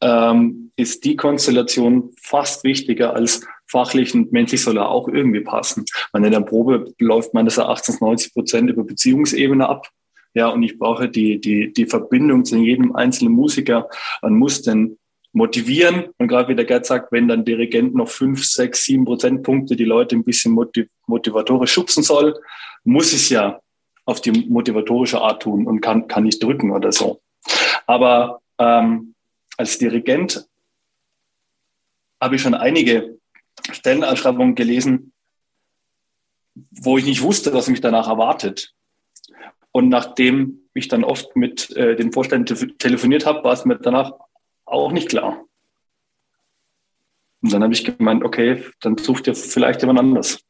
ähm, 0.00 0.72
ist 0.76 1.04
die 1.04 1.16
Konstellation 1.16 2.10
fast 2.20 2.64
wichtiger 2.64 3.14
als 3.14 3.46
fachlich 3.66 4.14
und 4.14 4.32
menschlich 4.32 4.62
soll 4.62 4.76
er 4.76 4.88
auch 4.88 5.08
irgendwie 5.08 5.40
passen. 5.40 5.84
Man 6.12 6.24
in 6.24 6.32
der 6.32 6.40
Probe 6.40 6.92
läuft 6.98 7.34
meines 7.34 7.56
Erachtens 7.56 8.00
90 8.00 8.34
Prozent 8.34 8.70
über 8.70 8.84
Beziehungsebene 8.84 9.68
ab. 9.68 9.88
Ja, 10.34 10.48
und 10.48 10.62
ich 10.64 10.78
brauche 10.78 11.08
die, 11.08 11.40
die, 11.40 11.72
die 11.72 11.86
Verbindung 11.86 12.44
zu 12.44 12.56
jedem 12.56 12.94
einzelnen 12.96 13.32
Musiker. 13.32 13.88
Man 14.20 14.34
muss 14.34 14.62
den 14.62 14.98
motivieren. 15.32 16.06
Und 16.18 16.28
gerade 16.28 16.48
wie 16.48 16.54
der 16.54 16.64
Gerd 16.64 16.86
sagt, 16.86 17.12
wenn 17.12 17.28
dann 17.28 17.44
Dirigent 17.44 17.94
noch 17.94 18.08
fünf, 18.08 18.44
sechs, 18.44 18.84
sieben 18.84 19.04
Prozentpunkte 19.04 19.76
die 19.76 19.84
Leute 19.84 20.16
ein 20.16 20.24
bisschen 20.24 20.52
motiv 20.52 20.88
motivatorisch 21.06 21.72
schubsen 21.72 22.02
soll, 22.02 22.34
muss 22.84 23.12
es 23.12 23.28
ja 23.28 23.60
auf 24.04 24.20
die 24.20 24.32
motivatorische 24.48 25.20
Art 25.20 25.42
tun 25.42 25.66
und 25.66 25.80
kann, 25.80 26.08
kann 26.08 26.24
nicht 26.24 26.42
drücken 26.42 26.70
oder 26.70 26.92
so. 26.92 27.22
Aber 27.86 28.40
ähm, 28.58 29.14
als 29.56 29.78
Dirigent 29.78 30.46
habe 32.20 32.36
ich 32.36 32.42
schon 32.42 32.54
einige 32.54 33.18
Stellenausschreibungen 33.70 34.54
gelesen, 34.54 35.12
wo 36.54 36.98
ich 36.98 37.04
nicht 37.04 37.22
wusste, 37.22 37.52
was 37.52 37.68
mich 37.68 37.80
danach 37.80 38.08
erwartet. 38.08 38.74
Und 39.72 39.88
nachdem 39.88 40.68
ich 40.74 40.88
dann 40.88 41.04
oft 41.04 41.34
mit 41.36 41.70
äh, 41.76 41.96
den 41.96 42.12
Vorständen 42.12 42.78
telefoniert 42.78 43.26
habe, 43.26 43.44
war 43.44 43.52
es 43.52 43.64
mir 43.64 43.76
danach 43.76 44.12
auch 44.64 44.92
nicht 44.92 45.08
klar. 45.08 45.44
Und 47.42 47.52
dann 47.52 47.62
habe 47.62 47.74
ich 47.74 47.84
gemeint, 47.84 48.24
okay, 48.24 48.64
dann 48.80 48.96
sucht 48.96 49.26
ihr 49.26 49.34
vielleicht 49.34 49.82
jemand 49.82 49.98
anders. 49.98 50.40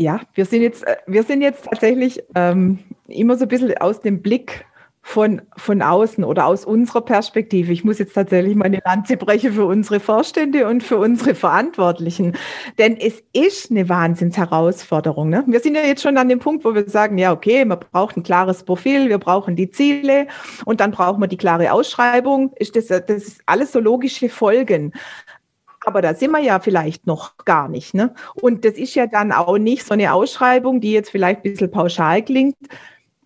Ja, 0.00 0.22
wir 0.32 0.46
sind 0.46 0.62
jetzt, 0.62 0.86
äh, 0.86 0.96
wir 1.06 1.24
sind 1.24 1.42
jetzt 1.42 1.66
tatsächlich 1.66 2.22
ähm, 2.34 2.78
immer 3.06 3.36
so 3.36 3.44
ein 3.44 3.48
bisschen 3.48 3.76
aus 3.76 4.00
dem 4.00 4.22
Blick 4.22 4.64
von, 5.02 5.42
von 5.58 5.82
außen 5.82 6.24
oder 6.24 6.46
aus 6.46 6.64
unserer 6.64 7.02
Perspektive. 7.02 7.70
Ich 7.70 7.84
muss 7.84 7.98
jetzt 7.98 8.14
tatsächlich 8.14 8.54
meine 8.54 8.80
Lanze 8.82 9.18
brechen 9.18 9.52
für 9.52 9.66
unsere 9.66 10.00
Vorstände 10.00 10.66
und 10.66 10.82
für 10.82 10.96
unsere 10.96 11.34
Verantwortlichen. 11.34 12.34
Denn 12.78 12.96
es 12.96 13.22
ist 13.34 13.70
eine 13.70 13.90
Wahnsinnsherausforderung. 13.90 15.28
Ne? 15.28 15.44
Wir 15.46 15.60
sind 15.60 15.74
ja 15.74 15.82
jetzt 15.82 16.02
schon 16.02 16.16
an 16.16 16.30
dem 16.30 16.38
Punkt, 16.38 16.64
wo 16.64 16.74
wir 16.74 16.88
sagen, 16.88 17.18
ja, 17.18 17.32
okay, 17.32 17.66
man 17.66 17.80
braucht 17.92 18.16
ein 18.16 18.22
klares 18.22 18.62
Profil, 18.62 19.10
wir 19.10 19.18
brauchen 19.18 19.54
die 19.54 19.70
Ziele 19.70 20.28
und 20.64 20.80
dann 20.80 20.92
brauchen 20.92 21.20
wir 21.20 21.28
die 21.28 21.36
klare 21.36 21.72
Ausschreibung. 21.72 22.54
Ist 22.56 22.74
das, 22.74 22.86
das 22.86 23.02
ist 23.10 23.42
alles 23.44 23.72
so 23.72 23.80
logische 23.80 24.30
Folgen. 24.30 24.94
Aber 25.84 26.02
da 26.02 26.14
sind 26.14 26.30
wir 26.32 26.40
ja 26.40 26.60
vielleicht 26.60 27.06
noch 27.06 27.36
gar 27.38 27.68
nicht. 27.68 27.94
Ne? 27.94 28.14
Und 28.34 28.64
das 28.64 28.74
ist 28.74 28.94
ja 28.94 29.06
dann 29.06 29.32
auch 29.32 29.58
nicht 29.58 29.84
so 29.84 29.94
eine 29.94 30.12
Ausschreibung, 30.12 30.80
die 30.80 30.92
jetzt 30.92 31.10
vielleicht 31.10 31.40
ein 31.40 31.52
bisschen 31.52 31.70
pauschal 31.70 32.22
klingt. 32.22 32.56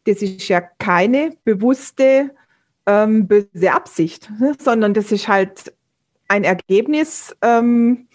Das 0.04 0.22
ist 0.22 0.46
ja 0.48 0.60
keine 0.60 1.32
bewusste 1.44 2.30
ähm, 2.86 3.26
böse 3.26 3.72
Absicht, 3.72 4.30
ne? 4.38 4.54
sondern 4.58 4.94
das 4.94 5.10
ist 5.10 5.28
halt 5.28 5.72
ein 6.28 6.44
Ergebnis 6.44 7.34
ähm, 7.42 8.08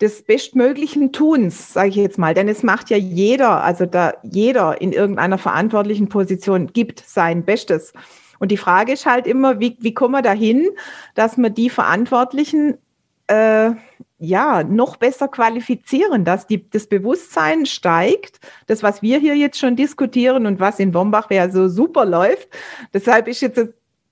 des 0.00 0.22
bestmöglichen 0.22 1.12
Tuns, 1.12 1.74
sage 1.74 1.90
ich 1.90 1.96
jetzt 1.96 2.18
mal. 2.18 2.34
Denn 2.34 2.48
es 2.48 2.62
macht 2.62 2.90
ja 2.90 2.96
jeder, 2.96 3.62
also 3.62 3.86
da 3.86 4.14
jeder 4.22 4.80
in 4.80 4.92
irgendeiner 4.92 5.38
verantwortlichen 5.38 6.08
Position 6.08 6.72
gibt 6.72 7.02
sein 7.06 7.44
Bestes. 7.44 7.92
Und 8.38 8.50
die 8.50 8.56
Frage 8.56 8.92
ist 8.92 9.04
halt 9.04 9.26
immer, 9.26 9.60
wie, 9.60 9.76
wie 9.80 9.92
kommen 9.92 10.14
wir 10.14 10.22
dahin, 10.22 10.70
dass 11.14 11.36
wir 11.36 11.50
die 11.50 11.68
Verantwortlichen 11.68 12.78
äh, 13.30 13.70
ja 14.18 14.62
noch 14.62 14.96
besser 14.96 15.28
qualifizieren, 15.28 16.24
dass 16.24 16.46
die, 16.46 16.68
das 16.68 16.86
Bewusstsein 16.86 17.64
steigt, 17.64 18.38
das, 18.66 18.82
was 18.82 19.00
wir 19.00 19.18
hier 19.18 19.34
jetzt 19.34 19.58
schon 19.58 19.76
diskutieren 19.76 20.46
und 20.46 20.60
was 20.60 20.78
in 20.78 20.92
Wombach 20.92 21.30
ja 21.30 21.48
so 21.50 21.68
super 21.68 22.04
läuft. 22.04 22.48
Deshalb 22.92 23.28
ist 23.28 23.40
jetzt 23.40 23.60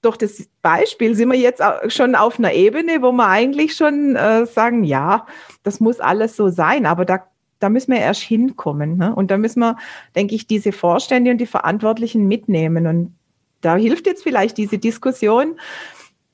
durch 0.01 0.17
das 0.17 0.49
Beispiel 0.63 1.15
sind 1.15 1.31
wir 1.31 1.39
jetzt 1.39 1.61
schon 1.89 2.15
auf 2.15 2.39
einer 2.39 2.53
Ebene, 2.53 3.03
wo 3.03 3.13
wir 3.13 3.27
eigentlich 3.27 3.75
schon 3.75 4.17
äh, 4.17 4.47
sagen, 4.47 4.85
ja, 4.85 5.27
das 5.65 5.81
muss 5.81 6.01
alles 6.01 6.37
so 6.37 6.49
sein, 6.51 6.87
aber 6.87 7.05
da, 7.05 7.27
da 7.59 7.69
müssen 7.69 7.93
wir 7.93 8.01
erst 8.01 8.23
hinkommen. 8.23 8.97
Ne? 8.97 9.15
Und 9.15 9.31
da 9.31 9.37
müssen 9.37 9.61
wir, 9.61 9.77
denke 10.15 10.37
ich, 10.37 10.47
diese 10.47 10.71
Vorstände 10.71 11.33
und 11.33 11.39
die 11.39 11.47
Verantwortlichen 11.47 12.29
mitnehmen. 12.29 12.87
Und 12.87 13.15
da 13.61 13.77
hilft 13.77 14.07
jetzt 14.07 14.23
vielleicht 14.23 14.57
diese 14.57 14.79
Diskussion, 14.79 15.59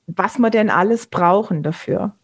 was 0.07 0.39
wir 0.39 0.51
denn 0.51 0.69
alles 0.69 1.07
brauchen 1.07 1.63
dafür. 1.63 2.15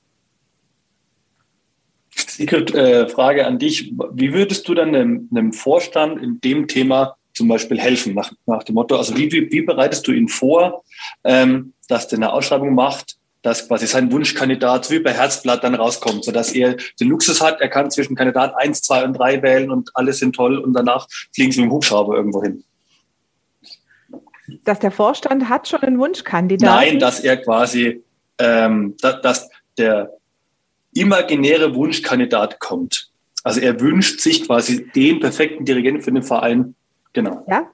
Sigrid, 2.37 2.75
äh, 2.75 3.09
Frage 3.09 3.47
an 3.47 3.59
dich. 3.59 3.93
Wie 4.13 4.33
würdest 4.33 4.69
du 4.69 4.75
dann 4.75 4.95
einem, 4.95 5.29
einem 5.31 5.53
Vorstand 5.53 6.23
in 6.23 6.41
dem 6.41 6.67
Thema 6.69 7.17
zum 7.35 7.49
Beispiel 7.49 7.81
helfen, 7.81 8.15
nach, 8.15 8.33
nach 8.47 8.65
dem 8.65 8.75
Motto, 8.75 8.97
also 8.97 9.17
wie, 9.17 9.31
wie, 9.33 9.51
wie 9.51 9.63
bereitest 9.63 10.07
du 10.07 10.13
ihn 10.13 10.29
vor, 10.29 10.85
ähm, 11.25 11.73
dass 11.89 12.09
der 12.09 12.19
eine 12.19 12.33
Ausschreibung 12.33 12.75
macht, 12.75 13.17
dass 13.43 13.67
quasi 13.67 13.87
sein 13.87 14.13
Wunschkandidat 14.13 14.91
wie 14.91 14.99
bei 14.99 15.13
Herzblatt 15.13 15.65
dann 15.65 15.75
rauskommt, 15.75 16.25
sodass 16.25 16.53
er 16.53 16.77
den 17.01 17.09
Luxus 17.09 17.41
hat, 17.41 17.61
er 17.61 17.69
kann 17.69 17.91
zwischen 17.91 18.15
Kandidat 18.15 18.55
1, 18.57 18.83
2 18.83 19.05
und 19.05 19.13
3 19.15 19.43
wählen 19.43 19.71
und 19.71 19.91
alle 19.95 20.13
sind 20.13 20.35
toll 20.35 20.59
und 20.59 20.75
danach 20.75 21.07
fliegen 21.35 21.53
sie 21.53 21.61
mit 21.61 21.71
dem 21.71 21.73
Hubschrauber 21.73 22.17
irgendwo 22.17 22.43
hin. 22.43 22.65
Dass 24.65 24.81
der 24.81 24.91
Vorstand 24.91 25.49
hat 25.49 25.69
schon 25.69 25.81
einen 25.81 25.99
Wunschkandidat? 25.99 26.69
Nein, 26.69 26.99
dass 26.99 27.21
er 27.21 27.37
quasi, 27.39 28.03
ähm, 28.39 28.97
dass, 29.01 29.23
dass 29.23 29.51
der 29.79 30.13
imaginäre 30.93 31.75
Wunschkandidat 31.75 32.61
kommt. 32.61 33.11
Also 33.43 33.61
er 33.61 33.81
wünscht 33.81 34.21
sich 34.21 34.47
quasi 34.47 34.91
den 34.91 35.21
perfekten 35.21 35.65
Dirigenten 35.65 36.03
für 36.03 36.13
den 36.13 36.23
Verein 36.23 36.75
Genau. 37.13 37.45
Ja. 37.49 37.69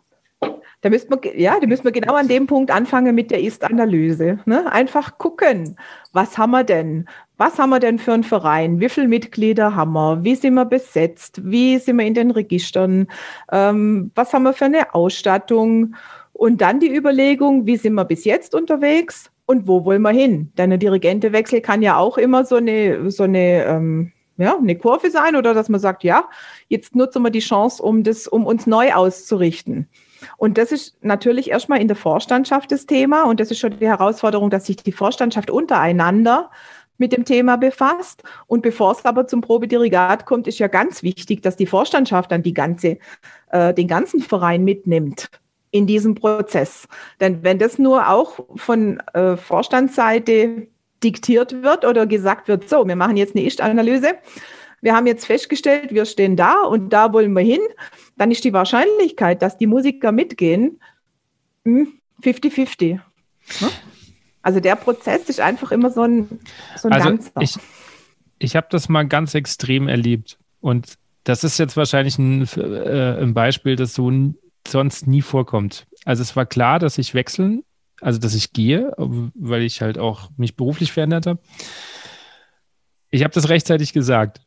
Da 0.82 0.90
müssen 0.90 1.10
wir, 1.10 1.40
ja, 1.40 1.58
da 1.58 1.66
müssen 1.66 1.84
wir 1.84 1.90
genau 1.90 2.14
an 2.14 2.28
dem 2.28 2.46
Punkt 2.46 2.70
anfangen 2.70 3.14
mit 3.14 3.30
der 3.30 3.40
Ist-Analyse. 3.40 4.38
Ne? 4.44 4.70
Einfach 4.70 5.18
gucken, 5.18 5.76
was 6.12 6.38
haben 6.38 6.50
wir 6.50 6.64
denn? 6.64 7.08
Was 7.38 7.58
haben 7.58 7.70
wir 7.70 7.80
denn 7.80 7.98
für 7.98 8.12
einen 8.12 8.24
Verein? 8.24 8.78
Wie 8.78 8.88
viele 8.88 9.08
Mitglieder 9.08 9.74
haben 9.74 9.94
wir? 9.94 10.22
Wie 10.22 10.34
sind 10.34 10.54
wir 10.54 10.64
besetzt? 10.64 11.40
Wie 11.42 11.78
sind 11.78 11.96
wir 11.96 12.06
in 12.06 12.14
den 12.14 12.30
Registern? 12.30 13.08
Ähm, 13.50 14.12
was 14.14 14.32
haben 14.32 14.44
wir 14.44 14.52
für 14.52 14.66
eine 14.66 14.94
Ausstattung? 14.94 15.96
Und 16.32 16.60
dann 16.60 16.78
die 16.78 16.94
Überlegung, 16.94 17.66
wie 17.66 17.78
sind 17.78 17.94
wir 17.94 18.04
bis 18.04 18.24
jetzt 18.24 18.54
unterwegs 18.54 19.30
und 19.46 19.66
wo 19.66 19.84
wollen 19.84 20.02
wir 20.02 20.10
hin? 20.10 20.52
Denn 20.58 20.72
ein 20.72 20.78
Dirigentewechsel 20.80 21.60
kann 21.60 21.82
ja 21.82 21.96
auch 21.96 22.18
immer 22.18 22.44
so 22.44 22.56
eine, 22.56 23.10
so 23.10 23.22
eine 23.22 23.64
ähm, 23.64 24.12
ja, 24.38 24.56
eine 24.56 24.76
Kurve 24.76 25.10
sein 25.10 25.36
oder 25.36 25.54
dass 25.54 25.68
man 25.68 25.80
sagt, 25.80 26.04
ja, 26.04 26.28
jetzt 26.68 26.94
nutzen 26.94 27.22
wir 27.22 27.30
die 27.30 27.40
Chance, 27.40 27.82
um 27.82 28.02
das, 28.02 28.26
um 28.26 28.44
uns 28.44 28.66
neu 28.66 28.92
auszurichten. 28.92 29.88
Und 30.36 30.58
das 30.58 30.72
ist 30.72 31.02
natürlich 31.02 31.50
erstmal 31.50 31.80
in 31.80 31.88
der 31.88 31.96
Vorstandschaft 31.96 32.70
das 32.72 32.86
Thema 32.86 33.24
und 33.24 33.40
das 33.40 33.50
ist 33.50 33.58
schon 33.58 33.78
die 33.78 33.86
Herausforderung, 33.86 34.50
dass 34.50 34.66
sich 34.66 34.76
die 34.76 34.92
Vorstandschaft 34.92 35.50
untereinander 35.50 36.50
mit 36.98 37.12
dem 37.12 37.24
Thema 37.24 37.56
befasst. 37.56 38.22
Und 38.46 38.62
bevor 38.62 38.92
es 38.92 39.04
aber 39.04 39.26
zum 39.26 39.40
Probedirigat 39.40 40.26
kommt, 40.26 40.46
ist 40.46 40.58
ja 40.58 40.68
ganz 40.68 41.02
wichtig, 41.02 41.42
dass 41.42 41.56
die 41.56 41.66
Vorstandschaft 41.66 42.32
dann 42.32 42.42
die 42.42 42.54
ganze, 42.54 42.98
äh, 43.50 43.74
den 43.74 43.88
ganzen 43.88 44.20
Verein 44.20 44.64
mitnimmt 44.64 45.30
in 45.76 45.86
diesem 45.86 46.14
Prozess. 46.14 46.88
Denn 47.20 47.42
wenn 47.42 47.58
das 47.58 47.78
nur 47.78 48.08
auch 48.08 48.40
von 48.56 49.00
äh, 49.12 49.36
Vorstandsseite 49.36 50.68
diktiert 51.02 51.62
wird 51.62 51.84
oder 51.84 52.06
gesagt 52.06 52.48
wird, 52.48 52.68
so, 52.68 52.86
wir 52.86 52.96
machen 52.96 53.16
jetzt 53.16 53.36
eine 53.36 53.44
Ist-Analyse. 53.44 54.14
Wir 54.80 54.94
haben 54.94 55.06
jetzt 55.06 55.26
festgestellt, 55.26 55.92
wir 55.92 56.04
stehen 56.04 56.36
da 56.36 56.62
und 56.62 56.90
da 56.90 57.12
wollen 57.12 57.32
wir 57.32 57.42
hin. 57.42 57.60
Dann 58.16 58.30
ist 58.30 58.44
die 58.44 58.52
Wahrscheinlichkeit, 58.52 59.42
dass 59.42 59.58
die 59.58 59.66
Musiker 59.66 60.12
mitgehen, 60.12 60.80
50-50. 61.64 62.80
Hm, 62.80 63.00
ne? 63.60 63.68
Also 64.42 64.60
der 64.60 64.76
Prozess 64.76 65.28
ist 65.28 65.40
einfach 65.40 65.72
immer 65.72 65.90
so 65.90 66.02
ein, 66.02 66.40
so 66.76 66.88
ein 66.88 66.94
also 66.94 67.08
Ganzer. 67.08 67.32
Ich, 67.40 67.56
ich 68.38 68.54
habe 68.54 68.68
das 68.70 68.88
mal 68.88 69.06
ganz 69.06 69.34
extrem 69.34 69.88
erlebt. 69.88 70.38
Und 70.60 70.94
das 71.24 71.42
ist 71.42 71.58
jetzt 71.58 71.76
wahrscheinlich 71.76 72.16
ein, 72.18 72.46
äh, 72.56 73.20
ein 73.20 73.34
Beispiel, 73.34 73.74
das 73.74 73.94
so 73.94 74.08
sonst 74.70 75.06
nie 75.06 75.22
vorkommt. 75.22 75.86
Also 76.04 76.22
es 76.22 76.36
war 76.36 76.46
klar, 76.46 76.78
dass 76.78 76.98
ich 76.98 77.14
wechseln 77.14 77.62
also 78.00 78.18
dass 78.18 78.34
ich 78.34 78.52
gehe, 78.52 78.92
weil 78.96 79.62
ich 79.62 79.80
halt 79.80 79.98
auch 79.98 80.30
mich 80.36 80.56
beruflich 80.56 80.92
verändert 80.92 81.26
habe. 81.26 81.40
Ich 83.10 83.22
habe 83.22 83.32
das 83.32 83.48
rechtzeitig 83.48 83.92
gesagt. 83.92 84.40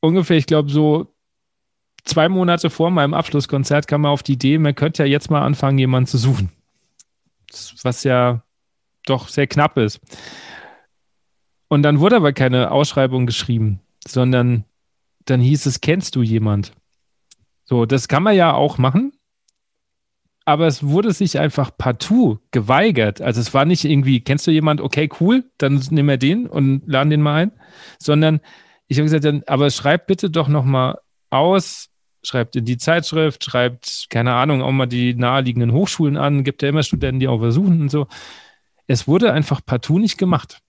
Ungefähr, 0.00 0.36
ich 0.36 0.46
glaube, 0.46 0.70
so 0.70 1.14
zwei 2.04 2.28
Monate 2.28 2.70
vor 2.70 2.90
meinem 2.90 3.14
Abschlusskonzert 3.14 3.88
kam 3.88 4.02
man 4.02 4.12
auf 4.12 4.22
die 4.22 4.34
Idee, 4.34 4.58
man 4.58 4.74
könnte 4.74 5.02
ja 5.02 5.08
jetzt 5.08 5.30
mal 5.30 5.42
anfangen, 5.42 5.78
jemanden 5.78 6.06
zu 6.06 6.18
suchen. 6.18 6.52
Was 7.82 8.04
ja 8.04 8.44
doch 9.06 9.28
sehr 9.28 9.46
knapp 9.46 9.78
ist. 9.78 10.00
Und 11.68 11.82
dann 11.82 12.00
wurde 12.00 12.16
aber 12.16 12.32
keine 12.32 12.70
Ausschreibung 12.70 13.26
geschrieben, 13.26 13.80
sondern 14.06 14.64
dann 15.24 15.40
hieß 15.40 15.66
es, 15.66 15.80
kennst 15.80 16.16
du 16.16 16.22
jemand? 16.22 16.72
So, 17.68 17.84
das 17.84 18.08
kann 18.08 18.22
man 18.22 18.34
ja 18.34 18.54
auch 18.54 18.78
machen 18.78 19.12
aber 20.48 20.66
es 20.66 20.82
wurde 20.82 21.12
sich 21.12 21.38
einfach 21.38 21.76
partout 21.76 22.38
geweigert. 22.52 23.20
Also 23.20 23.38
es 23.38 23.52
war 23.52 23.66
nicht 23.66 23.84
irgendwie, 23.84 24.20
kennst 24.20 24.46
du 24.46 24.50
jemand, 24.50 24.80
okay, 24.80 25.10
cool, 25.20 25.44
dann 25.58 25.74
nehmen 25.90 26.08
wir 26.08 26.16
den 26.16 26.46
und 26.46 26.84
laden 26.86 27.10
den 27.10 27.20
mal 27.20 27.34
ein, 27.34 27.52
sondern 27.98 28.40
ich 28.86 28.96
habe 28.96 29.04
gesagt, 29.04 29.24
dann, 29.24 29.42
aber 29.46 29.68
schreibt 29.68 30.06
bitte 30.06 30.30
doch 30.30 30.48
nochmal 30.48 31.00
aus, 31.28 31.90
schreibt 32.22 32.56
in 32.56 32.64
die 32.64 32.78
Zeitschrift, 32.78 33.44
schreibt, 33.44 34.06
keine 34.08 34.32
Ahnung, 34.32 34.62
auch 34.62 34.72
mal 34.72 34.86
die 34.86 35.12
naheliegenden 35.12 35.74
Hochschulen 35.74 36.16
an, 36.16 36.44
gibt 36.44 36.62
ja 36.62 36.70
immer 36.70 36.82
Studenten, 36.82 37.20
die 37.20 37.28
auch 37.28 37.40
versuchen 37.40 37.82
und 37.82 37.90
so. 37.90 38.06
Es 38.86 39.06
wurde 39.06 39.34
einfach 39.34 39.60
partout 39.62 39.98
nicht 39.98 40.16
gemacht. 40.16 40.60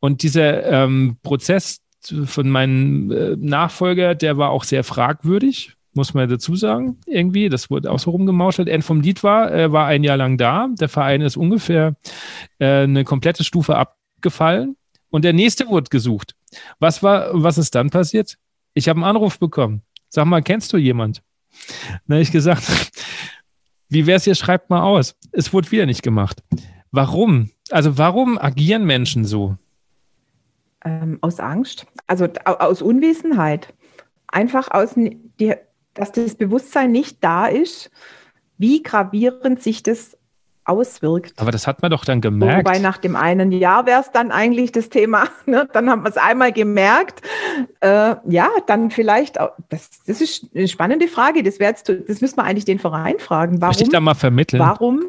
Und 0.00 0.24
dieser 0.24 0.64
ähm, 0.64 1.16
Prozess 1.22 1.80
von 2.02 2.50
meinem 2.50 3.12
äh, 3.12 3.36
Nachfolger, 3.36 4.16
der 4.16 4.36
war 4.36 4.50
auch 4.50 4.64
sehr 4.64 4.82
fragwürdig, 4.82 5.76
muss 5.92 6.14
man 6.14 6.28
dazu 6.28 6.54
sagen, 6.56 6.98
irgendwie. 7.06 7.48
Das 7.48 7.70
wurde 7.70 7.90
auch 7.90 7.98
so 7.98 8.10
rumgemauschelt. 8.10 8.68
End 8.68 8.84
vom 8.84 9.00
Lied 9.00 9.22
war, 9.22 9.50
er 9.50 9.72
war 9.72 9.86
ein 9.86 10.04
Jahr 10.04 10.16
lang 10.16 10.38
da. 10.38 10.68
Der 10.78 10.88
Verein 10.88 11.20
ist 11.20 11.36
ungefähr 11.36 11.96
äh, 12.58 12.82
eine 12.82 13.04
komplette 13.04 13.44
Stufe 13.44 13.76
abgefallen. 13.76 14.76
Und 15.10 15.24
der 15.24 15.32
nächste 15.32 15.66
wurde 15.68 15.90
gesucht. 15.90 16.34
Was 16.78 17.02
war, 17.02 17.30
was 17.32 17.58
ist 17.58 17.74
dann 17.74 17.90
passiert? 17.90 18.36
Ich 18.74 18.88
habe 18.88 18.98
einen 18.98 19.04
Anruf 19.04 19.38
bekommen. 19.38 19.82
Sag 20.08 20.26
mal, 20.26 20.42
kennst 20.42 20.72
du 20.72 20.76
jemand? 20.76 21.22
Dann 22.06 22.16
habe 22.16 22.22
ich 22.22 22.32
gesagt, 22.32 22.62
wie 23.88 24.06
wär's 24.06 24.24
hier, 24.24 24.34
schreibt 24.34 24.70
mal 24.70 24.82
aus. 24.82 25.16
Es 25.32 25.52
wurde 25.52 25.70
wieder 25.70 25.86
nicht 25.86 26.02
gemacht. 26.02 26.42
Warum? 26.92 27.50
Also 27.70 27.98
warum 27.98 28.38
agieren 28.38 28.84
Menschen 28.84 29.24
so? 29.24 29.56
Ähm, 30.84 31.18
aus 31.20 31.40
Angst, 31.40 31.86
also 32.06 32.26
aus 32.44 32.82
Unwissenheit. 32.82 33.74
Einfach 34.28 34.70
aus, 34.70 34.94
die, 34.94 35.54
dass 36.00 36.12
das 36.12 36.34
Bewusstsein 36.34 36.92
nicht 36.92 37.18
da 37.22 37.46
ist, 37.46 37.90
wie 38.56 38.82
gravierend 38.82 39.62
sich 39.62 39.82
das 39.82 40.16
auswirkt. 40.64 41.38
Aber 41.38 41.50
das 41.50 41.66
hat 41.66 41.82
man 41.82 41.90
doch 41.90 42.04
dann 42.04 42.20
gemerkt. 42.20 42.66
Wobei 42.66 42.78
nach 42.78 42.98
dem 42.98 43.16
einen 43.16 43.52
Jahr 43.52 43.86
wäre 43.86 44.00
es 44.00 44.10
dann 44.10 44.30
eigentlich 44.30 44.72
das 44.72 44.88
Thema, 44.88 45.28
ne? 45.46 45.68
dann 45.72 45.90
haben 45.90 46.02
wir 46.02 46.08
es 46.08 46.16
einmal 46.16 46.52
gemerkt. 46.52 47.22
Äh, 47.80 48.16
ja, 48.28 48.48
dann 48.66 48.90
vielleicht, 48.90 49.40
auch, 49.40 49.50
das, 49.68 49.90
das 50.06 50.20
ist 50.20 50.46
eine 50.54 50.68
spannende 50.68 51.08
Frage, 51.08 51.42
das, 51.42 51.58
jetzt, 51.58 51.88
das 51.88 52.20
müssen 52.20 52.36
wir 52.36 52.44
eigentlich 52.44 52.64
den 52.64 52.78
Verein 52.78 53.18
fragen. 53.18 53.60
Warum, 53.60 53.76
ich 53.78 53.88
da 53.88 54.00
mal 54.00 54.14
vermitteln? 54.14 54.60
Warum 54.60 55.04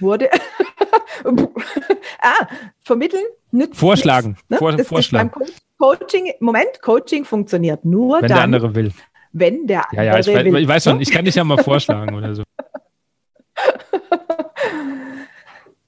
wurde, 0.00 0.30
ah, 2.20 2.46
vermitteln 2.80 3.24
nützt 3.50 3.76
Vorschlagen, 3.76 4.30
nichts, 4.30 4.48
ne? 4.48 4.58
Vor, 4.58 4.78
Vorschlagen. 4.78 5.30
Coaching, 5.78 6.32
Moment, 6.40 6.80
Coaching 6.80 7.24
funktioniert 7.24 7.84
nur 7.84 8.22
Wenn 8.22 8.28
dann, 8.28 8.36
der 8.36 8.44
andere 8.44 8.74
will 8.74 8.92
wenn 9.32 9.66
der 9.66 9.84
Ja, 9.92 10.02
ja, 10.02 10.18
ich, 10.18 10.26
weiß, 10.26 10.46
ich 10.46 10.68
weiß 10.68 10.84
schon, 10.84 11.00
ich 11.00 11.10
kann 11.10 11.24
dich 11.24 11.34
ja 11.34 11.44
mal 11.44 11.62
vorschlagen 11.62 12.14
oder 12.14 12.34
so. 12.34 12.42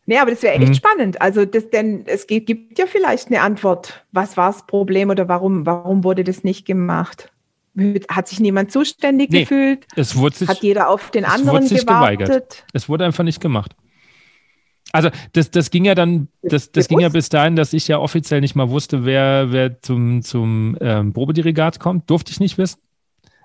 Nee, 0.07 0.18
aber 0.18 0.30
das 0.30 0.42
wäre 0.42 0.55
echt 0.55 0.68
mhm. 0.68 0.74
spannend. 0.74 1.22
Also, 1.22 1.45
das, 1.45 1.70
denn 1.70 2.05
es 2.07 2.26
gibt, 2.26 2.47
gibt 2.47 2.78
ja 2.78 2.86
vielleicht 2.86 3.28
eine 3.28 3.40
Antwort. 3.40 4.05
Was 4.12 4.36
war 4.36 4.53
das 4.53 4.66
Problem 4.66 5.11
oder 5.11 5.28
warum, 5.28 5.64
warum 5.64 6.05
wurde 6.05 6.24
das 6.24 6.45
nicht 6.45 6.66
gemacht? 6.66 7.30
Hat 8.09 8.28
sich 8.28 8.38
niemand 8.38 8.70
zuständig 8.70 9.30
nee, 9.30 9.40
gefühlt? 9.40 9.86
Es 9.97 10.16
wurde 10.16 10.36
sich, 10.36 10.49
Hat 10.49 10.62
jeder 10.62 10.88
auf 10.90 11.11
den 11.11 11.24
anderen 11.24 11.42
es 11.42 11.55
wurde 11.55 11.66
sich 11.68 11.86
gewartet? 11.86 12.18
Geweigert. 12.18 12.66
Es 12.72 12.88
wurde 12.88 13.05
einfach 13.05 13.24
nicht 13.24 13.40
gemacht. 13.40 13.74
Also 14.92 15.09
das, 15.32 15.51
das 15.51 15.70
ging 15.70 15.84
ja 15.84 15.97
dann, 15.97 16.28
das, 16.42 16.70
das 16.70 16.86
ging 16.86 17.01
ja 17.01 17.09
bis 17.09 17.28
dahin, 17.28 17.57
dass 17.57 17.72
ich 17.72 17.88
ja 17.88 17.99
offiziell 17.99 18.40
nicht 18.40 18.55
mal 18.55 18.70
wusste, 18.70 19.05
wer, 19.05 19.51
wer 19.51 19.80
zum, 19.80 20.22
zum 20.22 20.76
ähm, 20.80 21.12
Probedirigat 21.12 21.80
kommt. 21.80 22.09
Durfte 22.11 22.30
ich 22.30 22.38
nicht 22.38 22.59
wissen. 22.59 22.78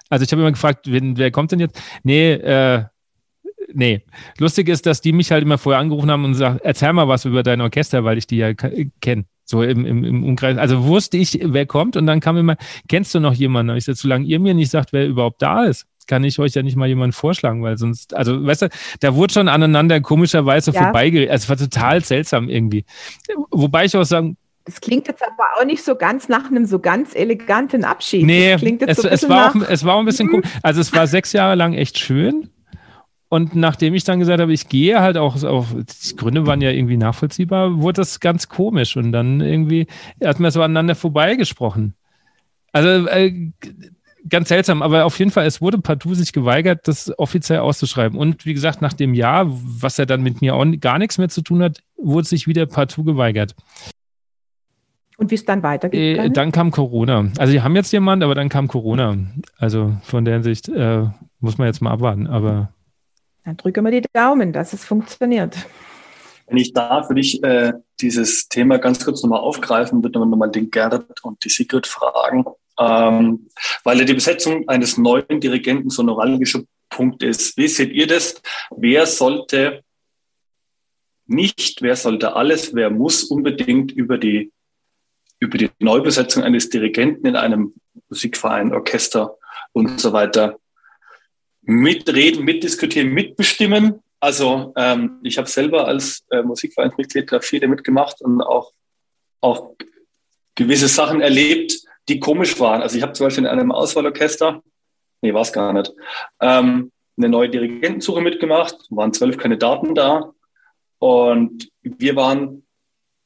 Also 0.10 0.24
ich 0.24 0.32
habe 0.32 0.42
immer 0.42 0.52
gefragt, 0.52 0.92
wen, 0.92 1.18
wer 1.18 1.32
kommt 1.32 1.52
denn 1.52 1.60
jetzt? 1.60 1.82
Nee, 2.04 2.34
äh, 2.34 2.84
nee. 3.74 4.04
Lustig 4.38 4.70
ist, 4.70 4.86
dass 4.86 5.02
die 5.02 5.14
mich 5.14 5.32
halt 5.32 5.44
immer 5.44 5.58
vorher 5.58 5.80
angerufen 5.80 6.10
haben 6.12 6.26
und 6.26 6.32
gesagt, 6.32 6.62
erzähl 6.64 6.94
mal 6.94 7.08
was 7.08 7.26
über 7.26 7.44
dein 7.44 7.62
Orchester, 7.62 8.04
weil 8.04 8.18
ich 8.18 8.28
die 8.28 8.38
ja 8.38 8.54
kenne. 8.54 9.26
So 9.46 9.64
im, 9.64 9.84
im, 9.84 10.04
im 10.04 10.24
Umkreis. 10.24 10.58
Also 10.58 10.84
wusste 10.84 11.18
ich, 11.18 11.40
wer 11.42 11.66
kommt 11.66 11.98
und 11.98 12.06
dann 12.06 12.20
kam 12.20 12.38
immer, 12.38 12.56
kennst 12.88 13.16
du 13.16 13.20
noch 13.20 13.34
jemanden? 13.34 13.72
Und 13.72 13.78
ich 13.78 13.86
sage, 13.86 13.98
solange 13.98 14.26
ihr 14.26 14.40
mir 14.40 14.54
nicht 14.54 14.70
sagt, 14.70 14.94
wer 14.94 15.08
überhaupt 15.08 15.42
da 15.42 15.66
ist, 15.66 15.88
kann 16.06 16.24
ich 16.24 16.38
euch 16.40 16.54
ja 16.54 16.64
nicht 16.64 16.76
mal 16.76 16.88
jemanden 16.88 17.14
vorschlagen, 17.14 17.64
weil 17.64 17.78
sonst, 17.78 18.14
also 18.16 18.46
weißt 18.46 18.64
du, 18.64 18.70
da 19.00 19.16
wurde 19.16 19.34
schon 19.34 19.48
aneinander 19.48 20.02
komischerweise 20.02 20.72
ja. 20.72 20.84
vorbeigeredet. 20.84 21.32
Also 21.32 21.44
es 21.44 21.50
war 21.50 21.58
total 21.58 22.04
seltsam 22.04 22.50
irgendwie. 22.50 22.86
Wobei 23.52 23.86
ich 23.86 23.96
auch 23.96 24.04
sagen, 24.04 24.38
das 24.70 24.82
klingt 24.82 25.08
jetzt 25.08 25.24
aber 25.24 25.44
auch 25.58 25.66
nicht 25.66 25.84
so 25.84 25.96
ganz 25.96 26.30
nach 26.30 26.46
einem 26.46 26.66
so 26.66 26.80
ganz 26.80 27.16
eleganten 27.16 27.84
Abschied. 27.84 28.26
Nee, 28.26 28.54
es, 28.54 28.98
so 28.98 29.08
es, 29.08 29.28
war 29.28 29.50
auch, 29.50 29.56
es 29.68 29.84
war 29.84 29.96
auch 29.96 30.00
ein 30.00 30.06
bisschen 30.06 30.28
mhm. 30.28 30.36
cool. 30.36 30.42
Also 30.62 30.80
es 30.80 30.94
war 30.94 31.08
sechs 31.08 31.34
Jahre 31.34 31.56
lang 31.56 31.74
echt 31.74 31.98
schön. 31.98 32.50
Und 33.30 33.56
nachdem 33.56 33.96
ich 33.96 34.04
dann 34.04 34.20
gesagt 34.20 34.40
habe, 34.40 34.54
ich 34.54 34.70
gehe 34.70 35.00
halt 35.00 35.18
auch, 35.18 35.44
auch 35.44 35.68
die 35.74 36.16
Gründe 36.16 36.46
waren 36.46 36.62
ja 36.62 36.72
irgendwie 36.72 36.98
nachvollziehbar, 36.98 37.80
wurde 37.82 38.02
das 38.02 38.20
ganz 38.20 38.48
komisch 38.48 38.96
und 38.96 39.12
dann 39.12 39.42
irgendwie 39.42 39.88
hat 40.24 40.40
man 40.40 40.52
so 40.52 40.62
aneinander 40.62 40.96
vorbeigesprochen. 40.96 41.96
Also 42.72 43.08
äh, 43.08 43.52
ganz 44.28 44.50
seltsam, 44.50 44.82
aber 44.82 45.06
auf 45.06 45.18
jeden 45.18 45.32
Fall, 45.32 45.46
es 45.46 45.62
wurde 45.62 45.80
partout 45.80 46.16
sich 46.16 46.34
geweigert, 46.34 46.88
das 46.88 47.12
offiziell 47.18 47.60
auszuschreiben. 47.60 48.18
Und 48.18 48.46
wie 48.46 48.54
gesagt, 48.54 48.82
nach 48.82 48.94
dem 48.94 49.14
Jahr, 49.14 49.46
was 49.48 49.98
ja 49.98 50.06
dann 50.06 50.22
mit 50.22 50.42
mir 50.42 50.56
auch 50.56 50.66
gar 50.80 51.00
nichts 51.00 51.18
mehr 51.18 51.30
zu 51.30 51.42
tun 51.42 51.64
hat, 51.64 51.82
wurde 51.98 52.28
sich 52.28 52.48
wieder 52.48 52.66
partout 52.68 53.04
geweigert. 53.04 53.56
Und 55.20 55.32
wie 55.32 55.36
es 55.36 55.46
dann 55.46 55.64
weitergeht? 55.64 56.18
Äh, 56.18 56.30
dann 56.30 56.52
kam 56.52 56.72
Corona. 56.72 57.30
Also, 57.38 57.52
die 57.52 57.62
haben 57.62 57.76
jetzt 57.76 57.92
jemanden, 57.92 58.24
aber 58.24 58.36
dann 58.36 58.48
kam 58.48 58.70
Corona. 58.70 59.18
Also, 59.58 59.94
von 60.04 60.24
der 60.24 60.36
Hinsicht 60.36 60.70
äh, 60.70 61.04
muss 61.40 61.58
man 61.58 61.68
jetzt 61.68 61.82
mal 61.82 61.92
abwarten. 61.92 62.26
Aber 62.26 62.74
dann 63.44 63.58
drücke 63.58 63.82
wir 63.82 63.92
die 63.92 64.04
Daumen, 64.14 64.54
dass 64.54 64.74
es 64.74 64.86
funktioniert. 64.86 65.58
Wenn 66.48 66.58
ich 66.58 66.74
darf, 66.74 67.10
würde 67.10 67.22
ich 67.22 67.44
äh, 67.44 67.74
dieses 68.00 68.48
Thema 68.48 68.78
ganz 68.78 69.04
kurz 69.04 69.22
nochmal 69.22 69.42
aufgreifen, 69.42 70.04
würde 70.04 70.20
nochmal 70.20 70.52
den 70.52 70.72
Gerd 70.72 71.24
und 71.24 71.44
die 71.44 71.50
Sigrid 71.50 71.86
fragen, 71.86 72.46
ähm, 72.80 73.50
weil 73.84 74.00
ja 74.00 74.06
die 74.06 74.14
Besetzung 74.14 74.68
eines 74.68 74.98
neuen 74.98 75.40
Dirigenten 75.40 75.90
so 75.90 76.02
ein 76.02 76.08
neuralgischer 76.08 76.62
Punkt 76.90 77.24
ist. 77.24 77.58
Wie 77.58 77.68
seht 77.68 77.92
ihr 77.92 78.08
das? 78.08 78.42
Wer 78.76 79.06
sollte 79.06 79.82
nicht, 81.28 81.82
wer 81.82 81.96
sollte 81.96 82.36
alles, 82.36 82.74
wer 82.74 82.90
muss 82.90 83.24
unbedingt 83.24 83.92
über 83.92 84.18
die, 84.18 84.52
über 85.40 85.58
die 85.58 85.72
Neubesetzung 85.80 86.44
eines 86.44 86.70
Dirigenten 86.70 87.26
in 87.26 87.36
einem 87.36 87.74
Musikverein, 88.10 88.74
Orchester 88.74 89.38
und 89.72 90.00
so 90.00 90.14
weiter 90.14 90.60
mitreden, 91.62 92.44
mitdiskutieren, 92.44 93.10
mitbestimmen. 93.10 94.02
Also 94.20 94.74
ähm, 94.76 95.20
ich 95.24 95.38
habe 95.38 95.48
selber 95.48 95.88
als 95.88 96.26
äh, 96.32 96.42
Musikvereinsmitglied 96.42 97.32
da 97.32 97.40
viele 97.40 97.68
mitgemacht 97.68 98.22
und 98.22 98.42
auch, 98.42 98.74
auch 99.40 99.76
gewisse 100.56 100.88
Sachen 100.88 101.22
erlebt, 101.22 101.80
die 102.10 102.20
komisch 102.20 102.60
waren. 102.60 102.82
Also 102.82 102.98
ich 102.98 103.04
habe 103.04 103.14
zum 103.14 103.28
Beispiel 103.28 103.46
in 103.46 103.50
einem 103.50 103.72
Auswahlorchester, 103.72 104.62
nee, 105.22 105.34
war 105.34 105.42
es 105.42 105.54
gar 105.54 105.72
nicht, 105.72 105.94
ähm, 106.42 106.92
eine 107.18 107.30
neue 107.30 107.50
Dirigentensuche 107.50 108.22
mitgemacht, 108.22 108.76
waren 108.90 109.14
zwölf 109.14 109.38
Kandidaten 109.38 109.94
da 109.94 110.34
und 111.00 111.70
wir 111.82 112.16
waren 112.16 112.66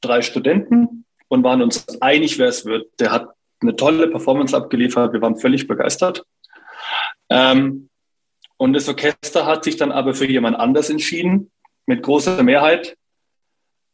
drei 0.00 0.20
Studenten 0.22 1.03
und 1.34 1.44
waren 1.44 1.62
uns 1.62 2.00
einig, 2.00 2.38
wer 2.38 2.48
es 2.48 2.64
wird. 2.64 2.88
Der 3.00 3.12
hat 3.12 3.28
eine 3.60 3.76
tolle 3.76 4.08
Performance 4.08 4.56
abgeliefert, 4.56 5.12
wir 5.12 5.20
waren 5.20 5.36
völlig 5.36 5.66
begeistert. 5.66 6.24
Ähm, 7.28 7.88
und 8.56 8.72
das 8.72 8.88
Orchester 8.88 9.46
hat 9.46 9.64
sich 9.64 9.76
dann 9.76 9.92
aber 9.92 10.14
für 10.14 10.26
jemand 10.26 10.56
anders 10.56 10.90
entschieden, 10.90 11.50
mit 11.86 12.02
großer 12.02 12.42
Mehrheit, 12.42 12.96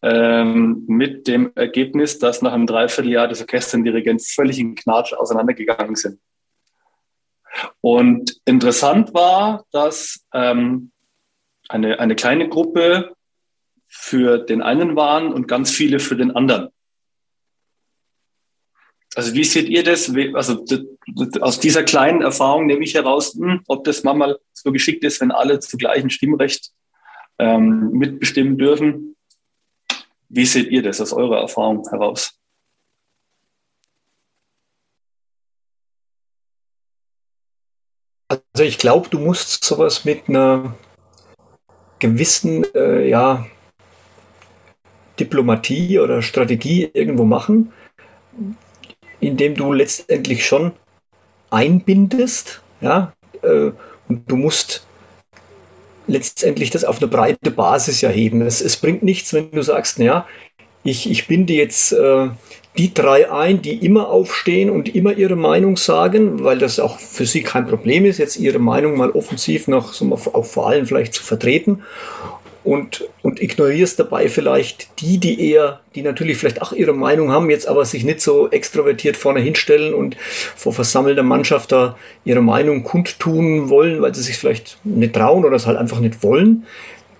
ähm, 0.02 0.84
mit 0.86 1.26
dem 1.26 1.52
Ergebnis, 1.54 2.18
dass 2.18 2.42
nach 2.42 2.52
einem 2.52 2.66
Dreivierteljahr 2.66 3.28
das 3.28 3.40
Orchester 3.40 3.78
und 3.78 3.84
Dirigent 3.84 4.22
völlig 4.22 4.58
in 4.58 4.74
Knatsch 4.74 5.12
auseinandergegangen 5.12 5.96
sind. 5.96 6.20
Und 7.80 8.40
interessant 8.44 9.12
war, 9.12 9.64
dass 9.72 10.24
ähm, 10.32 10.92
eine, 11.68 11.98
eine 11.98 12.14
kleine 12.14 12.48
Gruppe 12.48 13.14
für 13.88 14.38
den 14.38 14.62
einen 14.62 14.94
waren 14.94 15.32
und 15.32 15.48
ganz 15.48 15.70
viele 15.70 15.98
für 15.98 16.16
den 16.16 16.30
anderen. 16.30 16.68
Also 19.16 19.34
wie 19.34 19.44
seht 19.44 19.68
ihr 19.68 19.82
das? 19.82 20.12
Also 20.34 20.64
aus 21.40 21.58
dieser 21.58 21.82
kleinen 21.82 22.22
Erfahrung 22.22 22.66
nehme 22.66 22.84
ich 22.84 22.94
heraus, 22.94 23.34
hm, 23.34 23.62
ob 23.66 23.84
das 23.84 24.04
manchmal 24.04 24.38
so 24.52 24.70
geschickt 24.70 25.02
ist, 25.04 25.20
wenn 25.20 25.32
alle 25.32 25.58
zu 25.58 25.76
gleichem 25.76 26.10
Stimmrecht 26.10 26.70
ähm, 27.38 27.90
mitbestimmen 27.90 28.56
dürfen. 28.56 29.16
Wie 30.28 30.46
seht 30.46 30.70
ihr 30.70 30.82
das 30.82 31.00
aus 31.00 31.12
eurer 31.12 31.40
Erfahrung 31.40 31.84
heraus? 31.88 32.38
Also 38.28 38.62
ich 38.62 38.78
glaube, 38.78 39.08
du 39.08 39.18
musst 39.18 39.64
sowas 39.64 40.04
mit 40.04 40.28
einer 40.28 40.78
gewissen 41.98 42.64
äh, 42.74 43.08
ja, 43.08 43.44
Diplomatie 45.18 45.98
oder 45.98 46.22
Strategie 46.22 46.88
irgendwo 46.94 47.24
machen 47.24 47.72
indem 49.20 49.54
du 49.54 49.72
letztendlich 49.72 50.44
schon 50.44 50.72
einbindest, 51.50 52.62
ja, 52.80 53.12
äh, 53.42 53.70
und 54.08 54.30
du 54.30 54.36
musst 54.36 54.84
letztendlich 56.06 56.70
das 56.70 56.84
auf 56.84 56.98
eine 56.98 57.08
breite 57.08 57.50
Basis 57.50 58.02
erheben. 58.02 58.42
Es, 58.42 58.60
es 58.60 58.76
bringt 58.76 59.02
nichts, 59.02 59.32
wenn 59.32 59.50
du 59.52 59.62
sagst, 59.62 59.98
naja, 59.98 60.26
ich, 60.82 61.08
ich 61.10 61.26
binde 61.26 61.52
jetzt 61.52 61.92
äh, 61.92 62.28
die 62.76 62.94
drei 62.94 63.30
ein, 63.30 63.62
die 63.62 63.84
immer 63.84 64.08
aufstehen 64.08 64.70
und 64.70 64.94
immer 64.94 65.12
ihre 65.12 65.36
Meinung 65.36 65.76
sagen, 65.76 66.42
weil 66.42 66.58
das 66.58 66.80
auch 66.80 66.98
für 66.98 67.26
sie 67.26 67.42
kein 67.42 67.66
Problem 67.66 68.04
ist, 68.04 68.18
jetzt 68.18 68.36
ihre 68.36 68.58
Meinung 68.58 68.96
mal 68.96 69.10
offensiv 69.10 69.68
noch 69.68 69.92
so 69.92 70.10
auch 70.12 70.44
vor 70.44 70.68
allem 70.68 70.86
vielleicht 70.86 71.14
zu 71.14 71.22
vertreten 71.22 71.82
und, 72.62 73.08
und 73.22 73.40
ignorierst 73.40 73.98
dabei 73.98 74.28
vielleicht 74.28 75.00
die, 75.00 75.18
die 75.18 75.50
eher, 75.50 75.80
die 75.94 76.02
natürlich 76.02 76.36
vielleicht 76.36 76.60
auch 76.60 76.72
ihre 76.72 76.92
Meinung 76.92 77.30
haben, 77.30 77.50
jetzt 77.50 77.66
aber 77.66 77.84
sich 77.84 78.04
nicht 78.04 78.20
so 78.20 78.50
extrovertiert 78.50 79.16
vorne 79.16 79.40
hinstellen 79.40 79.94
und 79.94 80.16
vor 80.18 80.72
versammelter 80.72 81.22
Mannschaft 81.22 81.72
da 81.72 81.96
ihre 82.24 82.42
Meinung 82.42 82.82
kundtun 82.82 83.70
wollen, 83.70 84.02
weil 84.02 84.14
sie 84.14 84.22
sich 84.22 84.36
vielleicht 84.36 84.78
nicht 84.84 85.14
trauen 85.14 85.44
oder 85.44 85.56
es 85.56 85.66
halt 85.66 85.78
einfach 85.78 86.00
nicht 86.00 86.22
wollen. 86.22 86.66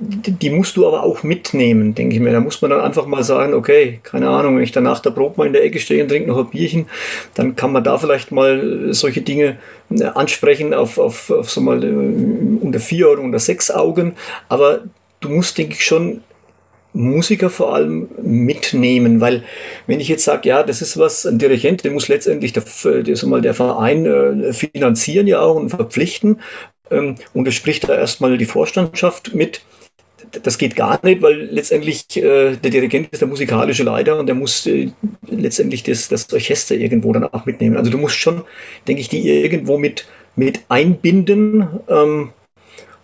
Die 0.03 0.49
musst 0.49 0.78
du 0.78 0.86
aber 0.86 1.03
auch 1.03 1.22
mitnehmen, 1.22 1.95
denke 1.95 2.14
ich 2.14 2.22
mir. 2.22 2.32
Da 2.32 2.41
muss 2.41 2.62
man 2.62 2.70
dann 2.70 2.80
einfach 2.80 3.05
mal 3.05 3.22
sagen, 3.22 3.53
okay, 3.53 4.01
keine 4.03 4.30
Ahnung, 4.30 4.57
wenn 4.57 4.62
ich 4.62 4.72
danach 4.72 5.01
der 5.01 5.11
Brot 5.11 5.36
mal 5.36 5.47
in 5.47 5.53
der 5.53 5.62
Ecke 5.62 5.78
stehe 5.78 6.03
und 6.03 6.09
trinke 6.09 6.30
noch 6.30 6.38
ein 6.38 6.49
Bierchen, 6.49 6.86
dann 7.34 7.55
kann 7.55 7.72
man 7.72 7.84
da 7.84 7.99
vielleicht 7.99 8.32
mal 8.32 8.95
solche 8.95 9.20
Dinge 9.20 9.59
äh, 9.91 10.05
ansprechen 10.05 10.72
auf, 10.72 10.97
auf, 10.97 11.30
auf 11.30 11.51
so 11.51 11.61
mal 11.61 11.84
äh, 11.84 11.88
unter 11.88 12.80
vier 12.80 13.11
oder 13.11 13.20
unter 13.20 13.38
sechs 13.38 13.70
Augen. 13.70 14.14
Aber 14.49 14.84
du 15.20 15.28
musst, 15.28 15.58
denke 15.58 15.74
ich, 15.74 15.84
schon 15.84 16.22
Musiker 16.92 17.50
vor 17.50 17.74
allem 17.74 18.08
mitnehmen, 18.20 19.20
weil 19.20 19.44
wenn 19.86 20.00
ich 20.00 20.08
jetzt 20.08 20.24
sage, 20.24 20.48
ja, 20.48 20.62
das 20.62 20.82
ist 20.82 20.98
was, 20.98 21.24
ein 21.24 21.38
Dirigent, 21.38 21.84
der 21.84 21.92
muss 21.92 22.08
letztendlich 22.08 22.52
der, 22.52 22.64
der, 23.02 23.26
mal 23.26 23.40
der 23.40 23.54
Verein 23.54 24.06
äh, 24.06 24.52
finanzieren 24.52 25.28
ja 25.28 25.40
auch 25.40 25.54
und 25.54 25.70
verpflichten 25.70 26.40
ähm, 26.90 27.14
und 27.32 27.46
es 27.46 27.54
spricht 27.54 27.88
da 27.88 27.94
erstmal 27.94 28.38
die 28.38 28.44
Vorstandschaft 28.44 29.34
mit, 29.34 29.62
das 30.42 30.58
geht 30.58 30.76
gar 30.76 31.04
nicht, 31.04 31.22
weil 31.22 31.49
letztendlich 31.50 32.04
äh, 32.16 32.57
der 32.57 32.70
Dirigent 32.70 33.08
ist 33.11 33.20
der 33.20 33.28
musikalische 33.28 33.84
Leiter 33.84 34.18
und 34.18 34.26
der 34.26 34.34
muss 34.34 34.66
äh, 34.66 34.90
letztendlich 35.28 35.82
das, 35.84 36.08
das 36.08 36.32
Orchester 36.32 36.74
irgendwo 36.74 37.12
dann 37.12 37.24
auch 37.24 37.46
mitnehmen. 37.46 37.76
Also 37.76 37.90
du 37.90 37.99
musst 37.99 38.16
schon, 38.16 38.42
denke 38.86 39.00
ich, 39.00 39.08
die 39.08 39.28
irgendwo 39.28 39.78
mit, 39.78 40.07
mit 40.36 40.61
einbinden, 40.68 41.68
ähm, 41.88 42.30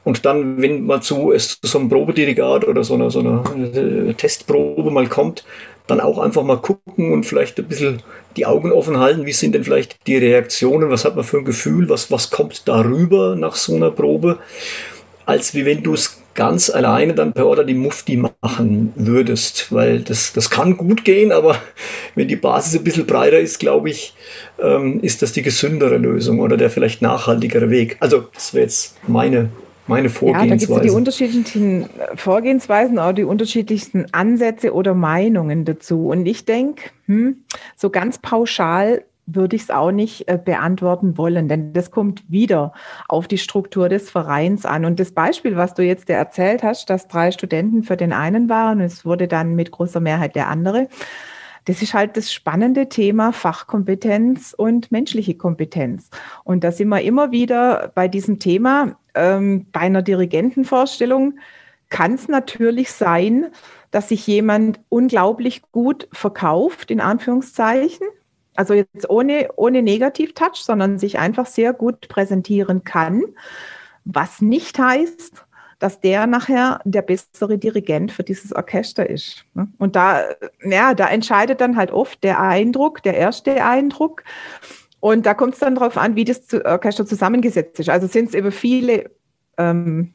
und 0.06 0.24
dann, 0.24 0.62
wenn 0.62 0.86
man 0.86 1.02
zu, 1.02 1.32
es 1.32 1.60
zu 1.60 1.66
so 1.66 1.80
einem 1.80 1.88
Probedirigat 1.88 2.64
oder 2.64 2.84
so 2.84 2.94
einer, 2.94 3.10
so 3.10 3.18
einer 3.18 3.42
äh, 3.74 4.14
Testprobe 4.14 4.92
mal 4.92 5.08
kommt, 5.08 5.44
dann 5.88 6.00
auch 6.00 6.20
einfach 6.20 6.44
mal 6.44 6.58
gucken 6.58 7.12
und 7.12 7.26
vielleicht 7.26 7.58
ein 7.58 7.66
bisschen 7.66 8.04
die 8.36 8.46
Augen 8.46 8.70
offen 8.70 9.00
halten. 9.00 9.26
Wie 9.26 9.32
sind 9.32 9.56
denn 9.56 9.64
vielleicht 9.64 10.06
die 10.06 10.16
Reaktionen? 10.16 10.90
Was 10.90 11.04
hat 11.04 11.16
man 11.16 11.24
für 11.24 11.38
ein 11.38 11.44
Gefühl? 11.44 11.88
Was, 11.88 12.12
was 12.12 12.30
kommt 12.30 12.68
darüber 12.68 13.34
nach 13.34 13.56
so 13.56 13.74
einer 13.74 13.90
Probe? 13.90 14.38
Als 15.24 15.56
wie 15.56 15.64
wenn 15.64 15.82
du 15.82 15.94
es 15.94 16.22
ganz 16.36 16.70
alleine 16.70 17.12
dann 17.12 17.32
per 17.32 17.46
Order 17.46 17.64
die 17.64 17.74
Mufti 17.74 18.16
machen 18.16 18.92
würdest. 18.94 19.72
Weil 19.72 20.02
das, 20.02 20.32
das 20.32 20.50
kann 20.50 20.76
gut 20.76 21.04
gehen, 21.04 21.32
aber 21.32 21.58
wenn 22.14 22.28
die 22.28 22.36
Basis 22.36 22.78
ein 22.78 22.84
bisschen 22.84 23.06
breiter 23.06 23.40
ist, 23.40 23.58
glaube 23.58 23.90
ich, 23.90 24.14
ähm, 24.62 25.00
ist 25.00 25.20
das 25.22 25.32
die 25.32 25.42
gesündere 25.42 25.96
Lösung 25.96 26.38
oder 26.38 26.56
der 26.56 26.70
vielleicht 26.70 27.02
nachhaltigere 27.02 27.70
Weg. 27.70 27.96
Also, 27.98 28.28
das 28.32 28.54
wäre 28.54 28.66
jetzt 28.66 28.96
meine 29.08 29.48
meine 29.86 30.08
Vorgehensweise. 30.08 30.48
Ja, 30.48 30.56
da 30.56 30.56
gibt 30.56 30.72
es 30.72 30.90
die 30.92 30.96
unterschiedlichen 30.96 31.88
Vorgehensweisen, 32.14 32.98
auch 32.98 33.12
die 33.12 33.24
unterschiedlichsten 33.24 34.06
Ansätze 34.12 34.72
oder 34.74 34.94
Meinungen 34.94 35.64
dazu. 35.64 36.08
Und 36.08 36.26
ich 36.26 36.44
denke, 36.44 36.90
hm, 37.06 37.44
so 37.76 37.90
ganz 37.90 38.18
pauschal 38.18 39.04
würde 39.26 39.56
ich 39.56 39.62
es 39.62 39.70
auch 39.70 39.90
nicht 39.90 40.28
äh, 40.28 40.38
beantworten 40.42 41.18
wollen, 41.18 41.48
denn 41.48 41.72
das 41.72 41.90
kommt 41.90 42.22
wieder 42.30 42.72
auf 43.08 43.26
die 43.26 43.38
Struktur 43.38 43.88
des 43.88 44.08
Vereins 44.08 44.64
an. 44.64 44.84
Und 44.84 45.00
das 45.00 45.12
Beispiel, 45.12 45.56
was 45.56 45.74
du 45.74 45.82
jetzt 45.82 46.08
erzählt 46.08 46.62
hast, 46.62 46.88
dass 46.90 47.08
drei 47.08 47.32
Studenten 47.32 47.82
für 47.82 47.96
den 47.96 48.12
einen 48.12 48.48
waren, 48.48 48.80
es 48.80 49.04
wurde 49.04 49.26
dann 49.26 49.56
mit 49.56 49.72
großer 49.72 50.00
Mehrheit 50.00 50.36
der 50.36 50.48
andere, 50.48 50.88
das 51.66 51.82
ist 51.82 51.94
halt 51.94 52.16
das 52.16 52.32
spannende 52.32 52.88
Thema 52.88 53.32
Fachkompetenz 53.32 54.54
und 54.56 54.90
menschliche 54.92 55.34
Kompetenz. 55.34 56.10
Und 56.44 56.64
da 56.64 56.72
sind 56.72 56.88
wir 56.88 57.02
immer 57.02 57.32
wieder 57.32 57.92
bei 57.94 58.08
diesem 58.08 58.38
Thema. 58.38 58.96
Ähm, 59.14 59.66
bei 59.72 59.80
einer 59.80 60.02
Dirigentenvorstellung 60.02 61.38
kann 61.88 62.14
es 62.14 62.28
natürlich 62.28 62.92
sein, 62.92 63.48
dass 63.90 64.08
sich 64.08 64.26
jemand 64.26 64.80
unglaublich 64.88 65.62
gut 65.72 66.08
verkauft, 66.12 66.90
in 66.90 67.00
Anführungszeichen. 67.00 68.06
Also 68.54 68.74
jetzt 68.74 69.10
ohne, 69.10 69.48
ohne 69.56 69.82
Negativ-Touch, 69.82 70.56
sondern 70.62 70.98
sich 70.98 71.18
einfach 71.18 71.46
sehr 71.46 71.72
gut 71.72 72.08
präsentieren 72.08 72.84
kann. 72.84 73.22
Was 74.04 74.40
nicht 74.40 74.78
heißt, 74.78 75.45
dass 75.78 76.00
der 76.00 76.26
nachher 76.26 76.80
der 76.84 77.02
bessere 77.02 77.58
Dirigent 77.58 78.12
für 78.12 78.22
dieses 78.22 78.54
Orchester 78.54 79.08
ist. 79.08 79.44
Ne? 79.54 79.68
Und 79.78 79.96
da, 79.96 80.22
ja, 80.62 80.94
da 80.94 81.08
entscheidet 81.08 81.60
dann 81.60 81.76
halt 81.76 81.90
oft 81.90 82.22
der 82.24 82.40
Eindruck, 82.40 83.02
der 83.02 83.14
erste 83.14 83.64
Eindruck. 83.64 84.24
Und 85.00 85.26
da 85.26 85.34
kommt 85.34 85.54
es 85.54 85.60
dann 85.60 85.74
darauf 85.74 85.96
an, 85.98 86.16
wie 86.16 86.24
das 86.24 86.52
Orchester 86.52 87.06
zusammengesetzt 87.06 87.78
ist. 87.78 87.90
Also 87.90 88.06
sind 88.06 88.30
es 88.30 88.34
eben 88.34 88.50
viele, 88.52 89.10
ähm, 89.58 90.14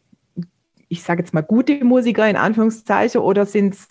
ich 0.88 1.04
sage 1.04 1.22
jetzt 1.22 1.34
mal 1.34 1.42
gute 1.42 1.84
Musiker 1.86 2.28
in 2.28 2.36
Anführungszeichen, 2.36 3.22
oder 3.22 3.46
sind 3.46 3.76
es 3.76 3.88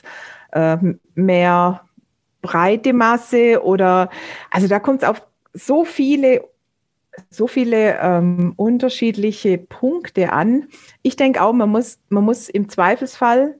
äh, 0.52 0.76
mehr 1.14 1.82
breite 2.42 2.92
Masse 2.92 3.62
oder 3.62 4.10
also 4.50 4.66
da 4.66 4.80
kommt 4.80 5.02
es 5.02 5.08
auf 5.08 5.26
so 5.52 5.84
viele 5.84 6.44
so 7.28 7.46
viele 7.46 7.98
ähm, 8.00 8.54
unterschiedliche 8.56 9.58
Punkte 9.58 10.32
an. 10.32 10.68
Ich 11.02 11.16
denke 11.16 11.42
auch, 11.42 11.52
man 11.52 11.70
muss, 11.70 11.98
man 12.08 12.24
muss 12.24 12.48
im 12.48 12.68
Zweifelsfall 12.68 13.56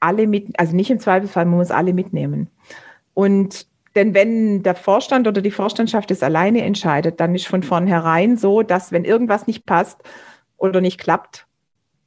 alle 0.00 0.26
mit, 0.26 0.58
also 0.58 0.74
nicht 0.74 0.90
im 0.90 1.00
Zweifelsfall, 1.00 1.46
man 1.46 1.58
muss 1.58 1.70
alle 1.70 1.92
mitnehmen. 1.92 2.48
Und 3.14 3.66
denn 3.94 4.12
wenn 4.12 4.62
der 4.62 4.74
Vorstand 4.74 5.26
oder 5.26 5.40
die 5.40 5.50
Vorstandschaft 5.50 6.10
es 6.10 6.22
alleine 6.22 6.62
entscheidet, 6.62 7.18
dann 7.18 7.34
ist 7.34 7.46
von 7.46 7.62
vornherein 7.62 8.36
so, 8.36 8.62
dass 8.62 8.92
wenn 8.92 9.06
irgendwas 9.06 9.46
nicht 9.46 9.64
passt 9.64 10.02
oder 10.58 10.82
nicht 10.82 10.98
klappt, 10.98 11.46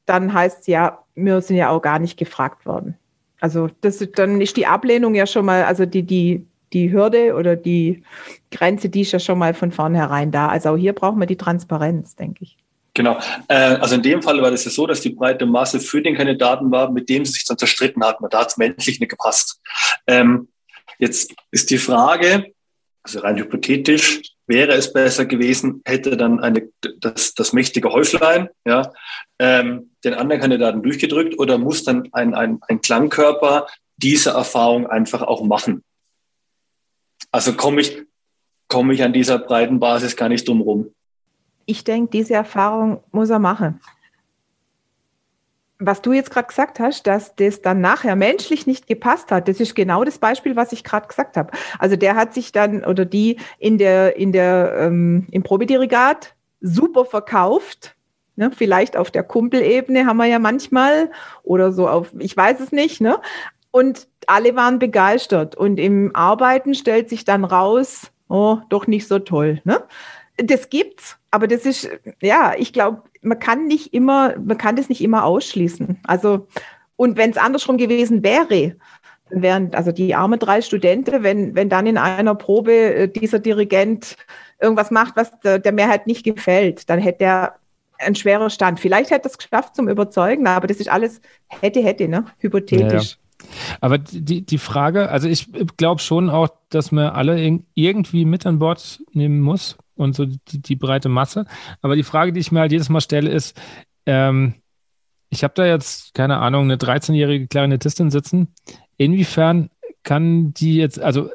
dann 0.06 0.32
heißt 0.32 0.60
es 0.60 0.66
ja, 0.68 1.04
wir 1.16 1.40
sind 1.40 1.56
ja 1.56 1.70
auch 1.70 1.82
gar 1.82 1.98
nicht 1.98 2.16
gefragt 2.16 2.64
worden. 2.64 2.96
Also 3.40 3.68
das, 3.80 4.06
dann 4.14 4.40
ist 4.40 4.56
die 4.56 4.66
Ablehnung 4.66 5.14
ja 5.14 5.26
schon 5.26 5.46
mal, 5.46 5.64
also 5.64 5.84
die, 5.84 6.04
die, 6.04 6.46
die 6.72 6.92
Hürde 6.92 7.34
oder 7.34 7.56
die 7.56 8.02
Grenze, 8.50 8.88
die 8.88 9.02
ist 9.02 9.12
ja 9.12 9.18
schon 9.18 9.38
mal 9.38 9.54
von 9.54 9.72
vornherein 9.72 10.30
da. 10.30 10.48
Also 10.48 10.70
auch 10.70 10.76
hier 10.76 10.92
brauchen 10.92 11.18
wir 11.18 11.26
die 11.26 11.36
Transparenz, 11.36 12.16
denke 12.16 12.44
ich. 12.44 12.56
Genau. 12.94 13.18
Äh, 13.48 13.54
also 13.54 13.94
in 13.94 14.02
dem 14.02 14.22
Fall 14.22 14.42
war 14.42 14.50
das 14.50 14.64
ja 14.64 14.70
so, 14.70 14.86
dass 14.86 15.00
die 15.00 15.10
breite 15.10 15.46
Masse 15.46 15.80
für 15.80 16.02
den 16.02 16.16
Kandidaten 16.16 16.70
war, 16.70 16.90
mit 16.90 17.08
dem 17.08 17.24
sie 17.24 17.32
sich 17.32 17.44
dann 17.44 17.58
zerstritten 17.58 18.04
hatten. 18.04 18.24
Da 18.30 18.40
hat 18.40 18.50
es 18.50 18.56
menschlich 18.56 19.00
nicht 19.00 19.10
gepasst. 19.10 19.60
Ähm, 20.06 20.48
jetzt 20.98 21.34
ist 21.50 21.70
die 21.70 21.78
Frage, 21.78 22.52
also 23.02 23.20
rein 23.20 23.38
hypothetisch, 23.38 24.22
wäre 24.46 24.72
es 24.72 24.92
besser 24.92 25.26
gewesen, 25.26 25.80
hätte 25.84 26.16
dann 26.16 26.40
eine, 26.40 26.68
das, 26.98 27.34
das 27.34 27.52
mächtige 27.52 27.90
Häuflein 27.90 28.48
ja, 28.64 28.92
ähm, 29.38 29.92
den 30.04 30.14
anderen 30.14 30.40
Kandidaten 30.40 30.82
durchgedrückt 30.82 31.38
oder 31.38 31.56
muss 31.56 31.84
dann 31.84 32.08
ein, 32.12 32.34
ein, 32.34 32.58
ein 32.68 32.80
Klangkörper 32.80 33.68
diese 33.96 34.30
Erfahrung 34.30 34.88
einfach 34.88 35.22
auch 35.22 35.44
machen? 35.44 35.84
Also 37.30 37.54
komme 37.54 37.80
ich, 37.80 38.06
komme 38.68 38.92
ich 38.94 39.02
an 39.02 39.12
dieser 39.12 39.38
breiten 39.38 39.80
Basis 39.80 40.16
gar 40.16 40.28
nicht 40.28 40.48
drum 40.48 40.60
rum. 40.60 40.92
Ich 41.66 41.84
denke, 41.84 42.10
diese 42.10 42.34
Erfahrung 42.34 43.02
muss 43.12 43.30
er 43.30 43.38
machen. 43.38 43.80
Was 45.78 46.02
du 46.02 46.12
jetzt 46.12 46.30
gerade 46.30 46.48
gesagt 46.48 46.78
hast, 46.78 47.06
dass 47.06 47.34
das 47.36 47.62
dann 47.62 47.80
nachher 47.80 48.14
menschlich 48.14 48.66
nicht 48.66 48.86
gepasst 48.86 49.30
hat, 49.30 49.48
das 49.48 49.60
ist 49.60 49.74
genau 49.74 50.04
das 50.04 50.18
Beispiel, 50.18 50.56
was 50.56 50.72
ich 50.72 50.84
gerade 50.84 51.06
gesagt 51.06 51.36
habe. 51.36 51.52
Also 51.78 51.96
der 51.96 52.16
hat 52.16 52.34
sich 52.34 52.52
dann 52.52 52.84
oder 52.84 53.06
die 53.06 53.38
in 53.58 53.78
der, 53.78 54.16
in 54.16 54.32
der, 54.32 54.74
ähm, 54.78 55.26
im 55.30 55.42
Probedirigat 55.42 56.34
super 56.60 57.06
verkauft. 57.06 57.96
Ne? 58.36 58.50
Vielleicht 58.54 58.96
auf 58.96 59.10
der 59.10 59.22
Kumpelebene 59.22 60.04
haben 60.06 60.18
wir 60.18 60.26
ja 60.26 60.38
manchmal 60.38 61.10
oder 61.42 61.72
so 61.72 61.88
auf, 61.88 62.12
ich 62.18 62.36
weiß 62.36 62.60
es 62.60 62.72
nicht, 62.72 63.00
ne? 63.00 63.18
Und 63.70 64.08
alle 64.30 64.56
waren 64.56 64.78
begeistert. 64.78 65.54
Und 65.54 65.78
im 65.78 66.14
Arbeiten 66.14 66.74
stellt 66.74 67.08
sich 67.08 67.24
dann 67.24 67.44
raus, 67.44 68.10
oh, 68.28 68.58
doch 68.68 68.86
nicht 68.86 69.06
so 69.06 69.18
toll. 69.18 69.60
Ne? 69.64 69.82
Das 70.36 70.70
gibt's, 70.70 71.18
aber 71.30 71.46
das 71.46 71.66
ist, 71.66 71.90
ja, 72.22 72.54
ich 72.56 72.72
glaube, 72.72 73.02
man 73.20 73.38
kann 73.38 73.66
nicht 73.66 73.92
immer, 73.92 74.34
man 74.38 74.56
kann 74.56 74.76
das 74.76 74.88
nicht 74.88 75.02
immer 75.02 75.24
ausschließen. 75.24 75.98
Also, 76.04 76.46
und 76.96 77.18
wenn 77.18 77.30
es 77.30 77.36
andersrum 77.36 77.76
gewesen 77.76 78.22
wäre, 78.22 78.76
wären 79.28 79.74
also 79.74 79.92
die 79.92 80.14
armen 80.14 80.38
drei 80.38 80.62
Studenten, 80.62 81.22
wenn, 81.22 81.54
wenn 81.54 81.68
dann 81.68 81.86
in 81.86 81.98
einer 81.98 82.34
Probe 82.34 82.72
äh, 82.72 83.08
dieser 83.08 83.38
Dirigent 83.38 84.16
irgendwas 84.60 84.90
macht, 84.90 85.16
was 85.16 85.38
der, 85.40 85.58
der 85.58 85.72
Mehrheit 85.72 86.06
nicht 86.06 86.24
gefällt, 86.24 86.88
dann 86.90 86.98
hätte 86.98 87.24
er 87.24 87.56
ein 87.98 88.14
schwerer 88.14 88.50
Stand. 88.50 88.80
Vielleicht 88.80 89.10
hätte 89.10 89.28
er 89.28 89.30
es 89.30 89.38
geschafft 89.38 89.76
zum 89.76 89.88
Überzeugen, 89.88 90.46
aber 90.46 90.66
das 90.66 90.78
ist 90.78 90.88
alles 90.88 91.20
hätte, 91.48 91.80
hätte, 91.80 92.08
ne? 92.08 92.24
Hypothetisch. 92.38 92.90
Ja, 92.90 92.98
ja. 92.98 93.29
Aber 93.80 93.98
die, 93.98 94.44
die 94.44 94.58
Frage, 94.58 95.10
also 95.10 95.28
ich 95.28 95.48
glaube 95.76 96.00
schon 96.00 96.30
auch, 96.30 96.48
dass 96.68 96.92
man 96.92 97.10
alle 97.10 97.40
irgendwie 97.74 98.24
mit 98.24 98.46
an 98.46 98.58
Bord 98.58 99.00
nehmen 99.12 99.40
muss 99.40 99.76
und 99.96 100.14
so 100.14 100.26
die, 100.26 100.60
die 100.60 100.76
breite 100.76 101.08
Masse. 101.08 101.46
Aber 101.82 101.96
die 101.96 102.02
Frage, 102.02 102.32
die 102.32 102.40
ich 102.40 102.52
mir 102.52 102.60
halt 102.60 102.72
jedes 102.72 102.88
Mal 102.88 103.00
stelle, 103.00 103.30
ist, 103.30 103.60
ähm, 104.06 104.54
ich 105.28 105.44
habe 105.44 105.54
da 105.54 105.64
jetzt, 105.64 106.14
keine 106.14 106.38
Ahnung, 106.38 106.64
eine 106.64 106.76
13-jährige 106.76 107.46
Klarinettistin 107.46 108.10
sitzen. 108.10 108.48
Inwiefern 108.96 109.70
kann 110.02 110.52
die 110.54 110.76
jetzt, 110.76 110.98
also 111.00 111.30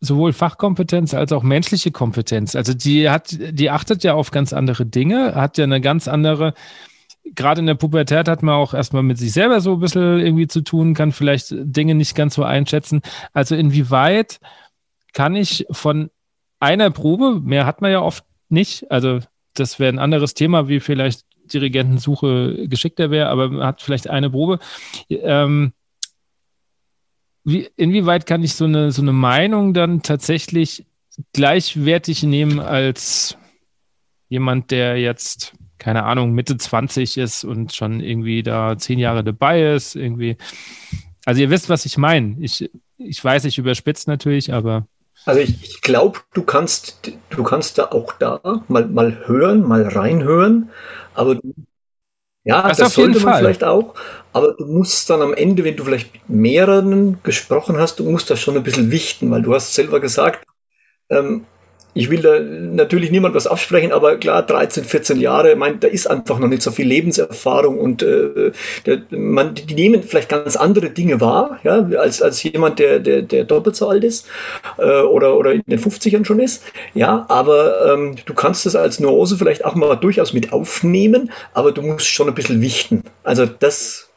sowohl 0.00 0.32
Fachkompetenz 0.32 1.14
als 1.14 1.32
auch 1.32 1.42
menschliche 1.42 1.90
Kompetenz, 1.90 2.56
also 2.56 2.72
die 2.72 3.10
hat, 3.10 3.36
die 3.38 3.70
achtet 3.70 4.02
ja 4.02 4.14
auf 4.14 4.30
ganz 4.30 4.52
andere 4.52 4.86
Dinge, 4.86 5.34
hat 5.34 5.58
ja 5.58 5.64
eine 5.64 5.80
ganz 5.80 6.08
andere 6.08 6.54
gerade 7.24 7.60
in 7.60 7.66
der 7.66 7.74
Pubertät 7.74 8.28
hat 8.28 8.42
man 8.42 8.54
auch 8.54 8.74
erstmal 8.74 9.02
mit 9.02 9.18
sich 9.18 9.32
selber 9.32 9.60
so 9.60 9.74
ein 9.74 9.80
bisschen 9.80 10.20
irgendwie 10.20 10.46
zu 10.46 10.62
tun, 10.62 10.94
kann 10.94 11.12
vielleicht 11.12 11.48
Dinge 11.50 11.94
nicht 11.94 12.14
ganz 12.14 12.34
so 12.34 12.44
einschätzen. 12.44 13.02
Also 13.32 13.54
inwieweit 13.54 14.40
kann 15.12 15.36
ich 15.36 15.66
von 15.70 16.10
einer 16.58 16.90
Probe, 16.90 17.40
mehr 17.40 17.66
hat 17.66 17.80
man 17.80 17.90
ja 17.90 18.00
oft 18.00 18.24
nicht, 18.48 18.90
also 18.90 19.20
das 19.54 19.78
wäre 19.78 19.92
ein 19.92 19.98
anderes 19.98 20.34
Thema, 20.34 20.68
wie 20.68 20.80
vielleicht 20.80 21.24
Dirigentensuche 21.52 22.68
geschickter 22.68 23.10
wäre, 23.10 23.28
aber 23.28 23.48
man 23.48 23.66
hat 23.66 23.82
vielleicht 23.82 24.08
eine 24.08 24.30
Probe. 24.30 24.58
Ähm, 25.08 25.72
wie, 27.44 27.68
inwieweit 27.76 28.26
kann 28.26 28.42
ich 28.42 28.54
so 28.54 28.66
eine, 28.66 28.92
so 28.92 29.02
eine 29.02 29.12
Meinung 29.12 29.74
dann 29.74 30.02
tatsächlich 30.02 30.86
gleichwertig 31.32 32.22
nehmen 32.22 32.60
als 32.60 33.36
jemand, 34.28 34.70
der 34.70 34.98
jetzt 34.98 35.54
keine 35.80 36.04
Ahnung, 36.04 36.32
Mitte 36.32 36.56
20 36.56 37.18
ist 37.18 37.42
und 37.42 37.74
schon 37.74 38.00
irgendwie 38.00 38.44
da 38.44 38.78
zehn 38.78 39.00
Jahre 39.00 39.24
dabei 39.24 39.74
ist, 39.74 39.96
irgendwie. 39.96 40.36
Also 41.24 41.40
ihr 41.40 41.50
wisst, 41.50 41.68
was 41.68 41.86
ich 41.86 41.98
meine. 41.98 42.36
Ich, 42.38 42.70
ich 42.98 43.24
weiß, 43.24 43.44
ich 43.46 43.58
überspitze 43.58 44.08
natürlich, 44.08 44.52
aber. 44.52 44.86
Also 45.24 45.40
ich, 45.40 45.62
ich 45.62 45.80
glaube, 45.80 46.20
du 46.34 46.42
kannst, 46.42 47.12
du 47.30 47.42
kannst 47.42 47.78
da 47.78 47.86
auch 47.86 48.12
da 48.12 48.40
mal, 48.68 48.86
mal 48.86 49.26
hören, 49.26 49.66
mal 49.66 49.82
reinhören, 49.82 50.70
aber 51.14 51.34
du, 51.34 51.54
ja, 52.44 52.66
das, 52.66 52.78
das 52.78 52.94
sollte 52.94 53.20
man 53.20 53.32
Fall. 53.32 53.38
vielleicht 53.40 53.64
auch, 53.64 53.94
aber 54.32 54.54
du 54.54 54.64
musst 54.64 55.10
dann 55.10 55.20
am 55.20 55.34
Ende, 55.34 55.62
wenn 55.64 55.76
du 55.76 55.84
vielleicht 55.84 56.12
mit 56.14 56.28
mehreren 56.28 57.22
gesprochen 57.22 57.76
hast, 57.76 57.98
du 57.98 58.04
musst 58.04 58.30
das 58.30 58.40
schon 58.40 58.56
ein 58.56 58.62
bisschen 58.62 58.90
wichten, 58.90 59.30
weil 59.30 59.42
du 59.42 59.54
hast 59.54 59.74
selber 59.74 60.00
gesagt, 60.00 60.46
ähm, 61.10 61.44
ich 61.94 62.10
will 62.10 62.20
da 62.20 62.38
natürlich 62.38 63.10
niemand 63.10 63.34
was 63.34 63.46
absprechen, 63.46 63.92
aber 63.92 64.16
klar, 64.16 64.42
13, 64.42 64.84
14 64.84 65.20
Jahre, 65.20 65.56
mein, 65.56 65.80
da 65.80 65.88
ist 65.88 66.06
einfach 66.06 66.38
noch 66.38 66.48
nicht 66.48 66.62
so 66.62 66.70
viel 66.70 66.86
Lebenserfahrung 66.86 67.78
und 67.78 68.02
äh, 68.02 68.52
der, 68.86 69.02
man, 69.10 69.54
die 69.54 69.74
nehmen 69.74 70.02
vielleicht 70.02 70.28
ganz 70.28 70.56
andere 70.56 70.90
Dinge 70.90 71.20
wahr, 71.20 71.58
ja, 71.64 71.82
als, 71.98 72.22
als 72.22 72.42
jemand, 72.42 72.78
der, 72.78 73.00
der, 73.00 73.22
der 73.22 73.44
doppelt 73.44 73.76
so 73.76 73.88
alt 73.88 74.04
ist 74.04 74.28
äh, 74.78 75.00
oder, 75.02 75.36
oder 75.36 75.52
in 75.52 75.62
den 75.66 75.80
50ern 75.80 76.24
schon 76.24 76.40
ist. 76.40 76.62
Ja, 76.94 77.26
aber 77.28 77.92
ähm, 77.92 78.16
du 78.24 78.34
kannst 78.34 78.66
es 78.66 78.76
als 78.76 79.00
Nuance 79.00 79.36
vielleicht 79.36 79.64
auch 79.64 79.74
mal 79.74 79.96
durchaus 79.96 80.32
mit 80.32 80.52
aufnehmen, 80.52 81.30
aber 81.54 81.72
du 81.72 81.82
musst 81.82 82.06
schon 82.06 82.28
ein 82.28 82.34
bisschen 82.34 82.60
wichten. 82.60 83.02
Also 83.24 83.46
das 83.46 84.10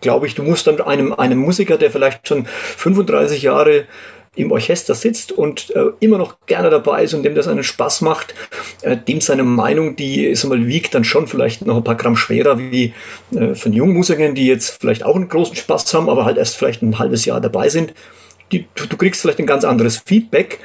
glaube 0.00 0.26
ich, 0.26 0.34
du 0.34 0.42
musst 0.42 0.66
dann 0.66 0.80
einem, 0.80 1.12
einem 1.12 1.38
Musiker, 1.38 1.76
der 1.76 1.90
vielleicht 1.90 2.26
schon 2.26 2.46
35 2.46 3.42
Jahre 3.42 3.84
im 4.36 4.52
Orchester 4.52 4.94
sitzt 4.94 5.32
und 5.32 5.74
äh, 5.74 5.86
immer 5.98 6.16
noch 6.16 6.36
gerne 6.46 6.70
dabei 6.70 7.02
ist 7.02 7.14
und 7.14 7.24
dem 7.24 7.34
das 7.34 7.48
einen 7.48 7.64
Spaß 7.64 8.00
macht, 8.02 8.34
äh, 8.82 8.96
dem 8.96 9.20
seine 9.20 9.42
Meinung, 9.42 9.96
die 9.96 10.24
ist 10.24 10.44
mal 10.44 10.66
wiegt 10.66 10.94
dann 10.94 11.02
schon 11.02 11.26
vielleicht 11.26 11.66
noch 11.66 11.76
ein 11.76 11.84
paar 11.84 11.96
Gramm 11.96 12.16
schwerer 12.16 12.58
wie 12.58 12.94
äh, 13.34 13.54
von 13.54 13.72
jungen 13.72 13.94
Musikern, 13.94 14.36
die 14.36 14.46
jetzt 14.46 14.80
vielleicht 14.80 15.04
auch 15.04 15.16
einen 15.16 15.28
großen 15.28 15.56
Spaß 15.56 15.92
haben, 15.94 16.08
aber 16.08 16.24
halt 16.24 16.38
erst 16.38 16.56
vielleicht 16.56 16.80
ein 16.82 16.98
halbes 16.98 17.24
Jahr 17.24 17.40
dabei 17.40 17.68
sind. 17.68 17.92
Die, 18.52 18.66
du, 18.74 18.86
du, 18.86 18.96
kriegst 18.96 19.20
vielleicht 19.20 19.38
ein 19.38 19.46
ganz 19.46 19.64
anderes 19.64 19.98
Feedback, 19.98 20.58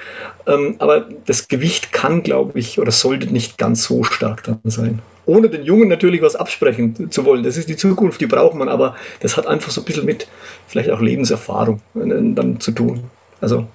ähm, 0.47 0.75
aber 0.79 1.07
das 1.25 1.47
Gewicht 1.47 1.91
kann, 1.91 2.23
glaube 2.23 2.57
ich, 2.57 2.79
oder 2.79 2.91
sollte 2.91 3.31
nicht 3.31 3.57
ganz 3.57 3.83
so 3.83 4.03
stark 4.03 4.43
dann 4.43 4.59
sein. 4.63 5.01
Ohne 5.27 5.49
den 5.49 5.63
Jungen 5.63 5.87
natürlich 5.87 6.21
was 6.21 6.35
absprechen 6.35 7.11
zu 7.11 7.25
wollen. 7.25 7.43
Das 7.43 7.57
ist 7.57 7.69
die 7.69 7.75
Zukunft, 7.75 8.21
die 8.21 8.27
braucht 8.27 8.55
man, 8.55 8.69
aber 8.69 8.95
das 9.21 9.37
hat 9.37 9.47
einfach 9.47 9.71
so 9.71 9.81
ein 9.81 9.85
bisschen 9.85 10.05
mit 10.05 10.27
vielleicht 10.67 10.89
auch 10.91 11.01
Lebenserfahrung 11.01 11.81
äh, 11.95 11.99
dann 12.33 12.59
zu 12.59 12.71
tun. 12.71 13.03
Also 13.45 13.67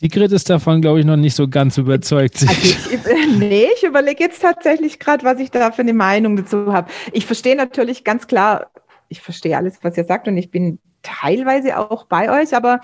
Sigrid 0.00 0.32
ist 0.32 0.50
davon, 0.50 0.82
glaube 0.82 1.00
ich, 1.00 1.06
noch 1.06 1.16
nicht 1.16 1.34
so 1.34 1.48
ganz 1.48 1.78
überzeugt. 1.78 2.44
Also 2.46 2.60
ich, 2.60 3.38
nee, 3.38 3.68
ich 3.74 3.84
überlege 3.84 4.22
jetzt 4.22 4.42
tatsächlich 4.42 4.98
gerade, 4.98 5.24
was 5.24 5.40
ich 5.40 5.50
da 5.50 5.72
für 5.72 5.80
eine 5.80 5.94
Meinung 5.94 6.36
dazu 6.36 6.74
habe. 6.74 6.90
Ich 7.12 7.24
verstehe 7.24 7.56
natürlich 7.56 8.04
ganz 8.04 8.26
klar, 8.26 8.70
ich 9.08 9.22
verstehe 9.22 9.56
alles, 9.56 9.78
was 9.80 9.96
ihr 9.96 10.04
sagt 10.04 10.28
und 10.28 10.36
ich 10.36 10.50
bin 10.50 10.78
teilweise 11.02 11.78
auch 11.78 12.04
bei 12.04 12.42
euch, 12.42 12.54
aber 12.54 12.80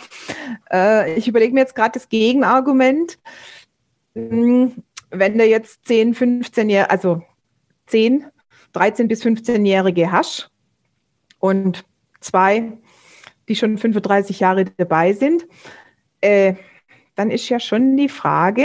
äh, 0.72 1.14
ich 1.14 1.28
überlege 1.28 1.52
mir 1.52 1.60
jetzt 1.60 1.74
gerade 1.74 1.92
das 1.92 2.08
Gegenargument. 2.08 3.18
Hm, 4.14 4.72
wenn 5.10 5.36
du 5.36 5.44
jetzt 5.44 5.86
10, 5.88 6.14
15 6.14 6.70
Jahre, 6.70 6.90
also 6.90 7.22
10, 7.88 8.24
13 8.72 9.08
bis 9.08 9.22
15-Jährige 9.22 10.10
hast 10.10 10.50
und 11.38 11.84
zwei, 12.20 12.72
die 13.48 13.56
schon 13.56 13.76
35 13.76 14.40
Jahre 14.40 14.64
dabei 14.64 15.12
sind, 15.12 15.46
äh, 16.20 16.54
dann 17.14 17.30
ist 17.30 17.48
ja 17.48 17.60
schon 17.60 17.96
die 17.96 18.08
Frage, 18.08 18.64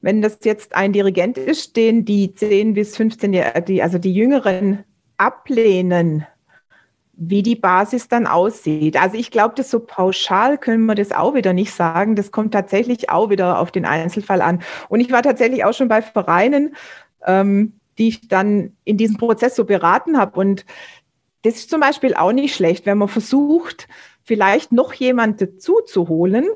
wenn 0.00 0.22
das 0.22 0.38
jetzt 0.44 0.74
ein 0.74 0.92
Dirigent 0.92 1.38
ist, 1.38 1.76
den 1.76 2.04
die 2.04 2.34
10 2.34 2.74
bis 2.74 2.96
15 2.96 3.32
Jahre, 3.32 3.64
also 3.82 3.98
die 3.98 4.12
Jüngeren 4.12 4.84
ablehnen, 5.16 6.26
wie 7.16 7.42
die 7.42 7.56
Basis 7.56 8.08
dann 8.08 8.26
aussieht. 8.26 9.00
Also 9.00 9.16
ich 9.16 9.30
glaube, 9.30 9.54
das 9.56 9.70
so 9.70 9.80
pauschal 9.80 10.58
können 10.58 10.84
wir 10.84 10.94
das 10.94 11.12
auch 11.12 11.34
wieder 11.34 11.54
nicht 11.54 11.72
sagen. 11.72 12.14
Das 12.14 12.30
kommt 12.30 12.52
tatsächlich 12.52 13.08
auch 13.08 13.30
wieder 13.30 13.58
auf 13.58 13.72
den 13.72 13.86
Einzelfall 13.86 14.42
an. 14.42 14.62
Und 14.88 15.00
ich 15.00 15.10
war 15.10 15.22
tatsächlich 15.22 15.64
auch 15.64 15.72
schon 15.72 15.88
bei 15.88 16.02
Vereinen, 16.02 16.76
ähm, 17.24 17.72
die 17.96 18.08
ich 18.08 18.28
dann 18.28 18.76
in 18.84 18.98
diesem 18.98 19.16
Prozess 19.16 19.56
so 19.56 19.64
beraten 19.64 20.18
habe. 20.18 20.38
Und 20.38 20.66
das 21.42 21.56
ist 21.56 21.70
zum 21.70 21.80
Beispiel 21.80 22.14
auch 22.14 22.32
nicht 22.32 22.54
schlecht, 22.54 22.84
wenn 22.84 22.98
man 22.98 23.08
versucht, 23.08 23.88
vielleicht 24.26 24.72
noch 24.72 24.92
jemand 24.92 25.40
dazu 25.40 25.80
zu 25.80 26.08
holen, 26.08 26.46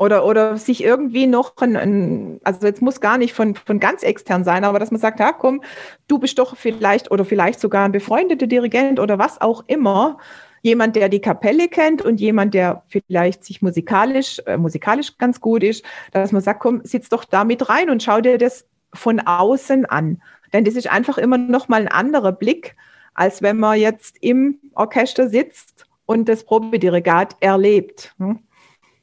oder, 0.00 0.24
oder 0.24 0.56
sich 0.56 0.82
irgendwie 0.82 1.26
noch 1.26 1.54
ein, 1.58 1.76
ein, 1.76 2.40
also 2.42 2.66
jetzt 2.66 2.80
muss 2.80 3.02
gar 3.02 3.18
nicht 3.18 3.34
von, 3.34 3.54
von 3.54 3.78
ganz 3.78 4.02
extern 4.02 4.44
sein, 4.44 4.64
aber 4.64 4.78
dass 4.78 4.90
man 4.90 4.98
sagt, 4.98 5.20
ja 5.20 5.30
komm, 5.30 5.62
du 6.08 6.18
bist 6.18 6.38
doch 6.38 6.56
vielleicht 6.56 7.10
oder 7.10 7.26
vielleicht 7.26 7.60
sogar 7.60 7.84
ein 7.84 7.92
befreundeter 7.92 8.46
Dirigent 8.46 8.98
oder 8.98 9.18
was 9.18 9.42
auch 9.42 9.62
immer, 9.66 10.16
jemand, 10.62 10.96
der 10.96 11.10
die 11.10 11.20
Kapelle 11.20 11.68
kennt 11.68 12.00
und 12.00 12.18
jemand, 12.18 12.54
der 12.54 12.82
vielleicht 12.88 13.44
sich 13.44 13.60
musikalisch, 13.60 14.40
äh, 14.46 14.56
musikalisch 14.56 15.18
ganz 15.18 15.38
gut 15.38 15.62
ist, 15.62 15.84
dass 16.12 16.32
man 16.32 16.40
sagt, 16.40 16.60
komm, 16.60 16.80
sitz 16.82 17.10
doch 17.10 17.26
da 17.26 17.44
mit 17.44 17.68
rein 17.68 17.90
und 17.90 18.02
schau 18.02 18.22
dir 18.22 18.38
das 18.38 18.66
von 18.94 19.20
außen 19.20 19.84
an. 19.84 20.22
Denn 20.54 20.64
das 20.64 20.76
ist 20.76 20.90
einfach 20.90 21.18
immer 21.18 21.36
noch 21.36 21.68
mal 21.68 21.82
ein 21.82 21.88
anderer 21.88 22.32
Blick, 22.32 22.74
als 23.12 23.42
wenn 23.42 23.58
man 23.58 23.78
jetzt 23.78 24.16
im 24.22 24.60
Orchester 24.74 25.28
sitzt 25.28 25.86
und 26.10 26.28
das 26.28 26.42
Probedirigat 26.42 27.36
erlebt. 27.38 28.16
Hm? 28.18 28.40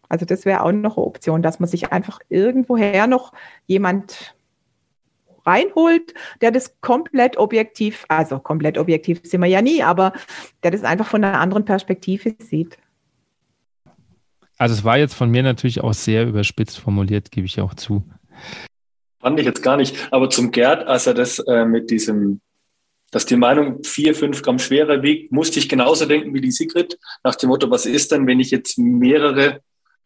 Also 0.09 0.25
das 0.25 0.43
wäre 0.43 0.61
auch 0.61 0.73
noch 0.73 0.97
eine 0.97 1.05
Option, 1.05 1.41
dass 1.41 1.57
man 1.57 1.69
sich 1.69 1.93
einfach 1.93 2.19
irgendwoher 2.27 3.07
noch 3.07 3.31
jemand 3.65 4.35
reinholt, 5.45 6.13
der 6.41 6.51
das 6.51 6.81
komplett 6.81 7.38
objektiv, 7.38 8.03
also 8.09 8.39
komplett 8.39 8.77
objektiv 8.77 9.21
sind 9.23 9.39
wir 9.39 9.47
ja 9.47 9.61
nie, 9.61 9.81
aber 9.81 10.11
der 10.63 10.71
das 10.71 10.84
einfach 10.84 11.07
von 11.07 11.23
einer 11.23 11.39
anderen 11.39 11.63
Perspektive 11.63 12.35
sieht. 12.39 12.77
Also 14.57 14.75
es 14.75 14.84
war 14.84 14.97
jetzt 14.97 15.13
von 15.13 15.31
mir 15.31 15.43
natürlich 15.43 15.81
auch 15.81 15.93
sehr 15.93 16.27
überspitzt 16.27 16.77
formuliert, 16.77 17.31
gebe 17.31 17.45
ich 17.45 17.61
auch 17.61 17.73
zu. 17.73 18.03
Fand 19.21 19.39
ich 19.39 19.45
jetzt 19.45 19.63
gar 19.63 19.77
nicht. 19.77 20.09
Aber 20.11 20.29
zum 20.29 20.51
Gerd, 20.51 20.85
als 20.85 21.07
er 21.07 21.13
das 21.13 21.39
äh, 21.39 21.63
mit 21.63 21.89
diesem, 21.89 22.41
dass 23.11 23.25
die 23.25 23.35
Meinung 23.35 23.84
vier, 23.84 24.13
fünf 24.13 24.41
Gramm 24.41 24.59
schwerer 24.59 25.01
wiegt, 25.01 25.31
musste 25.31 25.59
ich 25.59 25.69
genauso 25.69 26.05
denken 26.05 26.34
wie 26.34 26.41
die 26.41 26.51
Sigrid, 26.51 26.97
nach 27.23 27.35
dem 27.35 27.49
Motto, 27.49 27.69
was 27.69 27.85
ist 27.85 28.11
denn, 28.11 28.27
wenn 28.27 28.39
ich 28.39 28.51
jetzt 28.51 28.77
mehrere 28.77 29.61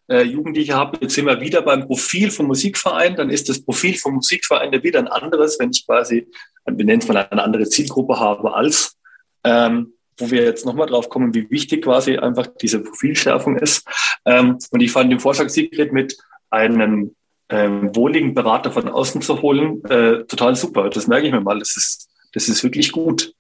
äh, 0.08 0.24
Jugendliche 0.24 0.76
habe, 0.76 0.98
jetzt 1.02 1.16
sind 1.16 1.26
wir 1.26 1.40
wieder 1.42 1.62
beim 1.62 1.88
Profil 1.88 2.32
vom 2.32 2.48
Musikverein, 2.48 3.16
dann 3.16 3.30
ist 3.30 3.50
das 3.50 3.64
Profil 3.64 3.96
vom 3.96 4.16
Musikverein 4.16 4.74
ja 4.74 4.84
wieder 4.84 5.00
ein 5.00 5.08
anderes, 5.08 5.58
wenn 5.60 5.72
ich 5.72 5.86
quasi, 5.86 6.28
wie 6.66 6.84
nennt 6.84 7.08
man 7.08 7.18
eine 7.18 7.44
andere 7.44 7.68
Zielgruppe 7.68 8.20
habe 8.20 8.54
als, 8.54 8.98
ähm, 9.44 9.94
wo 10.18 10.30
wir 10.30 10.44
jetzt 10.44 10.66
nochmal 10.66 10.88
drauf 10.88 11.10
kommen, 11.10 11.34
wie 11.34 11.50
wichtig 11.50 11.84
quasi 11.84 12.18
einfach 12.18 12.48
diese 12.62 12.82
Profilschärfung 12.82 13.58
ist. 13.58 13.88
Ähm, 14.26 14.60
und 14.70 14.82
ich 14.82 14.92
fand 14.92 15.12
den 15.12 15.20
Vorschlag 15.20 15.50
Sigrid 15.50 15.92
mit 15.94 16.16
einem 16.52 17.16
ähm, 17.50 17.96
wohligen 17.96 18.34
Berater 18.34 18.72
von 18.72 18.88
außen 18.88 19.22
zu 19.22 19.42
holen, 19.42 19.84
äh, 19.86 20.24
total 20.26 20.56
super. 20.56 20.90
Das 20.90 21.08
merke 21.08 21.28
ich 21.28 21.34
mir 21.34 21.42
mal. 21.42 21.60
Das 21.60 21.76
ist, 21.76 22.10
das 22.34 22.50
ist 22.50 22.64
wirklich 22.64 22.92
gut. 22.92 23.34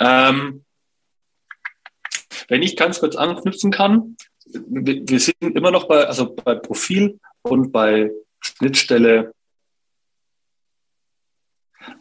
Ähm, 0.00 0.64
wenn 2.48 2.62
ich 2.62 2.76
ganz 2.76 3.00
kurz 3.00 3.16
anknüpfen 3.16 3.70
kann, 3.70 4.16
wir 4.46 5.20
sind 5.20 5.36
immer 5.40 5.70
noch 5.70 5.88
bei, 5.88 6.06
also 6.06 6.34
bei 6.34 6.54
Profil 6.54 7.18
und 7.42 7.70
bei 7.72 8.10
Schnittstelle 8.40 9.32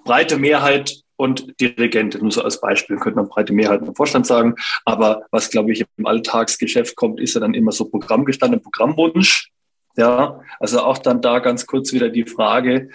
breite 0.03 0.37
Mehrheit 0.37 1.01
und 1.17 1.59
Dirigente. 1.59 2.19
Nur 2.19 2.31
so 2.31 2.43
als 2.43 2.61
Beispiel 2.61 2.97
könnte 2.97 3.17
man 3.17 3.27
breite 3.27 3.53
Mehrheit 3.53 3.81
im 3.81 3.95
Vorstand 3.95 4.25
sagen. 4.27 4.55
Aber 4.85 5.25
was, 5.31 5.49
glaube 5.49 5.71
ich, 5.71 5.83
im 5.97 6.05
Alltagsgeschäft 6.05 6.95
kommt, 6.95 7.19
ist 7.19 7.33
ja 7.33 7.41
dann 7.41 7.53
immer 7.53 7.71
so 7.71 7.85
Programmgestand 7.85 8.61
Programmwunsch. 8.63 9.49
Ja, 9.97 10.41
also 10.59 10.81
auch 10.81 10.99
dann 10.99 11.21
da 11.21 11.39
ganz 11.39 11.65
kurz 11.65 11.91
wieder 11.91 12.09
die 12.09 12.25
Frage, 12.25 12.89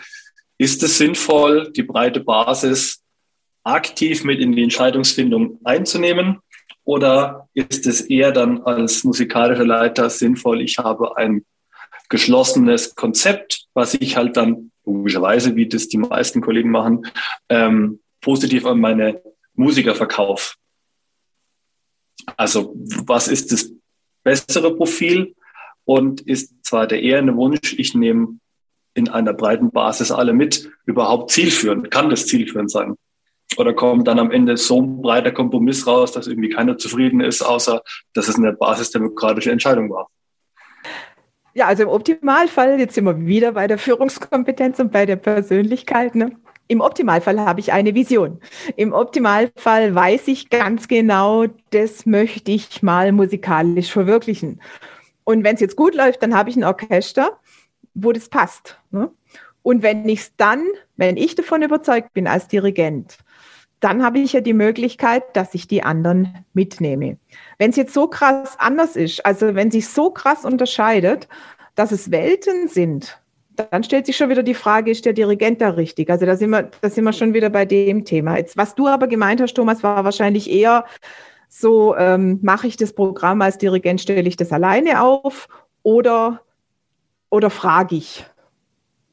ist 0.57 0.83
es 0.85 0.99
sinnvoll, 0.99 1.73
die 1.73 1.83
breite 1.83 2.21
Basis 2.21 3.02
aktiv 3.65 4.25
mit 4.25 4.41
in 4.41 4.53
die 4.53 4.63
Entscheidungsfindung 4.63 5.61
einzunehmen? 5.65 6.39
Oder 6.85 7.49
ist 7.55 7.87
es 7.87 8.01
eher 8.01 8.33
dann 8.33 8.63
als 8.63 9.05
musikalischer 9.05 9.65
Leiter 9.65 10.11
sinnvoll, 10.11 10.61
ich 10.61 10.79
habe 10.79 11.17
ein 11.17 11.45
geschlossenes 12.09 12.95
Konzept, 12.95 13.67
was 13.73 13.95
ich 13.95 14.17
halt 14.17 14.37
dann 14.37 14.73
logischerweise, 14.85 15.57
wie 15.57 15.69
das 15.69 15.89
die 15.89 15.99
meisten 15.99 16.41
Kollegen 16.41 16.71
machen, 16.71 17.07
ähm, 17.49 18.01
positiv 18.21 18.67
an 18.67 18.81
meine 18.81 19.23
Musiker 19.55 19.95
verkaufe. 19.95 20.55
Also 22.37 22.75
was 23.07 23.29
ist 23.29 23.53
das 23.53 23.73
bessere 24.23 24.77
Profil 24.77 25.35
und 25.85 26.21
ist 26.23 26.53
zwar 26.65 26.87
der 26.87 27.03
eher 27.03 27.19
eine 27.19 27.37
Wunsch, 27.37 27.75
ich 27.79 27.95
nehme 27.95 28.39
in 28.95 29.09
einer 29.09 29.33
breiten 29.33 29.71
Basis 29.71 30.11
alle 30.11 30.33
mit, 30.33 30.71
überhaupt 30.85 31.31
zielführend, 31.31 31.91
kann 31.91 32.11
das 32.11 32.27
zielführend 32.27 32.71
sein? 32.71 32.97
Oder 33.59 33.73
kommt 33.73 34.09
dann 34.09 34.19
am 34.19 34.31
Ende 34.31 34.57
so 34.57 34.81
ein 34.81 35.03
breiter 35.03 35.33
Kompromiss 35.33 35.87
raus, 35.87 36.13
dass 36.13 36.27
irgendwie 36.27 36.51
keiner 36.51 36.79
zufrieden 36.79 37.21
ist, 37.21 37.43
außer 37.43 37.83
dass 38.15 38.29
es 38.29 38.37
eine 38.37 38.53
basisdemokratische 38.53 39.51
Entscheidung 39.51 39.91
war? 39.91 40.09
Ja, 41.55 41.67
also 41.67 41.83
im 41.83 41.91
Optimalfall, 41.91 42.79
jetzt 42.81 42.95
sind 42.95 43.05
wir 43.05 43.27
wieder 43.27 43.53
bei 43.53 43.67
der 43.67 43.77
Führungskompetenz 43.77 44.79
und 44.81 44.91
bei 44.91 45.05
der 45.05 45.17
Persönlichkeit. 45.17 46.15
Ne? 46.15 46.33
Im 46.69 46.81
Optimalfall 46.81 47.39
habe 47.41 47.61
ich 47.61 47.73
eine 47.73 47.95
Vision. 47.95 48.41
Im 48.77 48.95
Optimalfall 48.95 49.95
weiß 49.95 50.29
ich 50.29 50.49
ganz 50.49 50.89
genau, 50.89 51.47
das 51.71 52.07
möchte 52.07 52.53
ich 52.53 52.83
mal 52.83 53.13
musikalisch 53.13 53.93
verwirklichen. 53.93 54.63
Und 55.25 55.45
wenn 55.45 55.57
es 55.57 55.61
jetzt 55.61 55.77
gut 55.77 55.95
läuft, 55.95 56.23
dann 56.23 56.35
habe 56.35 56.49
ich 56.49 56.57
ein 56.57 56.65
Orchester, 56.65 57.39
wo 57.93 58.13
das 58.13 58.31
passt. 58.31 58.79
Ne? 58.91 59.11
Und 59.63 59.83
wenn 59.83 60.09
ich 60.09 60.21
es 60.21 60.37
dann, 60.37 60.65
wenn 60.97 61.19
ich 61.19 61.35
davon 61.35 61.63
überzeugt 61.63 62.15
bin 62.15 62.27
als 62.27 62.49
Dirigent, 62.49 63.19
dann 63.83 64.05
habe 64.05 64.21
ich 64.21 64.33
ja 64.33 64.41
die 64.41 64.55
Möglichkeit, 64.55 65.25
dass 65.35 65.55
ich 65.55 65.67
die 65.67 65.83
anderen 65.83 66.45
mitnehme. 66.55 67.19
Wenn 67.59 67.71
es 67.71 67.77
jetzt 67.77 67.93
so 67.93 68.07
krass 68.07 68.57
anders 68.59 68.95
ist, 68.95 69.27
also 69.27 69.55
wenn 69.57 69.71
sich 69.73 69.89
so 69.89 70.11
krass 70.11 70.45
unterscheidet, 70.45 71.29
dass 71.75 71.91
es 71.91 72.11
Welten 72.11 72.69
sind, 72.69 73.21
dann 73.57 73.83
stellt 73.83 74.07
sich 74.07 74.17
schon 74.17 74.31
wieder 74.31 74.45
die 74.45 74.55
Frage, 74.55 74.91
ist 74.91 75.05
der 75.05 75.13
Dirigent 75.13 75.61
da 75.61 75.71
richtig? 75.71 76.11
Also 76.11 76.27
da 76.27 76.37
sind 76.37 76.51
wir, 76.51 76.71
da 76.81 76.89
sind 76.89 77.05
wir 77.05 77.13
schon 77.13 77.35
wieder 77.35 77.51
bei 77.51 77.65
dem 77.65 78.05
Thema. 78.05 78.37
Jetzt, 78.37 78.57
was 78.57 78.75
du 78.77 78.87
aber 78.87 79.09
gemeint 79.09 79.41
hast, 79.41 79.55
Thomas, 79.55 79.83
war 79.83 80.05
wahrscheinlich 80.05 80.49
eher 80.49 80.87
so, 81.49 81.97
ähm, 81.97 82.39
mache 82.41 82.69
ich 82.69 82.77
das 82.77 82.93
Programm 82.95 83.43
als 83.43 83.59
Dirigent, 83.59 84.01
stelle 84.01 84.29
ich 84.29 84.37
das 84.37 84.53
alleine 84.53 85.03
auf 85.03 85.49
oder, 85.83 86.41
oder 87.31 87.51
frage 87.51 87.97
ich? 87.97 88.25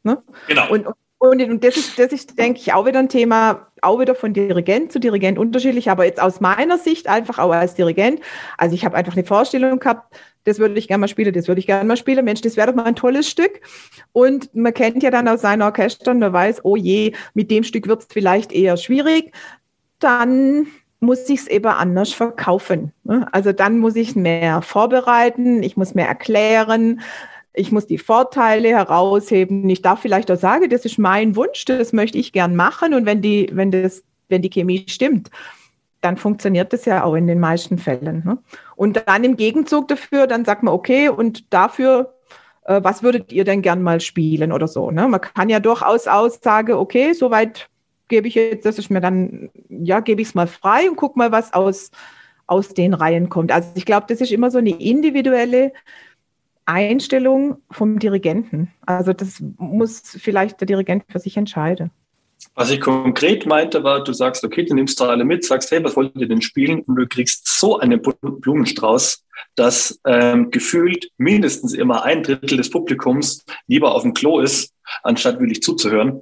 Ne? 0.03 0.21
Genau. 0.47 0.71
Und, 0.71 0.87
und, 1.17 1.41
und 1.41 1.63
das 1.63 1.75
ist, 1.75 1.99
das 1.99 2.13
ist, 2.13 2.39
denke 2.39 2.59
ich, 2.59 2.71
auch 2.73 2.85
wieder 2.85 2.99
ein 2.99 3.09
Thema. 3.09 3.67
Auch 3.83 3.99
wieder 3.99 4.15
von 4.15 4.33
Dirigent 4.33 4.91
zu 4.91 4.99
Dirigent 4.99 5.37
unterschiedlich, 5.37 5.89
aber 5.89 6.05
jetzt 6.05 6.21
aus 6.21 6.39
meiner 6.39 6.77
Sicht 6.77 7.07
einfach 7.07 7.39
auch 7.39 7.51
als 7.51 7.75
Dirigent. 7.75 8.21
Also 8.57 8.75
ich 8.75 8.85
habe 8.85 8.95
einfach 8.95 9.13
eine 9.13 9.23
Vorstellung 9.23 9.79
gehabt, 9.79 10.15
das 10.45 10.59
würde 10.59 10.77
ich 10.79 10.87
gerne 10.87 11.01
mal 11.01 11.07
spielen, 11.07 11.33
das 11.33 11.47
würde 11.47 11.59
ich 11.59 11.67
gerne 11.67 11.85
mal 11.85 11.97
spielen. 11.97 12.25
Mensch, 12.25 12.41
das 12.41 12.57
wäre 12.57 12.67
doch 12.67 12.75
mal 12.75 12.85
ein 12.85 12.95
tolles 12.95 13.29
Stück. 13.29 13.61
Und 14.13 14.53
man 14.55 14.73
kennt 14.73 15.03
ja 15.03 15.11
dann 15.11 15.27
aus 15.27 15.41
seinen 15.41 15.61
Orchestern, 15.61 16.19
man 16.19 16.33
weiß, 16.33 16.61
oh 16.63 16.75
je, 16.75 17.13
mit 17.33 17.51
dem 17.51 17.63
Stück 17.63 17.87
wird 17.87 18.01
es 18.01 18.07
vielleicht 18.11 18.51
eher 18.51 18.77
schwierig. 18.77 19.33
Dann 19.99 20.67
muss 20.99 21.29
ich 21.29 21.41
es 21.41 21.47
eben 21.47 21.67
anders 21.67 22.11
verkaufen. 22.11 22.91
Ne? 23.03 23.27
Also 23.31 23.51
dann 23.51 23.79
muss 23.79 23.95
ich 23.95 24.15
mehr 24.15 24.61
vorbereiten, 24.61 25.63
ich 25.63 25.77
muss 25.77 25.95
mehr 25.95 26.07
erklären, 26.07 27.01
ich 27.59 27.71
muss 27.71 27.87
die 27.87 27.97
Vorteile 27.97 28.69
herausheben. 28.69 29.69
Ich 29.69 29.81
darf 29.81 30.01
vielleicht 30.01 30.31
auch 30.31 30.37
sagen, 30.37 30.69
das 30.69 30.85
ist 30.85 30.97
mein 30.97 31.35
Wunsch, 31.35 31.65
das 31.65 31.93
möchte 31.93 32.17
ich 32.17 32.31
gern 32.31 32.55
machen. 32.55 32.93
Und 32.93 33.05
wenn 33.05 33.21
die, 33.21 33.49
wenn 33.51 33.71
das, 33.71 34.03
wenn 34.29 34.41
die 34.41 34.49
Chemie 34.49 34.85
stimmt, 34.87 35.29
dann 36.01 36.15
funktioniert 36.15 36.71
das 36.71 36.85
ja 36.85 37.03
auch 37.03 37.15
in 37.15 37.27
den 37.27 37.39
meisten 37.39 37.77
Fällen. 37.77 38.23
Ne? 38.25 38.37
Und 38.75 39.03
dann 39.05 39.23
im 39.23 39.35
Gegenzug 39.35 39.89
dafür, 39.89 40.27
dann 40.27 40.45
sagt 40.45 40.63
man, 40.63 40.73
okay, 40.73 41.09
und 41.09 41.53
dafür, 41.53 42.15
äh, 42.63 42.79
was 42.81 43.03
würdet 43.03 43.33
ihr 43.33 43.43
denn 43.43 43.61
gern 43.61 43.83
mal 43.83 43.99
spielen 43.99 44.53
oder 44.53 44.67
so? 44.67 44.91
Ne? 44.91 45.07
Man 45.07 45.19
kann 45.19 45.49
ja 45.49 45.59
durchaus 45.59 46.07
aussagen, 46.07 46.73
okay, 46.73 47.11
soweit 47.13 47.69
gebe 48.07 48.29
ich 48.29 48.35
jetzt, 48.35 48.65
das 48.65 48.79
ist 48.79 48.89
mir 48.89 49.01
dann, 49.01 49.49
ja, 49.67 49.99
gebe 49.99 50.21
ich 50.21 50.29
es 50.29 50.35
mal 50.35 50.47
frei 50.47 50.89
und 50.89 50.95
guck 50.95 51.17
mal, 51.17 51.33
was 51.33 51.53
aus, 51.53 51.91
aus 52.47 52.69
den 52.69 52.93
Reihen 52.93 53.29
kommt. 53.29 53.51
Also 53.51 53.69
ich 53.75 53.85
glaube, 53.85 54.05
das 54.07 54.21
ist 54.21 54.31
immer 54.31 54.49
so 54.49 54.57
eine 54.57 54.71
individuelle 54.71 55.73
Einstellung 56.69 57.57
vom 57.71 57.97
Dirigenten. 57.99 58.71
Also 58.85 59.11
das 59.11 59.43
muss 59.57 60.01
vielleicht 60.01 60.61
der 60.61 60.67
Dirigent 60.67 61.03
für 61.09 61.19
sich 61.19 61.35
entscheiden. 61.35 61.91
Was 62.55 62.69
ich 62.69 62.79
konkret 62.79 63.45
meinte, 63.45 63.83
war, 63.83 64.03
du 64.03 64.13
sagst, 64.13 64.43
okay, 64.43 64.63
du 64.63 64.73
nimmst 64.73 64.99
da 65.01 65.07
alle 65.07 65.25
mit, 65.25 65.43
sagst, 65.43 65.71
hey, 65.71 65.83
was 65.83 65.95
wollt 65.95 66.15
ihr 66.15 66.27
denn 66.27 66.41
spielen? 66.41 66.81
Und 66.81 66.95
du 66.95 67.07
kriegst 67.07 67.47
so 67.59 67.79
einen 67.79 68.01
Blumenstrauß, 68.01 69.25
dass 69.55 69.99
ähm, 70.05 70.51
gefühlt 70.51 71.09
mindestens 71.17 71.73
immer 71.73 72.03
ein 72.03 72.23
Drittel 72.23 72.57
des 72.57 72.69
Publikums 72.69 73.43
lieber 73.67 73.95
auf 73.95 74.03
dem 74.03 74.13
Klo 74.13 74.39
ist, 74.39 74.73
anstatt 75.03 75.39
wirklich 75.39 75.61
zuzuhören. 75.61 76.21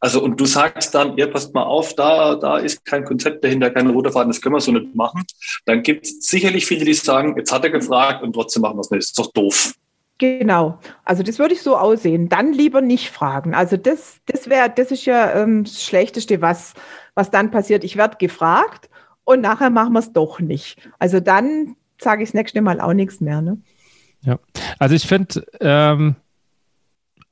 Also, 0.00 0.22
und 0.22 0.38
du 0.38 0.46
sagst 0.46 0.94
dann, 0.94 1.16
ihr 1.16 1.26
passt 1.28 1.52
mal 1.54 1.64
auf, 1.64 1.94
da, 1.94 2.36
da 2.36 2.58
ist 2.58 2.84
kein 2.84 3.04
Konzept 3.04 3.42
dahinter, 3.42 3.70
keine 3.70 3.90
rote 3.90 4.12
Faden, 4.12 4.30
das 4.30 4.40
können 4.40 4.54
wir 4.54 4.60
so 4.60 4.70
nicht 4.70 4.94
machen. 4.94 5.24
Dann 5.64 5.82
gibt 5.82 6.06
es 6.06 6.20
sicherlich 6.20 6.66
viele, 6.66 6.84
die 6.84 6.94
sagen, 6.94 7.34
jetzt 7.36 7.52
hat 7.52 7.64
er 7.64 7.70
gefragt 7.70 8.22
und 8.22 8.32
trotzdem 8.32 8.62
machen 8.62 8.76
wir 8.76 8.82
es 8.82 8.90
nicht. 8.90 9.02
Das 9.02 9.08
ist 9.08 9.18
doch 9.18 9.32
doof. 9.32 9.74
Genau. 10.18 10.78
Also 11.04 11.22
das 11.22 11.38
würde 11.38 11.54
ich 11.54 11.62
so 11.62 11.76
aussehen. 11.76 12.28
Dann 12.28 12.52
lieber 12.52 12.80
nicht 12.80 13.10
fragen. 13.10 13.54
Also 13.54 13.76
das, 13.76 14.18
das 14.26 14.48
wäre, 14.48 14.70
das 14.70 14.90
ist 14.90 15.04
ja 15.04 15.32
ähm, 15.34 15.64
das 15.64 15.82
Schlechteste, 15.82 16.40
was, 16.42 16.74
was 17.14 17.30
dann 17.30 17.50
passiert. 17.50 17.84
Ich 17.84 17.96
werde 17.96 18.16
gefragt 18.18 18.90
und 19.24 19.40
nachher 19.40 19.70
machen 19.70 19.92
wir 19.92 20.00
es 20.00 20.12
doch 20.12 20.40
nicht. 20.40 20.78
Also 20.98 21.20
dann 21.20 21.76
sage 22.00 22.22
ich 22.22 22.30
das 22.30 22.34
nächste 22.34 22.62
Mal 22.62 22.80
auch 22.80 22.94
nichts 22.94 23.20
mehr. 23.20 23.40
Ne? 23.40 23.58
Ja, 24.22 24.38
also 24.78 24.94
ich 24.94 25.06
finde 25.06 25.44
ähm, 25.60 26.16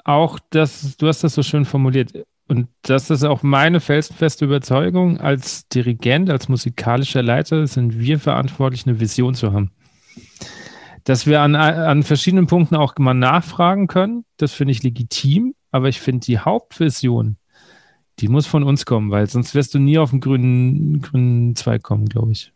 auch, 0.04 0.38
dass 0.50 0.96
du 0.96 1.08
hast 1.08 1.24
das 1.24 1.34
so 1.34 1.42
schön 1.42 1.64
formuliert 1.64 2.12
und 2.48 2.68
das 2.82 3.10
ist 3.10 3.24
auch 3.24 3.42
meine 3.42 3.80
felsenfeste 3.80 4.44
Überzeugung, 4.44 5.20
als 5.20 5.68
Dirigent, 5.68 6.30
als 6.30 6.48
musikalischer 6.48 7.22
Leiter 7.22 7.66
sind 7.66 7.98
wir 7.98 8.20
verantwortlich, 8.20 8.86
eine 8.86 9.00
Vision 9.00 9.34
zu 9.34 9.52
haben. 9.52 9.72
Dass 11.04 11.26
wir 11.26 11.40
an, 11.40 11.56
an 11.56 12.02
verschiedenen 12.02 12.46
Punkten 12.46 12.76
auch 12.76 12.94
mal 12.98 13.14
nachfragen 13.14 13.88
können, 13.88 14.24
das 14.36 14.52
finde 14.52 14.72
ich 14.72 14.82
legitim, 14.82 15.54
aber 15.72 15.88
ich 15.88 16.00
finde 16.00 16.24
die 16.24 16.38
Hauptvision, 16.38 17.36
die 18.20 18.28
muss 18.28 18.46
von 18.46 18.62
uns 18.62 18.86
kommen, 18.86 19.10
weil 19.10 19.28
sonst 19.28 19.54
wirst 19.54 19.74
du 19.74 19.78
nie 19.78 19.98
auf 19.98 20.10
den 20.10 20.20
grünen, 20.20 21.02
grünen 21.02 21.56
Zweig 21.56 21.82
kommen, 21.82 22.06
glaube 22.06 22.32
ich. 22.32 22.52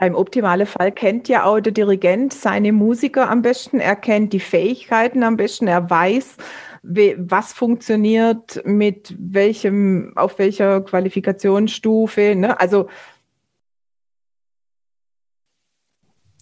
Im 0.00 0.14
optimalen 0.14 0.66
Fall 0.66 0.92
kennt 0.92 1.26
ja 1.28 1.44
auch 1.44 1.58
der 1.58 1.72
Dirigent 1.72 2.34
seine 2.34 2.72
Musiker 2.72 3.30
am 3.30 3.40
besten, 3.40 3.80
er 3.80 3.96
kennt 3.96 4.34
die 4.34 4.40
Fähigkeiten 4.40 5.22
am 5.22 5.38
besten, 5.38 5.68
er 5.68 5.88
weiß, 5.88 6.36
was 6.86 7.52
funktioniert 7.52 8.62
mit 8.64 9.14
welchem, 9.18 10.12
auf 10.16 10.38
welcher 10.38 10.80
Qualifikationsstufe. 10.80 12.34
Ne? 12.36 12.58
Also 12.58 12.88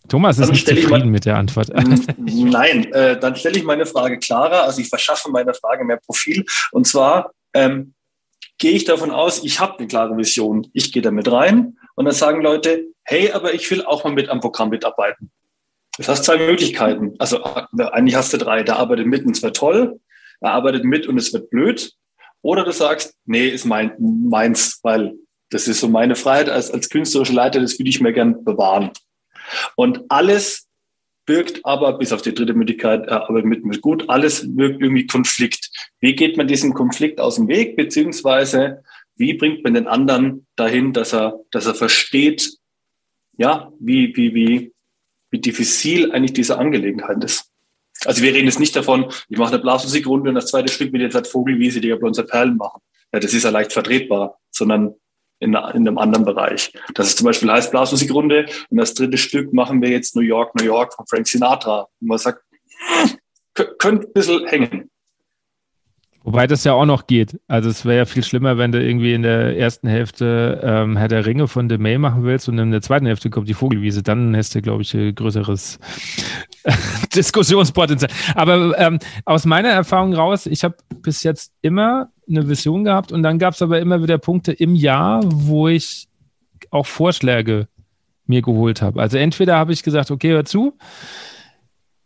Thomas 0.09 0.39
ist 0.39 0.51
nicht 0.51 0.67
zufrieden 0.67 0.91
mal, 0.91 1.07
mit 1.07 1.25
der 1.25 1.37
Antwort. 1.37 1.69
Nein, 2.19 2.93
äh, 2.93 3.19
dann 3.19 3.37
stelle 3.37 3.57
ich 3.57 3.65
meine 3.65 3.87
Frage 3.87 4.19
klarer. 4.19 4.65
Also 4.65 4.81
ich 4.83 4.89
verschaffe 4.89 5.31
meiner 5.31 5.55
Frage 5.55 5.85
mehr 5.85 5.97
Profil. 5.97 6.45
Und 6.73 6.87
zwar 6.87 7.33
ähm, 7.55 7.95
gehe 8.59 8.73
ich 8.73 8.85
davon 8.85 9.11
aus, 9.11 9.43
ich 9.43 9.61
habe 9.61 9.79
eine 9.79 9.89
klare 9.89 10.17
Vision. 10.17 10.69
Ich 10.75 10.93
gehe 10.93 11.03
damit 11.03 11.31
rein 11.33 11.79
und 11.95 12.05
dann 12.05 12.15
sagen 12.15 12.43
Leute, 12.43 12.85
hey, 13.05 13.33
aber 13.33 13.55
ich 13.55 13.71
will 13.71 13.85
auch 13.85 14.05
mal 14.05 14.13
mit 14.13 14.29
am 14.29 14.41
Programm 14.41 14.69
mitarbeiten. 14.69 15.31
Du 15.97 16.07
hast 16.07 16.25
zwei 16.25 16.37
Möglichkeiten. 16.37 17.15
Also 17.19 17.39
äh, 17.79 17.85
eigentlich 17.85 18.17
hast 18.17 18.33
du 18.35 18.37
drei. 18.37 18.63
Der 18.63 18.77
arbeitet 18.77 19.07
mit 19.07 19.25
und 19.25 19.37
es 19.37 19.43
wäre 19.43 19.53
toll 19.55 20.01
er 20.41 20.53
arbeitet 20.53 20.85
mit 20.85 21.07
und 21.07 21.19
es 21.19 21.33
wird 21.33 21.51
blöd. 21.51 21.93
Oder 22.43 22.65
du 22.65 22.73
sagst, 22.73 23.15
nee, 23.25 23.49
ist 23.49 23.65
mein, 23.65 23.93
meins, 23.99 24.81
weil 24.83 25.15
das 25.51 25.69
ist 25.69 25.81
so 25.81 25.89
meine 25.89 26.17
Freiheit 26.17 26.51
als, 26.51 26.71
als 26.71 26.91
künstlerischer 26.91 27.33
Leiter, 27.33 27.61
das 27.61 27.79
würde 27.79 27.89
ich 27.89 28.01
mir 28.01 28.13
gern 28.13 28.45
bewahren. 28.45 28.91
Und 29.77 30.03
alles 30.09 30.69
birgt 31.27 31.65
aber, 31.65 31.99
bis 31.99 32.13
auf 32.13 32.23
die 32.23 32.35
dritte 32.35 32.55
Möglichkeit, 32.55 33.07
er 33.07 33.23
arbeitet 33.23 33.47
mit 33.47 33.65
mir 33.65 33.79
gut, 33.79 34.09
alles 34.09 34.47
wirkt 34.57 34.83
irgendwie 34.83 35.07
Konflikt. 35.07 35.71
Wie 36.01 36.15
geht 36.15 36.37
man 36.37 36.49
diesem 36.49 36.75
Konflikt 36.75 37.21
aus 37.21 37.37
dem 37.37 37.49
Weg, 37.49 37.77
beziehungsweise 37.77 38.83
wie 39.17 39.35
bringt 39.35 39.65
man 39.65 39.75
den 39.75 39.87
anderen 39.87 40.47
dahin, 40.57 40.93
dass 40.93 41.15
er, 41.15 41.41
dass 41.51 41.67
er 41.67 41.75
versteht, 41.75 42.59
ja, 43.37 43.73
wie, 43.79 44.15
wie, 44.17 44.35
wie, 44.35 44.73
wie 45.31 45.41
diffizil 45.41 46.13
eigentlich 46.13 46.33
diese 46.33 46.59
Angelegenheit 46.59 47.23
ist? 47.25 47.51
Also 48.05 48.23
wir 48.23 48.33
reden 48.33 48.47
jetzt 48.47 48.61
nicht 48.61 48.75
davon, 48.77 49.07
ich 49.29 49.39
mache 49.39 49.55
eine 49.55 49.63
Blasmusikrunde 49.63 50.31
und 50.31 50.35
das 50.35 50.47
zweite 50.47 50.73
Stück 50.73 50.93
will 50.93 51.01
jetzt 51.01 51.15
halt 51.15 51.27
Vogelwiese, 51.27 51.81
die 51.81 51.93
blonde 51.95 52.23
Perlen 52.25 52.57
machen. 52.57 52.81
Ja, 53.13 53.21
das 53.21 53.33
ist 53.33 53.45
ja 53.45 53.51
leicht 53.51 53.73
vertretbar, 53.73 54.39
sondern 54.51 54.95
in, 55.41 55.51
in 55.51 55.57
einem 55.57 55.99
anderen 55.99 56.25
Bereich. 56.25 56.73
Das 56.95 57.09
ist 57.09 57.19
zum 57.19 57.27
Beispiel 57.27 57.51
heißt 57.51 57.71
Blasmusikrunde 57.71 58.47
und 58.71 58.77
das 58.77 58.95
dritte 58.95 59.19
Stück 59.19 59.53
machen 59.53 59.81
wir 59.83 59.91
jetzt 59.91 60.17
New 60.17 60.23
York, 60.23 60.55
New 60.55 60.65
York 60.65 60.95
von 60.95 61.07
Frank 61.07 61.27
Sinatra. 61.27 61.89
Und 62.01 62.09
man 62.09 62.19
sagt, 62.19 62.43
könnte 63.55 64.09
ein 64.09 64.13
bisschen 64.13 64.47
hängen. 64.47 64.91
Wobei 66.25 66.47
das 66.47 66.65
ja 66.65 66.73
auch 66.73 66.87
noch 66.87 67.07
geht. 67.07 67.39
Also 67.49 67.69
es 67.69 67.85
wäre 67.85 67.99
ja 67.99 68.05
viel 68.07 68.25
schlimmer, 68.25 68.57
wenn 68.57 68.73
du 68.73 68.83
irgendwie 68.83 69.13
in 69.13 69.21
der 69.21 69.59
ersten 69.59 69.87
Hälfte 69.87 70.59
ähm, 70.65 70.97
Herr 70.97 71.09
der 71.09 71.27
Ringe 71.27 71.49
von 71.49 71.69
The 71.69 71.77
May 71.77 71.99
machen 71.99 72.25
willst 72.25 72.49
und 72.49 72.59
in 72.59 72.71
der 72.71 72.81
zweiten 72.81 73.05
Hälfte 73.05 73.29
kommt 73.29 73.47
die 73.47 73.53
Vogelwiese. 73.53 74.03
Dann 74.03 74.35
hast 74.35 74.55
du, 74.55 74.63
glaube 74.63 74.81
ich, 74.81 74.95
ein 74.95 75.15
größeres 75.15 75.79
Diskussionspotenzial. 77.15 78.11
Aber 78.35 78.77
ähm, 78.79 78.99
aus 79.27 79.45
meiner 79.45 79.69
Erfahrung 79.69 80.15
raus, 80.15 80.47
ich 80.47 80.65
habe 80.65 80.77
bis 81.03 81.25
jetzt 81.25 81.53
immer 81.61 82.09
eine 82.27 82.49
Vision 82.49 82.85
gehabt 82.85 83.13
und 83.13 83.23
dann 83.23 83.39
gab 83.39 83.53
es 83.53 83.61
aber 83.61 83.79
immer 83.79 84.03
wieder 84.03 84.17
Punkte 84.17 84.53
im 84.53 84.75
Jahr, 84.75 85.21
wo 85.27 85.69
ich 85.69 86.09
auch 86.71 86.87
Vorschläge 86.87 87.69
mir 88.25 88.41
geholt 88.41 88.81
habe. 88.81 89.03
Also 89.03 89.19
entweder 89.19 89.59
habe 89.59 89.75
ich 89.75 89.83
gesagt, 89.83 90.11
okay, 90.11 90.31
hör 90.31 90.47
zu, 90.47 90.79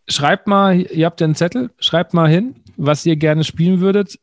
schreibt 0.08 0.48
mal, 0.48 0.80
ihr 0.80 1.06
habt 1.06 1.20
ja 1.20 1.26
einen 1.26 1.36
Zettel, 1.36 1.70
schreibt 1.78 2.14
mal 2.14 2.28
hin, 2.28 2.56
was 2.78 3.04
ihr 3.04 3.16
gerne 3.16 3.44
spielen 3.44 3.80
würdet, 3.80 4.18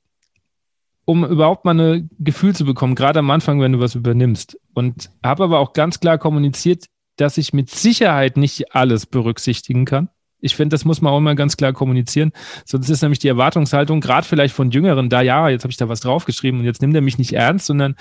um 1.06 1.24
überhaupt 1.24 1.66
mal 1.66 1.80
ein 1.80 2.10
Gefühl 2.18 2.56
zu 2.56 2.66
bekommen, 2.66 2.96
gerade 2.96 3.20
am 3.20 3.30
Anfang, 3.30 3.62
wenn 3.62 3.74
du 3.74 3.80
was 3.80 3.94
übernimmst. 3.94 4.58
Und 4.74 5.12
habe 5.24 5.44
aber 5.44 5.60
auch 5.60 5.74
ganz 5.74 6.00
klar 6.00 6.18
kommuniziert, 6.18 6.86
dass 7.18 7.38
ich 7.38 7.54
mit 7.54 7.70
Sicherheit 7.70 8.38
nicht 8.38 8.74
alles 8.74 9.06
berücksichtigen 9.06 9.86
kann. 9.86 10.10
Ich 10.42 10.56
finde, 10.56 10.74
das 10.74 10.86
muss 10.86 11.02
man 11.02 11.14
auch 11.14 11.18
immer 11.18 11.36
ganz 11.36 11.58
klar 11.58 11.74
kommunizieren. 11.74 12.32
Sonst 12.66 12.90
ist 12.90 13.02
nämlich 13.02 13.20
die 13.20 13.28
Erwartungshaltung, 13.28 14.02
gerade 14.02 14.28
vielleicht 14.28 14.54
von 14.54 14.72
Jüngeren, 14.72 15.10
da 15.10 15.22
ja, 15.22 15.50
jetzt 15.50 15.64
habe 15.64 15.72
ich 15.72 15.78
da 15.78 15.90
was 15.90 16.02
draufgeschrieben 16.02 16.60
und 16.60 16.66
jetzt 16.66 16.82
nimmt 16.82 16.96
er 16.96 17.02
mich 17.02 17.18
nicht 17.18 17.34
ernst, 17.34 17.66
sondern 17.68 17.96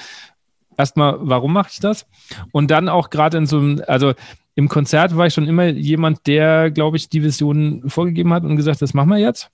erstmal, 0.76 1.16
warum 1.20 1.52
mache 1.52 1.70
ich 1.72 1.81
das? 1.81 2.06
Und 2.52 2.70
dann 2.70 2.89
auch 2.89 3.10
gerade 3.10 3.39
in 3.39 3.47
so 3.47 3.59
einem, 3.59 3.82
also 3.86 4.14
im 4.56 4.68
Konzert 4.68 5.16
war 5.16 5.26
ich 5.26 5.35
schon 5.35 5.48
immer 5.48 5.66
jemand, 5.66 6.26
der, 6.26 6.70
glaube 6.70 6.97
ich, 6.97 7.09
die 7.09 7.22
Vision 7.22 7.82
vorgegeben 7.86 8.32
hat 8.32 8.44
und 8.44 8.56
gesagt, 8.56 8.82
das 8.82 8.94
machen 8.94 9.10
wir 9.10 9.18
jetzt. 9.18 9.51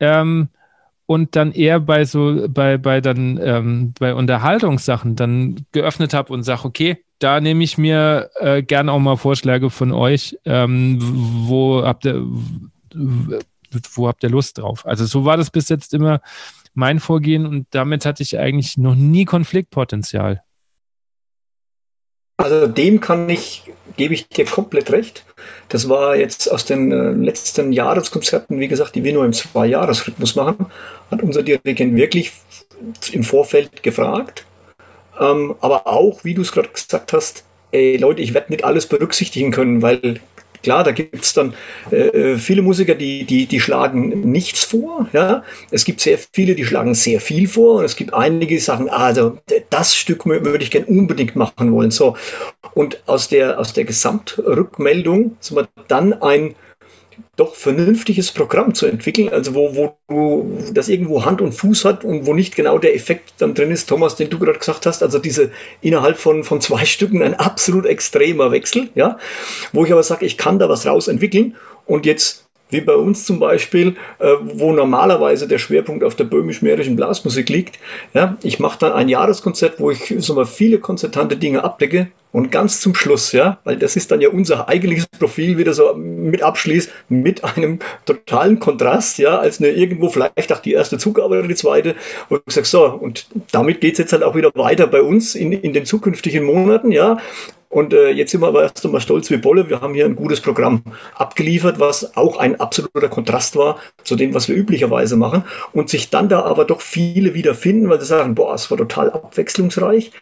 Ähm, 0.00 0.48
und 1.06 1.36
dann 1.36 1.52
eher 1.52 1.80
bei 1.80 2.04
so, 2.04 2.46
bei, 2.48 2.78
bei 2.78 3.00
dann, 3.00 3.38
ähm, 3.42 3.92
bei 3.98 4.14
Unterhaltungssachen 4.14 5.16
dann 5.16 5.66
geöffnet 5.72 6.14
habe 6.14 6.32
und 6.32 6.44
sage, 6.44 6.64
okay, 6.64 7.04
da 7.18 7.40
nehme 7.40 7.62
ich 7.62 7.78
mir 7.78 8.30
äh, 8.40 8.62
gerne 8.62 8.90
auch 8.92 8.98
mal 8.98 9.16
Vorschläge 9.16 9.70
von 9.70 9.92
euch. 9.92 10.38
Ähm, 10.44 10.98
wo 11.00 11.82
habt 11.84 12.06
ihr, 12.06 12.24
wo 13.92 14.08
habt 14.08 14.22
ihr 14.22 14.30
Lust 14.30 14.58
drauf? 14.58 14.86
Also 14.86 15.04
so 15.04 15.24
war 15.24 15.36
das 15.36 15.50
bis 15.50 15.68
jetzt 15.68 15.94
immer 15.94 16.20
mein 16.74 17.00
Vorgehen 17.00 17.46
und 17.46 17.66
damit 17.70 18.04
hatte 18.04 18.22
ich 18.22 18.38
eigentlich 18.38 18.76
noch 18.76 18.94
nie 18.94 19.24
Konfliktpotenzial. 19.24 20.42
Also 22.36 22.66
dem 22.66 23.00
kann 23.00 23.28
ich, 23.28 23.62
gebe 23.96 24.12
ich 24.12 24.28
dir 24.28 24.44
komplett 24.44 24.90
recht. 24.90 25.24
Das 25.68 25.88
war 25.88 26.16
jetzt 26.16 26.50
aus 26.50 26.64
den 26.64 26.90
äh, 26.90 27.12
letzten 27.12 27.72
Jahreskonzerten, 27.72 28.58
wie 28.58 28.68
gesagt, 28.68 28.96
die 28.96 29.04
wir 29.04 29.12
nur 29.12 29.24
im 29.24 29.32
Zwei-Jahres-Rhythmus 29.32 30.34
machen, 30.34 30.66
hat 31.10 31.22
unser 31.22 31.42
Dirigent 31.42 31.96
wirklich 31.96 32.32
im 33.12 33.22
Vorfeld 33.22 33.82
gefragt, 33.82 34.44
ähm, 35.20 35.54
aber 35.60 35.86
auch, 35.86 36.24
wie 36.24 36.34
du 36.34 36.42
es 36.42 36.52
gerade 36.52 36.68
gesagt 36.68 37.12
hast, 37.12 37.44
ey 37.70 37.96
Leute, 37.96 38.22
ich 38.22 38.34
werde 38.34 38.52
nicht 38.52 38.64
alles 38.64 38.86
berücksichtigen 38.86 39.50
können, 39.50 39.82
weil 39.82 40.20
Klar, 40.64 40.82
da 40.82 40.92
gibt 40.92 41.22
es 41.22 41.34
dann 41.34 41.52
äh, 41.90 42.36
viele 42.36 42.62
Musiker, 42.62 42.94
die, 42.94 43.24
die, 43.24 43.44
die 43.44 43.60
schlagen 43.60 44.30
nichts 44.32 44.64
vor. 44.64 45.06
Ja? 45.12 45.44
Es 45.70 45.84
gibt 45.84 46.00
sehr 46.00 46.18
viele, 46.32 46.54
die 46.54 46.64
schlagen 46.64 46.94
sehr 46.94 47.20
viel 47.20 47.46
vor. 47.46 47.80
Und 47.80 47.84
es 47.84 47.96
gibt 47.96 48.14
einige, 48.14 48.54
die 48.54 48.60
sagen, 48.60 48.88
also 48.88 49.38
das 49.68 49.94
Stück 49.94 50.24
würde 50.24 50.64
ich 50.64 50.70
gerne 50.70 50.86
unbedingt 50.86 51.36
machen 51.36 51.70
wollen. 51.70 51.90
So. 51.90 52.16
Und 52.72 53.02
aus 53.06 53.28
der, 53.28 53.58
aus 53.60 53.74
der 53.74 53.84
Gesamtrückmeldung 53.84 55.36
sind 55.40 55.58
wir 55.58 55.68
dann 55.86 56.14
ein 56.14 56.54
doch 57.36 57.54
vernünftiges 57.54 58.32
Programm 58.32 58.74
zu 58.74 58.86
entwickeln, 58.86 59.28
also 59.30 59.54
wo, 59.54 59.74
wo 59.74 59.96
du 60.08 60.58
das 60.72 60.88
irgendwo 60.88 61.24
Hand 61.24 61.40
und 61.40 61.52
Fuß 61.52 61.84
hat 61.84 62.04
und 62.04 62.26
wo 62.26 62.34
nicht 62.34 62.54
genau 62.54 62.78
der 62.78 62.94
Effekt 62.94 63.34
dann 63.38 63.54
drin 63.54 63.70
ist, 63.70 63.88
Thomas, 63.88 64.16
den 64.16 64.30
du 64.30 64.38
gerade 64.38 64.58
gesagt 64.58 64.86
hast, 64.86 65.02
also 65.02 65.18
diese 65.18 65.50
innerhalb 65.80 66.16
von, 66.16 66.44
von 66.44 66.60
zwei 66.60 66.84
Stücken 66.84 67.22
ein 67.22 67.34
absolut 67.34 67.86
extremer 67.86 68.52
Wechsel, 68.52 68.88
ja, 68.94 69.18
wo 69.72 69.84
ich 69.84 69.92
aber 69.92 70.02
sage, 70.02 70.26
ich 70.26 70.38
kann 70.38 70.58
da 70.58 70.68
was 70.68 70.86
raus 70.86 71.08
entwickeln 71.08 71.56
und 71.86 72.06
jetzt 72.06 72.43
wie 72.70 72.80
bei 72.80 72.94
uns 72.94 73.24
zum 73.24 73.38
Beispiel, 73.38 73.96
äh, 74.18 74.32
wo 74.42 74.72
normalerweise 74.72 75.46
der 75.46 75.58
Schwerpunkt 75.58 76.04
auf 76.04 76.14
der 76.14 76.24
böhmisch-mährischen 76.24 76.96
Blasmusik 76.96 77.48
liegt. 77.48 77.78
Ja, 78.14 78.36
ich 78.42 78.58
mache 78.58 78.78
dann 78.78 78.92
ein 78.92 79.08
Jahreskonzert, 79.08 79.78
wo 79.78 79.90
ich 79.90 80.14
so 80.18 80.34
mal 80.34 80.46
viele 80.46 80.78
konzertante 80.78 81.36
Dinge 81.36 81.62
abdecke 81.62 82.08
und 82.34 82.50
ganz 82.50 82.80
zum 82.80 82.96
Schluss, 82.96 83.30
ja, 83.30 83.58
weil 83.62 83.76
das 83.76 83.94
ist 83.94 84.10
dann 84.10 84.20
ja 84.20 84.28
unser 84.28 84.68
eigentliches 84.68 85.06
Profil 85.06 85.56
wieder 85.56 85.72
so 85.72 85.94
mit 85.94 86.42
abschließt, 86.42 86.90
mit 87.08 87.44
einem 87.44 87.78
totalen 88.06 88.58
Kontrast, 88.58 89.18
ja, 89.18 89.38
als 89.38 89.60
eine 89.60 89.70
irgendwo 89.70 90.08
vielleicht 90.08 90.52
auch 90.52 90.58
die 90.58 90.72
erste 90.72 90.98
Zugabe 90.98 91.38
oder 91.38 91.46
die 91.46 91.54
zweite, 91.54 91.94
wo 92.28 92.40
ich 92.44 92.54
sage, 92.54 92.66
so, 92.66 92.86
und 92.86 93.28
damit 93.52 93.80
geht 93.80 93.92
es 93.92 93.98
jetzt 93.98 94.12
halt 94.12 94.24
auch 94.24 94.34
wieder 94.34 94.50
weiter 94.56 94.88
bei 94.88 95.00
uns 95.00 95.36
in, 95.36 95.52
in 95.52 95.72
den 95.74 95.86
zukünftigen 95.86 96.42
Monaten, 96.42 96.90
ja, 96.90 97.18
und 97.74 97.92
äh, 97.92 98.10
jetzt 98.10 98.30
sind 98.30 98.40
wir 98.40 98.46
aber 98.46 98.62
erst 98.62 98.84
einmal 98.84 99.00
stolz 99.00 99.28
wie 99.30 99.36
Bolle. 99.36 99.68
Wir 99.68 99.80
haben 99.80 99.94
hier 99.94 100.04
ein 100.04 100.14
gutes 100.14 100.40
Programm 100.40 100.84
abgeliefert, 101.16 101.80
was 101.80 102.16
auch 102.16 102.36
ein 102.38 102.60
absoluter 102.60 103.08
Kontrast 103.08 103.56
war 103.56 103.80
zu 104.04 104.14
dem, 104.14 104.32
was 104.32 104.48
wir 104.48 104.54
üblicherweise 104.54 105.16
machen. 105.16 105.42
Und 105.72 105.90
sich 105.90 106.08
dann 106.08 106.28
da 106.28 106.42
aber 106.44 106.66
doch 106.66 106.80
viele 106.80 107.34
wiederfinden, 107.34 107.88
weil 107.88 107.98
sie 107.98 108.06
sagen, 108.06 108.36
boah, 108.36 108.54
es 108.54 108.70
war 108.70 108.78
total 108.78 109.10
abwechslungsreich. 109.10 110.12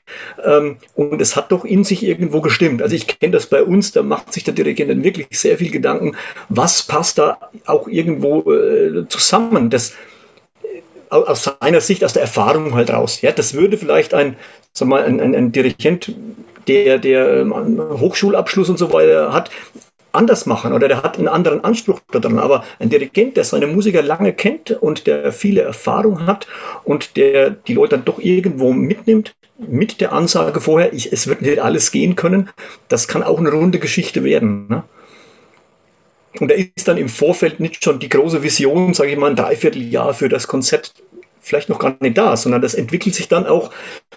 Ähm, 0.42 0.78
und 0.94 1.20
es 1.20 1.36
hat 1.36 1.52
doch 1.52 1.66
in 1.66 1.84
sich 1.84 2.02
irgendwo 2.02 2.40
gestimmt. 2.40 2.80
Also 2.80 2.96
ich 2.96 3.06
kenne 3.06 3.32
das 3.32 3.44
bei 3.44 3.62
uns, 3.62 3.92
da 3.92 4.02
macht 4.02 4.32
sich 4.32 4.44
der 4.44 4.54
Dirigent 4.54 4.90
dann 4.90 5.04
wirklich 5.04 5.26
sehr 5.32 5.58
viel 5.58 5.70
Gedanken, 5.70 6.16
was 6.48 6.82
passt 6.82 7.18
da 7.18 7.36
auch 7.66 7.86
irgendwo 7.86 8.50
äh, 8.50 9.06
zusammen. 9.08 9.68
Das, 9.68 9.90
äh, 10.62 10.80
aus 11.10 11.50
seiner 11.60 11.82
Sicht, 11.82 12.02
aus 12.02 12.14
der 12.14 12.22
Erfahrung 12.22 12.72
halt 12.74 12.90
raus. 12.90 13.20
Ja, 13.20 13.30
das 13.30 13.52
würde 13.52 13.76
vielleicht 13.76 14.14
ein, 14.14 14.36
sag 14.72 14.88
mal, 14.88 15.04
ein, 15.04 15.20
ein, 15.20 15.34
ein 15.34 15.52
Dirigent 15.52 16.14
der, 16.68 16.98
der 16.98 17.40
ähm, 17.40 17.52
Hochschulabschluss 17.78 18.68
und 18.68 18.78
so 18.78 18.92
weiter 18.92 19.32
hat, 19.32 19.50
anders 20.12 20.46
machen 20.46 20.72
oder 20.72 20.88
der 20.88 21.02
hat 21.02 21.18
einen 21.18 21.28
anderen 21.28 21.64
Anspruch 21.64 22.00
daran. 22.10 22.38
Aber 22.38 22.64
ein 22.78 22.90
Dirigent, 22.90 23.36
der 23.36 23.44
seine 23.44 23.66
Musiker 23.66 24.02
lange 24.02 24.32
kennt 24.32 24.70
und 24.70 25.06
der 25.06 25.32
viele 25.32 25.62
Erfahrung 25.62 26.26
hat 26.26 26.46
und 26.84 27.16
der 27.16 27.50
die 27.50 27.74
Leute 27.74 27.96
dann 27.96 28.04
doch 28.04 28.18
irgendwo 28.18 28.72
mitnimmt, 28.72 29.34
mit 29.58 30.00
der 30.00 30.12
Ansage 30.12 30.60
vorher, 30.60 30.92
ich, 30.92 31.12
es 31.12 31.26
wird 31.26 31.42
nicht 31.42 31.58
alles 31.60 31.90
gehen 31.90 32.16
können, 32.16 32.50
das 32.88 33.06
kann 33.06 33.22
auch 33.22 33.38
eine 33.38 33.50
runde 33.52 33.78
Geschichte 33.78 34.24
werden. 34.24 34.66
Ne? 34.68 34.82
Und 36.40 36.50
da 36.50 36.54
ist 36.54 36.88
dann 36.88 36.96
im 36.96 37.08
Vorfeld 37.08 37.60
nicht 37.60 37.84
schon 37.84 37.98
die 37.98 38.08
große 38.08 38.42
Vision, 38.42 38.94
sage 38.94 39.10
ich 39.10 39.18
mal, 39.18 39.30
ein 39.30 39.36
Dreivierteljahr 39.36 40.14
für 40.14 40.28
das 40.28 40.48
Konzept 40.48 40.94
vielleicht 41.52 41.68
noch 41.68 41.78
gar 41.78 41.94
nicht 42.00 42.16
da, 42.16 42.34
sondern 42.34 42.62
das 42.62 42.72
entwickelt 42.72 43.14
sich 43.14 43.28
dann 43.28 43.46
auch 43.46 43.70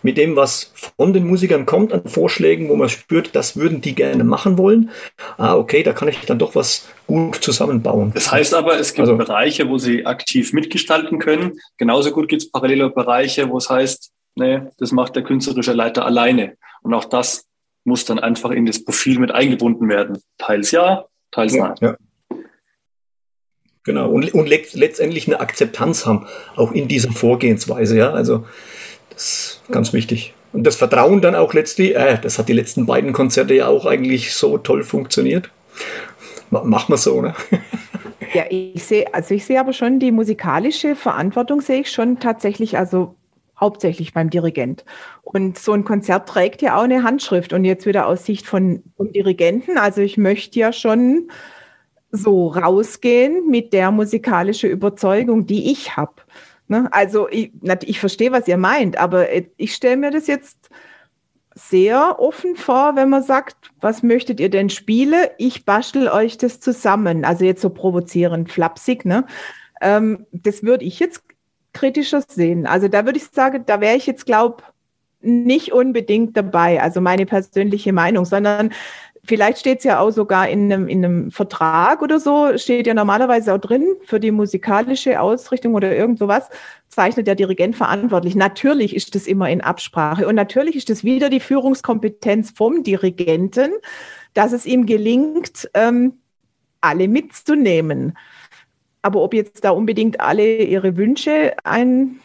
mit 0.04 0.16
dem, 0.16 0.38
was 0.38 0.72
von 0.98 1.12
den 1.12 1.28
Musikern 1.28 1.66
kommt 1.66 1.92
an 1.92 2.06
Vorschlägen, 2.06 2.70
wo 2.70 2.78
man 2.78 2.88
spürt, 2.88 3.36
das 3.36 3.58
würden 3.58 3.82
die 3.82 3.94
gerne 3.94 4.24
machen 4.24 4.58
wollen. 4.58 4.90
Ah, 5.38 5.58
okay, 5.58 5.84
da 5.84 5.92
kann 5.92 6.08
ich 6.08 6.22
dann 6.22 6.40
doch 6.40 6.56
was 6.56 6.88
gut 7.08 7.36
zusammenbauen. 7.36 8.12
Das 8.14 8.32
heißt 8.32 8.54
aber, 8.54 8.80
es 8.80 8.94
gibt 8.94 9.10
also, 9.10 9.18
Bereiche, 9.18 9.68
wo 9.68 9.78
sie 9.78 10.06
aktiv 10.06 10.54
mitgestalten 10.54 11.20
können. 11.20 11.60
Genauso 11.76 12.12
gut 12.12 12.30
gibt 12.30 12.44
es 12.44 12.50
parallele 12.50 12.90
Bereiche, 12.90 13.50
wo 13.50 13.58
es 13.58 13.70
heißt, 13.70 14.12
nee, 14.36 14.62
das 14.78 14.94
macht 14.94 15.18
der 15.18 15.24
künstlerische 15.24 15.74
Leiter 15.74 16.06
alleine. 16.06 16.56
Und 16.84 16.94
auch 16.94 17.06
das 17.06 17.44
muss 17.84 18.06
dann 18.06 18.18
einfach 18.18 18.52
in 18.52 18.66
das 18.66 18.82
Profil 18.82 19.20
mit 19.20 19.32
eingebunden 19.32 19.90
werden. 19.90 20.20
Teils 20.38 20.72
ja, 20.72 21.04
teils 21.32 21.54
nein. 21.54 21.76
Ja. 21.82 21.98
Genau, 23.86 24.10
und, 24.10 24.34
und 24.34 24.50
let, 24.50 24.74
letztendlich 24.74 25.28
eine 25.28 25.40
Akzeptanz 25.40 26.06
haben, 26.06 26.26
auch 26.56 26.72
in 26.72 26.88
dieser 26.88 27.12
Vorgehensweise, 27.12 27.98
ja. 27.98 28.12
Also 28.12 28.44
das 29.12 29.24
ist 29.24 29.62
ganz 29.72 29.94
wichtig. 29.94 30.34
Und 30.54 30.64
das 30.64 30.76
Vertrauen 30.76 31.22
dann 31.22 31.36
auch 31.36 31.54
letztlich, 31.54 31.96
äh, 31.96 32.18
das 32.20 32.40
hat 32.40 32.50
die 32.50 32.54
letzten 32.54 32.86
beiden 32.86 33.14
Konzerte 33.14 33.54
ja 33.54 33.68
auch 33.68 33.86
eigentlich 33.86 34.34
so 34.34 34.58
toll 34.58 34.84
funktioniert. 34.84 35.52
Machen 36.50 36.94
wir 36.94 36.98
so, 36.98 37.22
ne? 37.22 37.34
Ja, 38.34 38.44
ich 38.50 38.84
sehe, 38.84 39.14
also 39.14 39.34
ich 39.34 39.46
sehe 39.46 39.60
aber 39.60 39.72
schon 39.72 40.00
die 40.00 40.12
musikalische 40.12 40.96
Verantwortung 40.96 41.62
sehe 41.62 41.82
ich 41.82 41.92
schon 41.92 42.20
tatsächlich, 42.20 42.78
also 42.78 43.16
hauptsächlich 43.58 44.14
beim 44.14 44.30
Dirigent. 44.30 44.84
Und 45.24 45.58
so 45.58 45.72
ein 45.72 45.86
Konzert 45.86 46.28
trägt 46.28 46.62
ja 46.62 46.78
auch 46.78 46.84
eine 46.84 47.04
Handschrift. 47.04 47.54
Und 47.54 47.64
jetzt 47.64 47.86
wieder 47.86 48.08
aus 48.08 48.26
Sicht 48.26 48.46
von, 48.46 48.84
vom 48.98 49.14
Dirigenten, 49.14 49.78
also 49.78 50.02
ich 50.02 50.18
möchte 50.18 50.60
ja 50.60 50.74
schon 50.74 51.30
so 52.16 52.48
rausgehen 52.48 53.48
mit 53.50 53.74
der 53.74 53.92
musikalischen 53.92 54.70
Überzeugung, 54.70 55.46
die 55.46 55.72
ich 55.72 55.98
habe. 55.98 56.14
Ne? 56.68 56.88
Also 56.92 57.30
ich, 57.30 57.52
ich 57.84 58.00
verstehe, 58.00 58.32
was 58.32 58.48
ihr 58.48 58.58
meint, 58.58 58.98
aber 58.98 59.28
ich 59.58 59.76
stelle 59.76 59.98
mir 59.98 60.12
das 60.12 60.28
jetzt 60.28 60.70
sehr 61.56 62.20
offen 62.20 62.56
vor, 62.56 62.96
wenn 62.96 63.10
man 63.10 63.24
sagt, 63.24 63.56
was 63.80 64.04
möchtet 64.04 64.40
ihr 64.40 64.50
denn 64.50 64.70
spielen? 64.70 65.28
Ich 65.38 65.64
bastel 65.64 66.10
euch 66.10 66.38
das 66.38 66.60
zusammen. 66.60 67.24
Also 67.24 67.46
jetzt 67.46 67.62
so 67.62 67.70
provozierend, 67.70 68.52
flapsig, 68.52 69.06
ne? 69.06 69.26
Ähm, 69.82 70.26
das 70.32 70.64
würde 70.64 70.84
ich 70.84 71.00
jetzt 71.00 71.24
kritischer 71.72 72.22
sehen. 72.28 72.66
Also 72.66 72.88
da 72.88 73.06
würde 73.06 73.20
ich 73.20 73.26
sagen, 73.26 73.64
da 73.66 73.80
wäre 73.80 73.96
ich 73.96 74.06
jetzt, 74.06 74.26
glaube 74.26 74.64
nicht 75.22 75.72
unbedingt 75.72 76.38
dabei, 76.38 76.82
also 76.82 77.02
meine 77.02 77.26
persönliche 77.26 77.94
Meinung, 77.94 78.26
sondern 78.26 78.72
Vielleicht 79.26 79.60
steht 79.60 79.80
es 79.80 79.84
ja 79.84 80.00
auch 80.00 80.12
sogar 80.12 80.48
in 80.50 80.72
einem, 80.72 80.88
in 80.88 81.04
einem 81.04 81.32
Vertrag 81.32 82.02
oder 82.02 82.20
so, 82.20 82.58
steht 82.58 82.88
ja 82.88 82.94
normalerweise 82.94 83.54
auch 83.54 83.60
drin, 83.60 83.96
für 84.04 84.20
die 84.20 84.32
musikalische 84.32 85.20
Ausrichtung 85.20 85.74
oder 85.74 85.96
irgend 85.96 86.20
sowas, 86.20 86.50
zeichnet 86.90 87.28
der 87.28 87.36
Dirigent 87.36 87.76
verantwortlich. 87.76 88.36
Natürlich 88.36 88.96
ist 88.96 89.16
das 89.16 89.28
immer 89.28 89.50
in 89.50 89.62
Absprache 89.62 90.28
und 90.28 90.36
natürlich 90.36 90.76
ist 90.76 90.90
das 90.90 91.04
wieder 91.04 91.30
die 91.30 91.40
Führungskompetenz 91.40 92.52
vom 92.52 92.84
Dirigenten, 92.84 93.72
dass 94.34 94.52
es 94.52 94.66
ihm 94.66 94.86
gelingt, 94.86 95.70
ähm, 95.74 96.20
alle 96.82 97.08
mitzunehmen. 97.08 98.18
Aber 99.02 99.22
ob 99.22 99.34
jetzt 99.34 99.64
da 99.64 99.72
unbedingt 99.72 100.20
alle 100.20 100.58
ihre 100.58 100.98
Wünsche 100.98 101.54
ein, 101.64 102.20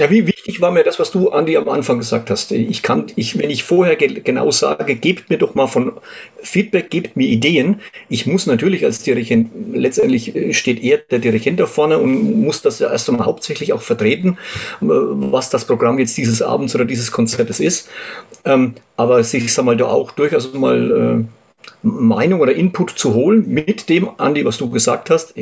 ja, 0.00 0.08
wie 0.08 0.26
wichtig 0.26 0.62
war 0.62 0.70
mir 0.70 0.82
das, 0.82 0.98
was 0.98 1.10
du, 1.10 1.28
Andi, 1.28 1.58
am 1.58 1.68
Anfang 1.68 1.98
gesagt 1.98 2.30
hast? 2.30 2.52
Ich 2.52 2.82
kann, 2.82 3.08
ich, 3.16 3.38
wenn 3.38 3.50
ich 3.50 3.64
vorher 3.64 3.96
ge 3.96 4.20
genau 4.24 4.50
sage, 4.50 4.94
gebt 4.94 5.28
mir 5.28 5.36
doch 5.36 5.54
mal 5.54 5.66
von 5.66 5.92
Feedback, 6.42 6.88
gebt 6.88 7.18
mir 7.18 7.28
Ideen. 7.28 7.82
Ich 8.08 8.26
muss 8.26 8.46
natürlich 8.46 8.82
als 8.82 9.02
Dirigent, 9.02 9.50
letztendlich 9.74 10.34
äh, 10.34 10.54
steht 10.54 10.82
er, 10.82 10.96
der 10.96 11.18
Dirigent 11.18 11.60
da 11.60 11.66
vorne 11.66 11.98
und 11.98 12.40
muss 12.40 12.62
das 12.62 12.78
ja 12.78 12.90
erst 12.90 13.10
einmal 13.10 13.26
hauptsächlich 13.26 13.74
auch 13.74 13.82
vertreten, 13.82 14.38
äh, 14.80 14.86
was 14.86 15.50
das 15.50 15.66
Programm 15.66 15.98
jetzt 15.98 16.16
dieses 16.16 16.40
Abends 16.40 16.74
oder 16.74 16.86
dieses 16.86 17.12
Konzertes 17.12 17.60
ist. 17.60 17.90
Ähm, 18.46 18.76
aber 18.96 19.20
ich 19.20 19.52
sag 19.52 19.66
mal, 19.66 19.76
da 19.76 19.84
auch 19.84 20.12
durchaus 20.12 20.54
mal, 20.54 21.26
äh, 21.26 21.39
Meinung 21.82 22.40
oder 22.40 22.54
Input 22.54 22.90
zu 22.90 23.14
holen 23.14 23.48
mit 23.48 23.88
dem, 23.88 24.10
Andi, 24.18 24.44
was 24.44 24.58
du 24.58 24.70
gesagt 24.70 25.08
hast. 25.10 25.34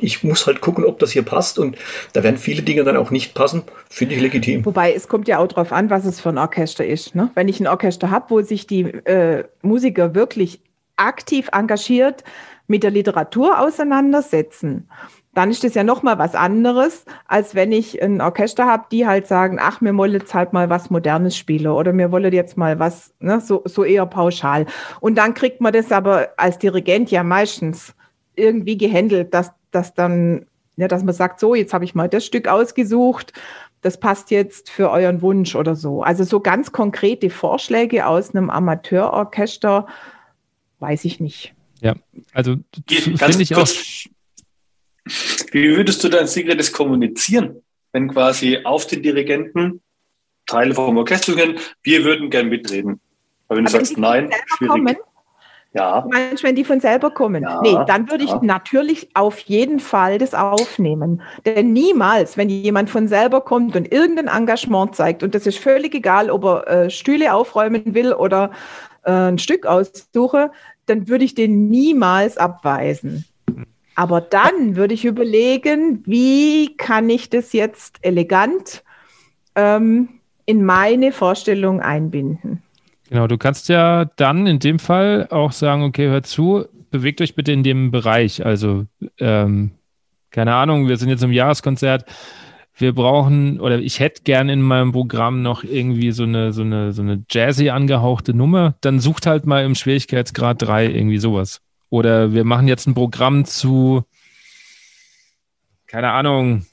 Ich 0.00 0.22
muss 0.22 0.46
halt 0.46 0.60
gucken, 0.60 0.84
ob 0.84 0.98
das 0.98 1.10
hier 1.10 1.22
passt 1.22 1.58
und 1.58 1.76
da 2.12 2.22
werden 2.22 2.36
viele 2.36 2.62
Dinge 2.62 2.84
dann 2.84 2.96
auch 2.96 3.10
nicht 3.10 3.34
passen. 3.34 3.62
Finde 3.90 4.14
ich 4.14 4.20
legitim. 4.20 4.64
Wobei 4.64 4.92
es 4.92 5.08
kommt 5.08 5.26
ja 5.26 5.38
auch 5.38 5.48
darauf 5.48 5.72
an, 5.72 5.90
was 5.90 6.04
es 6.04 6.20
für 6.20 6.28
ein 6.28 6.38
Orchester 6.38 6.86
ist. 6.86 7.14
Ne? 7.14 7.30
Wenn 7.34 7.48
ich 7.48 7.60
ein 7.60 7.66
Orchester 7.66 8.10
habe, 8.10 8.26
wo 8.28 8.40
sich 8.42 8.66
die 8.66 8.82
äh, 8.82 9.44
Musiker 9.62 10.14
wirklich 10.14 10.60
aktiv 10.96 11.48
engagiert 11.52 12.22
mit 12.66 12.82
der 12.82 12.90
Literatur 12.90 13.58
auseinandersetzen 13.58 14.88
dann 15.34 15.50
ist 15.50 15.64
das 15.64 15.74
ja 15.74 15.84
nochmal 15.84 16.18
was 16.18 16.34
anderes, 16.34 17.04
als 17.26 17.54
wenn 17.54 17.72
ich 17.72 18.00
ein 18.02 18.20
Orchester 18.20 18.66
habe, 18.66 18.84
die 18.90 19.06
halt 19.06 19.26
sagen, 19.26 19.58
ach, 19.60 19.80
mir 19.80 19.96
wollen 19.96 20.12
jetzt 20.12 20.32
halt 20.32 20.52
mal 20.52 20.70
was 20.70 20.90
Modernes 20.90 21.36
spielen 21.36 21.66
oder 21.66 21.92
mir 21.92 22.12
wollen 22.12 22.32
jetzt 22.32 22.56
mal 22.56 22.78
was, 22.78 23.12
ne, 23.18 23.40
so, 23.40 23.62
so 23.64 23.84
eher 23.84 24.06
pauschal. 24.06 24.66
Und 25.00 25.16
dann 25.16 25.34
kriegt 25.34 25.60
man 25.60 25.72
das 25.72 25.92
aber 25.92 26.30
als 26.36 26.58
Dirigent 26.58 27.10
ja 27.10 27.24
meistens 27.24 27.94
irgendwie 28.36 28.78
gehandelt, 28.78 29.34
dass, 29.34 29.52
dass 29.70 29.94
dann, 29.94 30.46
ja, 30.76 30.88
dass 30.88 31.02
man 31.02 31.14
sagt, 31.14 31.40
so, 31.40 31.54
jetzt 31.54 31.74
habe 31.74 31.84
ich 31.84 31.94
mal 31.94 32.08
das 32.08 32.24
Stück 32.24 32.48
ausgesucht, 32.48 33.32
das 33.80 34.00
passt 34.00 34.30
jetzt 34.30 34.70
für 34.70 34.90
euren 34.90 35.20
Wunsch 35.20 35.54
oder 35.56 35.76
so. 35.76 36.02
Also 36.02 36.24
so 36.24 36.40
ganz 36.40 36.72
konkrete 36.72 37.28
Vorschläge 37.28 38.06
aus 38.06 38.34
einem 38.34 38.48
Amateurorchester, 38.48 39.86
weiß 40.78 41.04
ich 41.04 41.20
nicht. 41.20 41.54
Ja, 41.80 41.94
also 42.32 42.56
finde 42.88 43.42
ich 43.42 43.54
auch 43.54 43.68
wie 45.52 45.76
würdest 45.76 46.02
du 46.04 46.08
dein 46.08 46.26
Secret 46.26 46.72
kommunizieren? 46.72 47.62
wenn 47.94 48.08
quasi 48.08 48.58
auf 48.64 48.86
den 48.86 49.02
Dirigenten 49.02 49.80
Teile 50.46 50.74
vom 50.74 50.98
Orchester 50.98 51.34
gehen, 51.34 51.56
wir 51.82 52.04
würden 52.04 52.28
gern 52.28 52.48
mitreden. 52.48 53.00
Aber 53.48 53.56
wenn 53.56 53.64
du 53.64 53.70
sagst, 53.70 53.96
nein, 53.96 54.30
schwierig. 54.58 54.72
Kommen? 54.72 54.96
Ja. 55.72 56.06
Meinst, 56.10 56.42
wenn 56.42 56.54
die 56.54 56.64
von 56.64 56.80
selber 56.80 57.10
kommen? 57.10 57.42
Ja, 57.42 57.60
nee, 57.62 57.76
dann 57.86 58.10
würde 58.10 58.24
ich 58.24 58.30
ja. 58.30 58.40
natürlich 58.42 59.08
auf 59.14 59.38
jeden 59.40 59.80
Fall 59.80 60.18
das 60.18 60.34
aufnehmen. 60.34 61.22
Denn 61.46 61.72
niemals, 61.72 62.36
wenn 62.36 62.48
jemand 62.48 62.90
von 62.90 63.08
selber 63.08 63.40
kommt 63.40 63.74
und 63.74 63.90
irgendein 63.90 64.28
Engagement 64.28 64.94
zeigt, 64.94 65.22
und 65.22 65.34
das 65.34 65.46
ist 65.46 65.58
völlig 65.58 65.94
egal, 65.94 66.30
ob 66.30 66.44
er 66.44 66.68
äh, 66.68 66.90
Stühle 66.90 67.32
aufräumen 67.32 67.94
will 67.94 68.12
oder 68.12 68.50
äh, 69.04 69.10
ein 69.10 69.38
Stück 69.38 69.66
aussuche, 69.66 70.52
dann 70.86 71.08
würde 71.08 71.24
ich 71.24 71.34
den 71.34 71.68
niemals 71.70 72.38
abweisen. 72.38 73.24
Aber 73.94 74.20
dann 74.20 74.76
würde 74.76 74.94
ich 74.94 75.04
überlegen, 75.04 76.02
wie 76.04 76.76
kann 76.76 77.08
ich 77.08 77.30
das 77.30 77.52
jetzt 77.52 77.98
elegant 78.02 78.82
ähm, 79.54 80.08
in 80.46 80.64
meine 80.64 81.12
Vorstellung 81.12 81.80
einbinden. 81.80 82.62
Genau, 83.08 83.26
du 83.26 83.38
kannst 83.38 83.68
ja 83.68 84.06
dann 84.16 84.46
in 84.46 84.58
dem 84.58 84.78
Fall 84.78 85.28
auch 85.30 85.52
sagen, 85.52 85.82
okay, 85.82 86.08
hört 86.08 86.26
zu, 86.26 86.64
bewegt 86.90 87.20
euch 87.20 87.34
bitte 87.34 87.52
in 87.52 87.62
dem 87.62 87.90
Bereich. 87.90 88.44
Also, 88.44 88.86
ähm, 89.18 89.72
keine 90.30 90.54
Ahnung, 90.54 90.88
wir 90.88 90.96
sind 90.96 91.10
jetzt 91.10 91.22
im 91.22 91.32
Jahreskonzert. 91.32 92.04
Wir 92.76 92.92
brauchen, 92.92 93.60
oder 93.60 93.78
ich 93.78 94.00
hätte 94.00 94.22
gern 94.24 94.48
in 94.48 94.60
meinem 94.60 94.90
Programm 94.90 95.42
noch 95.42 95.62
irgendwie 95.62 96.10
so 96.10 96.24
eine, 96.24 96.52
so 96.52 96.62
eine, 96.62 96.92
so 96.92 97.02
eine 97.02 97.22
jazzy 97.30 97.70
angehauchte 97.70 98.34
Nummer. 98.34 98.74
Dann 98.80 98.98
sucht 98.98 99.26
halt 99.26 99.46
mal 99.46 99.64
im 99.64 99.76
Schwierigkeitsgrad 99.76 100.62
3 100.62 100.86
irgendwie 100.86 101.18
sowas. 101.18 101.60
Oder 101.94 102.32
wir 102.32 102.42
machen 102.42 102.66
jetzt 102.66 102.88
ein 102.88 102.94
Programm 102.94 103.44
zu, 103.44 104.02
keine 105.86 106.10
Ahnung, 106.10 106.66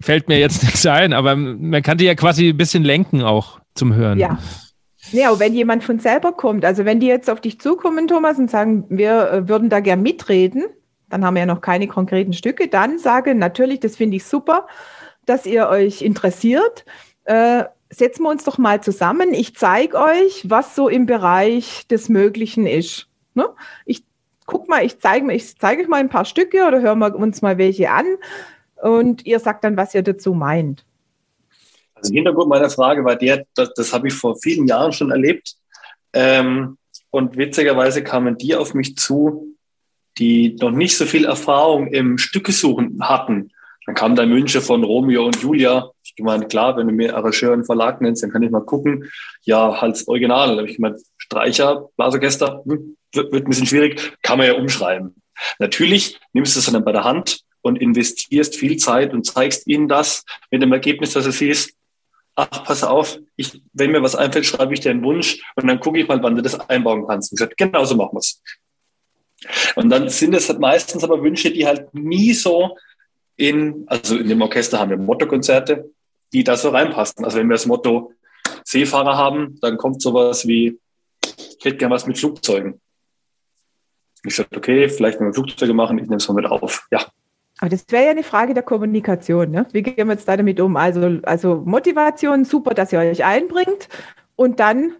fällt 0.00 0.26
mir 0.26 0.40
jetzt 0.40 0.62
nichts 0.64 0.84
ein, 0.84 1.12
aber 1.12 1.36
man 1.36 1.80
kann 1.84 1.96
die 1.98 2.06
ja 2.06 2.16
quasi 2.16 2.48
ein 2.48 2.56
bisschen 2.56 2.82
lenken 2.82 3.22
auch 3.22 3.60
zum 3.76 3.94
Hören. 3.94 4.18
Ja. 4.18 4.40
Ja, 5.12 5.38
wenn 5.38 5.54
jemand 5.54 5.84
von 5.84 6.00
selber 6.00 6.32
kommt, 6.32 6.64
also 6.64 6.84
wenn 6.84 6.98
die 6.98 7.06
jetzt 7.06 7.30
auf 7.30 7.40
dich 7.40 7.60
zukommen, 7.60 8.08
Thomas, 8.08 8.36
und 8.36 8.50
sagen, 8.50 8.84
wir 8.88 9.30
äh, 9.30 9.48
würden 9.48 9.70
da 9.70 9.78
gern 9.78 10.02
mitreden, 10.02 10.64
dann 11.08 11.24
haben 11.24 11.34
wir 11.34 11.42
ja 11.42 11.46
noch 11.46 11.60
keine 11.60 11.86
konkreten 11.86 12.32
Stücke, 12.32 12.66
dann 12.66 12.98
sage 12.98 13.36
natürlich, 13.36 13.78
das 13.78 13.94
finde 13.94 14.16
ich 14.16 14.24
super, 14.24 14.66
dass 15.24 15.46
ihr 15.46 15.68
euch 15.68 16.02
interessiert. 16.02 16.84
Äh, 17.26 17.62
setzen 17.90 18.22
wir 18.22 18.30
uns 18.30 18.44
doch 18.44 18.58
mal 18.58 18.82
zusammen. 18.82 19.32
Ich 19.32 19.56
zeige 19.56 19.98
euch, 19.98 20.48
was 20.48 20.74
so 20.74 20.88
im 20.88 21.06
Bereich 21.06 21.86
des 21.88 22.08
Möglichen 22.08 22.66
ist. 22.66 23.08
Ne? 23.34 23.48
Ich 23.86 24.04
guck 24.46 24.68
mal, 24.68 24.84
ich 24.84 24.98
zeige 24.98 25.32
ich 25.32 25.58
zeige 25.58 25.82
euch 25.82 25.88
mal 25.88 26.00
ein 26.00 26.08
paar 26.08 26.24
Stücke 26.24 26.66
oder 26.66 26.80
hören 26.80 26.98
wir 26.98 27.14
uns 27.14 27.42
mal 27.42 27.58
welche 27.58 27.90
an 27.90 28.06
und 28.82 29.26
ihr 29.26 29.40
sagt 29.40 29.64
dann, 29.64 29.76
was 29.76 29.94
ihr 29.94 30.02
dazu 30.02 30.34
meint. 30.34 30.84
Also 31.94 32.12
Hintergrund 32.14 32.48
meiner 32.48 32.70
Frage 32.70 33.04
war 33.04 33.16
der, 33.16 33.44
das, 33.54 33.72
das 33.74 33.92
habe 33.92 34.08
ich 34.08 34.14
vor 34.14 34.36
vielen 34.36 34.66
Jahren 34.66 34.92
schon 34.92 35.10
erlebt. 35.10 35.56
Ähm, 36.12 36.78
und 37.10 37.36
witzigerweise 37.36 38.02
kamen 38.02 38.38
die 38.38 38.54
auf 38.54 38.74
mich 38.74 38.96
zu, 38.96 39.56
die 40.18 40.56
noch 40.60 40.70
nicht 40.70 40.96
so 40.96 41.06
viel 41.06 41.24
Erfahrung 41.24 41.88
im 41.88 42.18
Stückesuchen 42.18 42.98
hatten. 43.02 43.50
Dann 43.86 43.94
kam 43.94 44.16
der 44.16 44.26
Münche 44.26 44.60
von 44.60 44.84
Romeo 44.84 45.24
und 45.26 45.40
Julia. 45.40 45.90
Ich 46.18 46.24
gemeint, 46.24 46.48
klar, 46.48 46.76
wenn 46.76 46.88
du 46.88 46.92
mir 46.92 47.14
Arrangeur 47.14 47.52
und 47.52 47.64
Verlag 47.64 48.00
nennst, 48.00 48.24
dann 48.24 48.32
kann 48.32 48.42
ich 48.42 48.50
mal 48.50 48.64
gucken. 48.64 49.08
Ja, 49.42 49.80
halt 49.80 50.02
Original. 50.08 50.48
Da 50.48 50.56
habe 50.56 50.68
ich 50.68 50.74
gemeint, 50.74 50.98
Streicher, 51.16 51.90
Blasorchester, 51.96 52.64
hm, 52.66 52.96
wird, 53.12 53.30
wird 53.30 53.46
ein 53.46 53.48
bisschen 53.48 53.68
schwierig, 53.68 54.18
kann 54.22 54.38
man 54.38 54.48
ja 54.48 54.54
umschreiben. 54.54 55.14
Natürlich 55.60 56.18
nimmst 56.32 56.56
du 56.56 56.58
es 56.58 56.66
dann 56.66 56.84
bei 56.84 56.90
der 56.90 57.04
Hand 57.04 57.42
und 57.60 57.80
investierst 57.80 58.56
viel 58.56 58.78
Zeit 58.78 59.14
und 59.14 59.26
zeigst 59.26 59.68
ihnen 59.68 59.86
das 59.86 60.24
mit 60.50 60.60
dem 60.60 60.72
Ergebnis, 60.72 61.12
dass 61.12 61.24
du 61.24 61.30
siehst, 61.30 61.74
ach, 62.34 62.64
pass 62.64 62.82
auf, 62.82 63.20
ich, 63.36 63.62
wenn 63.72 63.92
mir 63.92 64.02
was 64.02 64.16
einfällt, 64.16 64.46
schreibe 64.46 64.74
ich 64.74 64.80
dir 64.80 64.90
einen 64.90 65.04
Wunsch 65.04 65.40
und 65.54 65.68
dann 65.68 65.78
gucke 65.78 66.00
ich 66.00 66.08
mal, 66.08 66.20
wann 66.20 66.34
du 66.34 66.42
das 66.42 66.58
einbauen 66.68 67.06
kannst. 67.06 67.30
Und 67.30 67.40
ich 67.40 67.56
genau 67.56 67.84
so 67.84 67.94
machen 67.94 68.14
wir 68.14 68.18
es. 68.18 68.42
Und 69.76 69.88
dann 69.90 70.08
sind 70.08 70.34
es 70.34 70.48
halt 70.48 70.58
meistens 70.58 71.04
aber 71.04 71.22
Wünsche, 71.22 71.52
die 71.52 71.64
halt 71.64 71.94
nie 71.94 72.32
so 72.32 72.76
in, 73.38 73.84
also 73.86 74.16
in 74.16 74.28
dem 74.28 74.42
Orchester 74.42 74.80
haben 74.80 74.90
wir 74.90 74.96
Mottokonzerte, 74.98 75.88
die 76.32 76.44
da 76.44 76.56
so 76.56 76.70
reinpassen. 76.70 77.24
Also 77.24 77.38
wenn 77.38 77.48
wir 77.48 77.54
das 77.54 77.66
Motto 77.66 78.12
Seefahrer 78.64 79.16
haben, 79.16 79.58
dann 79.60 79.76
kommt 79.76 80.02
sowas 80.02 80.46
wie, 80.46 80.78
ich 81.24 81.64
hätte 81.64 81.76
gern 81.76 81.90
was 81.90 82.06
mit 82.06 82.18
Flugzeugen. 82.18 82.80
Ich 84.24 84.34
sagte, 84.34 84.58
okay, 84.58 84.88
vielleicht 84.88 85.20
wenn 85.20 85.28
wir 85.28 85.34
Flugzeuge 85.34 85.74
machen, 85.74 85.98
ich 85.98 86.04
nehme 86.04 86.16
es 86.16 86.28
mal 86.28 86.34
mit 86.34 86.46
auf. 86.46 86.86
Ja, 86.90 87.06
aber 87.58 87.70
das 87.70 87.84
wäre 87.88 88.04
ja 88.04 88.10
eine 88.10 88.22
Frage 88.22 88.54
der 88.54 88.62
Kommunikation. 88.62 89.50
Ne? 89.50 89.66
Wie 89.72 89.82
gehen 89.82 90.06
wir 90.06 90.14
jetzt 90.14 90.28
da 90.28 90.36
damit 90.36 90.60
um? 90.60 90.76
Also, 90.76 91.18
also 91.24 91.62
Motivation, 91.64 92.44
super, 92.44 92.72
dass 92.72 92.92
ihr 92.92 93.00
euch 93.00 93.24
einbringt. 93.24 93.88
Und 94.36 94.60
dann 94.60 94.94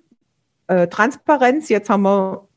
äh, 0.67 0.89
Transparenz. 0.89 1.69
Jetzt 1.69 1.89
haben 1.89 2.03
wir, 2.03 2.49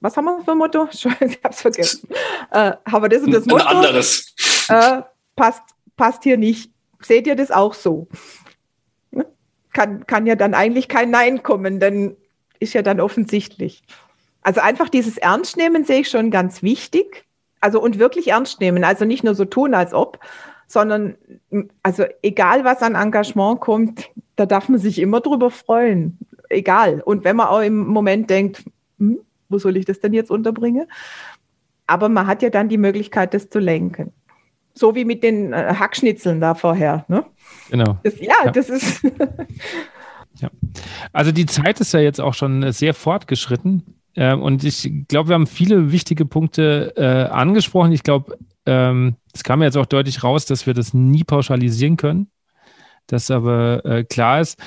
was 0.00 0.16
haben 0.16 0.24
wir 0.24 0.42
für 0.44 0.52
ein 0.52 0.58
Motto? 0.58 0.88
Ich 0.92 1.04
habe 1.04 1.36
es 1.50 1.60
vergessen. 1.60 2.08
Äh, 2.50 2.72
haben 2.90 3.04
wir 3.04 3.08
das 3.10 3.22
und 3.22 3.32
das 3.32 3.44
Motto? 3.44 3.66
Ein 3.66 3.76
anderes. 3.76 4.34
Äh, 4.68 5.02
passt, 5.36 5.62
passt 5.96 6.22
hier 6.22 6.38
nicht. 6.38 6.72
Seht 7.00 7.26
ihr 7.26 7.36
das 7.36 7.50
auch 7.50 7.74
so? 7.74 8.08
Ne? 9.10 9.26
Kann, 9.72 10.06
kann 10.06 10.26
ja 10.26 10.36
dann 10.36 10.54
eigentlich 10.54 10.88
kein 10.88 11.10
Nein 11.10 11.42
kommen, 11.42 11.80
denn 11.80 12.16
ist 12.58 12.74
ja 12.74 12.82
dann 12.82 13.00
offensichtlich. 13.00 13.82
Also 14.42 14.60
einfach 14.60 14.88
dieses 14.88 15.16
Ernstnehmen 15.18 15.84
sehe 15.84 16.00
ich 16.00 16.10
schon 16.10 16.30
ganz 16.30 16.62
wichtig 16.62 17.26
also 17.60 17.80
und 17.80 17.98
wirklich 17.98 18.28
ernst 18.28 18.60
nehmen. 18.60 18.84
Also 18.84 19.04
nicht 19.04 19.22
nur 19.22 19.34
so 19.34 19.44
tun, 19.44 19.74
als 19.74 19.92
ob, 19.92 20.18
sondern 20.66 21.16
also 21.82 22.04
egal 22.22 22.64
was 22.64 22.82
an 22.82 22.94
Engagement 22.94 23.60
kommt, 23.60 24.10
da 24.36 24.46
darf 24.46 24.68
man 24.68 24.80
sich 24.80 24.98
immer 24.98 25.20
drüber 25.20 25.50
freuen. 25.50 26.18
Egal. 26.48 27.02
Und 27.04 27.24
wenn 27.24 27.36
man 27.36 27.48
auch 27.48 27.60
im 27.60 27.86
Moment 27.86 28.30
denkt, 28.30 28.64
hm, 28.98 29.20
wo 29.48 29.58
soll 29.58 29.76
ich 29.76 29.84
das 29.84 30.00
denn 30.00 30.14
jetzt 30.14 30.30
unterbringen? 30.30 30.86
Aber 31.86 32.08
man 32.08 32.26
hat 32.26 32.42
ja 32.42 32.50
dann 32.50 32.68
die 32.68 32.78
Möglichkeit, 32.78 33.34
das 33.34 33.50
zu 33.50 33.58
lenken. 33.58 34.12
So 34.74 34.94
wie 34.94 35.04
mit 35.04 35.22
den 35.22 35.52
äh, 35.52 35.74
Hackschnitzeln 35.78 36.40
da 36.40 36.54
vorher. 36.54 37.04
Ne? 37.08 37.24
Genau. 37.70 37.98
Das, 38.02 38.18
ja, 38.20 38.34
ja, 38.44 38.50
das 38.50 38.70
ist. 38.70 39.02
ja. 40.36 40.50
Also 41.12 41.32
die 41.32 41.46
Zeit 41.46 41.80
ist 41.80 41.92
ja 41.92 42.00
jetzt 42.00 42.20
auch 42.20 42.34
schon 42.34 42.70
sehr 42.72 42.94
fortgeschritten. 42.94 44.00
Ähm, 44.16 44.42
und 44.42 44.64
ich 44.64 44.90
glaube, 45.08 45.30
wir 45.30 45.34
haben 45.34 45.46
viele 45.46 45.92
wichtige 45.92 46.24
Punkte 46.24 46.92
äh, 46.96 47.32
angesprochen. 47.32 47.92
Ich 47.92 48.02
glaube, 48.02 48.38
ähm, 48.66 49.16
es 49.32 49.44
kam 49.44 49.62
jetzt 49.62 49.76
auch 49.76 49.86
deutlich 49.86 50.22
raus, 50.22 50.46
dass 50.46 50.66
wir 50.66 50.74
das 50.74 50.94
nie 50.94 51.24
pauschalisieren 51.24 51.96
können. 51.96 52.30
Dass 53.06 53.30
aber 53.30 53.84
äh, 53.84 54.04
klar 54.04 54.40
ist, 54.40 54.58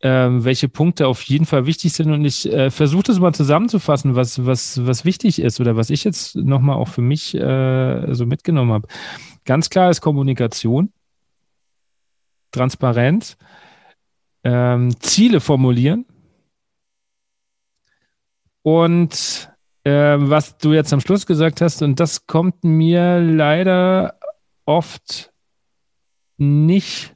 äh, 0.00 0.28
welche 0.30 0.68
Punkte 0.68 1.06
auf 1.06 1.22
jeden 1.22 1.46
Fall 1.46 1.66
wichtig 1.66 1.92
sind. 1.92 2.12
Und 2.12 2.24
ich 2.24 2.50
äh, 2.52 2.70
versuche 2.70 3.04
das 3.04 3.18
mal 3.18 3.34
zusammenzufassen, 3.34 4.14
was, 4.14 4.44
was, 4.44 4.84
was 4.86 5.04
wichtig 5.04 5.40
ist 5.40 5.60
oder 5.60 5.76
was 5.76 5.90
ich 5.90 6.04
jetzt 6.04 6.36
nochmal 6.36 6.76
auch 6.76 6.88
für 6.88 7.02
mich 7.02 7.34
äh, 7.34 8.14
so 8.14 8.26
mitgenommen 8.26 8.72
habe. 8.72 8.88
Ganz 9.44 9.70
klar 9.70 9.90
ist 9.90 10.00
Kommunikation, 10.00 10.92
Transparenz, 12.50 13.36
ähm, 14.44 14.98
Ziele 15.00 15.40
formulieren 15.40 16.04
und 18.62 19.50
äh, 19.84 20.16
was 20.18 20.58
du 20.58 20.72
jetzt 20.72 20.92
am 20.92 21.00
Schluss 21.00 21.26
gesagt 21.26 21.60
hast, 21.60 21.82
und 21.82 22.00
das 22.00 22.26
kommt 22.26 22.64
mir 22.64 23.20
leider 23.20 24.18
oft 24.64 25.32
nicht 26.38 27.14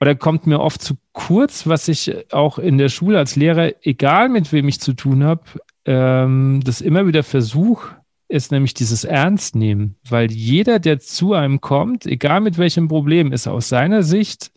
oder 0.00 0.14
kommt 0.14 0.46
mir 0.46 0.60
oft 0.60 0.80
zu 0.80 0.94
kurz, 1.14 1.66
was 1.66 1.88
ich 1.88 2.32
auch 2.32 2.58
in 2.58 2.76
der 2.76 2.90
Schule 2.90 3.18
als 3.18 3.36
Lehrer, 3.36 3.72
egal 3.82 4.28
mit 4.28 4.52
wem 4.52 4.68
ich 4.68 4.80
zu 4.80 4.92
tun 4.92 5.24
habe, 5.24 5.44
ähm, 5.86 6.60
das 6.62 6.82
immer 6.82 7.06
wieder 7.06 7.22
versuche, 7.22 7.96
ist 8.28 8.52
nämlich 8.52 8.74
dieses 8.74 9.04
Ernstnehmen. 9.04 9.96
Weil 10.06 10.30
jeder, 10.30 10.78
der 10.78 10.98
zu 10.98 11.32
einem 11.32 11.62
kommt, 11.62 12.04
egal 12.04 12.40
mit 12.40 12.58
welchem 12.58 12.88
Problem, 12.88 13.32
ist 13.32 13.46
aus 13.46 13.70
seiner 13.70 14.02
Sicht 14.02 14.52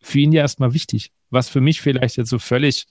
für 0.00 0.18
ihn 0.18 0.32
ja 0.32 0.42
erstmal 0.42 0.74
wichtig. 0.74 1.12
Was 1.30 1.48
für 1.48 1.60
mich 1.60 1.80
vielleicht 1.80 2.16
jetzt 2.16 2.30
so 2.30 2.38
völlig 2.38 2.86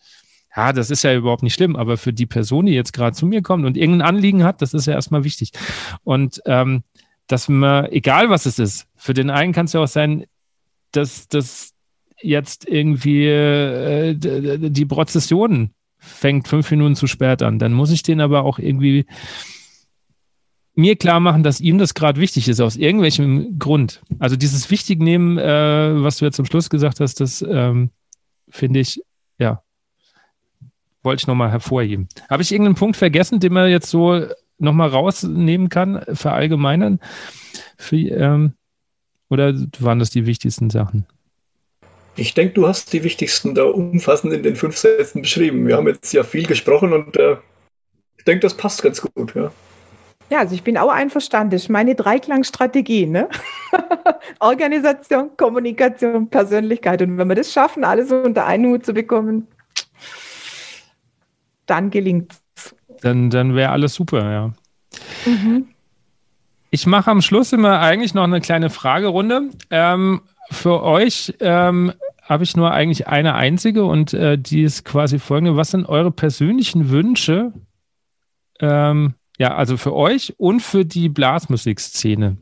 ja, 0.56 0.72
das 0.72 0.90
ist 0.90 1.04
ja 1.04 1.14
überhaupt 1.14 1.44
nicht 1.44 1.54
schlimm, 1.54 1.76
aber 1.76 1.98
für 1.98 2.14
die 2.14 2.26
Person, 2.26 2.66
die 2.66 2.74
jetzt 2.74 2.94
gerade 2.94 3.16
zu 3.16 3.26
mir 3.26 3.42
kommt 3.42 3.66
und 3.66 3.76
irgendein 3.76 4.08
Anliegen 4.08 4.44
hat, 4.46 4.62
das 4.62 4.74
ist 4.74 4.86
ja 4.86 4.94
erstmal 4.94 5.26
wichtig. 5.26 5.52
Und 6.04 6.42
ähm, 6.46 6.84
dass 7.28 7.50
man, 7.50 7.88
egal 7.88 8.30
was 8.30 8.46
es 8.46 8.58
ist, 8.60 8.88
für 8.96 9.14
den 9.14 9.30
einen 9.30 9.52
kann 9.52 9.66
es 9.66 9.74
ja 9.74 9.82
auch 9.82 9.88
sein, 9.88 10.26
dass 10.92 11.28
das 11.28 11.75
jetzt 12.22 12.68
irgendwie 12.68 13.26
äh, 13.28 14.16
die 14.16 14.86
Prozession 14.86 15.72
fängt 15.98 16.48
fünf 16.48 16.70
Minuten 16.72 16.96
zu 16.96 17.08
spät 17.08 17.42
an. 17.42 17.60
Dann 17.60 17.74
muss 17.74 17.92
ich 17.92 18.04
den 18.04 18.22
aber 18.22 18.44
auch 18.44 18.60
irgendwie 18.60 19.06
mir 20.76 20.96
klar 20.98 21.20
machen, 21.20 21.44
dass 21.44 21.62
ihm 21.62 21.78
das 21.78 21.94
gerade 21.94 22.20
wichtig 22.20 22.48
ist, 22.48 22.60
aus 22.60 22.76
irgendwelchem 22.76 23.58
Grund. 23.58 24.02
Also 24.20 24.36
dieses 24.36 24.70
Wichtignehmen, 24.70 25.38
äh, 25.38 26.04
was 26.04 26.18
du 26.18 26.26
jetzt 26.26 26.36
zum 26.36 26.46
Schluss 26.46 26.70
gesagt 26.70 27.00
hast, 27.00 27.22
das 27.22 27.42
ähm, 27.48 27.92
finde 28.50 28.82
ich, 28.82 29.02
ja, 29.40 29.64
wollte 31.02 31.22
ich 31.22 31.28
nochmal 31.28 31.52
hervorheben. 31.52 32.10
Habe 32.30 32.44
ich 32.44 32.52
irgendeinen 32.52 32.76
Punkt 32.76 32.98
vergessen, 32.98 33.40
den 33.40 33.54
man 33.54 33.70
jetzt 33.70 33.90
so 33.90 34.26
nochmal 34.58 34.90
rausnehmen 34.90 35.70
kann, 35.70 36.04
verallgemeinern? 36.14 37.00
Für, 37.78 37.98
ähm 37.98 38.54
Oder 39.30 39.54
waren 39.80 40.00
das 40.00 40.10
die 40.10 40.26
wichtigsten 40.26 40.70
Sachen? 40.70 41.06
Ich 42.18 42.34
denke, 42.34 42.54
du 42.54 42.68
hast 42.68 42.94
die 42.94 43.04
wichtigsten 43.04 43.56
da 43.56 43.64
umfassend 43.64 44.34
in 44.34 44.44
den 44.44 44.56
fünf 44.56 44.78
Sätzen 44.78 45.22
beschrieben. 45.22 45.68
Wir 45.68 45.76
haben 45.76 45.88
jetzt 45.88 46.14
ja 46.14 46.24
viel 46.24 46.46
gesprochen 46.46 46.94
und 46.94 47.18
äh, 47.18 47.38
ich 48.18 48.24
denke, 48.24 48.42
das 48.42 48.56
passt 48.56 48.84
ganz 48.84 49.02
gut. 49.02 49.36
Ja. 49.36 49.52
Ja, 50.30 50.40
also 50.40 50.56
ich 50.56 50.64
bin 50.64 50.78
auch 50.78 50.90
einverstanden. 50.90 51.52
Das 51.52 51.64
ist 51.64 51.70
meine 51.70 51.94
Dreiklangstrategie. 51.94 53.06
Ne? 53.06 53.30
Organisation, 54.40 55.38
Kommunikation, 55.38 56.30
Persönlichkeit. 56.30 57.02
Und 57.02 57.18
wenn 57.18 57.28
wir 57.28 57.36
das 57.36 57.54
schaffen, 57.54 57.84
alles 57.84 58.12
unter 58.12 58.46
einen 58.46 58.66
Hut 58.72 58.86
zu 58.86 58.94
bekommen, 58.94 59.48
dann 61.68 61.92
gelingt 61.92 62.34
es. 62.56 62.76
Dann, 63.02 63.30
dann 63.30 63.56
wäre 63.56 63.72
alles 63.72 63.94
super, 63.94 64.32
ja. 64.32 64.54
Mhm. 65.26 65.68
Ich 66.72 66.88
mache 66.88 67.12
am 67.12 67.22
Schluss 67.22 67.54
immer 67.54 67.80
eigentlich 67.80 68.16
noch 68.16 68.24
eine 68.24 68.42
kleine 68.42 68.70
Fragerunde. 68.70 69.50
Ähm, 69.70 70.22
für 70.52 70.84
euch 70.84 71.34
ähm, 71.40 71.94
habe 72.26 72.44
ich 72.44 72.58
nur 72.58 72.72
eigentlich 72.72 73.08
eine 73.08 73.36
einzige 73.36 73.86
und 73.86 74.14
äh, 74.14 74.38
die 74.38 74.64
ist 74.64 74.84
quasi 74.84 75.20
folgende. 75.20 75.56
Was 75.56 75.72
sind 75.72 75.86
eure 75.86 76.12
persönlichen 76.12 76.90
Wünsche? 76.90 77.54
Ähm, 78.60 79.14
ja, 79.38 79.56
also 79.56 79.78
für 79.78 79.94
euch 79.94 80.34
und 80.38 80.62
für 80.62 80.86
die 80.86 81.08
Blasmusikszene. 81.08 82.38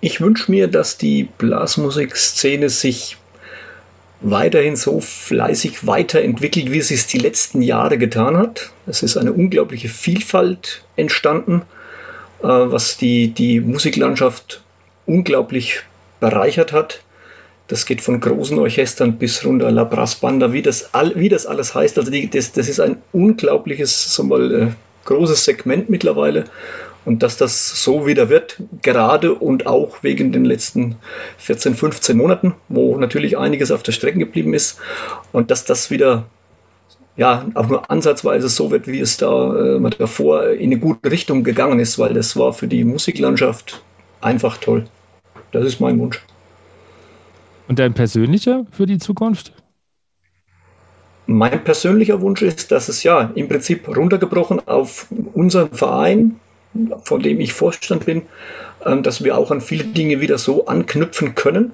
Ich 0.00 0.20
wünsche 0.20 0.50
mir, 0.50 0.68
dass 0.68 0.98
die 0.98 1.28
Blasmusikszene 1.38 2.68
sich 2.68 3.16
weiterhin 4.20 4.74
so 4.74 5.00
fleißig 5.00 5.86
weiterentwickelt, 5.86 6.72
wie 6.72 6.80
sie 6.80 6.94
es 6.94 7.06
die 7.06 7.18
letzten 7.18 7.62
Jahre 7.62 7.96
getan 7.96 8.36
hat. 8.36 8.72
Es 8.86 9.04
ist 9.04 9.16
eine 9.16 9.32
unglaubliche 9.32 9.88
Vielfalt 9.88 10.84
entstanden, 10.96 11.62
äh, 12.42 12.46
was 12.46 12.96
die, 12.96 13.28
die 13.28 13.60
Musiklandschaft 13.60 14.64
unglaublich 15.06 15.82
bereichert 16.20 16.72
hat. 16.72 17.02
Das 17.68 17.84
geht 17.84 18.00
von 18.00 18.20
großen 18.20 18.58
Orchestern 18.58 19.18
bis 19.18 19.44
runter 19.44 19.70
La 19.70 19.84
Brass 19.84 20.14
Banda, 20.16 20.52
wie 20.52 20.62
das, 20.62 20.94
all, 20.94 21.14
wie 21.16 21.28
das 21.28 21.46
alles 21.46 21.74
heißt. 21.74 21.98
Also 21.98 22.10
die, 22.10 22.28
das, 22.28 22.52
das 22.52 22.68
ist 22.68 22.80
ein 22.80 22.96
unglaubliches, 23.12 24.14
so 24.14 24.24
mal, 24.24 24.54
äh, 24.54 24.68
großes 25.04 25.44
Segment 25.44 25.90
mittlerweile. 25.90 26.44
Und 27.04 27.22
dass 27.22 27.36
das 27.36 27.82
so 27.82 28.06
wieder 28.06 28.28
wird, 28.28 28.60
gerade 28.82 29.34
und 29.34 29.66
auch 29.66 30.02
wegen 30.02 30.32
den 30.32 30.44
letzten 30.44 30.96
14, 31.38 31.74
15 31.74 32.16
Monaten, 32.16 32.54
wo 32.68 32.96
natürlich 32.96 33.38
einiges 33.38 33.70
auf 33.70 33.82
der 33.82 33.92
Strecke 33.92 34.18
geblieben 34.18 34.54
ist. 34.54 34.78
Und 35.32 35.50
dass 35.50 35.64
das 35.64 35.90
wieder 35.90 36.26
ja, 37.18 37.46
auch 37.54 37.66
nur 37.66 37.90
ansatzweise 37.90 38.48
so 38.48 38.70
wird, 38.70 38.86
wie 38.86 39.00
es 39.00 39.16
da 39.16 39.76
äh, 39.76 39.90
davor 39.98 40.50
in 40.50 40.70
eine 40.70 40.78
gute 40.78 41.10
Richtung 41.10 41.42
gegangen 41.44 41.80
ist, 41.80 41.98
weil 41.98 42.14
das 42.14 42.36
war 42.36 42.52
für 42.52 42.68
die 42.68 42.84
Musiklandschaft 42.84 43.82
einfach 44.20 44.56
toll. 44.58 44.84
Das 45.52 45.64
ist 45.64 45.80
mein 45.80 45.98
Wunsch. 45.98 46.22
Und 47.68 47.78
dein 47.78 47.94
persönlicher 47.94 48.64
für 48.70 48.86
die 48.86 48.98
Zukunft? 48.98 49.52
Mein 51.26 51.62
persönlicher 51.62 52.22
Wunsch 52.22 52.40
ist, 52.40 52.72
dass 52.72 52.88
es 52.88 53.02
ja 53.02 53.30
im 53.34 53.48
Prinzip 53.48 53.86
runtergebrochen 53.86 54.66
auf 54.66 55.08
unseren 55.34 55.70
Verein, 55.72 56.40
von 57.02 57.22
dem 57.22 57.40
ich 57.40 57.52
Vorstand 57.52 58.06
bin, 58.06 58.22
ähm, 58.86 59.02
dass 59.02 59.22
wir 59.22 59.36
auch 59.36 59.50
an 59.50 59.60
viele 59.60 59.84
Dinge 59.84 60.20
wieder 60.20 60.38
so 60.38 60.66
anknüpfen 60.66 61.34
können, 61.34 61.72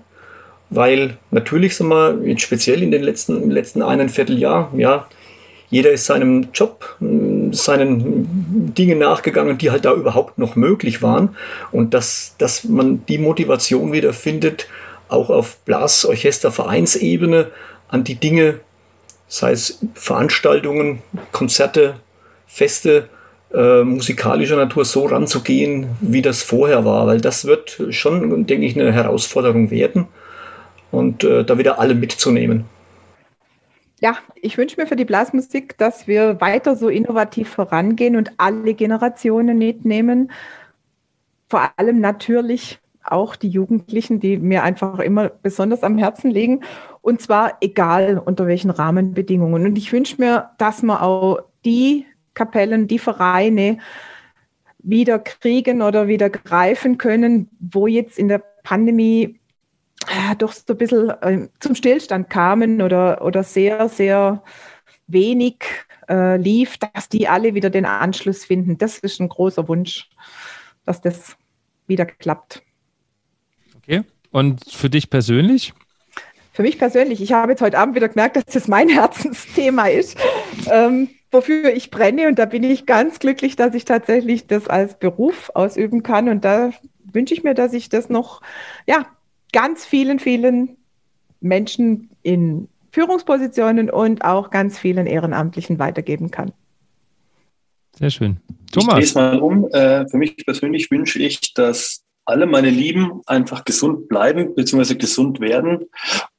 weil 0.70 1.18
natürlich 1.30 1.76
sind 1.76 1.88
wir 1.88 2.38
speziell 2.38 2.82
in 2.82 2.90
den 2.90 3.02
letzten, 3.02 3.40
im 3.40 3.50
letzten 3.50 3.82
einen 3.82 4.08
Vierteljahr, 4.08 4.72
ja, 4.76 5.06
jeder 5.74 5.90
ist 5.90 6.06
seinem 6.06 6.50
Job, 6.54 6.96
seinen 7.50 8.72
Dingen 8.78 9.00
nachgegangen, 9.00 9.58
die 9.58 9.72
halt 9.72 9.84
da 9.84 9.92
überhaupt 9.92 10.38
noch 10.38 10.54
möglich 10.54 11.02
waren 11.02 11.34
und 11.72 11.94
dass, 11.94 12.36
dass 12.38 12.62
man 12.62 13.04
die 13.06 13.18
Motivation 13.18 13.92
wieder 13.92 14.12
findet, 14.12 14.68
auch 15.08 15.30
auf 15.30 15.56
Blasorchester, 15.64 16.52
Vereinsebene 16.52 17.50
an 17.88 18.04
die 18.04 18.14
Dinge, 18.14 18.60
sei 19.26 19.50
es 19.50 19.80
Veranstaltungen, 19.94 21.02
Konzerte, 21.32 21.96
Feste, 22.46 23.08
äh, 23.52 23.82
musikalischer 23.82 24.56
Natur 24.56 24.84
so 24.84 25.06
ranzugehen, 25.06 25.88
wie 26.00 26.22
das 26.22 26.44
vorher 26.44 26.84
war, 26.84 27.08
weil 27.08 27.20
das 27.20 27.46
wird 27.46 27.82
schon, 27.90 28.46
denke 28.46 28.64
ich, 28.64 28.78
eine 28.78 28.92
Herausforderung 28.92 29.72
werden 29.72 30.06
und 30.92 31.24
äh, 31.24 31.44
da 31.44 31.58
wieder 31.58 31.80
alle 31.80 31.96
mitzunehmen. 31.96 32.64
Ja, 34.00 34.18
ich 34.34 34.58
wünsche 34.58 34.80
mir 34.80 34.86
für 34.86 34.96
die 34.96 35.04
Blasmusik, 35.04 35.78
dass 35.78 36.06
wir 36.06 36.40
weiter 36.40 36.76
so 36.76 36.88
innovativ 36.88 37.48
vorangehen 37.48 38.16
und 38.16 38.32
alle 38.38 38.74
Generationen 38.74 39.58
mitnehmen. 39.58 40.30
Vor 41.48 41.70
allem 41.76 42.00
natürlich 42.00 42.80
auch 43.04 43.36
die 43.36 43.48
Jugendlichen, 43.48 44.18
die 44.18 44.38
mir 44.38 44.62
einfach 44.62 44.98
immer 44.98 45.28
besonders 45.28 45.82
am 45.82 45.98
Herzen 45.98 46.30
liegen. 46.30 46.64
Und 47.02 47.20
zwar 47.20 47.58
egal 47.60 48.18
unter 48.18 48.46
welchen 48.46 48.70
Rahmenbedingungen. 48.70 49.66
Und 49.66 49.76
ich 49.76 49.92
wünsche 49.92 50.20
mir, 50.20 50.50
dass 50.58 50.82
man 50.82 50.98
auch 50.98 51.42
die 51.64 52.06
Kapellen, 52.34 52.88
die 52.88 52.98
Vereine 52.98 53.78
wieder 54.78 55.18
kriegen 55.18 55.82
oder 55.82 56.08
wieder 56.08 56.30
greifen 56.30 56.98
können, 56.98 57.48
wo 57.60 57.86
jetzt 57.86 58.18
in 58.18 58.28
der 58.28 58.42
Pandemie 58.62 59.38
doch 60.38 60.52
so 60.52 60.62
ein 60.68 60.76
bisschen 60.76 61.10
äh, 61.10 61.48
zum 61.60 61.74
Stillstand 61.74 62.30
kamen 62.30 62.82
oder, 62.82 63.22
oder 63.24 63.42
sehr, 63.42 63.88
sehr 63.88 64.42
wenig 65.06 65.56
äh, 66.08 66.36
lief, 66.36 66.76
dass 66.78 67.08
die 67.08 67.28
alle 67.28 67.54
wieder 67.54 67.70
den 67.70 67.84
Anschluss 67.84 68.44
finden. 68.44 68.78
Das 68.78 68.98
ist 68.98 69.20
ein 69.20 69.28
großer 69.28 69.68
Wunsch, 69.68 70.08
dass 70.84 71.00
das 71.00 71.36
wieder 71.86 72.06
klappt. 72.06 72.62
Okay. 73.76 74.02
Und 74.30 74.64
für 74.70 74.90
dich 74.90 75.10
persönlich? 75.10 75.74
Für 76.52 76.62
mich 76.62 76.78
persönlich, 76.78 77.20
ich 77.20 77.32
habe 77.32 77.52
jetzt 77.52 77.62
heute 77.62 77.78
Abend 77.78 77.96
wieder 77.96 78.08
gemerkt, 78.08 78.36
dass 78.36 78.44
das 78.46 78.68
mein 78.68 78.88
Herzensthema 78.90 79.86
ist, 79.86 80.16
ähm, 80.70 81.10
wofür 81.30 81.72
ich 81.74 81.90
brenne. 81.90 82.28
Und 82.28 82.38
da 82.38 82.44
bin 82.44 82.62
ich 82.62 82.86
ganz 82.86 83.18
glücklich, 83.18 83.56
dass 83.56 83.74
ich 83.74 83.84
tatsächlich 83.84 84.46
das 84.46 84.68
als 84.68 84.98
Beruf 84.98 85.50
ausüben 85.54 86.02
kann. 86.02 86.28
Und 86.28 86.44
da 86.44 86.70
wünsche 87.12 87.34
ich 87.34 87.44
mir, 87.44 87.54
dass 87.54 87.72
ich 87.72 87.88
das 87.88 88.08
noch, 88.08 88.40
ja, 88.86 89.06
ganz 89.54 89.86
vielen, 89.86 90.18
vielen 90.18 90.76
Menschen 91.40 92.10
in 92.22 92.68
Führungspositionen 92.90 93.88
und 93.88 94.24
auch 94.24 94.50
ganz 94.50 94.78
vielen 94.78 95.06
Ehrenamtlichen 95.06 95.78
weitergeben 95.78 96.30
kann. 96.30 96.52
Sehr 97.96 98.10
schön. 98.10 98.40
Thomas. 98.72 98.88
Ich 98.88 98.90
drehe 98.94 99.04
es 99.04 99.14
mal 99.14 99.38
um. 99.38 99.68
Äh, 99.70 100.08
für 100.08 100.16
mich 100.16 100.36
persönlich 100.44 100.90
wünsche 100.90 101.20
ich, 101.20 101.54
dass 101.54 102.02
alle 102.24 102.46
meine 102.46 102.70
Lieben 102.70 103.20
einfach 103.26 103.64
gesund 103.64 104.08
bleiben 104.08 104.54
bzw. 104.54 104.96
gesund 104.96 105.40
werden 105.40 105.84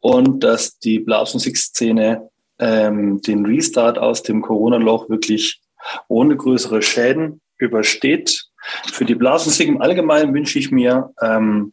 und 0.01 0.43
dass 0.43 0.77
die 0.79 0.99
Blasmusikszene 0.99 2.29
ähm, 2.59 3.21
den 3.21 3.45
Restart 3.45 3.97
aus 3.97 4.23
dem 4.23 4.41
Corona-Loch 4.41 5.09
wirklich 5.09 5.61
ohne 6.09 6.35
größere 6.35 6.81
Schäden 6.81 7.39
übersteht. 7.57 8.47
Für 8.91 9.05
die 9.05 9.15
Blasmusik 9.15 9.69
im 9.69 9.81
Allgemeinen 9.81 10.33
wünsche 10.33 10.59
ich 10.59 10.71
mir, 10.71 11.13
ähm, 11.21 11.71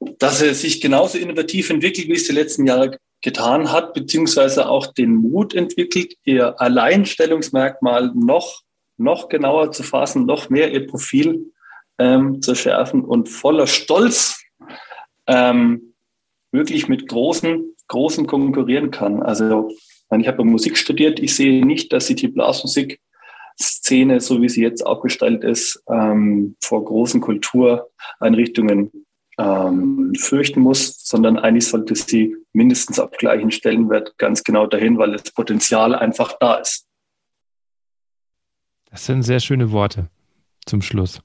dass 0.00 0.42
er 0.42 0.54
sich 0.54 0.80
genauso 0.80 1.18
innovativ 1.18 1.70
entwickelt, 1.70 2.08
wie 2.08 2.14
es 2.14 2.26
die 2.26 2.32
letzten 2.32 2.66
Jahre 2.66 2.98
getan 3.20 3.72
hat, 3.72 3.94
beziehungsweise 3.94 4.68
auch 4.68 4.86
den 4.92 5.14
Mut 5.14 5.54
entwickelt, 5.54 6.14
ihr 6.24 6.60
Alleinstellungsmerkmal 6.60 8.12
noch, 8.14 8.62
noch 8.96 9.28
genauer 9.28 9.72
zu 9.72 9.82
fassen, 9.82 10.24
noch 10.24 10.50
mehr 10.50 10.72
ihr 10.72 10.86
Profil 10.86 11.52
ähm, 11.98 12.40
zu 12.42 12.54
schärfen 12.54 13.04
und 13.04 13.28
voller 13.28 13.66
Stolz 13.66 14.40
ähm, 15.26 15.94
wirklich 16.52 16.88
mit 16.88 17.08
großen, 17.08 17.74
großen 17.88 18.26
konkurrieren 18.26 18.90
kann. 18.90 19.22
Also 19.22 19.70
ich 20.16 20.28
habe 20.28 20.44
Musik 20.44 20.78
studiert, 20.78 21.20
ich 21.20 21.34
sehe 21.34 21.66
nicht, 21.66 21.92
dass 21.92 22.06
sich 22.06 22.16
die 22.16 22.28
Blasmusik-Szene, 22.28 24.20
so 24.20 24.40
wie 24.40 24.48
sie 24.48 24.62
jetzt 24.62 24.86
aufgestellt 24.86 25.44
ist, 25.44 25.82
ähm, 25.90 26.56
vor 26.60 26.84
großen 26.84 27.20
Kultureinrichtungen 27.20 29.06
ähm, 29.38 30.12
fürchten 30.18 30.60
muss, 30.60 30.96
sondern 31.04 31.38
eigentlich 31.38 31.68
sollte 31.68 31.94
sie 31.94 32.36
mindestens 32.52 32.98
auf 32.98 33.10
gleichen 33.12 33.50
Stellenwert 33.50 34.18
ganz 34.18 34.42
genau 34.42 34.66
dahin, 34.66 34.98
weil 34.98 35.12
das 35.12 35.30
Potenzial 35.30 35.94
einfach 35.94 36.34
da 36.38 36.56
ist. 36.56 36.86
Das 38.90 39.06
sind 39.06 39.22
sehr 39.22 39.40
schöne 39.40 39.70
Worte 39.70 40.08
zum 40.66 40.82
Schluss. 40.82 41.20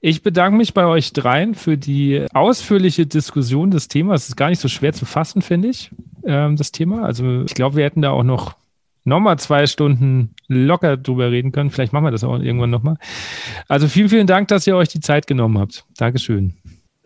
Ich 0.00 0.22
bedanke 0.22 0.56
mich 0.56 0.74
bei 0.74 0.86
euch 0.86 1.12
dreien 1.12 1.54
für 1.54 1.76
die 1.76 2.26
ausführliche 2.32 3.06
Diskussion 3.06 3.70
des 3.70 3.88
Themas. 3.88 4.22
Es 4.22 4.28
ist 4.30 4.36
gar 4.36 4.50
nicht 4.50 4.60
so 4.60 4.68
schwer 4.68 4.92
zu 4.92 5.04
fassen, 5.04 5.42
finde 5.42 5.68
ich, 5.68 5.90
ähm, 6.24 6.56
das 6.56 6.72
Thema. 6.72 7.04
Also 7.04 7.42
ich 7.42 7.54
glaube, 7.54 7.76
wir 7.76 7.84
hätten 7.84 8.02
da 8.02 8.10
auch 8.10 8.22
noch 8.22 8.56
nochmal 9.04 9.38
zwei 9.38 9.66
Stunden 9.66 10.34
locker 10.48 10.96
drüber 10.96 11.30
reden 11.30 11.52
können. 11.52 11.70
Vielleicht 11.70 11.92
machen 11.92 12.04
wir 12.04 12.10
das 12.10 12.24
auch 12.24 12.38
irgendwann 12.38 12.70
nochmal. 12.70 12.96
Also 13.68 13.88
vielen, 13.88 14.08
vielen 14.08 14.26
Dank, 14.26 14.48
dass 14.48 14.66
ihr 14.66 14.76
euch 14.76 14.88
die 14.88 15.00
Zeit 15.00 15.26
genommen 15.26 15.58
habt. 15.58 15.84
Dankeschön. 15.96 16.54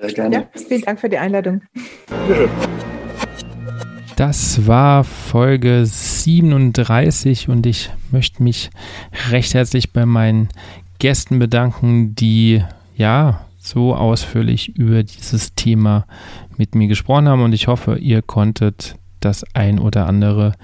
Sehr 0.00 0.12
gerne. 0.12 0.36
Ja, 0.36 0.60
vielen 0.66 0.82
Dank 0.82 1.00
für 1.00 1.08
die 1.08 1.18
Einladung. 1.18 1.62
Das 4.16 4.66
war 4.66 5.04
Folge 5.04 5.84
37 5.84 7.48
und 7.48 7.66
ich 7.66 7.90
möchte 8.10 8.42
mich 8.42 8.70
recht 9.30 9.54
herzlich 9.54 9.92
bei 9.92 10.06
meinen 10.06 10.48
Gästen 10.98 11.38
bedanken, 11.38 12.14
die 12.14 12.62
ja 12.96 13.46
so 13.58 13.94
ausführlich 13.94 14.76
über 14.76 15.02
dieses 15.02 15.54
Thema 15.54 16.06
mit 16.56 16.74
mir 16.74 16.88
gesprochen 16.88 17.28
haben 17.28 17.42
und 17.42 17.52
ich 17.52 17.66
hoffe, 17.66 17.96
ihr 17.96 18.22
konntet 18.22 18.96
das 19.20 19.44
ein 19.54 19.78
oder 19.78 20.06
andere 20.06 20.54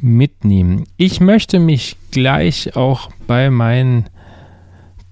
mitnehmen. 0.00 0.84
Ich 0.96 1.20
möchte 1.20 1.58
mich 1.58 1.96
gleich 2.10 2.76
auch 2.76 3.10
bei 3.26 3.50
meinen 3.50 4.08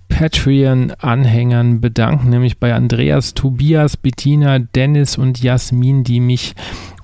Patreon-Anhängern 0.08 1.80
bedanken, 1.80 2.30
nämlich 2.30 2.58
bei 2.58 2.74
Andreas, 2.74 3.34
Tobias, 3.34 3.96
Bettina, 3.96 4.58
Dennis 4.58 5.18
und 5.18 5.42
Jasmin, 5.42 6.04
die 6.04 6.20
mich 6.20 6.54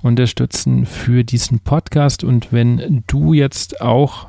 unterstützen 0.01 0.85
für 0.85 1.23
diesen 1.23 1.59
Podcast. 1.59 2.23
Und 2.23 2.51
wenn 2.51 3.03
du 3.07 3.33
jetzt 3.33 3.81
auch 3.81 4.27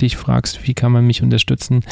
dich 0.00 0.16
fragst, 0.16 0.66
wie 0.66 0.74
kann 0.74 0.92
man 0.92 1.06
mich 1.06 1.22
unterstützen, 1.22 1.84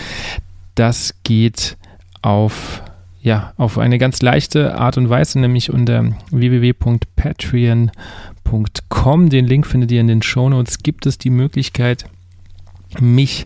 das 0.74 1.14
geht 1.24 1.76
auf 2.22 2.82
ja, 3.20 3.52
auf 3.56 3.78
eine 3.78 3.98
ganz 3.98 4.22
leichte 4.22 4.78
Art 4.78 4.96
und 4.96 5.10
Weise, 5.10 5.40
nämlich 5.40 5.72
unter 5.72 6.12
www.patreon.com. 6.30 9.28
Den 9.28 9.44
Link 9.44 9.66
findet 9.66 9.90
ihr 9.90 10.00
in 10.00 10.06
den 10.06 10.22
Shownotes. 10.22 10.78
Gibt 10.78 11.04
es 11.04 11.18
die 11.18 11.30
Möglichkeit, 11.30 12.04
mich 13.00 13.44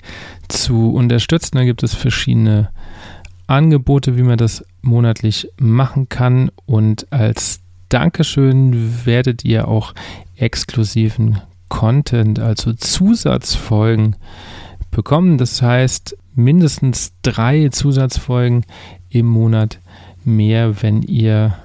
zu 0.48 0.92
unterstützen? 0.92 1.56
Da 1.56 1.64
gibt 1.64 1.82
es 1.82 1.94
verschiedene 1.94 2.70
Angebote, 3.46 4.16
wie 4.16 4.22
man 4.22 4.38
das 4.38 4.64
monatlich 4.82 5.48
machen 5.58 6.08
kann. 6.08 6.50
Und 6.66 7.12
als 7.12 7.60
Dankeschön 7.88 9.04
werdet 9.04 9.44
ihr 9.44 9.68
auch 9.68 9.94
exklusiven 10.36 11.40
Content, 11.68 12.38
also 12.38 12.72
Zusatzfolgen 12.72 14.16
bekommen. 14.90 15.38
Das 15.38 15.60
heißt, 15.62 16.16
mindestens 16.34 17.12
drei 17.22 17.68
Zusatzfolgen 17.68 18.64
im 19.10 19.26
Monat 19.26 19.80
mehr, 20.24 20.82
wenn 20.82 21.02
ihr 21.02 21.56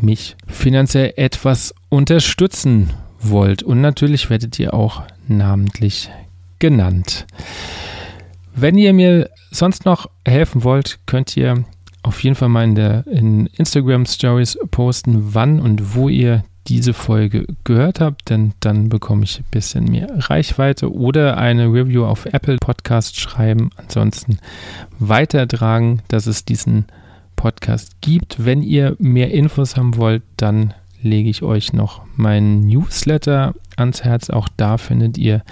mich 0.00 0.36
finanziell 0.46 1.12
etwas 1.16 1.74
unterstützen 1.88 2.90
wollt. 3.20 3.62
Und 3.62 3.80
natürlich 3.80 4.30
werdet 4.30 4.58
ihr 4.58 4.74
auch 4.74 5.02
namentlich 5.28 6.10
genannt. 6.58 7.26
Wenn 8.54 8.78
ihr 8.78 8.92
mir 8.92 9.30
sonst 9.50 9.84
noch 9.84 10.08
helfen 10.26 10.64
wollt, 10.64 10.98
könnt 11.06 11.36
ihr 11.36 11.64
auf 12.02 12.22
jeden 12.22 12.36
Fall 12.36 12.48
mal 12.48 12.64
in 12.64 12.74
der 12.74 13.06
in 13.06 13.46
Instagram 13.46 14.06
Stories 14.06 14.58
posten, 14.70 15.34
wann 15.34 15.60
und 15.60 15.94
wo 15.94 16.08
ihr 16.08 16.44
diese 16.68 16.94
Folge 16.94 17.46
gehört 17.64 18.00
habt, 18.00 18.30
denn 18.30 18.52
dann 18.60 18.88
bekomme 18.88 19.24
ich 19.24 19.38
ein 19.38 19.44
bisschen 19.50 19.84
mehr 19.84 20.08
Reichweite 20.30 20.92
oder 20.92 21.36
eine 21.36 21.66
Review 21.66 22.04
auf 22.04 22.26
Apple 22.26 22.56
Podcast 22.56 23.18
schreiben. 23.20 23.70
Ansonsten 23.76 24.38
weitertragen, 24.98 26.02
dass 26.08 26.26
es 26.26 26.44
diesen 26.44 26.86
Podcast 27.36 28.00
gibt. 28.00 28.44
Wenn 28.44 28.62
ihr 28.62 28.96
mehr 28.98 29.30
Infos 29.30 29.76
haben 29.76 29.96
wollt, 29.96 30.22
dann 30.36 30.74
lege 31.02 31.28
ich 31.28 31.42
euch 31.42 31.72
noch 31.72 32.02
meinen 32.16 32.66
Newsletter 32.66 33.54
ans 33.76 34.02
Herz. 34.02 34.30
Auch 34.30 34.48
da 34.56 34.78
findet 34.78 35.18
ihr 35.18 35.42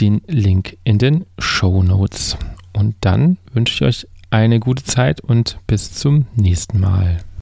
den 0.00 0.22
Link 0.26 0.78
in 0.84 0.98
den 0.98 1.26
Show 1.38 1.82
Notes. 1.82 2.36
Und 2.72 2.96
dann 3.00 3.38
wünsche 3.52 3.74
ich 3.74 3.82
euch 3.82 4.08
eine 4.30 4.60
gute 4.60 4.84
Zeit 4.84 5.20
und 5.20 5.58
bis 5.66 5.92
zum 5.92 6.26
nächsten 6.36 6.80
Mal. 6.80 7.22